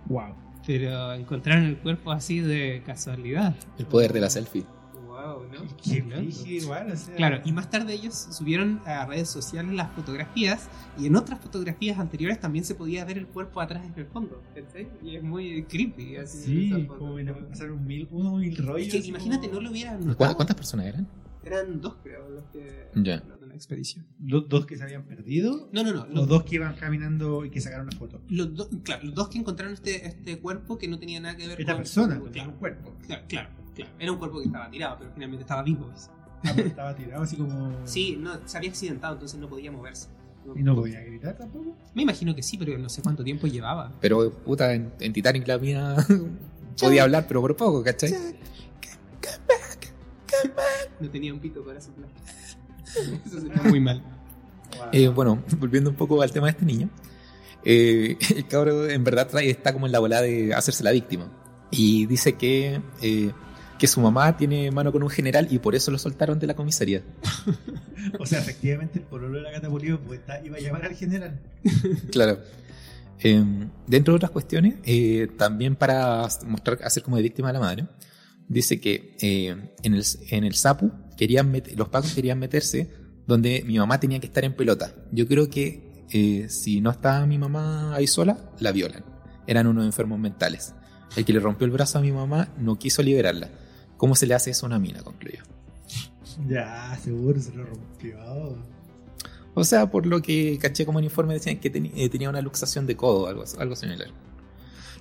Wow. 0.06 0.34
Pero 0.66 1.12
encontraron 1.12 1.64
el 1.64 1.76
cuerpo 1.78 2.10
así 2.12 2.40
de 2.40 2.82
casualidad. 2.86 3.54
El 3.78 3.86
poder 3.86 4.12
de 4.12 4.20
la 4.20 4.30
selfie. 4.30 4.64
Wow, 5.06 5.44
¿no? 5.44 5.62
Qué 5.84 6.00
Loco. 6.00 6.16
brígido 6.22 6.62
igual, 6.64 6.90
o 6.92 6.96
sea. 6.96 7.14
Claro, 7.14 7.40
y 7.44 7.52
más 7.52 7.70
tarde 7.70 7.92
ellos 7.94 8.14
subieron 8.30 8.80
a 8.84 9.06
redes 9.06 9.28
sociales 9.28 9.72
las 9.72 9.92
fotografías 9.92 10.68
y 10.98 11.06
en 11.06 11.16
otras 11.16 11.40
fotografías 11.40 11.98
anteriores 11.98 12.40
también 12.40 12.64
se 12.64 12.74
podía 12.74 13.04
ver 13.04 13.18
el 13.18 13.26
cuerpo 13.26 13.60
atrás 13.60 13.84
en 13.84 13.92
el 13.96 14.06
fondo. 14.06 14.42
¿cachai? 14.54 14.88
Y 15.02 15.16
es 15.16 15.22
muy 15.22 15.62
creepy. 15.64 16.16
Así, 16.16 16.70
Sí, 16.72 16.86
como 16.86 17.16
pasar 17.48 17.70
un 17.70 17.86
mil, 17.86 18.08
uno 18.10 18.36
mil 18.36 18.56
rollos. 18.56 18.86
Es 18.88 18.92
que 18.92 18.98
así 19.00 19.08
imagínate, 19.10 19.48
como- 19.48 19.60
no 19.60 19.66
lo 19.66 19.70
hubieran 19.70 19.94
¿Cuántas, 19.96 20.08
notado. 20.18 20.36
cuántas 20.36 20.56
personas 20.56 20.86
eran? 20.86 21.06
Eran 21.44 21.80
dos, 21.80 21.96
creo, 22.02 22.28
los 22.30 22.44
que 22.44 22.88
Ya. 22.94 23.22
Expedición. 23.56 24.06
¿Los 24.20 24.48
dos 24.48 24.66
que 24.66 24.76
se 24.76 24.82
habían 24.84 25.04
perdido? 25.04 25.68
No, 25.72 25.82
no, 25.82 25.92
no. 25.92 26.02
¿O 26.02 26.06
Los, 26.06 26.28
dos 26.28 26.44
que 26.44 26.56
iban 26.56 26.74
caminando 26.74 27.44
y 27.44 27.50
que 27.50 27.60
sacaron 27.60 27.86
la 27.86 27.96
foto? 27.98 28.20
los 28.28 28.54
dos, 28.54 28.68
claro, 28.82 29.04
los 29.04 29.14
dos 29.14 29.28
que 29.28 29.38
encontraron 29.38 29.74
este, 29.74 30.06
este 30.06 30.38
cuerpo 30.38 30.78
que 30.78 30.88
no 30.88 30.98
tenía 30.98 31.20
nada 31.20 31.36
que 31.36 31.46
ver 31.46 31.60
Esta 31.60 31.72
con. 31.72 31.80
persona, 31.82 32.18
porque 32.20 32.38
era 32.38 32.44
claro, 32.44 32.52
un 32.52 32.58
cuerpo. 32.58 32.94
claro, 33.06 33.24
claro, 33.28 33.48
claro. 33.74 33.90
Era 33.98 34.12
un 34.12 34.18
cuerpo 34.18 34.38
que 34.40 34.46
estaba 34.46 34.70
tirado, 34.70 34.96
pero 34.98 35.10
finalmente 35.12 35.42
estaba 35.42 35.62
vivo. 35.62 35.90
Ah, 36.46 36.52
pero 36.54 36.68
estaba 36.68 36.94
tirado 36.94 37.22
así 37.22 37.36
como. 37.36 37.76
Sí, 37.86 38.16
no, 38.20 38.38
se 38.46 38.56
había 38.56 38.70
accidentado, 38.70 39.14
entonces 39.14 39.38
no 39.40 39.48
podía 39.48 39.70
moverse. 39.72 40.08
Y 40.54 40.62
no 40.62 40.74
podía 40.74 41.00
gritar 41.00 41.38
tampoco. 41.38 41.74
Me 41.94 42.02
imagino 42.02 42.34
que 42.34 42.42
sí, 42.42 42.58
pero 42.58 42.76
no 42.76 42.90
sé 42.90 43.00
cuánto 43.00 43.24
tiempo 43.24 43.46
llevaba. 43.46 43.90
Pero, 44.00 44.30
puta, 44.30 44.74
en, 44.74 44.92
en 45.00 45.12
Titanic 45.14 45.48
la 45.48 45.56
mina 45.58 45.96
podía 46.78 47.04
hablar, 47.04 47.24
pero 47.26 47.40
por 47.40 47.56
poco, 47.56 47.82
¿cachai? 47.82 48.12
No 51.00 51.08
tenía 51.10 51.32
un 51.32 51.40
pito 51.40 51.64
para 51.64 51.80
soplar. 51.80 52.10
Eso 53.26 53.40
muy 53.68 53.80
mal. 53.80 54.02
Wow. 54.76 54.86
Eh, 54.92 55.08
bueno, 55.08 55.42
volviendo 55.58 55.90
un 55.90 55.96
poco 55.96 56.20
al 56.22 56.32
tema 56.32 56.46
de 56.46 56.52
este 56.52 56.64
niño. 56.64 56.90
eh, 57.64 58.16
el 58.36 58.46
cabro 58.48 58.88
en 58.88 59.04
verdad 59.04 59.28
trae- 59.30 59.48
está 59.50 59.72
como 59.72 59.86
en 59.86 59.92
la 59.92 59.98
bola 60.00 60.20
de 60.20 60.52
hacerse 60.54 60.82
la 60.84 60.90
víctima. 60.92 61.30
Y 61.70 62.06
dice 62.06 62.34
que, 62.34 62.80
eh, 63.02 63.30
que 63.78 63.86
su 63.88 64.00
mamá 64.00 64.36
tiene 64.36 64.70
mano 64.70 64.92
con 64.92 65.02
un 65.02 65.10
general 65.10 65.48
y 65.50 65.58
por 65.58 65.74
eso 65.74 65.90
lo 65.90 65.98
soltaron 65.98 66.38
de 66.38 66.46
la 66.46 66.54
comisaría. 66.54 67.02
O 68.18 68.26
sea, 68.26 68.38
efectivamente 68.40 68.98
el 68.98 69.06
pololo 69.06 69.38
de 69.38 69.42
la 69.44 69.50
catapulido 69.52 69.98
pues, 69.98 70.20
está- 70.20 70.44
iba 70.44 70.58
a 70.58 70.60
llamar 70.60 70.84
al 70.84 70.94
general. 70.94 71.40
Claro. 72.12 72.38
Eh, 73.18 73.42
dentro 73.86 74.12
de 74.12 74.16
otras 74.16 74.30
cuestiones, 74.30 74.74
eh, 74.84 75.26
también 75.38 75.74
para 75.74 76.28
mostrar, 76.46 76.80
hacer 76.84 77.02
como 77.02 77.16
de 77.16 77.22
víctima 77.22 77.48
a 77.48 77.52
la 77.54 77.60
madre, 77.60 77.86
dice 78.46 78.78
que 78.78 79.16
eh, 79.22 79.56
en, 79.82 79.94
el, 79.94 80.04
en 80.30 80.44
el 80.44 80.54
SAPU 80.54 80.92
querían 81.16 81.52
los 81.76 81.88
pacos 81.88 82.12
querían 82.14 82.38
meterse 82.38 82.90
donde 83.26 83.62
mi 83.66 83.78
mamá 83.78 83.98
tenía 84.00 84.20
que 84.20 84.26
estar 84.26 84.44
en 84.44 84.54
pelota. 84.54 84.94
Yo 85.12 85.26
creo 85.26 85.48
que 85.48 86.04
eh, 86.10 86.46
si 86.50 86.80
no 86.80 86.90
estaba 86.90 87.24
mi 87.26 87.38
mamá 87.38 87.94
ahí 87.94 88.06
sola, 88.06 88.50
la 88.60 88.70
violan. 88.72 89.04
Eran 89.46 89.66
unos 89.66 89.84
enfermos 89.86 90.18
mentales. 90.18 90.74
El 91.16 91.24
que 91.24 91.32
le 91.32 91.40
rompió 91.40 91.64
el 91.64 91.70
brazo 91.70 91.98
a 91.98 92.02
mi 92.02 92.12
mamá 92.12 92.48
no 92.58 92.78
quiso 92.78 93.02
liberarla. 93.02 93.48
¿Cómo 93.96 94.14
se 94.16 94.26
le 94.26 94.34
hace 94.34 94.50
eso 94.50 94.66
a 94.66 94.68
una 94.68 94.78
mina? 94.78 95.02
concluyó. 95.02 95.40
Ya, 96.48 96.98
seguro 97.02 97.40
se 97.40 97.52
lo 97.54 97.64
rompió. 97.64 98.18
O 99.54 99.62
sea, 99.64 99.88
por 99.90 100.04
lo 100.06 100.20
que 100.20 100.58
caché 100.60 100.84
como 100.84 100.98
en 100.98 101.04
informe 101.04 101.34
decían 101.34 101.58
que 101.60 101.68
eh, 101.94 102.08
tenía 102.08 102.28
una 102.28 102.40
luxación 102.40 102.86
de 102.86 102.96
codo, 102.96 103.28
algo, 103.28 103.44
algo 103.58 103.76
similar. 103.76 104.08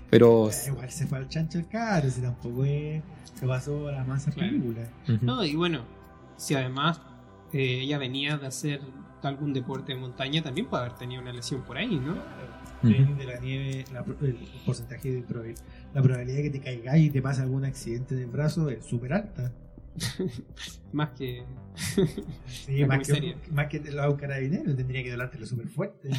Pero... 0.09 0.49
Eh, 0.51 0.53
Igual 0.68 0.91
se 0.91 1.07
fue 1.07 1.18
al 1.18 1.28
chancho 1.28 1.57
el 1.57 1.68
caro, 1.68 2.09
si 2.09 2.22
tampoco 2.22 2.64
es, 2.66 3.01
se 3.39 3.47
pasó 3.47 3.91
la 3.91 4.03
Claro. 4.05 4.34
película. 4.36 4.88
ujú. 5.09 5.18
No, 5.26 5.43
y 5.43 5.55
bueno, 5.55 5.84
si 6.38 6.55
además 6.55 7.01
eh, 7.51 7.81
ella 7.81 7.97
venía 7.97 8.38
de 8.38 8.47
hacer 8.47 8.81
algún 9.21 9.53
deporte 9.53 9.93
de 9.93 9.99
montaña, 9.99 10.41
también 10.43 10.67
puede 10.67 10.84
haber 10.84 10.97
tenido 10.97 11.21
una 11.21 11.31
lesión 11.31 11.61
por 11.63 11.77
ahí, 11.77 11.97
¿no? 11.99 12.15
De 12.84 13.25
la 13.25 13.39
nieve, 13.39 13.86
la 13.93 14.03
el 14.27 14.38
porcentaje 14.65 15.09
de 15.09 15.25
probabil- 15.25 15.55
la 15.93 16.01
probabilidad 16.01 16.38
de 16.38 16.43
que 16.43 16.49
te 16.49 16.59
caigas 16.59 16.97
y 16.97 17.09
te 17.09 17.21
pase 17.21 17.41
algún 17.41 17.63
accidente 17.63 18.13
en 18.15 18.21
el 18.23 18.27
brazo 18.29 18.69
es 18.69 18.84
súper 18.86 19.13
alta. 19.13 19.53
Más 20.91 21.11
que. 21.11 21.45
Sí, 22.45 22.84
más, 22.86 23.07
que, 23.07 23.36
más 23.51 23.67
que 23.67 23.79
lo 23.79 24.01
haga 24.01 24.11
un 24.11 24.17
carabinero, 24.17 24.75
tendría 24.75 25.01
que 25.03 25.11
dolártelo 25.11 25.45
súper 25.45 25.67
fuerte. 25.69 26.09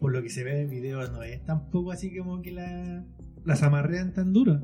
Por 0.00 0.12
lo 0.12 0.22
que 0.22 0.30
se 0.30 0.42
ve 0.42 0.62
en 0.62 0.70
video, 0.70 1.06
no 1.10 1.22
es 1.22 1.44
tampoco 1.44 1.92
así 1.92 2.16
como 2.16 2.40
que 2.40 2.52
la, 2.52 3.04
las 3.44 3.62
amarrean 3.62 4.12
tan 4.14 4.32
duro. 4.32 4.62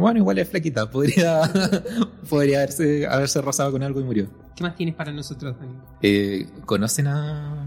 Bueno, 0.00 0.18
igual 0.18 0.38
es 0.38 0.48
flaquita. 0.48 0.90
Podría, 0.90 1.42
podría 2.28 2.58
haberse, 2.58 3.06
haberse 3.06 3.40
rozado 3.42 3.72
con 3.72 3.82
algo 3.82 4.00
y 4.00 4.04
murió. 4.04 4.26
¿Qué 4.56 4.64
más 4.64 4.74
tienes 4.74 4.94
para 4.94 5.12
nosotros, 5.12 5.56
Dani? 5.58 5.72
Eh, 6.02 6.48
¿Conocen 6.66 7.06
a, 7.06 7.66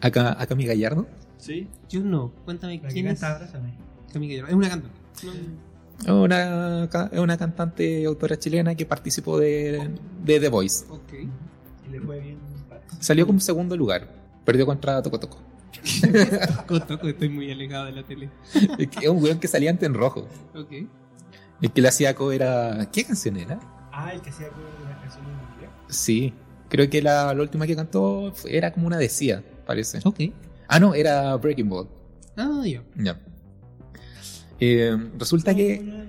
a, 0.00 0.06
a 0.42 0.46
Cami 0.46 0.66
Gallardo? 0.66 1.06
Sí. 1.38 1.68
Yo 1.88 2.00
no. 2.00 2.32
Cuéntame 2.44 2.76
La 2.76 2.88
que 2.88 2.94
quién 2.94 3.06
es 3.06 3.22
abrázame. 3.22 3.74
Camila 4.12 4.30
Guillermo. 4.30 4.48
Es 4.48 4.54
una 4.54 4.68
cantante. 4.68 4.98
No, 6.06 6.24
Es 6.24 6.24
una, 6.24 6.84
es 7.12 7.18
una 7.18 7.36
cantante 7.36 8.00
y 8.00 8.04
autora 8.04 8.38
chilena 8.38 8.74
que 8.74 8.86
participó 8.86 9.38
de, 9.38 9.90
de 10.24 10.40
The 10.40 10.48
Voice. 10.48 10.84
ok. 10.90 11.12
Y 11.86 11.90
le 11.90 12.00
fue 12.00 12.20
bien. 12.20 12.38
Salió 13.00 13.26
como 13.26 13.40
segundo 13.40 13.76
lugar. 13.76 14.08
Perdió 14.44 14.66
contra 14.66 15.02
Toco 15.02 15.20
Toco. 15.20 15.38
Toco, 16.56 16.80
toco, 16.80 17.08
estoy 17.08 17.28
muy 17.28 17.50
alejado 17.50 17.86
de 17.86 17.92
la 17.92 18.02
tele. 18.04 18.30
Es 18.78 18.88
que 18.88 19.04
es 19.04 19.08
un 19.08 19.22
weón 19.22 19.38
que 19.38 19.48
salía 19.48 19.70
antes 19.70 19.86
en 19.86 19.94
rojo. 19.94 20.26
Ok. 20.54 20.72
El 21.60 21.72
que 21.72 21.80
le 21.80 21.88
hacía 21.88 22.14
co 22.14 22.32
era. 22.32 22.90
¿Qué 22.92 23.04
canción 23.04 23.36
era? 23.36 23.60
Ah, 23.92 24.12
el 24.12 24.20
que 24.20 24.30
hacía 24.30 24.48
con 24.48 24.62
las 24.88 24.98
canciones 25.00 25.30
en 25.30 25.54
inglés. 25.54 25.70
Sí. 25.88 26.34
Creo 26.68 26.90
que 26.90 27.02
la, 27.02 27.32
la 27.34 27.42
última 27.42 27.66
que 27.66 27.76
cantó 27.76 28.32
era 28.48 28.72
como 28.72 28.86
una 28.86 28.98
decía, 28.98 29.44
parece. 29.66 30.00
Ok. 30.04 30.20
Ah, 30.68 30.80
no, 30.80 30.94
era 30.94 31.36
Breaking 31.36 31.68
Ball. 31.68 31.88
Ah, 32.36 32.62
ya. 32.64 32.82
Ya. 32.96 33.20
Eh, 34.60 34.96
resulta 35.18 35.54
que. 35.54 35.82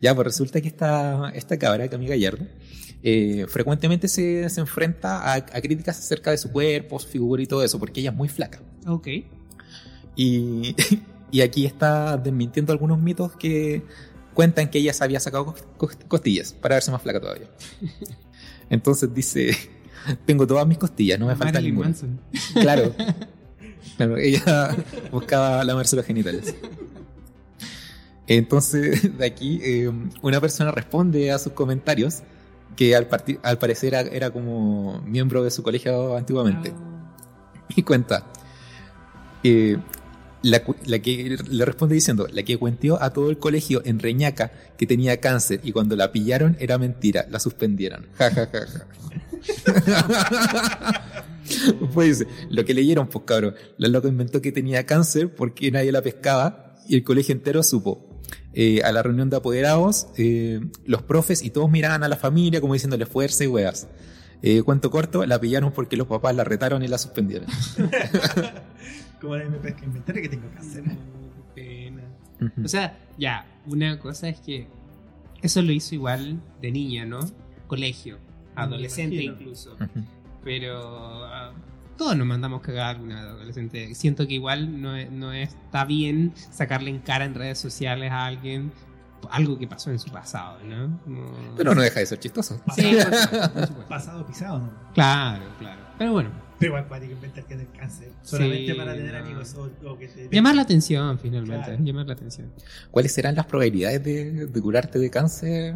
Ya, 0.00 0.16
pues 0.16 0.26
resulta 0.26 0.60
que 0.60 0.66
esta, 0.66 1.30
esta 1.30 1.56
cabra, 1.56 1.88
Cami 1.88 2.08
Gallardo, 2.08 2.44
eh, 3.04 3.46
frecuentemente 3.48 4.08
se, 4.08 4.50
se 4.50 4.60
enfrenta 4.60 5.18
a, 5.22 5.34
a 5.34 5.60
críticas 5.60 5.96
acerca 5.96 6.32
de 6.32 6.38
su 6.38 6.50
cuerpo, 6.50 6.98
su 6.98 7.06
figura 7.06 7.40
y 7.40 7.46
todo 7.46 7.62
eso, 7.62 7.78
porque 7.78 8.00
ella 8.00 8.10
es 8.10 8.16
muy 8.16 8.28
flaca. 8.28 8.60
Ok. 8.84 9.06
Y, 10.16 10.74
y 11.32 11.40
aquí 11.40 11.66
está 11.66 12.16
desmintiendo 12.16 12.72
algunos 12.72 13.00
mitos 13.00 13.32
que 13.32 13.82
cuentan 14.34 14.70
que 14.70 14.78
ella 14.78 14.92
se 14.92 15.02
había 15.02 15.18
sacado 15.18 15.46
cos- 15.46 15.64
cos- 15.76 15.98
costillas 16.06 16.52
para 16.52 16.76
verse 16.76 16.90
más 16.92 17.02
flaca 17.02 17.20
todavía. 17.20 17.48
Entonces 18.70 19.12
dice, 19.12 19.50
tengo 20.26 20.46
todas 20.46 20.66
mis 20.66 20.78
costillas, 20.78 21.18
no 21.18 21.26
me 21.26 21.32
falta 21.34 21.54
Marilyn 21.54 21.70
ninguna. 21.74 21.88
Manson. 21.88 22.20
Claro. 22.54 22.94
Claro, 23.96 24.16
ella 24.16 24.74
buscaba 25.10 25.62
lamerse 25.64 25.96
los 25.96 26.06
genitales. 26.06 26.54
Entonces, 28.26 29.18
de 29.18 29.26
aquí, 29.26 29.60
eh, 29.62 29.90
una 30.22 30.40
persona 30.40 30.70
responde 30.70 31.30
a 31.32 31.38
sus 31.38 31.52
comentarios 31.52 32.22
que 32.76 32.96
al, 32.96 33.06
parecer 33.06 33.92
era, 33.94 34.00
era 34.02 34.30
como 34.30 35.00
miembro 35.02 35.42
de 35.42 35.50
su 35.50 35.62
colegio 35.62 36.16
antiguamente. 36.16 36.72
Y 37.76 37.82
cuenta. 37.82 38.24
eh, 39.42 39.76
la, 40.42 40.62
la 40.86 40.98
que 40.98 41.38
le 41.48 41.64
responde 41.64 41.94
diciendo, 41.94 42.26
la 42.30 42.42
que 42.42 42.56
cuenteó 42.58 43.02
a 43.02 43.12
todo 43.12 43.30
el 43.30 43.38
colegio 43.38 43.82
en 43.84 43.98
Reñaca 43.98 44.52
que 44.76 44.86
tenía 44.86 45.20
cáncer 45.20 45.60
y 45.62 45.72
cuando 45.72 45.96
la 45.96 46.12
pillaron 46.12 46.56
era 46.60 46.78
mentira, 46.78 47.26
la 47.30 47.38
suspendieron. 47.38 48.06
Ja, 48.18 48.30
ja, 48.30 48.46
ja, 48.46 48.66
ja. 48.66 48.86
Pues 51.92 52.24
lo 52.50 52.64
que 52.64 52.74
leyeron, 52.74 53.08
pues 53.08 53.24
cabrón, 53.26 53.54
la 53.76 53.88
loca 53.88 54.08
inventó 54.08 54.40
que 54.40 54.52
tenía 54.52 54.86
cáncer 54.86 55.34
porque 55.34 55.70
nadie 55.70 55.92
la 55.92 56.00
pescaba 56.00 56.76
y 56.88 56.94
el 56.96 57.04
colegio 57.04 57.34
entero 57.34 57.62
supo. 57.62 58.08
Eh, 58.54 58.82
a 58.82 58.92
la 58.92 59.02
reunión 59.02 59.30
de 59.30 59.36
apoderados, 59.36 60.08
eh, 60.16 60.60
los 60.84 61.02
profes 61.02 61.42
y 61.42 61.50
todos 61.50 61.70
miraban 61.70 62.04
a 62.04 62.08
la 62.08 62.16
familia 62.16 62.60
como 62.60 62.74
diciéndole 62.74 63.06
fuerza 63.06 63.44
y 63.44 63.46
weas. 63.46 63.88
Eh, 64.42 64.62
cuento 64.62 64.90
corto, 64.90 65.24
la 65.24 65.40
pillaron 65.40 65.72
porque 65.72 65.96
los 65.96 66.06
papás 66.06 66.34
la 66.34 66.44
retaron 66.44 66.82
y 66.82 66.88
la 66.88 66.98
suspendieron. 66.98 67.48
Como 69.22 69.34
de 69.36 69.48
me 69.48 69.56
pesca 69.58 69.84
inventario 69.86 70.20
que 70.22 70.28
tengo. 70.28 70.48
No, 70.48 70.94
qué 71.54 71.62
pena. 71.90 72.02
O 72.62 72.68
sea, 72.68 72.98
ya, 73.16 73.46
una 73.66 73.98
cosa 73.98 74.28
es 74.28 74.38
que 74.40 74.66
eso 75.40 75.62
lo 75.62 75.72
hizo 75.72 75.94
igual 75.94 76.40
de 76.60 76.70
niña, 76.72 77.06
¿no? 77.06 77.20
Colegio, 77.68 78.18
adolescente 78.56 79.22
incluso. 79.22 79.76
Pero 80.44 81.24
ah, 81.24 81.52
todos 81.96 82.16
nos 82.16 82.26
mandamos 82.26 82.60
cagar 82.62 82.96
alguna 82.96 83.20
adolescente. 83.20 83.94
Siento 83.94 84.26
que 84.26 84.34
igual 84.34 84.80
no, 84.82 84.96
es- 84.96 85.10
no 85.10 85.32
está 85.32 85.84
bien 85.84 86.32
sacarle 86.50 86.90
en 86.90 86.98
cara 86.98 87.24
en 87.24 87.34
redes 87.34 87.58
sociales 87.58 88.10
a 88.10 88.26
alguien 88.26 88.72
algo 89.30 89.56
que 89.56 89.68
pasó 89.68 89.92
en 89.92 90.00
su 90.00 90.10
pasado, 90.10 90.58
¿no? 90.64 90.98
Como- 91.04 91.32
Pero 91.56 91.74
no 91.76 91.80
deja 91.80 92.00
de 92.00 92.06
ser 92.06 92.18
chistoso. 92.18 92.60
Sí, 92.74 92.82
por 92.82 93.14
supuesto, 93.14 93.52
por 93.52 93.66
supuesto. 93.68 93.84
Pasado 93.88 94.26
pisado, 94.26 94.58
¿no? 94.58 94.70
Claro, 94.94 95.44
claro. 95.60 95.80
Pero 95.96 96.12
bueno, 96.12 96.30
Pero 96.62 96.66
igual 96.66 96.86
cuático 96.88 97.12
inventar 97.12 97.42
que 97.44 97.54
tener 97.56 97.66
cáncer. 97.76 98.08
Solamente 98.22 98.72
Sí, 98.72 98.78
para 98.78 98.94
tener 98.94 99.12
no. 99.12 99.18
amigos 99.26 99.54
o, 99.54 99.70
o 99.90 99.98
que 99.98 100.08
te. 100.08 100.28
llamar 100.30 100.54
la 100.54 100.62
atención 100.62 101.18
finalmente, 101.18 101.66
Claro. 101.66 101.84
llamar 101.84 102.06
la 102.06 102.12
atención. 102.14 102.52
¿Cuáles 102.90 103.12
serán 103.12 103.34
las 103.34 103.46
probabilidades 103.46 104.02
de, 104.04 104.46
de 104.46 104.60
curarte 104.60 104.98
de 104.98 105.10
cáncer 105.10 105.74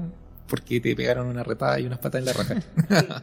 porque 0.48 0.80
te 0.80 0.94
pegaron 0.94 1.26
una 1.26 1.42
retada 1.42 1.80
y 1.80 1.86
unas 1.86 1.98
patas 1.98 2.20
en 2.20 2.24
la 2.26 2.32
raja? 2.32 2.54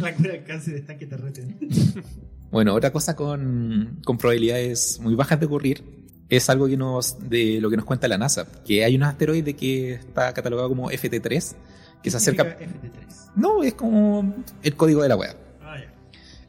La 0.00 0.14
cura 0.14 0.32
del 0.32 0.44
cáncer 0.44 0.76
está 0.76 0.96
que 0.96 1.06
te 1.06 1.16
reten. 1.16 1.58
Bueno, 2.50 2.72
otra 2.72 2.92
cosa 2.92 3.16
con, 3.16 3.98
con 4.04 4.16
probabilidades 4.16 5.00
muy 5.00 5.16
bajas 5.16 5.40
de 5.40 5.46
ocurrir 5.46 5.82
es 6.28 6.48
algo 6.48 6.68
que 6.68 6.76
nos, 6.76 7.28
de 7.28 7.60
lo 7.60 7.68
que 7.68 7.76
nos 7.76 7.84
cuenta 7.84 8.06
la 8.06 8.16
NASA, 8.16 8.46
que 8.64 8.84
hay 8.84 8.94
un 8.94 9.02
asteroide 9.02 9.54
que 9.54 9.94
está 9.94 10.32
catalogado 10.32 10.68
como 10.68 10.88
FT3, 10.88 11.54
que 12.00 12.10
se 12.12 12.16
acerca... 12.16 12.44
FT3. 12.56 13.32
No, 13.34 13.64
es 13.64 13.74
como 13.74 14.32
el 14.62 14.76
código 14.76 15.02
de 15.02 15.08
la 15.08 15.16
web. 15.16 15.36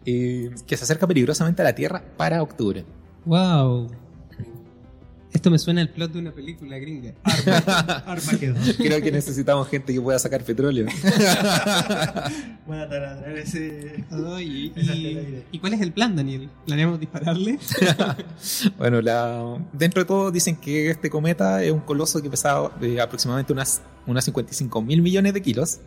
Que 0.05 0.77
se 0.77 0.83
acerca 0.83 1.07
peligrosamente 1.07 1.61
a 1.61 1.65
la 1.65 1.75
Tierra 1.75 2.03
para 2.17 2.41
octubre. 2.41 2.85
Wow. 3.25 3.89
Esto 5.35 5.51
me 5.51 5.59
suena 5.59 5.81
al 5.81 5.89
plot 5.89 6.13
de 6.13 6.19
una 6.19 6.31
película 6.31 6.77
gringa. 6.77 7.13
Armageddon. 8.05 8.55
Creo 8.77 9.01
que 9.01 9.11
necesitamos 9.11 9.67
gente 9.67 9.93
que 9.93 9.99
pueda 9.99 10.17
sacar 10.17 10.41
petróleo. 10.45 10.85
Van 12.65 12.79
a 12.79 12.87
taladrar 12.87 13.37
ese. 13.37 14.05
Y, 14.41 14.69
asteroide. 14.69 15.43
¿y 15.51 15.59
cuál 15.59 15.73
es 15.73 15.81
el 15.81 15.91
plan, 15.91 16.15
Daniel? 16.15 16.49
¿Planeamos 16.65 17.01
dispararle? 17.01 17.59
Bueno, 18.77 19.01
la, 19.01 19.57
dentro 19.73 20.03
de 20.03 20.07
todo 20.07 20.31
dicen 20.31 20.55
que 20.55 20.89
este 20.89 21.09
cometa 21.09 21.61
es 21.63 21.71
un 21.71 21.81
coloso 21.81 22.21
que 22.21 22.29
pesaba 22.29 22.71
de 22.79 23.01
aproximadamente 23.01 23.51
unas, 23.51 23.81
unas 24.07 24.23
55 24.23 24.81
mil 24.81 25.01
millones 25.01 25.33
de 25.33 25.41
kilos. 25.41 25.79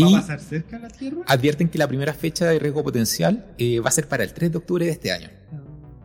¿Va 0.00 0.08
Y 0.10 0.14
a 0.14 0.20
pasar 0.20 0.40
cerca 0.40 0.78
la 0.78 0.88
Tierra? 0.88 1.18
advierten 1.26 1.68
que 1.68 1.78
la 1.78 1.86
primera 1.88 2.12
fecha 2.14 2.46
de 2.46 2.58
riesgo 2.58 2.82
potencial 2.82 3.54
eh, 3.58 3.80
va 3.80 3.88
a 3.88 3.92
ser 3.92 4.08
para 4.08 4.24
el 4.24 4.32
3 4.32 4.52
de 4.52 4.58
octubre 4.58 4.84
de 4.86 4.92
este 4.92 5.12
año. 5.12 5.28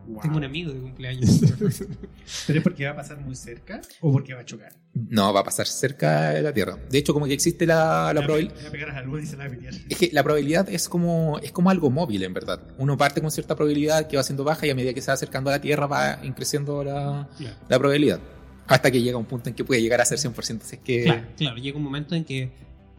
Wow. 0.08 0.22
Tengo 0.22 0.38
un 0.38 0.44
amigo 0.46 0.72
de 0.72 0.80
cumpleaños. 0.80 1.30
¿Pero 2.48 2.60
es 2.60 2.64
porque 2.64 2.86
va 2.86 2.92
a 2.92 2.96
pasar 2.96 3.20
muy 3.20 3.36
cerca 3.36 3.82
o 4.00 4.12
porque 4.12 4.34
va 4.34 4.42
a 4.42 4.46
chocar? 4.46 4.74
No, 4.94 5.34
va 5.34 5.42
a 5.42 5.44
pasar 5.44 5.68
cerca 5.68 6.30
de 6.32 6.42
la 6.42 6.54
Tierra. 6.54 6.78
De 6.90 6.98
hecho, 6.98 7.14
como 7.14 7.26
que 7.28 7.34
existe 7.34 7.66
la, 7.66 8.12
la 8.14 8.24
probabilidad... 8.24 8.56
Es 9.90 9.98
que 9.98 10.10
la 10.14 10.24
probabilidad 10.24 10.70
es 10.70 10.88
como, 10.90 11.40
es 11.40 11.52
como 11.52 11.70
algo 11.70 11.90
móvil, 11.90 12.24
en 12.24 12.34
verdad. 12.34 12.62
Uno 12.78 12.98
parte 12.98 13.22
con 13.22 13.32
cierta 13.32 13.56
probabilidad 13.56 14.08
que 14.08 14.16
va 14.18 14.24
siendo 14.24 14.44
baja 14.44 14.66
y 14.66 14.70
a 14.70 14.76
medida 14.76 14.94
que 14.94 15.02
se 15.02 15.08
va 15.08 15.14
acercando 15.16 15.50
a 15.50 15.54
la 15.54 15.62
Tierra 15.62 15.88
va 15.88 16.20
increciendo 16.24 16.84
la, 16.84 17.28
claro. 17.38 17.56
la 17.68 17.78
probabilidad. 17.80 18.20
Hasta 18.68 18.90
que 18.92 19.02
llega 19.02 19.18
un 19.18 19.26
punto 19.26 19.50
en 19.50 19.56
que 19.56 19.64
puede 19.64 19.82
llegar 19.82 20.02
a 20.02 20.06
ser 20.06 20.18
100%. 20.20 20.62
Si 20.62 20.76
es 20.76 20.82
que... 20.82 21.04
claro, 21.04 21.24
claro, 21.38 21.58
llega 21.58 21.78
un 21.78 21.84
momento 21.84 22.16
en 22.16 22.24
que 22.24 22.50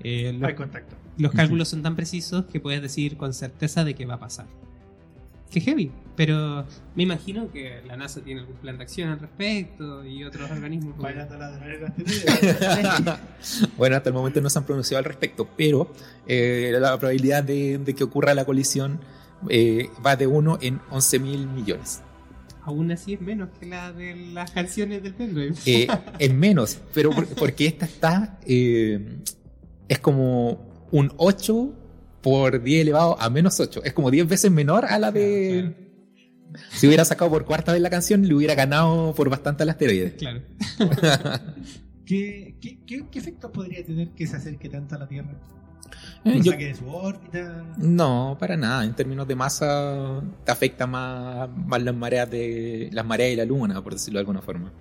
eh, 0.03 0.33
los, 0.33 0.49
Hay 0.49 0.55
contacto. 0.55 0.97
los 1.17 1.33
cálculos 1.33 1.69
son 1.69 1.83
tan 1.83 1.97
precisos 1.97 2.45
que 2.47 2.61
puedes 2.61 2.81
decir 2.83 3.17
con 3.17 3.33
certeza 3.35 3.85
de 3.85 3.95
que 3.95 4.07
va 4.07 4.15
a 4.15 4.21
pasar. 4.21 4.47
Qué 5.51 5.61
heavy. 5.63 5.91
Pero 6.15 6.67
me 6.95 7.05
imagino 7.05 7.51
que 7.51 7.81
la 7.87 7.97
NASA 7.97 8.21
tiene 8.21 8.41
algún 8.41 8.57
plan 8.57 8.77
de 8.77 8.83
acción 8.83 9.09
al 9.11 9.19
respecto 9.21 10.05
y 10.05 10.23
otros 10.25 10.51
organismos. 10.51 10.91
como- 10.95 11.05
Bailando 11.05 11.39
la. 11.39 11.49
Bueno, 13.77 13.97
hasta 13.97 14.09
el 14.11 14.15
momento 14.15 14.41
no 14.41 14.51
se 14.51 14.59
han 14.59 14.65
pronunciado 14.67 14.99
al 14.99 15.05
respecto, 15.05 15.49
pero 15.57 15.93
eh, 16.27 16.77
la 16.79 16.99
probabilidad 16.99 17.43
de, 17.45 17.79
de 17.79 17.95
que 17.95 18.05
ocurra 18.05 18.35
la 18.35 18.45
colisión 18.45 19.01
eh, 19.49 19.89
va 20.05 20.17
de 20.17 20.27
1 20.27 20.59
en 20.61 20.81
11 20.91 21.19
mil 21.21 21.47
millones. 21.49 22.03
Aún 22.65 22.91
así 22.93 23.15
es 23.15 23.21
menos 23.23 23.49
que 23.59 23.65
la 23.67 23.93
de 23.93 24.15
las 24.17 24.51
canciones 24.51 25.03
del 25.03 25.15
pendrive. 25.15 25.55
Eh, 25.65 25.87
es 26.19 26.35
menos, 26.35 26.79
pero 26.93 27.11
por- 27.11 27.27
porque 27.37 27.67
esta 27.67 27.87
está. 27.87 28.39
eh, 28.45 29.19
es 29.89 29.99
como 29.99 30.87
un 30.93 31.13
8 31.17 31.73
por 32.23 32.63
10 32.63 32.83
elevado 32.83 33.21
a 33.21 33.31
menos 33.31 33.59
8. 33.61 33.83
Es 33.85 33.93
como 33.93 34.11
10 34.11 34.29
veces 34.29 34.51
menor 34.51 34.85
a 34.87 34.99
la 34.99 35.11
de. 35.13 35.87
Si 36.71 36.87
hubiera 36.87 37.05
sacado 37.05 37.31
por 37.31 37.45
cuarta 37.45 37.73
vez 37.73 37.81
la 37.83 37.91
canción, 37.91 38.27
le 38.27 38.35
hubiera 38.35 38.55
ganado 38.55 39.15
por 39.15 39.29
bastante 39.29 39.63
al 39.65 39.69
asteroide. 39.71 40.15
Claro. 40.17 40.43
¿Qué, 42.07 42.57
qué, 42.61 42.79
qué, 42.87 43.05
qué 43.11 43.19
efectos 43.19 43.51
podría 43.51 43.85
tener 43.85 44.11
que 44.15 44.27
se 44.27 44.37
acerque 44.37 44.69
tanto 44.71 44.95
a 44.95 44.99
la 44.99 45.09
Tierra? 45.09 45.39
Eh, 46.25 46.37
¿Lo 46.39 46.43
yo- 46.43 46.53
saque 46.53 46.67
de 46.69 46.75
su 46.75 46.89
órbita? 46.89 47.67
No, 47.77 48.37
para 48.41 48.57
nada. 48.57 48.85
En 48.85 48.95
términos 48.95 49.29
de 49.29 49.35
masa, 49.37 50.23
te 50.45 50.51
afecta 50.51 50.87
más, 50.87 51.49
más 51.55 51.83
las 51.83 51.95
mareas 51.95 52.31
de 52.31 52.89
las 52.93 53.05
mareas 53.05 53.33
y 53.33 53.37
la 53.37 53.45
luna, 53.45 53.83
por 53.85 53.93
decirlo 53.93 54.19
de 54.19 54.21
alguna 54.21 54.41
forma. 54.41 54.73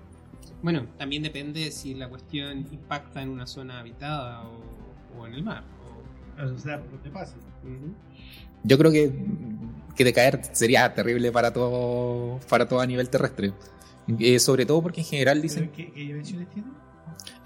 Bueno, 0.64 0.88
también 0.98 1.22
depende 1.22 1.70
si 1.72 1.94
la 1.94 2.10
cuestión 2.10 2.66
impacta 2.72 3.22
en 3.22 3.30
una 3.30 3.46
zona 3.46 3.80
habitada 3.80 4.44
o, 4.48 4.77
o 5.20 5.28
en 5.28 5.34
el 5.34 5.44
mar. 5.44 5.64
o- 6.40 6.44
O 6.54 6.58
sea, 6.60 6.80
por 6.82 6.92
donde 6.92 7.10
pase. 7.10 7.34
Yo 8.64 8.78
creo 8.78 8.92
que, 8.92 9.12
que 9.96 10.04
decaer 10.04 10.42
sería 10.54 10.94
terrible 10.94 11.32
para 11.32 11.52
todo, 11.54 12.40
para 12.50 12.68
todo 12.68 12.80
a 12.80 12.86
nivel 12.86 13.10
terrestre. 13.10 13.54
Eh, 14.20 14.40
sobre 14.40 14.66
todo 14.66 14.82
porque 14.82 15.02
en 15.02 15.08
general 15.08 15.42
dicen, 15.42 15.64
¿Pero 15.76 15.76
¿Qué, 15.76 15.92
qué 15.94 16.00
dimensiones 16.02 16.50
tiene? 16.50 16.68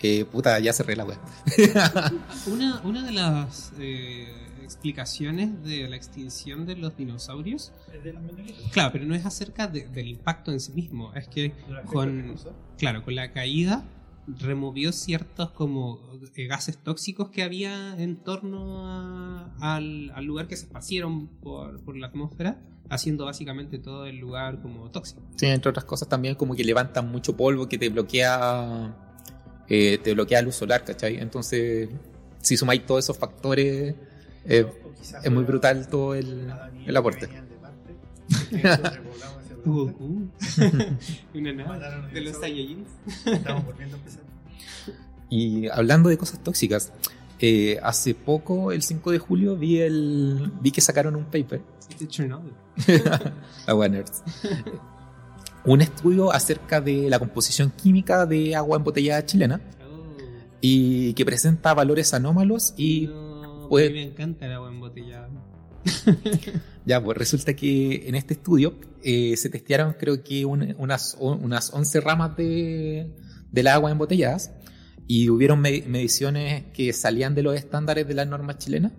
eh, 0.03 0.26
puta, 0.26 0.60
ya 0.60 0.73
cerré 0.73 0.95
la 0.95 1.06
web. 1.06 1.18
Una, 2.52 2.81
una 2.84 3.03
de 3.03 3.11
las 3.11 3.72
eh, 3.80 4.27
explicaciones 4.64 5.64
de 5.64 5.88
la 5.89 5.95
extinción 5.95 6.65
de 6.65 6.76
los 6.76 6.95
dinosaurios, 6.98 7.72
¿Es 7.93 8.03
de 8.03 8.14
las 8.14 8.22
meteoritos? 8.23 8.64
claro, 8.72 8.91
pero 8.91 9.06
no 9.06 9.15
es 9.15 9.26
acerca 9.26 9.68
de- 9.68 9.88
del 9.88 10.07
impacto 10.07 10.52
en 10.52 10.60
sí 10.60 10.72
mismo, 10.73 11.14
es 11.14 11.27
que, 11.27 11.49
¿De 11.68 11.73
los 11.73 11.85
Con- 11.85 12.35
claro, 12.77 13.03
con 13.03 13.15
la 13.15 13.31
caída 13.31 13.84
removió 14.27 14.91
ciertos 14.91 15.52
como 15.52 15.99
eh, 16.35 16.48
gases 16.48 16.77
tóxicos 16.77 17.30
que 17.30 17.43
había 17.43 17.95
en 18.02 18.18
torno 18.18 18.88
a- 18.88 19.52
al, 19.60 20.11
al 20.15 20.26
lugar 20.26 20.48
que 20.48 20.56
se 20.56 20.65
esparcieron 20.65 21.27
por, 21.27 21.81
por 21.81 21.95
la 21.98 22.07
atmósfera, 22.07 22.60
haciendo 22.89 23.26
básicamente 23.26 23.80
todo 23.80 24.06
el 24.06 24.18
lugar 24.19 24.61
como 24.61 24.89
tóxico. 24.91 25.22
Sí, 25.35 25.48
entre 25.48 25.69
otras 25.69 25.85
cosas 25.85 26.07
también 26.07 26.35
como 26.35 26.56
que 26.56 26.64
levantan 26.64 27.10
mucho 27.11 27.35
polvo 27.35 27.68
que 27.68 27.77
te 27.77 27.89
bloquea, 27.89 28.95
eh, 29.68 29.98
te 30.03 30.14
bloquea 30.14 30.41
luz 30.41 30.56
solar, 30.56 30.84
¿cachai? 30.84 31.18
Entonces, 31.18 31.89
si 32.41 32.57
sumáis 32.57 32.85
todos 32.85 33.03
esos 33.06 33.18
factores, 33.18 33.95
eh, 34.45 34.65
es 35.23 35.31
muy 35.31 35.43
brutal 35.43 35.88
todo 35.88 36.14
el, 36.15 36.52
el 36.85 36.98
aporte. 36.98 37.27
Goku. 39.66 40.28
Una 41.36 41.54
nave 41.54 42.10
de 42.14 42.22
los. 42.22 42.38
Saiyajins. 42.38 42.88
Estamos 43.26 43.66
volviendo 43.66 43.96
a 43.96 44.00
empezar. 44.00 44.22
Y 45.30 45.68
hablando 45.70 46.10
de 46.10 46.18
cosas 46.18 46.40
tóxicas, 46.44 46.92
eh, 47.40 47.80
hace 47.82 48.14
poco, 48.14 48.72
el 48.72 48.84
5 48.84 49.12
de 49.12 49.20
julio, 49.20 49.56
vi 49.56 49.80
el 49.80 50.52
vi 50.62 50.72
que 50.72 50.82
sacaron 50.82 51.16
un 51.16 51.26
paper, 51.26 51.62
De 52.00 52.08
Chernobyl. 52.08 52.54
agua 53.68 53.88
nerds, 53.90 54.24
un 55.66 55.82
estudio 55.82 56.32
acerca 56.34 56.82
de 56.82 57.10
la 57.10 57.20
composición 57.20 57.72
química 57.72 58.26
de 58.26 58.56
agua 58.56 58.78
embotellada 58.78 59.26
chilena 59.26 59.62
Oh. 59.84 60.18
y 60.62 61.14
que 61.14 61.26
presenta 61.26 61.74
valores 61.74 62.14
anómalos 62.14 62.74
y 62.78 63.08
No, 63.08 63.68
pues- 63.70 63.90
a 63.90 63.94
mí 63.94 64.00
me 64.00 64.04
encanta 64.04 64.46
el 64.48 64.54
agua 64.54 64.70
embotellada. 64.70 65.30
ya, 66.86 67.03
pues 67.03 67.18
resulta 67.18 67.56
que 67.56 68.08
en 68.08 68.16
este 68.16 68.34
estudio 68.36 68.76
eh, 69.03 69.36
se 69.38 69.49
testearon 69.49 69.94
creo 69.99 70.24
que 70.24 70.45
un- 70.45 70.76
unas, 70.78 71.18
o- 71.20 71.34
unas 71.36 71.74
11 71.74 72.02
ramas 72.02 72.36
de, 72.38 73.12
de 73.52 73.64
la 73.64 73.74
agua 73.76 73.91
embotelladas 73.91 74.52
y 75.08 75.30
hubieron 75.30 75.60
me- 75.60 75.84
mediciones 75.88 76.66
que 76.74 76.94
salían 76.94 77.36
de 77.36 77.44
los 77.44 77.56
estándares 77.56 78.08
de 78.08 78.14
las 78.14 78.28
normas 78.28 78.58
chilenas 78.58 78.91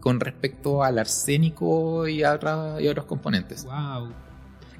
con 0.00 0.20
respecto 0.20 0.82
al 0.84 0.98
arsénico 0.98 2.06
y 2.06 2.22
a, 2.22 2.34
otra- 2.34 2.76
y 2.80 2.86
a 2.86 2.90
otros 2.90 3.06
componentes. 3.06 3.64
Wow. 3.64 4.12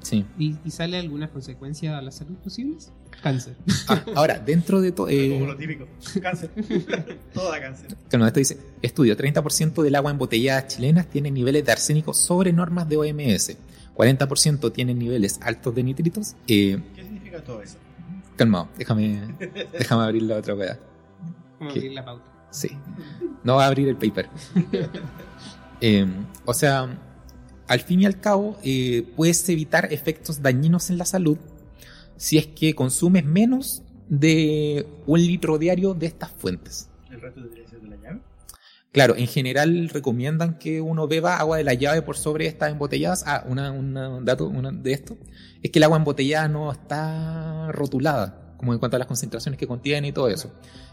Sí. 0.01 0.25
¿Y, 0.37 0.55
y 0.63 0.71
sale 0.71 0.97
alguna 0.97 1.29
consecuencia 1.29 1.97
a 1.97 2.01
la 2.01 2.11
salud 2.11 2.35
posibles? 2.37 2.93
Cáncer. 3.21 3.55
Ah, 3.87 4.03
ahora, 4.15 4.39
dentro 4.39 4.79
de 4.79 4.91
todo... 4.91 5.07
Como 5.07 5.47
lo 5.47 5.57
típico. 5.57 5.87
Cáncer. 6.21 6.51
Todo 7.33 7.51
da 7.51 7.59
cáncer. 7.59 7.95
Claro, 8.09 8.27
esto 8.27 8.39
dice, 8.39 8.57
estudio, 8.81 9.17
30% 9.17 9.81
del 9.81 9.95
agua 9.95 10.11
embotellada 10.11 10.67
chilenas 10.67 11.07
tiene 11.07 11.31
niveles 11.31 11.65
de 11.65 11.71
arsénico 11.71 12.13
sobre 12.13 12.53
normas 12.53 12.87
de 12.87 12.97
OMS, 12.97 13.57
40% 13.95 14.71
tienen 14.71 14.99
niveles 14.99 15.39
altos 15.41 15.73
de 15.73 15.83
nitritos. 15.83 16.35
Eh, 16.47 16.79
¿Qué 16.95 17.03
significa 17.03 17.43
todo 17.43 17.61
eso? 17.61 17.77
calmado, 18.37 18.69
déjame, 18.77 19.35
déjame 19.73 20.03
abrir 20.03 20.21
la 20.23 20.37
otra 20.37 20.55
¿Qué? 20.55 21.65
abrir 21.65 21.91
la 21.91 22.05
pauta. 22.05 22.25
Sí, 22.51 22.69
no 23.43 23.55
va 23.55 23.65
a 23.65 23.67
abrir 23.67 23.89
el 23.89 23.97
paper. 23.97 24.29
Eh, 25.79 26.07
o 26.45 26.55
sea, 26.55 26.89
al 27.67 27.79
fin 27.81 28.01
y 28.01 28.07
al 28.07 28.19
cabo, 28.19 28.57
eh, 28.63 29.07
puedes 29.15 29.47
evitar 29.47 29.93
efectos 29.93 30.41
dañinos 30.41 30.89
en 30.89 30.97
la 30.97 31.05
salud 31.05 31.37
si 32.17 32.37
es 32.37 32.47
que 32.47 32.75
consumes 32.75 33.23
menos 33.25 33.83
de 34.09 34.85
un 35.05 35.19
litro 35.19 35.57
diario 35.57 35.93
de 35.93 36.05
estas 36.07 36.31
fuentes. 36.31 36.89
¿El 37.09 37.21
resto 37.21 37.41
debería 37.41 37.67
ser 37.67 37.81
de 37.81 37.89
la 37.89 37.95
llave? 37.97 38.21
Claro, 38.91 39.15
en 39.15 39.27
general 39.27 39.89
recomiendan 39.89 40.57
que 40.57 40.81
uno 40.81 41.07
beba 41.07 41.37
agua 41.37 41.57
de 41.57 41.63
la 41.63 41.73
llave 41.73 42.01
por 42.01 42.17
sobre 42.17 42.47
estas 42.47 42.71
embotelladas. 42.71 43.23
Ah, 43.27 43.43
una, 43.47 43.71
una- 43.71 44.09
un 44.09 44.25
dato 44.25 44.47
una 44.47 44.71
de 44.71 44.91
esto 44.93 45.17
es 45.61 45.71
que 45.71 45.79
el 45.79 45.83
agua 45.83 45.97
embotellada 45.97 46.47
no 46.47 46.71
está 46.71 47.71
rotulada, 47.73 48.55
como 48.57 48.73
en 48.73 48.79
cuanto 48.79 48.95
a 48.95 48.99
las 48.99 49.07
concentraciones 49.07 49.59
que 49.59 49.67
contiene 49.67 50.07
y 50.07 50.11
todo 50.13 50.29
eso. 50.29 50.51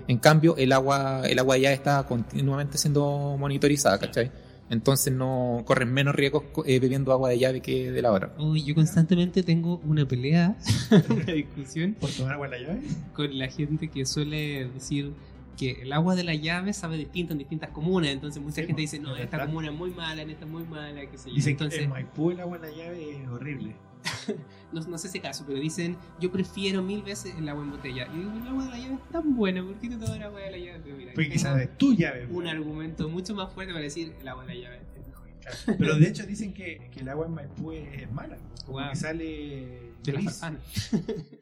En 0.09 0.19
cambio, 0.19 0.57
el 0.59 0.73
agua, 0.73 1.23
el 1.25 1.39
agua 1.39 1.55
de 1.55 1.61
llave 1.63 1.75
está 1.75 2.03
continuamente 2.07 2.77
siendo 2.79 3.37
monitorizada, 3.39 3.99
¿cachai? 3.99 4.31
Entonces 4.71 5.13
no 5.13 5.63
corren 5.67 5.93
menos 5.93 6.15
riesgos 6.15 6.45
eh, 6.65 6.81
bebiendo 6.81 7.13
agua 7.13 7.29
de 7.29 7.39
llave 7.39 7.61
que 7.61 7.91
de 7.93 8.03
la 8.03 8.13
otra. 8.13 8.33
Uy, 8.39 8.65
yo 8.65 8.75
constantemente 8.75 9.43
tengo 9.43 9.81
una 9.85 10.07
pelea, 10.07 10.57
una 11.11 11.25
discusión 11.33 11.95
¿Por 12.01 12.11
tomar 12.11 12.33
agua 12.35 12.49
la 12.49 12.59
llave? 12.59 12.81
con 13.15 13.37
la 13.39 13.49
gente 13.49 13.89
que 13.89 14.07
suele 14.07 14.69
decir 14.69 15.13
que 15.57 15.83
el 15.83 15.93
agua 15.93 16.17
de 16.17 16.25
la 16.25 16.35
llave 16.35 16.73
sabe 16.73 16.97
distinto 16.97 17.33
en 17.33 17.39
distintas 17.39 17.71
comunas. 17.71 18.11
Entonces 18.11 18.43
mucha 18.43 18.57
Sí, 18.63 18.67
gente 18.67 18.81
dice, 18.83 18.99
no, 18.99 19.15
es 19.15 19.23
esta 19.25 19.45
comuna 19.47 19.69
es 19.69 19.75
muy 19.75 19.91
mala, 19.91 20.23
en 20.23 20.31
esta 20.31 20.47
es 20.47 20.51
muy 20.51 20.65
mala, 20.65 21.01
qué 21.09 21.17
sé 21.19 21.29
yo. 21.29 21.37
Dicen 21.37 21.53
Entonces, 21.53 21.79
que 21.79 21.85
en 21.85 21.91
Maipú 21.91 22.31
el 22.33 22.41
agua 22.41 22.57
en 22.57 22.63
la 22.63 22.71
llave 22.71 23.11
es 23.23 23.29
horrible. 23.29 23.77
no, 24.73 24.81
no 24.81 24.99
sé 24.99 25.09
ese 25.09 25.21
caso, 25.21 25.45
pero 25.47 25.59
dicen, 25.59 25.97
yo 26.21 26.31
prefiero 26.31 26.83
mil 26.83 27.03
veces 27.03 27.35
el 27.37 27.49
agua 27.49 27.63
en 27.65 27.71
botella. 27.71 28.07
Y 28.15 28.19
digo, 28.19 28.33
el 28.33 28.49
agua 28.49 28.65
de 28.65 28.71
la 28.71 28.79
llave 28.79 28.95
es 28.95 29.09
tan 29.11 29.35
buena, 29.37 29.63
¿por 29.65 29.75
qué 29.77 29.89
no 29.89 29.99
tomar 29.99 30.23
agua 30.23 30.41
de 30.41 30.51
la 30.51 30.59
llave? 30.59 30.81
Pero 30.85 30.97
mira, 30.97 31.13
Porque 31.15 31.27
aquí 31.29 31.33
quizás 31.35 31.61
es 31.61 31.79
tu 31.79 31.95
llave. 31.95 32.27
un 32.27 32.47
argumento 32.47 33.09
mucho 33.09 33.35
más 33.35 33.53
fuerte 33.53 33.73
para 33.73 33.83
decir 33.85 34.15
el 34.21 34.29
agua 34.29 34.45
de 34.47 34.55
la 34.55 34.61
llave 34.61 34.81
es 34.99 35.07
mejor. 35.07 35.29
Claro. 35.41 35.79
Pero 35.79 35.99
de 35.99 36.09
hecho 36.09 36.27
dicen 36.27 36.53
que, 36.55 36.89
que 36.93 37.01
el 37.01 37.09
agua 37.09 37.27
en 37.27 37.35
Maipú 37.35 37.73
es, 37.73 38.03
es 38.03 38.11
mala. 38.13 38.37
Como 38.67 38.79
Wow. 38.81 38.91
que 38.91 38.97
sale. 38.97 39.84
De 40.05 40.13
la 40.13 40.19
gris. 40.21 40.41
manzana. 40.41 40.59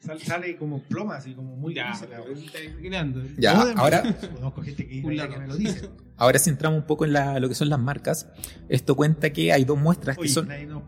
Sale, 0.26 0.56
como 0.56 0.80
ploma, 0.82 1.16
así 1.16 1.34
como 1.34 1.56
muy 1.56 1.74
Ya, 1.74 1.88
gris. 1.90 2.00
Ya, 3.38 3.60
ahora, 3.76 4.02
gente 4.62 4.86
que, 4.88 5.02
me 5.38 5.46
lo 5.46 5.56
dice. 5.56 5.90
ahora 6.16 6.38
si 6.38 6.50
entramos 6.50 6.80
un 6.80 6.86
poco 6.86 7.04
en 7.04 7.12
la- 7.12 7.38
lo 7.40 7.48
que 7.48 7.54
son 7.54 7.68
las 7.68 7.78
marcas, 7.80 8.28
esto 8.68 8.94
cuenta 8.96 9.30
que 9.30 9.52
hay 9.52 9.64
dos 9.64 9.78
muestras 9.78 10.16
que 10.16 10.22
Oye, 10.22 10.30
son... 10.30 10.48
nadie 10.48 10.66
no 10.66 10.82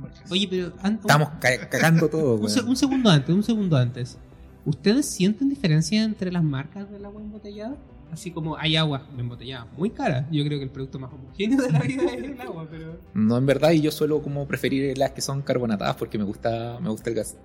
marcas. 0.00 0.30
Oye, 0.30 0.46
pero 0.48 0.72
an- 0.82 0.94
Estamos 1.00 1.28
ca- 1.40 1.68
cagando 1.68 2.08
todo, 2.08 2.34
un, 2.40 2.48
se- 2.50 2.62
un 2.62 2.76
segundo 2.76 3.10
antes, 3.10 3.34
un 3.34 3.42
segundo 3.42 3.76
antes. 3.76 4.18
¿Ustedes 4.66 5.06
sienten 5.06 5.50
diferencia 5.50 6.02
entre 6.04 6.32
las 6.32 6.42
marcas 6.42 6.90
del 6.90 7.04
agua 7.04 7.20
embotellada? 7.20 7.76
Así 8.12 8.30
como 8.30 8.56
hay 8.56 8.76
agua 8.76 9.02
embotellada 9.18 9.66
muy 9.76 9.90
cara. 9.90 10.28
Yo 10.30 10.44
creo 10.44 10.58
que 10.58 10.64
el 10.64 10.70
producto 10.70 10.98
más 11.00 11.12
homogéneo 11.12 11.60
de 11.62 11.72
la 11.72 11.80
vida 11.80 12.04
es 12.04 12.22
el 12.24 12.40
agua, 12.40 12.66
pero. 12.70 12.98
No, 13.12 13.36
en 13.36 13.46
verdad, 13.46 13.72
y 13.72 13.80
yo 13.80 13.90
suelo 13.90 14.22
como 14.22 14.46
preferir 14.46 14.96
las 14.96 15.10
que 15.10 15.20
son 15.20 15.42
carbonatadas 15.42 15.96
porque 15.96 16.16
me 16.18 16.24
gusta, 16.24 16.78
me 16.80 16.90
gusta 16.90 17.10
el 17.10 17.16
gas. 17.16 17.36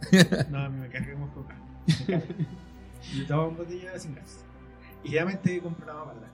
No, 0.51 0.59
a 0.59 0.69
mí 0.69 0.79
me 0.79 0.89
cargamos 0.89 1.29
coca. 1.31 1.55
Yo 3.17 3.25
tomo 3.27 3.47
en 3.49 3.57
botella 3.57 3.97
sin 3.97 4.13
gas. 4.13 4.43
Y 5.03 5.11
realmente 5.11 5.59
compro 5.61 5.85
una 5.85 5.93
mamada. 5.93 6.27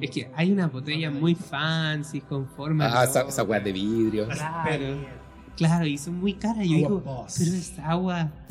Es 0.00 0.10
que 0.10 0.30
hay 0.34 0.52
unas 0.52 0.72
botellas 0.72 1.12
muy 1.12 1.34
fancy 1.34 2.22
con 2.22 2.46
forma 2.48 2.86
Ah, 2.86 3.04
esa, 3.04 3.22
esa 3.22 3.42
weá 3.42 3.60
de 3.60 3.72
vidrio. 3.72 4.26
Claro. 4.28 4.96
Claro, 5.56 5.86
y 5.86 5.96
son 5.98 6.16
muy 6.20 6.34
caras. 6.34 6.66
Yo 6.66 6.76
Agua 6.76 6.76
digo, 6.76 7.00
Boss. 7.00 7.34
pero 7.38 7.50
es 7.54 7.78
agua. 7.78 8.32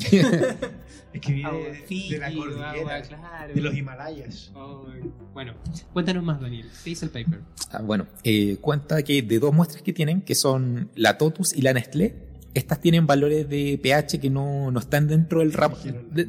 Es 1.12 1.20
que 1.22 1.32
viene 1.32 1.48
agua 1.48 1.66
de, 1.68 1.74
Fiji, 1.74 2.12
de 2.12 2.18
la 2.18 2.30
cordillera, 2.34 2.70
agua, 2.72 3.00
claro. 3.00 3.54
de 3.54 3.60
los 3.62 3.74
Himalayas. 3.74 4.52
Ay, 4.54 5.10
Bueno, 5.32 5.54
cuéntanos 5.94 6.22
más, 6.22 6.40
Daniel. 6.42 6.66
¿Qué 6.84 6.90
dice 6.90 7.06
el 7.06 7.10
paper? 7.10 7.40
Ah, 7.72 7.80
bueno, 7.82 8.06
eh, 8.22 8.58
cuenta 8.60 9.02
que 9.02 9.22
de 9.22 9.38
dos 9.38 9.54
muestras 9.54 9.80
que 9.82 9.94
tienen, 9.94 10.20
que 10.20 10.34
son 10.34 10.90
la 10.94 11.16
Totus 11.16 11.54
y 11.54 11.62
la 11.62 11.72
Nestlé, 11.72 12.16
estas 12.52 12.80
tienen 12.80 13.06
valores 13.06 13.48
de 13.48 13.78
pH 13.82 14.18
que 14.20 14.28
no, 14.28 14.70
no 14.70 14.78
están 14.78 15.08
dentro 15.08 15.40
del, 15.40 15.54
ra- 15.54 15.72
de- 16.10 16.28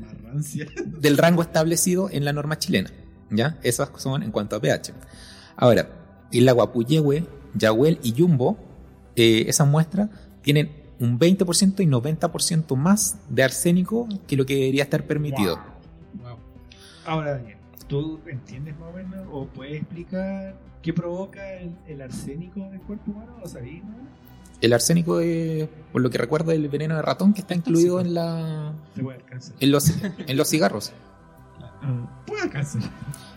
del 0.85 1.17
rango 1.17 1.41
establecido 1.41 2.09
en 2.09 2.23
la 2.23 2.31
norma 2.31 2.57
chilena. 2.57 2.89
¿Ya? 3.29 3.57
Esas 3.63 3.89
son 3.97 4.23
en 4.23 4.31
cuanto 4.31 4.55
a 4.55 4.61
pH. 4.61 4.93
Ahora, 5.57 5.89
el 6.31 6.47
agua 6.47 6.71
Puyehue, 6.71 7.25
Yahuel 7.55 7.99
y 8.03 8.13
Jumbo, 8.17 8.57
eh, 9.17 9.45
esas 9.49 9.67
muestras 9.67 10.09
tienen 10.47 10.71
un 11.01 11.19
20% 11.19 11.81
y 11.81 11.87
90% 11.87 12.77
más 12.77 13.17
de 13.27 13.43
arsénico 13.43 14.07
que 14.29 14.37
lo 14.37 14.45
que 14.45 14.55
debería 14.55 14.83
estar 14.83 15.03
permitido. 15.03 15.57
Wow. 16.13 16.37
Ahora, 17.05 17.31
Daniel, 17.33 17.57
¿tú 17.89 18.21
entiendes 18.27 18.79
más 18.79 18.93
o 18.93 18.93
menos 18.93 19.27
o 19.29 19.45
puedes 19.47 19.81
explicar 19.81 20.57
qué 20.81 20.93
provoca 20.93 21.55
el, 21.55 21.75
el 21.85 22.01
arsénico 22.01 22.61
en 22.61 22.75
el 22.75 22.79
cuerpo 22.79 23.11
humano? 23.11 23.33
¿Lo 23.43 23.61
no? 23.61 24.07
El 24.61 24.71
arsénico 24.71 25.19
es, 25.19 25.67
por 25.91 26.01
lo 26.01 26.09
que 26.09 26.17
recuerdo, 26.17 26.53
el 26.53 26.69
veneno 26.69 26.95
de 26.95 27.01
ratón 27.01 27.33
que 27.33 27.41
está 27.41 27.53
incluido 27.53 27.99
en, 27.99 28.13
la, 28.13 28.71
en, 29.59 29.69
los, 29.69 29.91
en 30.01 30.37
los 30.37 30.49
cigarros. 30.49 30.93
Puede 32.25 32.49
cáncer. 32.49 32.83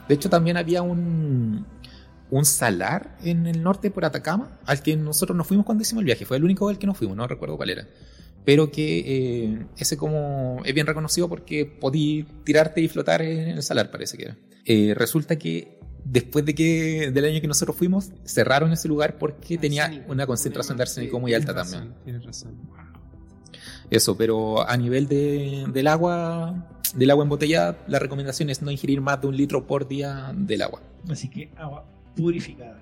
De 0.06 0.14
hecho, 0.14 0.30
también 0.30 0.56
había 0.56 0.82
un, 0.82 1.66
un 2.30 2.44
salar 2.44 3.16
en 3.24 3.46
el 3.46 3.62
norte 3.62 3.90
por 3.90 4.04
Atacama, 4.04 4.58
al 4.64 4.82
que 4.82 4.96
nosotros 4.96 5.36
nos 5.36 5.46
fuimos 5.46 5.66
cuando 5.66 5.82
hicimos 5.82 6.02
el 6.02 6.06
viaje. 6.06 6.24
Fue 6.24 6.36
el 6.36 6.44
único 6.44 6.68
al 6.68 6.78
que 6.78 6.86
nos 6.86 6.96
fuimos, 6.96 7.16
no 7.16 7.26
recuerdo 7.26 7.56
cuál 7.56 7.70
era. 7.70 7.88
Pero 8.44 8.70
que 8.70 8.98
eh, 9.06 9.66
ese 9.76 9.96
como 9.96 10.62
es 10.64 10.72
bien 10.72 10.86
reconocido 10.86 11.28
porque 11.28 11.66
podí 11.66 12.24
tirarte 12.44 12.80
y 12.80 12.88
flotar 12.88 13.20
en 13.22 13.48
el 13.50 13.62
salar, 13.62 13.90
parece 13.90 14.16
que 14.16 14.24
era. 14.24 14.36
Eh, 14.64 14.94
resulta 14.96 15.36
que 15.36 15.78
después 16.04 16.44
de 16.46 16.54
que 16.54 17.10
del 17.12 17.24
año 17.26 17.40
que 17.40 17.48
nosotros 17.48 17.76
fuimos, 17.76 18.10
cerraron 18.24 18.72
ese 18.72 18.88
lugar 18.88 19.18
porque 19.18 19.58
tenía 19.58 19.84
Arsénico. 19.84 20.12
una 20.12 20.26
concentración 20.26 20.76
de 20.78 20.82
arsénico 20.84 21.20
muy 21.20 21.34
alta 21.34 21.52
Tienes 21.52 21.70
también. 21.70 21.90
razón, 21.90 22.04
Tienes 22.04 22.24
razón. 22.24 22.58
Eso, 23.90 24.16
pero 24.16 24.66
a 24.68 24.76
nivel 24.76 25.08
de, 25.08 25.66
del 25.72 25.88
agua, 25.88 26.68
del 26.94 27.10
agua 27.10 27.24
embotellada, 27.24 27.76
la 27.88 27.98
recomendación 27.98 28.48
es 28.48 28.62
no 28.62 28.70
ingerir 28.70 29.00
más 29.00 29.20
de 29.20 29.26
un 29.26 29.36
litro 29.36 29.66
por 29.66 29.88
día 29.88 30.32
del 30.34 30.62
agua. 30.62 30.80
Así 31.08 31.28
que 31.28 31.50
agua 31.56 31.84
purificada. 32.16 32.80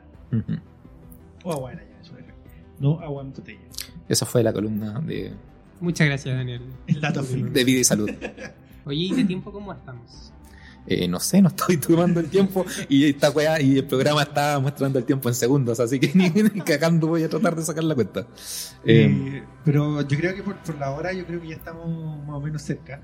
O 1.44 1.52
agua 1.52 1.70
de 1.70 1.76
la 1.76 1.82
llave, 1.82 1.94
eso 2.02 2.18
es. 2.18 2.24
No 2.80 3.00
agua 3.00 3.22
en 3.22 3.32
botella. 3.32 3.60
Esa 4.08 4.26
fue 4.26 4.42
la 4.42 4.52
columna 4.52 5.00
de, 5.00 5.32
Muchas 5.80 6.06
gracias, 6.08 6.36
Daniel. 6.36 6.62
El 6.86 7.00
dato 7.00 7.22
de 7.22 7.64
vida 7.64 7.80
y 7.80 7.84
salud. 7.84 8.10
Oye, 8.84 8.98
¿y 9.00 9.14
de 9.14 9.24
tiempo 9.24 9.52
cómo 9.52 9.72
estamos? 9.72 10.32
Eh, 10.90 11.06
no 11.06 11.20
sé, 11.20 11.42
no 11.42 11.48
estoy 11.48 11.76
tomando 11.76 12.18
el 12.18 12.30
tiempo 12.30 12.64
y 12.88 13.04
esta 13.10 13.30
weá 13.30 13.60
y 13.60 13.76
el 13.76 13.84
programa 13.86 14.22
está 14.22 14.58
mostrando 14.58 14.98
el 14.98 15.04
tiempo 15.04 15.28
en 15.28 15.34
segundos, 15.34 15.78
así 15.80 16.00
que 16.00 16.10
ni, 16.14 16.30
ni 16.30 16.60
cagando 16.62 17.06
voy 17.08 17.22
a 17.24 17.28
tratar 17.28 17.54
de 17.54 17.62
sacar 17.62 17.84
la 17.84 17.94
cuenta. 17.94 18.20
Eh, 18.86 19.04
Eh, 19.04 19.42
pero 19.66 20.00
yo 20.00 20.16
creo 20.18 20.34
que 20.34 20.42
por, 20.42 20.56
por 20.62 20.78
la 20.78 20.90
hora, 20.92 21.12
yo 21.12 21.26
creo 21.26 21.40
que 21.42 21.48
ya 21.48 21.56
estamos 21.56 21.86
más 22.26 22.36
o 22.36 22.40
menos 22.40 22.62
cerca. 22.62 23.02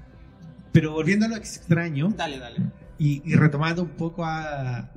Pero 0.73 0.93
volviendo 0.93 1.27
a 1.27 1.29
lo 1.29 1.37
extraño 1.37 2.09
Dale, 2.17 2.39
dale. 2.39 2.57
y, 2.99 3.23
y 3.31 3.35
retomando 3.37 3.83
un 3.83 3.91
poco 3.91 4.25
a- 4.25 4.91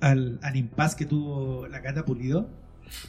al, 0.00 0.38
al 0.42 0.56
impasse 0.56 0.96
que 0.96 1.06
tuvo 1.06 1.66
la 1.68 1.82
Cata 1.82 2.04
Pulido, 2.04 2.48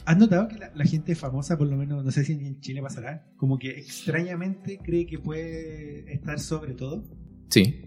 ¿has 0.04 0.16
notado 0.18 0.48
que 0.48 0.58
la, 0.58 0.70
la 0.74 0.84
gente 0.84 1.14
famosa, 1.14 1.56
por 1.56 1.66
lo 1.68 1.76
menos, 1.76 2.04
no 2.04 2.10
sé 2.10 2.24
si 2.24 2.32
en 2.32 2.60
Chile 2.60 2.82
pasará, 2.82 3.26
como 3.36 3.58
que 3.58 3.70
extrañamente 3.78 4.78
cree 4.82 5.06
que 5.06 5.18
puede 5.18 6.12
estar 6.12 6.38
sobre 6.40 6.74
todo? 6.74 7.04
sí, 7.48 7.84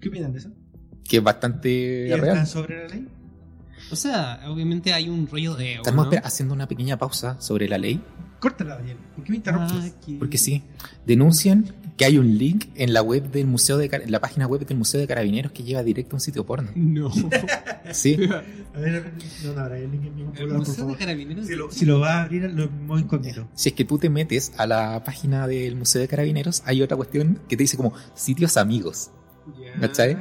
¿Qué 0.00 0.08
opinan 0.08 0.32
de 0.32 0.38
eso? 0.38 0.50
que 1.08 1.18
es 1.18 1.22
bastante 1.22 2.06
¿Ellos 2.06 2.20
real. 2.20 2.36
¿Están 2.36 2.46
sobre 2.48 2.82
la 2.82 2.88
ley? 2.94 3.08
O 3.92 3.96
sea, 3.96 4.40
obviamente 4.48 4.92
hay 4.92 5.08
un 5.08 5.26
rollo 5.28 5.54
de 5.54 5.74
ego, 5.74 5.82
Estamos 5.84 6.12
¿no? 6.12 6.20
haciendo 6.24 6.52
una 6.54 6.66
pequeña 6.66 6.96
pausa 6.98 7.40
sobre 7.40 7.68
la 7.68 7.78
ley, 7.78 8.00
Córtala, 8.40 8.76
Daniel. 8.76 8.98
¿Por 9.14 9.24
qué 9.24 9.30
me 9.30 9.36
interrumpes? 9.36 9.94
Ah, 9.96 10.00
que- 10.04 10.18
porque 10.18 10.36
sí, 10.36 10.62
denuncian 11.06 11.64
que 11.96 12.04
hay 12.04 12.18
un 12.18 12.36
link 12.36 12.66
en 12.74 12.92
la 12.92 13.00
web 13.02 13.30
del 13.30 13.46
museo 13.46 13.78
de 13.78 13.86
en 13.86 14.10
la 14.12 14.20
página 14.20 14.46
web 14.46 14.66
del 14.66 14.76
Museo 14.76 15.00
de 15.00 15.06
Carabineros 15.06 15.52
que 15.52 15.62
lleva 15.62 15.82
directo 15.82 16.14
a 16.14 16.16
un 16.16 16.20
sitio 16.20 16.44
porno. 16.44 16.70
No. 16.74 17.10
Sí, 17.92 18.18
A 18.74 18.78
ver, 18.80 19.12
no, 19.44 19.52
no, 19.54 19.60
habrá 19.60 19.78
el 19.78 19.90
link 19.92 20.04
en 20.06 20.16
ningún 20.16 20.36
El 20.36 20.42
lugar, 20.42 20.58
por 20.58 20.58
Museo 20.58 20.74
de 20.74 20.80
favor. 20.80 20.98
Carabineros. 20.98 21.46
Si 21.46 21.54
lo, 21.54 21.70
si 21.70 21.84
lo 21.86 22.00
va 22.00 22.14
a 22.18 22.22
abrir, 22.24 22.42
lo 22.42 22.68
mismo 22.68 22.98
incógnito. 22.98 23.48
si 23.54 23.68
es 23.68 23.74
que 23.76 23.84
tú 23.84 23.96
te 23.98 24.10
metes 24.10 24.52
a 24.56 24.66
la 24.66 25.04
página 25.04 25.46
del 25.46 25.76
Museo 25.76 26.00
de 26.00 26.08
Carabineros, 26.08 26.62
hay 26.66 26.82
otra 26.82 26.96
cuestión 26.96 27.38
que 27.48 27.56
te 27.56 27.62
dice 27.62 27.76
como 27.76 27.92
sitios 28.16 28.56
amigos. 28.56 29.12
Ya. 29.62 29.80
¿Cachai? 29.80 30.16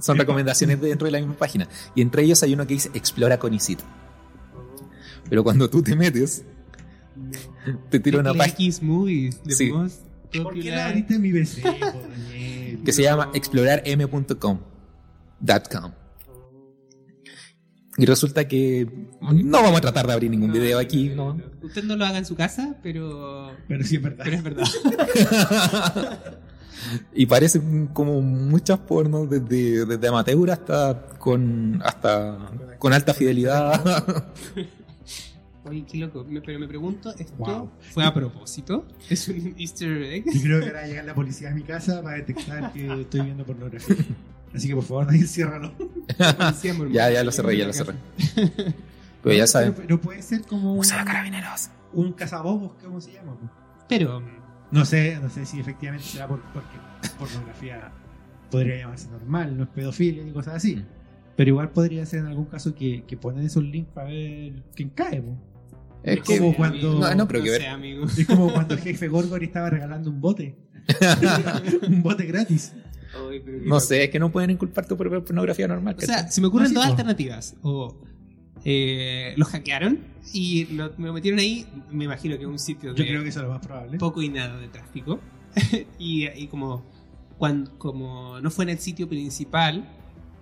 Son 0.00 0.16
recomendaciones 0.16 0.80
dentro 0.80 1.06
de 1.06 1.10
la 1.10 1.18
misma 1.18 1.34
página. 1.36 1.68
Y 1.96 2.02
entre 2.02 2.22
ellos 2.22 2.40
hay 2.44 2.54
uno 2.54 2.66
que 2.68 2.74
dice 2.74 2.90
Explora 2.94 3.36
Conicet. 3.38 3.80
Pero 5.28 5.42
cuando 5.42 5.68
tú 5.68 5.82
te 5.82 5.96
metes, 5.96 6.44
te 7.90 7.98
tira 8.00 8.20
una 8.20 8.32
página 8.32 8.76
Movies, 8.82 9.40
the 9.42 9.52
Sí. 9.54 9.72
most 9.72 10.02
¿Por 10.42 10.54
qué 10.60 10.70
la 10.70 10.90
en 10.90 11.22
mi 11.22 11.32
Daniel? 11.32 12.80
que 12.84 12.92
se 12.92 13.02
llama 13.02 13.30
explorarm.com. 13.34 14.60
.com. 15.70 15.92
Y 17.96 18.06
resulta 18.06 18.46
que 18.46 18.88
no 19.20 19.62
vamos 19.62 19.78
a 19.78 19.80
tratar 19.80 20.06
de 20.06 20.12
abrir 20.12 20.30
ningún 20.30 20.52
video 20.52 20.78
aquí, 20.78 21.08
¿no? 21.08 21.36
Usted 21.62 21.82
no 21.82 21.96
lo 21.96 22.04
haga 22.04 22.18
en 22.18 22.24
su 22.24 22.36
casa, 22.36 22.76
pero. 22.82 23.50
Pero 23.66 23.84
sí 23.84 23.96
es 23.96 24.02
verdad. 24.02 24.24
Pero 24.24 24.36
es 24.36 24.42
verdad. 24.42 24.64
y 27.14 27.26
parecen 27.26 27.88
como 27.88 28.20
muchas 28.20 28.78
pornos 28.78 29.28
desde, 29.28 29.84
desde 29.84 30.08
amateur 30.08 30.50
hasta 30.50 31.06
con 31.18 31.80
hasta 31.84 32.38
con 32.78 32.92
alta 32.92 33.14
fidelidad. 33.14 34.28
Oye, 35.68 35.84
qué 35.90 35.98
loco. 35.98 36.24
Me- 36.24 36.40
pero 36.40 36.58
me 36.58 36.66
pregunto, 36.68 37.14
¿esto 37.16 37.32
Wow. 37.38 37.70
fue 37.92 38.04
a 38.04 38.12
propósito? 38.14 38.86
¿Es 39.10 39.28
un 39.28 39.54
Easter 39.58 40.02
egg? 40.02 40.24
Yo 40.32 40.40
creo 40.42 40.60
que 40.60 40.66
ahora 40.66 40.80
va 40.80 40.84
a 40.84 40.88
llegar 40.88 41.04
la 41.04 41.14
policía 41.14 41.50
a 41.50 41.54
mi 41.54 41.62
casa 41.62 42.02
para 42.02 42.16
detectar 42.16 42.72
que 42.72 43.00
estoy 43.02 43.20
viendo 43.22 43.44
pornografía. 43.44 43.96
Así 44.54 44.68
que 44.68 44.74
por 44.74 44.84
favor, 44.84 45.06
Daniel, 45.08 45.28
ciérralo. 45.28 45.72
Ya, 46.90 47.10
ya 47.10 47.22
lo 47.24 47.30
cerré, 47.32 47.56
ya 47.58 47.66
lo 47.66 47.72
cerré. 47.72 47.94
Pero 49.22 49.34
ya 49.36 49.46
saben. 49.46 49.72
Pero, 49.74 49.86
pero 49.86 50.00
puede 50.00 50.22
ser 50.22 50.42
como 50.42 50.74
un, 50.74 50.82
carabineros. 50.82 51.70
un 51.92 52.12
cazabobos, 52.12 52.72
¿cómo 52.82 53.00
se 53.00 53.12
llama? 53.12 53.36
Pero. 53.88 54.22
No 54.70 54.84
sé, 54.84 55.18
no 55.22 55.30
sé 55.30 55.46
si 55.46 55.58
efectivamente 55.60 56.06
será 56.06 56.28
por, 56.28 56.40
porque 56.52 56.76
pornografía 57.18 57.90
podría 58.50 58.76
llamarse 58.78 59.08
normal, 59.10 59.56
no 59.56 59.64
es 59.64 59.70
pedofilia 59.70 60.22
ni 60.24 60.30
cosas 60.32 60.56
así. 60.56 60.84
Pero 61.36 61.50
igual 61.50 61.70
podría 61.70 62.04
ser 62.04 62.20
en 62.20 62.26
algún 62.26 62.46
caso 62.46 62.74
que, 62.74 63.04
que 63.06 63.16
ponen 63.16 63.46
esos 63.46 63.62
links 63.64 63.90
para 63.92 64.08
ver 64.08 64.62
quién 64.74 64.90
cae. 64.90 65.22
po. 65.22 65.36
Es 66.02 66.18
Es 66.18 66.22
que 66.22 66.38
como 66.38 66.54
cuando- 66.56 66.98
No, 67.00 67.14
no, 67.14 67.28
pero 67.28 67.42
que 67.42 67.50
ver. 67.50 67.66
amigo. 67.66 68.06
Es 68.06 68.26
como 68.26 68.52
cuando 68.52 68.74
el 68.74 68.80
jefe 68.80 69.08
Gorgory 69.08 69.46
estaba 69.46 69.70
regalando 69.70 70.10
un 70.10 70.20
bote. 70.20 70.56
un 71.88 72.02
bote 72.02 72.24
gratis. 72.26 72.72
Ay, 73.14 73.40
pero 73.44 73.58
qué 73.60 73.66
No 73.66 73.80
sé, 73.80 74.04
es 74.04 74.10
que 74.10 74.18
no 74.18 74.30
pueden 74.30 74.50
inculpar 74.50 74.86
tu 74.86 74.96
propia 74.96 75.20
pornografía 75.20 75.66
normal. 75.68 75.96
O 75.98 76.00
sea, 76.00 76.28
se 76.30 76.40
me 76.40 76.46
ocurren 76.46 76.72
dos 76.72 76.84
alternativas. 76.86 77.56
O 77.62 78.00
eh, 78.64 79.34
los 79.36 79.48
hackearon 79.48 79.98
y 80.32 80.66
lo, 80.66 80.92
me 80.98 81.12
metieron 81.12 81.40
ahí, 81.40 81.66
me 81.90 82.04
imagino 82.04 82.38
que 82.38 82.46
un 82.46 82.58
sitio 82.58 82.90
Yo 82.94 83.02
de 83.02 83.08
creo 83.08 83.22
que 83.22 83.28
eso 83.30 83.40
es 83.40 83.46
lo 83.46 83.52
más 83.52 83.64
probable. 83.64 83.98
poco 83.98 84.22
y 84.22 84.28
nada 84.28 84.58
de 84.58 84.68
tráfico. 84.68 85.20
y, 85.98 86.26
y 86.28 86.46
como, 86.48 86.84
cuando, 87.38 87.76
como 87.78 88.40
no 88.40 88.50
fue 88.50 88.64
en 88.64 88.70
el 88.70 88.78
sitio 88.78 89.08
principal, 89.08 89.88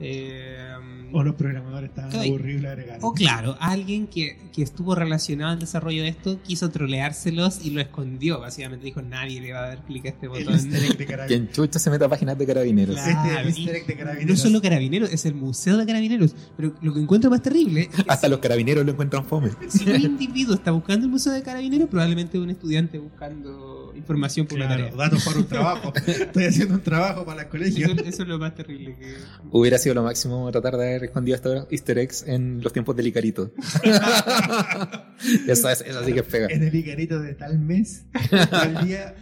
eh, 0.00 0.72
O 1.12 1.22
los 1.22 1.34
programadores 1.36 1.88
estaban 1.90 2.10
Ok. 2.14 2.16
aburridos 2.26 2.58
y 2.58 2.62
le 2.62 2.68
agregaron. 2.68 3.00
o 3.02 3.12
claro, 3.12 3.56
alguien 3.60 4.06
que, 4.06 4.36
que 4.52 4.62
estuvo 4.62 4.94
relacionado 4.94 5.52
al 5.52 5.58
desarrollo 5.58 6.02
de 6.02 6.08
esto 6.08 6.40
quiso 6.42 6.70
troleárselos 6.70 7.64
y 7.64 7.70
lo 7.70 7.80
escondió. 7.80 8.40
Básicamente 8.40 8.84
dijo, 8.84 9.00
nadie 9.02 9.40
le 9.40 9.52
va 9.52 9.60
a 9.64 9.68
dar 9.68 9.84
clic 9.84 10.04
a 10.06 10.08
este 10.10 10.28
botón. 10.28 10.56
de 10.70 10.78
carabineros. 11.06 11.26
Quien 11.26 11.48
chucha 11.50 11.78
se 11.78 11.90
mete 11.90 12.04
a 12.04 12.08
páginas 12.08 12.36
de 12.36 12.46
carabineros. 12.46 12.96
Claro. 12.96 13.48
Este 13.48 13.78
es 13.78 13.86
de 13.86 13.94
No 13.94 13.98
carabineros. 14.04 14.38
solo 14.40 14.60
carabineros, 14.62 15.12
es 15.12 15.24
el 15.26 15.34
museo 15.34 15.76
de 15.76 15.86
carabineros. 15.86 16.34
Pero 16.56 16.74
lo 16.82 16.92
que 16.92 17.00
encuentro 17.00 17.30
más 17.30 17.42
terrible 17.42 17.82
es 17.82 17.88
que 17.88 18.04
Hasta 18.08 18.28
los 18.28 18.40
carabineros 18.40 18.84
lo 18.84 18.92
encuentran 18.92 19.24
fome. 19.24 19.50
si 19.68 19.88
un 19.88 20.00
individuo 20.00 20.54
está 20.54 20.72
buscando 20.72 21.06
el 21.06 21.12
museo 21.12 21.32
de 21.32 21.42
carabineros, 21.42 21.88
probablemente 21.88 22.38
un 22.38 22.50
estudiante 22.50 22.98
buscando 22.98 23.92
información 23.96 24.46
por 24.46 24.58
una 24.58 24.66
Claro, 24.66 24.84
tarea. 24.90 24.96
datos 24.96 25.24
para 25.24 25.38
un 25.38 25.46
trabajo. 25.46 25.92
Estoy 26.06 26.44
haciendo 26.44 26.74
un 26.74 26.82
trabajo 26.82 27.24
para 27.24 27.42
el 27.42 27.48
colegio. 27.48 27.86
Eso, 27.86 28.04
eso 28.04 28.22
es 28.24 28.28
lo 28.28 28.38
más 28.38 28.54
terrible 28.54 28.96
que. 28.98 29.14
Hubiera 29.50 29.78
sido 29.78 29.85
lo 29.94 30.02
máximo 30.02 30.50
tratar 30.50 30.76
de 30.76 30.84
haber 30.88 31.04
escondido 31.04 31.36
estos 31.36 31.66
easter 31.70 31.98
eggs 31.98 32.24
en 32.26 32.60
los 32.62 32.72
tiempos 32.72 32.94
del 32.96 33.06
Icarito. 33.08 33.52
eso, 35.46 35.68
es, 35.70 35.80
eso 35.80 36.04
sí 36.04 36.12
que 36.12 36.22
pega. 36.22 36.46
En 36.50 36.62
el 36.62 36.74
Icarito 36.74 37.20
de 37.20 37.34
tal 37.34 37.58
mes, 37.58 38.04
tal 38.50 38.84
día, 38.86 39.14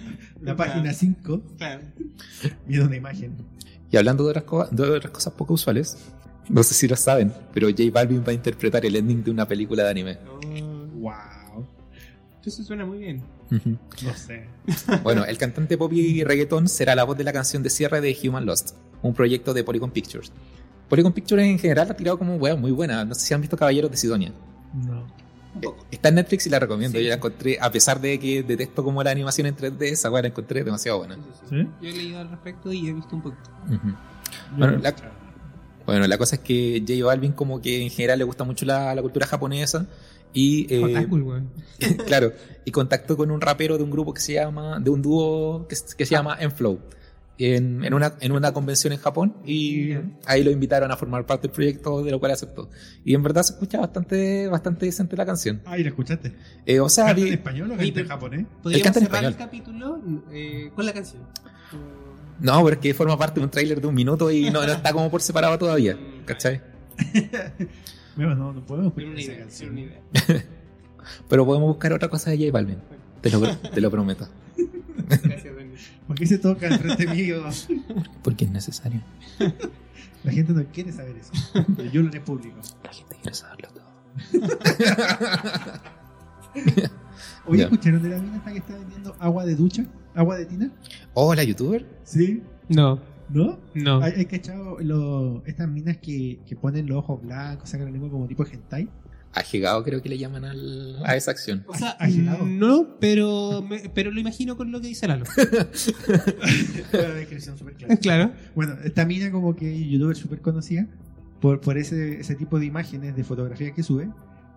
la 0.43 0.57
página 0.57 0.93
5, 0.93 1.43
Claro. 1.59 1.83
viene 2.67 2.85
una 2.85 2.97
imagen. 2.97 3.35
Y 3.91 3.97
hablando 3.97 4.25
de 4.25 4.31
otras, 4.31 4.45
co- 4.45 4.67
de 4.71 4.83
otras 4.83 5.13
cosas 5.13 5.33
poco 5.35 5.55
usuales, 5.55 5.97
no 6.49 6.63
sé 6.63 6.75
si 6.75 6.89
lo 6.89 6.97
saben, 6.97 7.33
pero 7.53 7.69
J 7.69 7.83
Balvin 7.93 8.23
va 8.27 8.31
a 8.31 8.35
interpretar 8.35 8.85
el 8.85 8.97
ending 8.97 9.23
de 9.25 9.31
una 9.31 9.47
película 9.47 9.85
de 9.85 9.91
anime. 9.91 10.19
Wow. 10.95 11.13
Eso 12.47 12.63
suena 12.63 12.85
muy 12.85 12.99
bien. 12.99 13.23
No 13.51 14.15
sé. 14.15 14.45
Bueno, 15.03 15.25
el 15.25 15.39
cantante 15.39 15.77
pop 15.79 15.93
y 15.93 16.25
reggaetón 16.25 16.69
será 16.69 16.95
la 16.95 17.05
voz 17.05 17.17
de 17.17 17.25
la 17.25 17.33
canción 17.33 17.63
de 17.63 17.71
cierre 17.71 18.01
de 18.01 18.17
Human 18.25 18.45
Lost, 18.47 18.77
un 19.03 19.15
proyecto 19.15 19.55
de 19.55 19.65
Polygon 19.65 19.91
Pictures. 19.91 20.33
Polygon 20.89 21.13
Pictures 21.13 21.45
en 21.47 21.59
general 21.59 21.91
ha 21.91 21.95
tirado 21.97 22.19
como 22.19 22.37
wea 22.37 22.55
muy 22.57 22.71
buena. 22.71 23.05
No 23.05 23.15
sé 23.15 23.27
si 23.27 23.35
han 23.35 23.41
visto 23.41 23.57
Caballeros 23.57 23.91
de 23.91 23.97
Sidonia. 23.97 24.33
No. 24.75 25.07
Poco. 25.63 25.87
Está 25.91 26.09
en 26.09 26.17
Netflix 26.17 26.47
y 26.47 26.51
la 26.51 26.59
recomiendo. 26.59 26.99
Sí. 26.99 27.05
Yo 27.05 27.09
la 27.11 27.15
encontré, 27.17 27.59
a 27.61 27.71
pesar 27.71 28.01
de 28.01 28.19
que 28.19 28.43
detesto 28.43 28.83
como 28.83 29.03
la 29.03 29.11
animación 29.13 29.47
en 29.47 29.57
3D, 29.57 29.83
esa 29.85 30.11
weá 30.11 30.21
la 30.23 30.29
encontré 30.29 30.65
demasiado 30.65 30.99
buena. 30.99 31.15
Sí, 31.15 31.21
sí, 31.33 31.47
¿Sí? 31.49 31.57
sí. 31.63 31.69
Yo 31.81 31.89
he 31.89 31.93
leído 31.93 32.19
al 32.21 32.29
respecto 32.31 32.73
y 32.73 32.89
he 32.89 32.93
visto 32.93 33.15
un 33.17 33.23
poquito. 33.23 33.51
Bueno, 34.57 34.79
la- 34.79 34.89
escuchado. 34.91 35.15
Bueno, 35.87 36.07
la 36.07 36.17
cosa 36.19 36.37
es 36.37 36.41
que 36.43 36.83
J 36.87 37.05
Balvin 37.05 37.33
como 37.33 37.61
que 37.61 37.83
en 37.83 37.91
general 37.91 38.19
le 38.19 38.25
gusta 38.25 38.43
mucho 38.45 38.65
la, 38.65 38.95
la 38.95 39.03
cultura 39.03 39.27
japonesa 39.27 39.87
y 40.35 40.67
eh, 40.75 40.85
Otaku, 40.85 41.17
weón. 41.17 41.49
claro, 42.07 42.33
y 42.67 42.71
contactó 42.71 43.17
con 43.17 43.31
un 43.31 43.41
rapero 43.41 43.79
de 43.79 43.85
un 43.85 43.91
grupo 43.91 44.13
que 44.13 44.21
se 44.21 44.35
llama, 44.35 44.79
de 44.81 44.91
un 44.91 45.01
dúo 45.01 45.67
que, 45.69 45.77
que 45.97 46.05
se 46.05 46.11
llama 46.15 46.37
Enflow 46.41 46.79
en, 47.37 47.85
en, 47.85 47.95
una, 47.95 48.15
en 48.21 48.31
una 48.33 48.53
convención 48.53 48.93
en 48.93 48.99
Japón 49.01 49.35
y 49.45 49.89
Ya. 49.89 50.03
ahí 50.27 50.45
lo 50.45 50.51
invitaron 50.53 50.91
a 50.93 50.97
formar 50.97 51.27
parte 51.27 51.49
del 51.49 51.55
proyecto 51.55 52.03
de 52.05 52.11
lo 52.13 52.21
cual 52.21 52.31
aceptó. 52.33 52.69
Y 53.05 53.15
en 53.15 53.23
verdad 53.25 53.43
se 53.43 53.55
escucha 53.55 53.81
bastante, 53.81 54.47
bastante 54.49 54.87
decente 54.87 55.17
la 55.17 55.27
canción. 55.27 55.61
Ah, 55.65 55.77
¿y 55.79 55.83
la 55.83 55.89
escuchaste? 55.89 56.33
Eh, 56.67 56.79
o 56.79 56.89
sea, 56.89 57.07
¿Canta 57.07 57.23
en 57.23 57.33
español 57.33 57.67
o 57.67 57.71
canta 57.71 57.85
en 57.85 57.95
pero- 57.95 58.09
japonés? 58.09 58.47
Podríamos 58.63 58.97
cerrar 58.97 59.25
el 59.25 59.37
capítulo 59.37 60.01
eh, 60.33 60.71
con 60.77 60.87
la 60.87 60.93
canción. 60.93 61.23
no, 62.41 62.61
porque 62.63 62.95
forma 62.95 63.19
parte 63.19 63.41
de 63.41 63.45
un 63.47 63.51
tráiler 63.51 63.81
de 63.81 63.87
un 63.89 63.95
minuto 63.95 64.31
y 64.31 64.51
no, 64.51 64.65
no 64.65 64.73
está 64.73 64.93
como 64.93 65.11
por 65.11 65.21
separado 65.23 65.59
todavía. 65.59 65.99
¿Cachai? 66.27 66.61
Bueno, 68.17 68.35
no, 68.35 68.53
no 68.53 68.65
podemos 68.65 68.95
Tiene 68.95 69.19
escuchar 69.21 69.43
una 69.43 69.51
esa 69.51 69.65
idea, 69.65 69.69
tiene 69.71 69.89
canción. 69.89 70.23
una 70.23 70.35
idea. 70.37 70.45
Pero 71.29 71.45
podemos 71.47 71.69
buscar 71.69 71.93
otra 71.93 72.09
cosa 72.09 72.31
de 72.31 72.39
J 72.39 72.51
Balvin. 72.53 72.79
Te 73.21 73.31
lo, 73.31 73.57
te 73.57 73.81
lo 73.81 73.91
prometo. 73.91 74.29
Gracias. 75.09 75.55
¿Por 76.07 76.17
qué 76.17 76.27
se 76.27 76.39
toca 76.39 76.69
enfrente 76.69 77.07
mío? 77.09 77.43
Porque 78.23 78.45
es 78.45 78.51
necesario. 78.51 79.01
La 80.23 80.33
gente 80.33 80.53
no 80.53 80.65
quiere 80.67 80.93
saber 80.93 81.17
eso. 81.17 81.33
Pero 81.77 81.91
yo 81.91 82.03
lo 82.03 82.09
haré 82.09 82.21
público. 82.21 82.57
La 82.85 82.93
gente 82.93 83.17
quiere 83.21 83.35
saberlo 83.37 83.69
todo. 83.71 83.85
Oye, 87.47 87.59
Ya. 87.59 87.65
¿escucharon 87.65 88.03
de 88.03 88.09
la 88.11 88.19
mina 88.19 88.37
esta 88.37 88.53
que 88.53 88.59
está 88.59 88.75
vendiendo 88.79 89.17
agua 89.19 89.45
de 89.45 89.55
ducha? 89.57 89.85
¿Agua 90.15 90.37
de 90.37 90.47
tina? 90.47 90.71
Hola, 91.15 91.43
youtuber. 91.43 91.85
Sí. 92.05 92.43
No, 92.69 92.99
¿No? 93.31 93.59
no. 93.75 94.03
Hay, 94.03 94.13
hay 94.17 94.27
cachado 94.27 94.79
lo- 94.81 95.43
estas 95.47 95.69
minas 95.69 95.97
que, 95.99 96.41
que 96.47 96.57
ponen 96.57 96.87
los 96.87 96.99
ojos 96.99 97.23
blancos, 97.23 97.69
sacan 97.71 97.87
la 97.87 97.93
lengua 97.93 98.11
como 98.11 98.27
tipo 98.27 98.45
hentai. 98.45 98.89
Ajegado 99.33 99.83
creo 99.83 100.01
que 100.01 100.09
le 100.09 100.17
llaman 100.19 100.45
al- 100.45 101.03
a 101.05 101.17
esa 101.17 101.33
acción. 101.33 101.65
O 101.67 101.75
sea, 101.75 101.97
no, 102.45 102.97
pero, 103.01 103.63
me- 103.63 103.91
pero 103.93 104.11
lo 104.13 104.21
imagino 104.21 104.57
con 104.57 104.71
lo 104.71 104.81
que 104.81 104.89
dice 104.89 105.09
Lalo. 105.09 105.25
La 106.93 107.15
descripción 107.15 107.59
súper 107.59 107.75
clara. 107.75 107.97
claro. 107.97 108.33
Bueno, 108.55 108.75
esta 108.85 109.05
mina 109.05 109.31
como 109.31 109.57
que 109.57 109.89
youtuber 109.89 110.17
súper 110.17 110.41
conocida 110.41 110.87
por, 111.41 111.61
por 111.61 111.79
ese, 111.79 112.21
ese 112.21 112.35
tipo 112.37 112.59
de 112.59 112.67
imágenes, 112.67 113.17
de 113.17 113.25
fotografías 113.25 113.73
que 113.73 113.83
sube. 113.83 114.09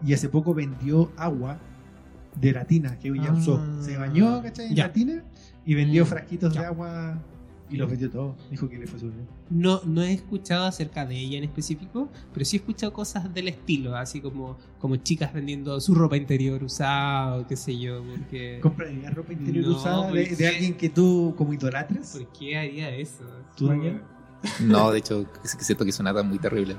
Y 0.05 0.13
hace 0.13 0.29
poco 0.29 0.53
vendió 0.53 1.11
agua 1.17 1.59
de 2.39 2.51
la 2.51 2.65
tina 2.65 2.99
que 2.99 3.07
ella 3.07 3.29
Ah. 3.29 3.33
usó. 3.33 3.81
Se 3.81 3.97
bañó, 3.97 4.41
¿cachai? 4.43 4.67
En 4.67 4.75
Ya. 4.75 4.87
la 4.87 4.93
tina 4.93 5.23
y 5.65 5.73
vendió 5.73 6.03
Mm, 6.03 6.07
frasquitos 6.07 6.53
de 6.53 6.59
agua 6.59 7.19
y 7.69 7.77
los 7.77 7.89
vendió 7.89 8.09
todos. 8.09 8.35
Dijo 8.49 8.69
que 8.69 8.77
le 8.77 8.87
fue 8.87 8.99
súper 8.99 9.15
bien. 9.15 9.27
No, 9.49 9.81
no 9.85 10.01
he 10.03 10.13
escuchado 10.13 10.65
acerca 10.65 11.05
de 11.05 11.17
ella 11.17 11.37
en 11.37 11.43
específico, 11.43 12.09
pero 12.33 12.45
sí 12.45 12.57
he 12.57 12.59
escuchado 12.59 12.93
cosas 12.93 13.33
del 13.33 13.47
estilo, 13.47 13.95
así 13.95 14.21
como, 14.21 14.57
como 14.79 14.95
chicas 14.97 15.33
vendiendo 15.33 15.79
su 15.81 15.95
ropa 15.95 16.17
interior 16.17 16.63
usada 16.63 17.37
o 17.37 17.47
qué 17.47 17.55
sé 17.55 17.77
yo, 17.77 18.03
porque... 18.03 18.59
¿Comprarías 18.61 19.13
ropa 19.13 19.33
interior 19.33 19.65
No, 19.65 19.75
usada 19.75 20.11
de, 20.11 20.47
alguien 20.47 20.75
que 20.75 20.89
tú 20.89 21.33
como 21.37 21.53
idolatras? 21.53 22.11
¿Por 22.11 22.27
qué 22.31 22.57
haría 22.57 22.89
eso? 22.89 23.23
¿Tú, 23.55 23.67
Daniel? 23.67 24.01
No, 24.59 24.91
de 24.91 24.99
hecho, 24.99 25.25
es 25.43 25.55
que 25.55 25.63
siento 25.63 25.83
que 25.83 25.91
suena 25.91 26.13
tan 26.13 26.27
muy 26.29 26.39
terrible. 26.39 26.75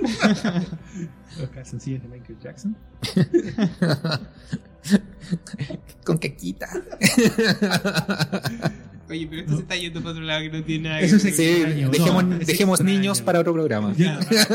Los 1.38 1.48
calzoncillos 1.50 2.02
de 2.02 2.08
Michael 2.08 2.38
Jackson. 2.40 2.76
Con 6.04 6.18
caquita. 6.18 6.68
Oye, 9.10 9.26
pero 9.28 9.42
esto 9.42 9.56
se 9.56 9.62
está 9.62 9.76
yendo 9.76 10.00
para 10.00 10.12
otro 10.12 10.24
lado 10.24 10.40
que 10.42 10.48
no 10.50 10.62
tiene 10.64 10.88
nada 10.88 11.00
Eso 11.00 11.18
que 11.22 11.28
es. 11.28 11.36
Sí, 11.36 11.42
extraño, 11.42 11.90
dejemos, 11.90 12.24
no, 12.24 12.38
dejemos 12.38 12.80
extraño. 12.80 12.98
niños 12.98 13.20
para 13.20 13.40
otro 13.40 13.52
programa. 13.52 13.92
Yo, 13.94 14.06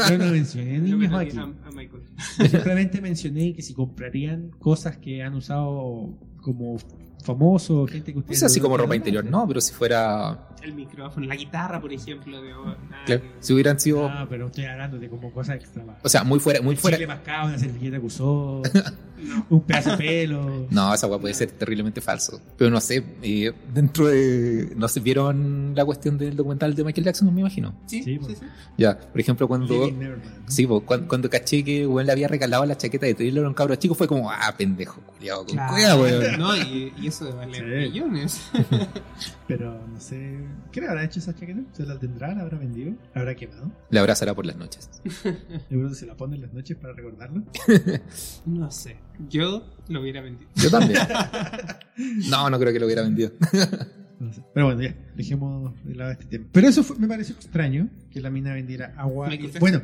yo 0.10 0.18
no 0.18 0.26
mencioné 0.32 0.76
Yo 0.78 0.82
niños 0.82 1.00
me 1.00 1.08
toqué 1.10 1.26
aquí. 1.28 1.38
a, 1.38 1.42
a 1.68 1.72
Michael. 1.72 2.02
Simplemente 2.50 3.02
mencioné 3.02 3.54
que 3.54 3.62
si 3.62 3.74
comprarían 3.76 4.50
cosas 4.58 4.98
que 4.98 5.22
han 5.22 5.36
usado 5.36 6.18
como 6.42 6.78
famosos, 7.24 7.90
gente 7.92 8.12
que 8.12 8.16
No 8.16 8.20
ustedes. 8.22 8.40
sé 8.40 8.46
así 8.46 8.60
como 8.60 8.78
ropa 8.78 8.96
interior, 8.96 9.24
no, 9.26 9.48
pero 9.48 9.60
si 9.62 9.74
fuera. 9.74 10.44
El 10.62 10.74
micrófono, 10.74 11.26
la 11.28 11.36
guitarra, 11.36 11.80
por 11.80 11.94
ejemplo. 11.94 12.42
De, 12.42 12.50
nada 12.52 12.78
claro, 13.06 13.22
que- 13.22 13.32
si 13.40 13.54
hubieran 13.54 13.80
sido. 13.80 14.08
Ah, 14.08 14.26
pero 14.30 14.48
estoy 14.48 14.66
hablando 14.66 14.98
de 14.98 15.10
como 15.10 15.32
cosas 15.32 15.56
extra. 15.58 15.84
O 16.04 16.10
sea, 16.10 16.24
muy 16.24 16.40
fuera, 16.40 16.62
muy 16.62 16.76
fuera. 16.76 16.98
Chile 16.98 17.08
mascado, 17.08 17.48
una 17.48 17.58
servilleta 17.60 18.00
que 18.00 18.06
usó, 18.06 18.62
No. 19.18 19.46
un 19.50 19.62
pedazo 19.62 19.92
de 19.92 19.98
pelo. 19.98 20.68
No, 20.72 20.94
esa 20.94 21.08
weá 21.08 21.20
puede 21.20 21.34
ser 21.34 21.52
terriblemente 21.52 22.02
falso. 22.02 22.42
Pero 22.58 22.70
no 22.72 22.80
sé, 22.82 23.04
eh, 23.22 23.52
dentro 23.74 24.08
de. 24.08 24.74
No 24.76 24.88
sé, 24.88 25.00
¿vieron 25.00 25.74
la 25.76 25.86
cuestión 25.86 26.18
del 26.18 26.36
documental 26.36 26.74
de 26.76 26.84
Michael 26.84 27.06
Jackson? 27.06 27.34
Me 27.34 27.42
imagino. 27.42 27.74
Sí, 27.86 28.04
Sí, 28.04 28.20
sí, 28.28 28.36
sí. 28.36 28.46
Ya, 28.78 28.98
por 28.98 29.20
ejemplo, 29.22 29.48
cuando. 29.48 29.90
Sí, 30.48 30.66
pues, 30.68 30.84
cuando, 30.86 31.08
cuando 31.08 31.30
caché 31.30 31.64
que 31.64 31.86
weón 31.88 32.06
le 32.08 32.12
había 32.12 32.28
regalado 32.28 32.66
la 32.66 32.78
chaqueta 32.78 33.06
de 33.06 33.14
Taylor 33.14 33.46
a 33.46 33.48
un 33.48 33.54
cabro 33.54 33.76
chico, 33.76 33.96
fue 33.96 34.08
como, 34.08 34.30
ah, 34.32 34.54
pendejo, 34.58 35.00
culiado, 35.02 35.46
con 35.46 35.56
Claro. 35.56 35.74
cuidado, 35.74 36.02
weón. 36.02 36.38
No, 36.40 36.56
y, 36.58 36.94
y 37.02 37.07
eso 37.08 37.26
de 37.26 37.32
valer 37.34 37.56
Sí. 37.86 37.90
millones. 37.92 38.52
Pero 39.48 39.88
no 39.88 40.00
sé. 40.00 40.40
¿Qué 40.72 40.82
le 40.82 40.88
habrá 40.88 41.04
hecho 41.04 41.20
esa 41.20 41.34
chaqueta? 41.36 41.62
¿Se 41.74 41.86
la 41.86 41.98
tendrá? 41.98 42.34
¿La 42.34 42.42
habrá 42.44 42.58
vendido? 42.58 42.94
¿La 43.14 43.22
habrá 43.22 43.36
quemado? 43.36 43.72
Le 43.90 44.00
abrazará 44.00 44.34
por 44.36 44.46
las 44.46 44.56
noches. 44.58 44.90
Seguro 45.70 45.94
se 45.94 46.06
la 46.06 46.16
pone 46.16 46.36
en 46.36 46.42
las 46.44 46.54
noches 46.54 46.78
para 46.78 46.94
recordarlo. 46.94 47.44
No 48.46 48.70
sé. 48.72 48.98
Yo 49.30 49.66
lo 49.90 50.02
hubiera 50.02 50.22
vendido. 50.22 50.50
Yo 50.56 50.70
también. 50.70 51.00
No, 52.30 52.50
no 52.50 52.60
creo 52.60 52.74
que 52.74 52.80
lo 52.80 52.86
hubiera 52.86 53.02
vendido. 53.04 53.32
No 54.20 54.34
sé. 54.34 54.42
Pero 54.54 54.66
bueno, 54.66 54.82
ya, 54.82 54.96
dejemos 55.16 55.74
de 55.84 55.96
lado 55.96 56.12
este 56.12 56.26
tema. 56.26 56.46
Pero 56.52 56.68
eso 56.68 56.84
fue- 56.84 56.98
me 56.98 57.08
pareció 57.08 57.36
extraño 57.36 57.88
que 58.12 58.20
la 58.20 58.30
mina 58.30 58.54
vendiera 58.54 58.94
agua. 58.98 59.30
Bueno, 59.60 59.82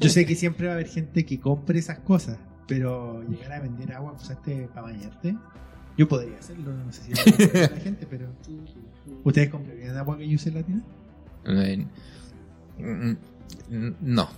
yo 0.00 0.08
sé 0.08 0.26
que 0.26 0.34
siempre 0.34 0.66
va 0.66 0.72
a 0.72 0.74
haber 0.74 0.88
gente 0.88 1.24
que 1.24 1.38
compre 1.38 1.78
esas 1.78 2.00
cosas, 2.00 2.36
pero 2.66 3.22
llegar 3.28 3.52
a 3.52 3.60
vender 3.60 3.92
agua 3.92 4.12
usaste 4.12 4.68
para 4.74 4.82
bañarte, 4.82 5.36
yo 6.00 6.08
podría 6.08 6.38
hacerlo, 6.38 6.72
no 6.72 6.90
sé 6.90 7.02
si 7.02 7.58
a 7.58 7.60
la 7.60 7.76
gente, 7.76 8.06
pero 8.08 8.26
¿ustedes 9.22 9.50
comprarían 9.50 9.98
agua 9.98 10.16
que 10.16 10.26
yo 10.26 10.36
use 10.36 10.48
en 10.48 10.54
la 10.54 10.62
tienda? 10.62 10.84
Eh, 11.44 11.86
mm, 12.78 13.10
mm, 13.68 13.94
No. 14.00 14.30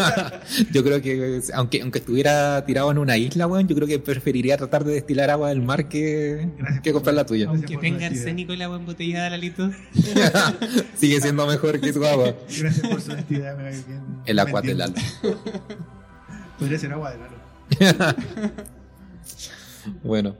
yo 0.72 0.84
creo 0.84 1.02
que, 1.02 1.42
aunque, 1.54 1.82
aunque 1.82 1.98
estuviera 1.98 2.64
tirado 2.64 2.92
en 2.92 2.98
una 2.98 3.16
isla, 3.16 3.48
weón, 3.48 3.66
yo 3.66 3.74
creo 3.74 3.88
que 3.88 3.98
preferiría 3.98 4.56
tratar 4.56 4.84
de 4.84 4.92
destilar 4.94 5.30
agua 5.30 5.48
del 5.48 5.60
mar 5.60 5.88
que, 5.88 6.48
Gracias 6.56 6.82
que 6.82 6.92
comprar 6.92 7.16
la 7.16 7.26
tuya. 7.26 7.48
Aunque 7.48 7.76
tenga 7.78 8.06
su 8.06 8.18
arsénico 8.18 8.52
el 8.52 8.62
agua 8.62 8.76
embotellada, 8.76 9.30
Lalito. 9.30 9.72
Sigue 10.94 11.20
siendo 11.20 11.48
mejor 11.48 11.80
que 11.80 11.92
tu 11.92 12.04
agua. 12.04 12.32
Gracias 12.60 12.86
por 12.88 13.00
su 13.00 13.10
honestidad. 13.10 13.56
me 13.56 13.70
bien. 13.70 14.02
El 14.24 14.38
agua 14.38 14.62
del 14.62 14.80
alma. 14.80 15.02
Podría 16.60 16.78
ser 16.78 16.92
agua 16.92 17.10
del 17.10 17.20
Lalo. 17.22 18.14
Bueno. 20.04 20.36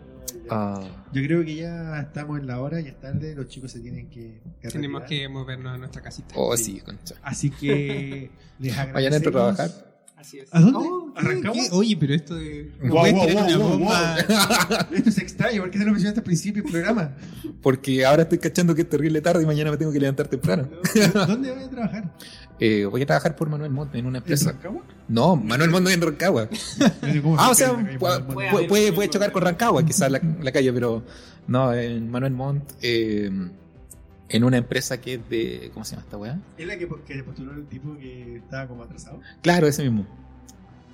Ah, 0.52 0.80
Yo 1.12 1.22
creo 1.22 1.44
que 1.44 1.54
ya 1.56 2.00
estamos 2.00 2.38
en 2.40 2.46
la 2.46 2.60
hora, 2.60 2.80
ya 2.80 2.88
es 2.90 3.00
tarde, 3.00 3.34
los 3.34 3.48
chicos 3.48 3.70
se 3.72 3.80
tienen 3.80 4.08
que, 4.10 4.40
que 4.60 4.68
Tenemos 4.68 5.02
retirar. 5.02 5.22
que 5.22 5.28
movernos 5.28 5.74
a 5.74 5.78
nuestra 5.78 6.02
casita. 6.02 6.34
oh, 6.36 6.56
Sí. 6.56 6.64
sí, 6.64 6.80
concha. 6.80 7.14
Así 7.22 7.50
que 7.50 8.30
les 8.58 8.72
agradecemos. 8.78 8.94
Vayan 8.94 9.14
a 9.14 9.20
trabajar. 9.20 9.92
Así 10.16 10.38
es. 10.38 10.48
¿A 10.52 10.60
dónde? 10.60 10.78
Oh. 10.80 11.12
¿Arrancamos? 11.16 11.68
¿Qué? 11.68 11.74
Oye, 11.76 11.96
pero 11.98 12.14
esto 12.14 12.36
de. 12.36 12.70
Wow, 12.84 12.90
puedes 13.00 13.14
wow, 13.14 13.24
wow, 13.24 13.58
wow, 13.58 13.68
bomba. 13.80 14.16
Esto 14.92 15.08
es 15.10 15.18
extraño, 15.18 15.60
¿por 15.62 15.70
qué 15.70 15.78
se 15.78 15.84
lo 15.84 15.90
mencionaste 15.90 16.20
al 16.20 16.24
principio 16.24 16.62
del 16.62 16.70
programa? 16.72 17.16
Porque 17.60 18.06
ahora 18.06 18.22
estoy 18.22 18.38
cachando 18.38 18.74
que 18.74 18.82
es 18.82 18.88
terrible 18.88 19.20
tarde 19.20 19.42
y 19.42 19.46
mañana 19.46 19.70
me 19.72 19.76
tengo 19.76 19.90
que 19.92 19.98
levantar 20.00 20.28
temprano. 20.28 20.68
¿Dónde 21.26 21.50
voy 21.52 21.64
a 21.64 21.68
trabajar? 21.68 22.16
Eh, 22.64 22.84
voy 22.84 23.02
a 23.02 23.06
trabajar 23.06 23.34
por 23.34 23.48
Manuel 23.48 23.72
Montt 23.72 23.92
en 23.96 24.06
una 24.06 24.18
¿En 24.18 24.22
empresa. 24.22 24.52
Rancagua? 24.52 24.82
No, 25.08 25.34
Manuel 25.34 25.70
Montt 25.70 25.82
no 25.82 25.88
es 25.88 25.96
en 25.96 26.02
Rancagua. 26.02 26.48
¿Cómo 27.22 27.36
Ah, 27.36 27.50
o 27.50 27.54
se 27.56 27.64
sea, 27.64 27.98
puede, 27.98 28.92
puede, 28.92 29.10
chocar 29.10 29.32
con 29.32 29.42
Rancagua, 29.42 29.84
quizás 29.84 30.08
la, 30.12 30.20
la 30.40 30.52
calle, 30.52 30.72
pero 30.72 31.02
no, 31.48 31.74
en 31.74 32.08
Manuel 32.08 32.32
Montt, 32.34 32.62
eh, 32.80 33.28
en 34.28 34.44
una 34.44 34.58
empresa 34.58 35.00
que 35.00 35.14
es 35.14 35.28
de. 35.28 35.70
¿Cómo 35.74 35.84
se 35.84 35.96
llama 35.96 36.04
esta 36.04 36.16
weá? 36.18 36.38
¿Es 36.56 36.66
la 36.66 36.78
que, 36.78 36.88
que 37.04 37.14
le 37.16 37.24
postuló 37.24 37.52
el 37.52 37.66
tipo 37.66 37.96
que 37.98 38.36
estaba 38.36 38.68
como 38.68 38.84
atrasado? 38.84 39.18
Claro, 39.42 39.66
ese 39.66 39.82
mismo. 39.82 40.06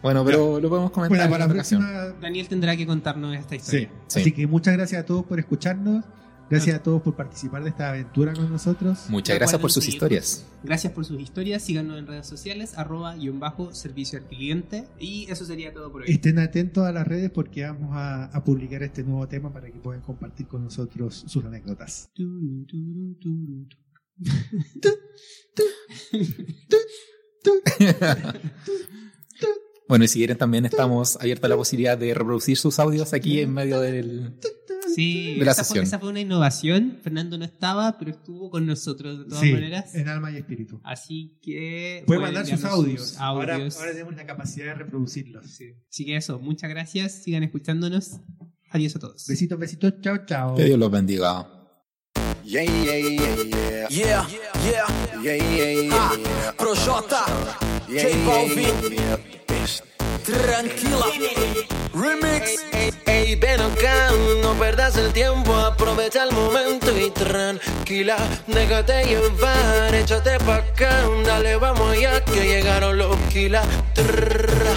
Bueno, 0.03 0.25
pero 0.25 0.61
lo 0.61 0.69
podemos 0.71 0.91
comentar 0.91 1.19
Bueno, 1.19 1.25
en 1.25 1.31
para 1.31 1.47
la 1.49 1.53
próxima. 1.53 1.91
Daniel 2.19 2.49
tendrá 2.49 2.77
que 2.79 2.87
contarnos 2.87 3.37
esta 3.37 3.57
historia. 3.57 3.89
Sí. 3.89 3.95
Sí. 4.07 4.21
Así 4.21 4.33
que 4.33 4.47
muchas 4.47 4.75
gracias 4.75 5.03
a 5.03 5.05
todos 5.05 5.25
por 5.27 5.39
escucharnos. 5.39 6.03
Gracias 6.51 6.77
a 6.77 6.83
todos 6.83 7.03
por 7.03 7.15
participar 7.15 7.63
de 7.63 7.71
esta 7.71 7.91
aventura 7.91 8.33
con 8.33 8.51
nosotros. 8.51 9.07
Muchas 9.09 9.37
gracias 9.37 9.61
por 9.61 9.71
sus 9.71 9.87
historias. 9.87 10.47
Gracias 10.63 10.93
por 10.93 11.05
sus 11.05 11.21
historias. 11.21 11.63
Síganos 11.63 11.99
en 11.99 12.07
redes 12.07 12.27
sociales, 12.27 12.77
arroba 12.79 13.17
y 13.17 13.29
en 13.29 13.39
bajo 13.39 13.75
servicio 13.75 14.19
al 14.19 14.27
cliente. 14.27 14.87
Y 14.99 15.31
eso 15.31 15.45
sería 15.45 15.73
todo 15.73 15.93
por 15.93 16.03
hoy. 16.03 16.11
Estén 16.11 16.39
atentos 16.39 16.87
a 16.87 16.93
las 16.93 17.07
redes 17.07 17.31
porque 17.31 17.65
vamos 17.65 17.91
a, 17.93 18.25
a 18.27 18.45
publicar 18.45 18.83
este 18.83 19.05
nuevo 19.05 19.29
tema 19.29 19.53
para 19.53 19.71
que 19.71 19.79
puedan 19.79 20.01
compartir 20.01 20.47
con 20.47 20.65
nosotros 20.65 21.25
sus 21.27 21.45
anécdotas. 21.45 22.11
Bueno, 29.89 30.05
y 30.05 30.09
si 30.09 30.19
quieren 30.19 30.37
también 30.37 30.67
estamos 30.67 31.17
abiertos 31.17 31.47
a 31.47 31.49
la 31.49 31.57
posibilidad 31.57 31.97
de 31.97 32.13
reproducir 32.13 32.59
sus 32.59 32.79
audios 32.79 33.15
aquí 33.15 33.41
en 33.41 33.55
medio 33.55 33.81
del... 33.81 34.39
Sí, 34.95 35.37
de 35.39 35.45
la 35.45 35.53
esa, 35.53 35.63
fue, 35.63 35.69
sesión. 35.69 35.85
esa 35.85 35.99
fue 35.99 36.09
una 36.11 36.21
innovación. 36.21 36.99
Fernando 37.03 37.39
no 37.39 37.45
estaba, 37.45 37.99
pero 37.99 38.11
estuvo 38.11 38.51
con 38.51 38.67
nosotros 38.67 39.19
de 39.19 39.25
todas 39.27 39.41
Sí, 39.41 39.53
maneras. 39.53 39.95
en 39.95 40.09
alma 40.09 40.31
y 40.33 40.37
espíritu. 40.37 40.81
Así 40.85 41.39
que. 41.43 42.03
Puede 42.07 42.21
pueden 42.21 42.35
mandar 42.35 42.47
sus 42.47 42.65
audios. 42.65 43.09
sus 43.11 43.19
Ahora, 43.19 43.55
audios. 43.57 43.77
ahora 43.79 43.93
tenemos 43.93 44.17
la 44.17 44.27
capacidad 44.27 44.67
de 44.67 44.75
reproducirlos. 44.75 45.47
Sí. 45.51 45.73
Así 45.91 46.05
que 46.07 46.17
eso, 46.17 46.39
muchas 46.39 46.71
gracias. 46.71 47.23
Sigan 47.23 47.43
escuchándonos. 47.43 48.21
Adiós 48.71 48.97
a 48.97 48.99
todos. 48.99 49.27
Besitos, 49.27 49.59
besitos. 49.59 49.95
Chao, 50.01 50.19
chao. 50.27 50.55
Que 50.55 50.65
Dios 50.65 50.79
los 50.79 50.91
bendiga. 50.91 51.47
Yeah, 52.45 52.63
yeah, 52.65 52.97
yeah, 52.97 53.09
yeah. 53.11 53.89
Yeah, 53.91 54.27
yeah, 54.65 54.87
Yeah, 55.23 55.37
yeah, 55.37 55.83
yeah, 55.83 55.91
ah, 55.93 56.17
yeah. 56.17 56.53
Projota, 56.57 57.25
Yeah, 57.89 58.03
J 58.03 58.09
yeah, 58.11 58.27
Balvin, 58.27 58.93
yeah, 58.93 59.17
yeah. 59.49 59.79
tranquila, 60.25 61.07
remix. 61.99 62.57
Ey, 62.73 62.93
ey, 63.07 63.35
ven 63.35 63.61
acá, 63.61 64.11
no 64.43 64.55
perdas 64.55 64.97
el 64.97 65.13
tiempo, 65.13 65.55
aprovecha 65.55 66.25
el 66.25 66.33
momento 66.33 66.97
y 66.97 67.11
tranquila, 67.11 68.17
déjate 68.47 69.05
llevar, 69.05 69.95
échate 69.95 70.39
pa' 70.39 70.57
acá, 70.57 71.03
dale, 71.25 71.57
vamos 71.57 71.99
ya 71.99 72.25
que 72.25 72.47
llegaron 72.47 72.97
los 72.99 73.17
kilas. 73.33 73.67
Trrra, 73.95 74.75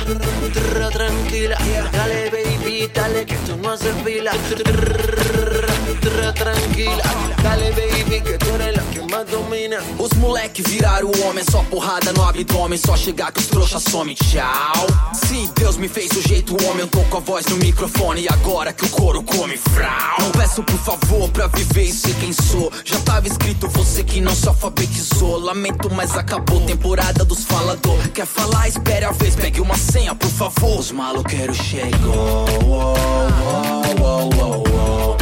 trrra, 0.54 0.90
tranquila, 0.90 1.58
dale 1.92 2.30
baby, 2.30 2.90
dale 2.94 3.26
que 3.26 3.36
tú 3.38 3.56
no 3.58 3.72
haces 3.72 3.96
fila. 4.04 4.32
Trrra, 4.32 5.74
trrra, 6.02 6.34
tranquila, 6.34 7.04
dale 7.44 7.72
baby 7.72 8.22
que 8.22 8.38
tú 8.38 8.56
eres 8.56 8.78
la 8.78 8.84
que 8.92 9.02
más 9.04 9.30
domina. 9.30 9.78
Os 10.00 10.14
moleque 10.18 10.64
viraram 10.64 11.12
o 11.12 11.28
homem, 11.28 11.44
só 11.44 11.64
porrada 11.70 12.12
no 12.14 12.24
abdômen, 12.24 12.78
só 12.78 12.98
chegar 12.98 13.32
que 13.32 13.40
os 13.40 13.48
trouxas 13.48 13.84
some, 13.84 14.16
tchau. 14.16 14.88
Se 15.14 15.48
Deus 15.56 15.78
me 15.78 15.88
fez 15.88 16.10
do 16.10 16.22
jeito 16.22 16.56
homem, 16.66 16.82
eu 16.82 16.88
tô 16.88 17.02
com 17.12 17.18
a 17.18 17.20
voz 17.20 17.46
no 17.48 17.58
microfone 17.58 18.26
agora 18.30 18.72
que 18.72 18.86
o 18.86 18.90
couro 18.90 19.22
come 19.22 19.58
frau. 19.58 20.16
Não 20.18 20.32
peço 20.32 20.64
por 20.64 20.80
favor 20.80 21.30
pra 21.30 21.46
viver 21.48 21.84
e 21.84 21.92
ser 21.92 22.16
quem 22.16 22.32
sou. 22.32 22.72
Já 22.86 22.98
tava 23.02 23.28
escrito 23.28 23.68
você 23.68 24.02
que 24.02 24.22
não 24.22 24.34
se 24.34 24.48
alfabetizou. 24.48 25.38
Lamento, 25.38 25.94
mas 25.94 26.16
acabou 26.16 26.62
temporada 26.62 27.26
dos 27.26 27.44
falador. 27.44 27.98
Quer 28.14 28.26
falar? 28.26 28.70
Espere 28.70 29.04
a 29.04 29.12
vez, 29.12 29.36
pegue 29.36 29.60
uma 29.60 29.76
senha, 29.76 30.16
por 30.16 30.30
favor. 30.30 30.80
Os 30.80 30.92
maloqueiros 30.94 31.58
chegou. 31.58 32.46
Oh, 32.64 32.66
oh, 32.66 33.66
oh, 34.02 34.30
oh, 34.40 34.64
oh. 34.70 35.18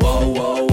Wow, 0.00 0.32
wow, 0.32 0.56
wow, 0.56 0.69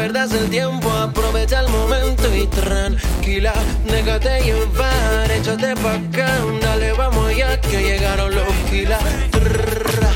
perdas 0.00 0.32
el 0.32 0.48
tiempo, 0.48 0.90
aprovecha 0.90 1.60
el 1.60 1.68
momento 1.68 2.34
y 2.34 2.46
tranquila, 2.46 3.52
déjate 3.84 4.40
llevar, 4.44 5.30
échate 5.30 5.76
pa' 5.76 5.96
acá, 5.96 6.30
dale, 6.62 6.92
vamos 6.94 7.36
ya 7.36 7.60
que 7.60 7.82
llegaron 7.82 8.34
los 8.34 8.50
kilas. 8.70 9.02
Trrra, 9.30 10.12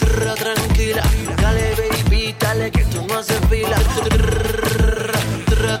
trrra, 0.00 0.34
tranquila, 0.34 1.02
dale 1.40 1.74
baby, 1.80 2.34
dale 2.38 2.70
que 2.70 2.84
tú 2.84 3.06
no 3.06 3.14
haces 3.20 3.40
fila. 3.48 3.78
Trrra, 4.10 5.80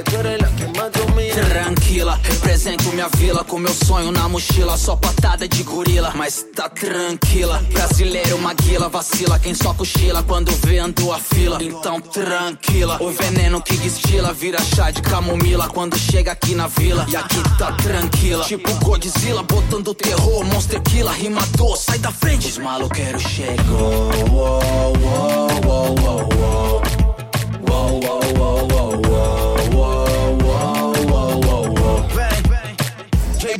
dale 0.00 0.38
baby 0.38 1.02
que. 1.32 1.40
Tranquila, 1.48 2.18
represento 2.22 2.92
minha 2.92 3.08
vila 3.16 3.44
com 3.44 3.58
meu 3.58 3.72
sonho 3.72 4.10
na 4.12 4.28
mochila. 4.28 4.76
Só 4.76 4.96
patada 4.96 5.48
de 5.48 5.62
gorila, 5.62 6.12
mas 6.14 6.44
tá 6.54 6.68
tranquila. 6.68 7.62
Brasileiro, 7.72 8.38
maguila, 8.38 8.88
vacila. 8.88 9.38
Quem 9.38 9.54
só 9.54 9.72
cochila 9.74 10.22
quando 10.22 10.50
vê 10.64 10.78
andou 10.78 11.12
a 11.12 11.18
fila. 11.18 11.62
Então 11.62 12.00
tranquila, 12.00 12.98
o 13.02 13.10
veneno 13.10 13.60
que 13.62 13.76
destila 13.76 14.32
vira 14.32 14.58
chá 14.62 14.90
de 14.90 15.02
camomila 15.02 15.68
quando 15.68 15.98
chega 15.98 16.32
aqui 16.32 16.54
na 16.54 16.66
vila. 16.66 17.06
E 17.08 17.16
aqui 17.16 17.42
tá 17.58 17.72
tranquila, 17.72 18.44
tipo 18.44 18.72
Godzilla 18.84 19.42
botando 19.42 19.94
terror. 19.94 20.44
Monster 20.44 20.80
Killa, 20.82 21.12
rimador, 21.12 21.76
sai 21.76 21.98
da 21.98 22.10
frente. 22.10 22.48
Os 22.48 22.58
maloqueiros 22.58 23.22
chegou. 23.22 24.10
Oh, 24.30 24.92
oh, 25.04 25.68
oh, 25.68 26.91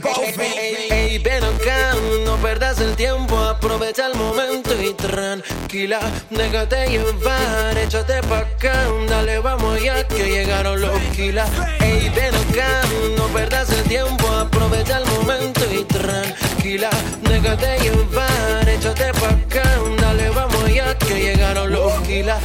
J 0.01 0.33
Balvin. 0.37 0.53
Ey, 0.59 0.89
ey, 0.91 1.19
ven 1.19 1.45
acá, 1.45 1.95
no 2.25 2.37
perdas 2.37 2.81
el 2.81 2.97
tiempo, 2.97 3.37
aprovecha 3.39 4.07
el 4.07 4.15
momento 4.15 4.71
y 4.81 4.93
tranquila, 4.95 6.01
déjate 6.31 6.89
llevar, 6.89 7.77
échate 7.77 8.23
pa' 8.23 8.39
acá, 8.39 8.73
dale, 9.09 9.39
vamos 9.41 9.83
ya 9.83 10.07
que 10.07 10.25
llegaron 10.31 10.81
los 10.81 10.99
kilas. 11.15 11.51
Ey, 11.81 12.11
ven 12.15 12.35
acá, 12.35 12.81
no 13.17 13.25
perdas 13.29 13.71
el 13.71 13.83
tiempo, 13.85 14.27
aprovecha 14.29 14.99
el 14.99 15.07
momento 15.07 15.61
y 15.71 15.85
tranquila, 15.85 16.91
déjate 17.23 17.79
llevar, 17.81 18.69
échate 18.69 19.13
pa' 19.13 19.29
acá, 19.29 19.69
dale, 20.01 20.31
vamos 20.31 20.73
ya 20.73 20.97
que 20.97 21.21
llegaron 21.21 21.71
los 21.71 21.93
kilas. 22.03 22.43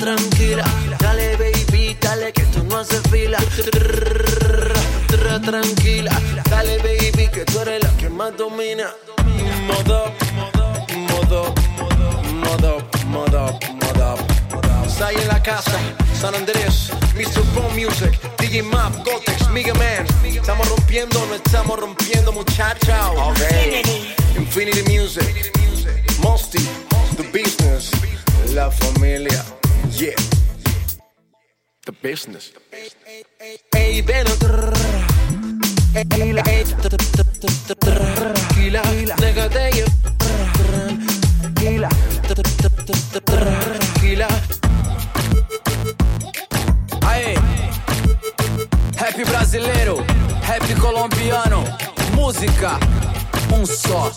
Tranquila, 0.00 0.64
dale 1.00 1.36
dale 2.08 2.32
que 2.32 2.42
tú 2.44 2.64
no 2.64 2.78
haces 2.78 3.02
fila. 3.10 3.38
Tranquila, 5.44 6.10
dale 6.50 6.78
baby 6.78 7.28
que 7.28 7.44
tú 7.44 7.60
eres 7.60 7.82
la 7.82 7.90
que 7.98 8.08
más 8.08 8.36
domina. 8.36 8.86
Modo, 9.66 10.12
modo, 11.06 11.54
modo, 12.42 12.78
modo, 13.06 13.58
modo. 13.80 14.18
Sai 14.88 15.14
en 15.16 15.28
la 15.28 15.40
casa, 15.42 15.78
San 16.20 16.34
Andrés, 16.34 16.90
Mr. 17.14 17.42
Bone 17.54 17.74
Music, 17.74 18.18
DJ 18.38 18.62
Map, 18.62 18.92
Gotex, 19.04 19.48
Mega 19.50 19.74
Man. 19.74 20.06
Estamos 20.24 20.68
rompiendo, 20.68 21.24
no 21.26 21.34
estamos 21.34 21.78
rompiendo, 21.78 22.32
muchacha. 22.32 23.12
Okay. 23.12 23.82
Infinity 24.36 24.82
Music, 24.90 25.52
Mosty, 26.20 26.66
The 27.16 27.22
Business, 27.32 27.90
La 28.54 28.70
Familia, 28.70 29.44
yeah. 29.90 30.14
The 31.88 31.96
business. 32.02 32.52
Ei, 33.74 34.02
belo 34.02 34.30
Tranquila, 37.80 38.82
negate 39.18 39.70
y 39.70 39.84
tranquila, 41.54 41.88
tranquila. 43.24 44.28
Aê, 47.06 47.34
rap 48.98 49.24
brasileiro, 49.24 50.04
rap 50.46 50.80
colombiano, 50.82 51.64
música, 52.14 52.78
um 53.50 53.64
só. 53.64 54.12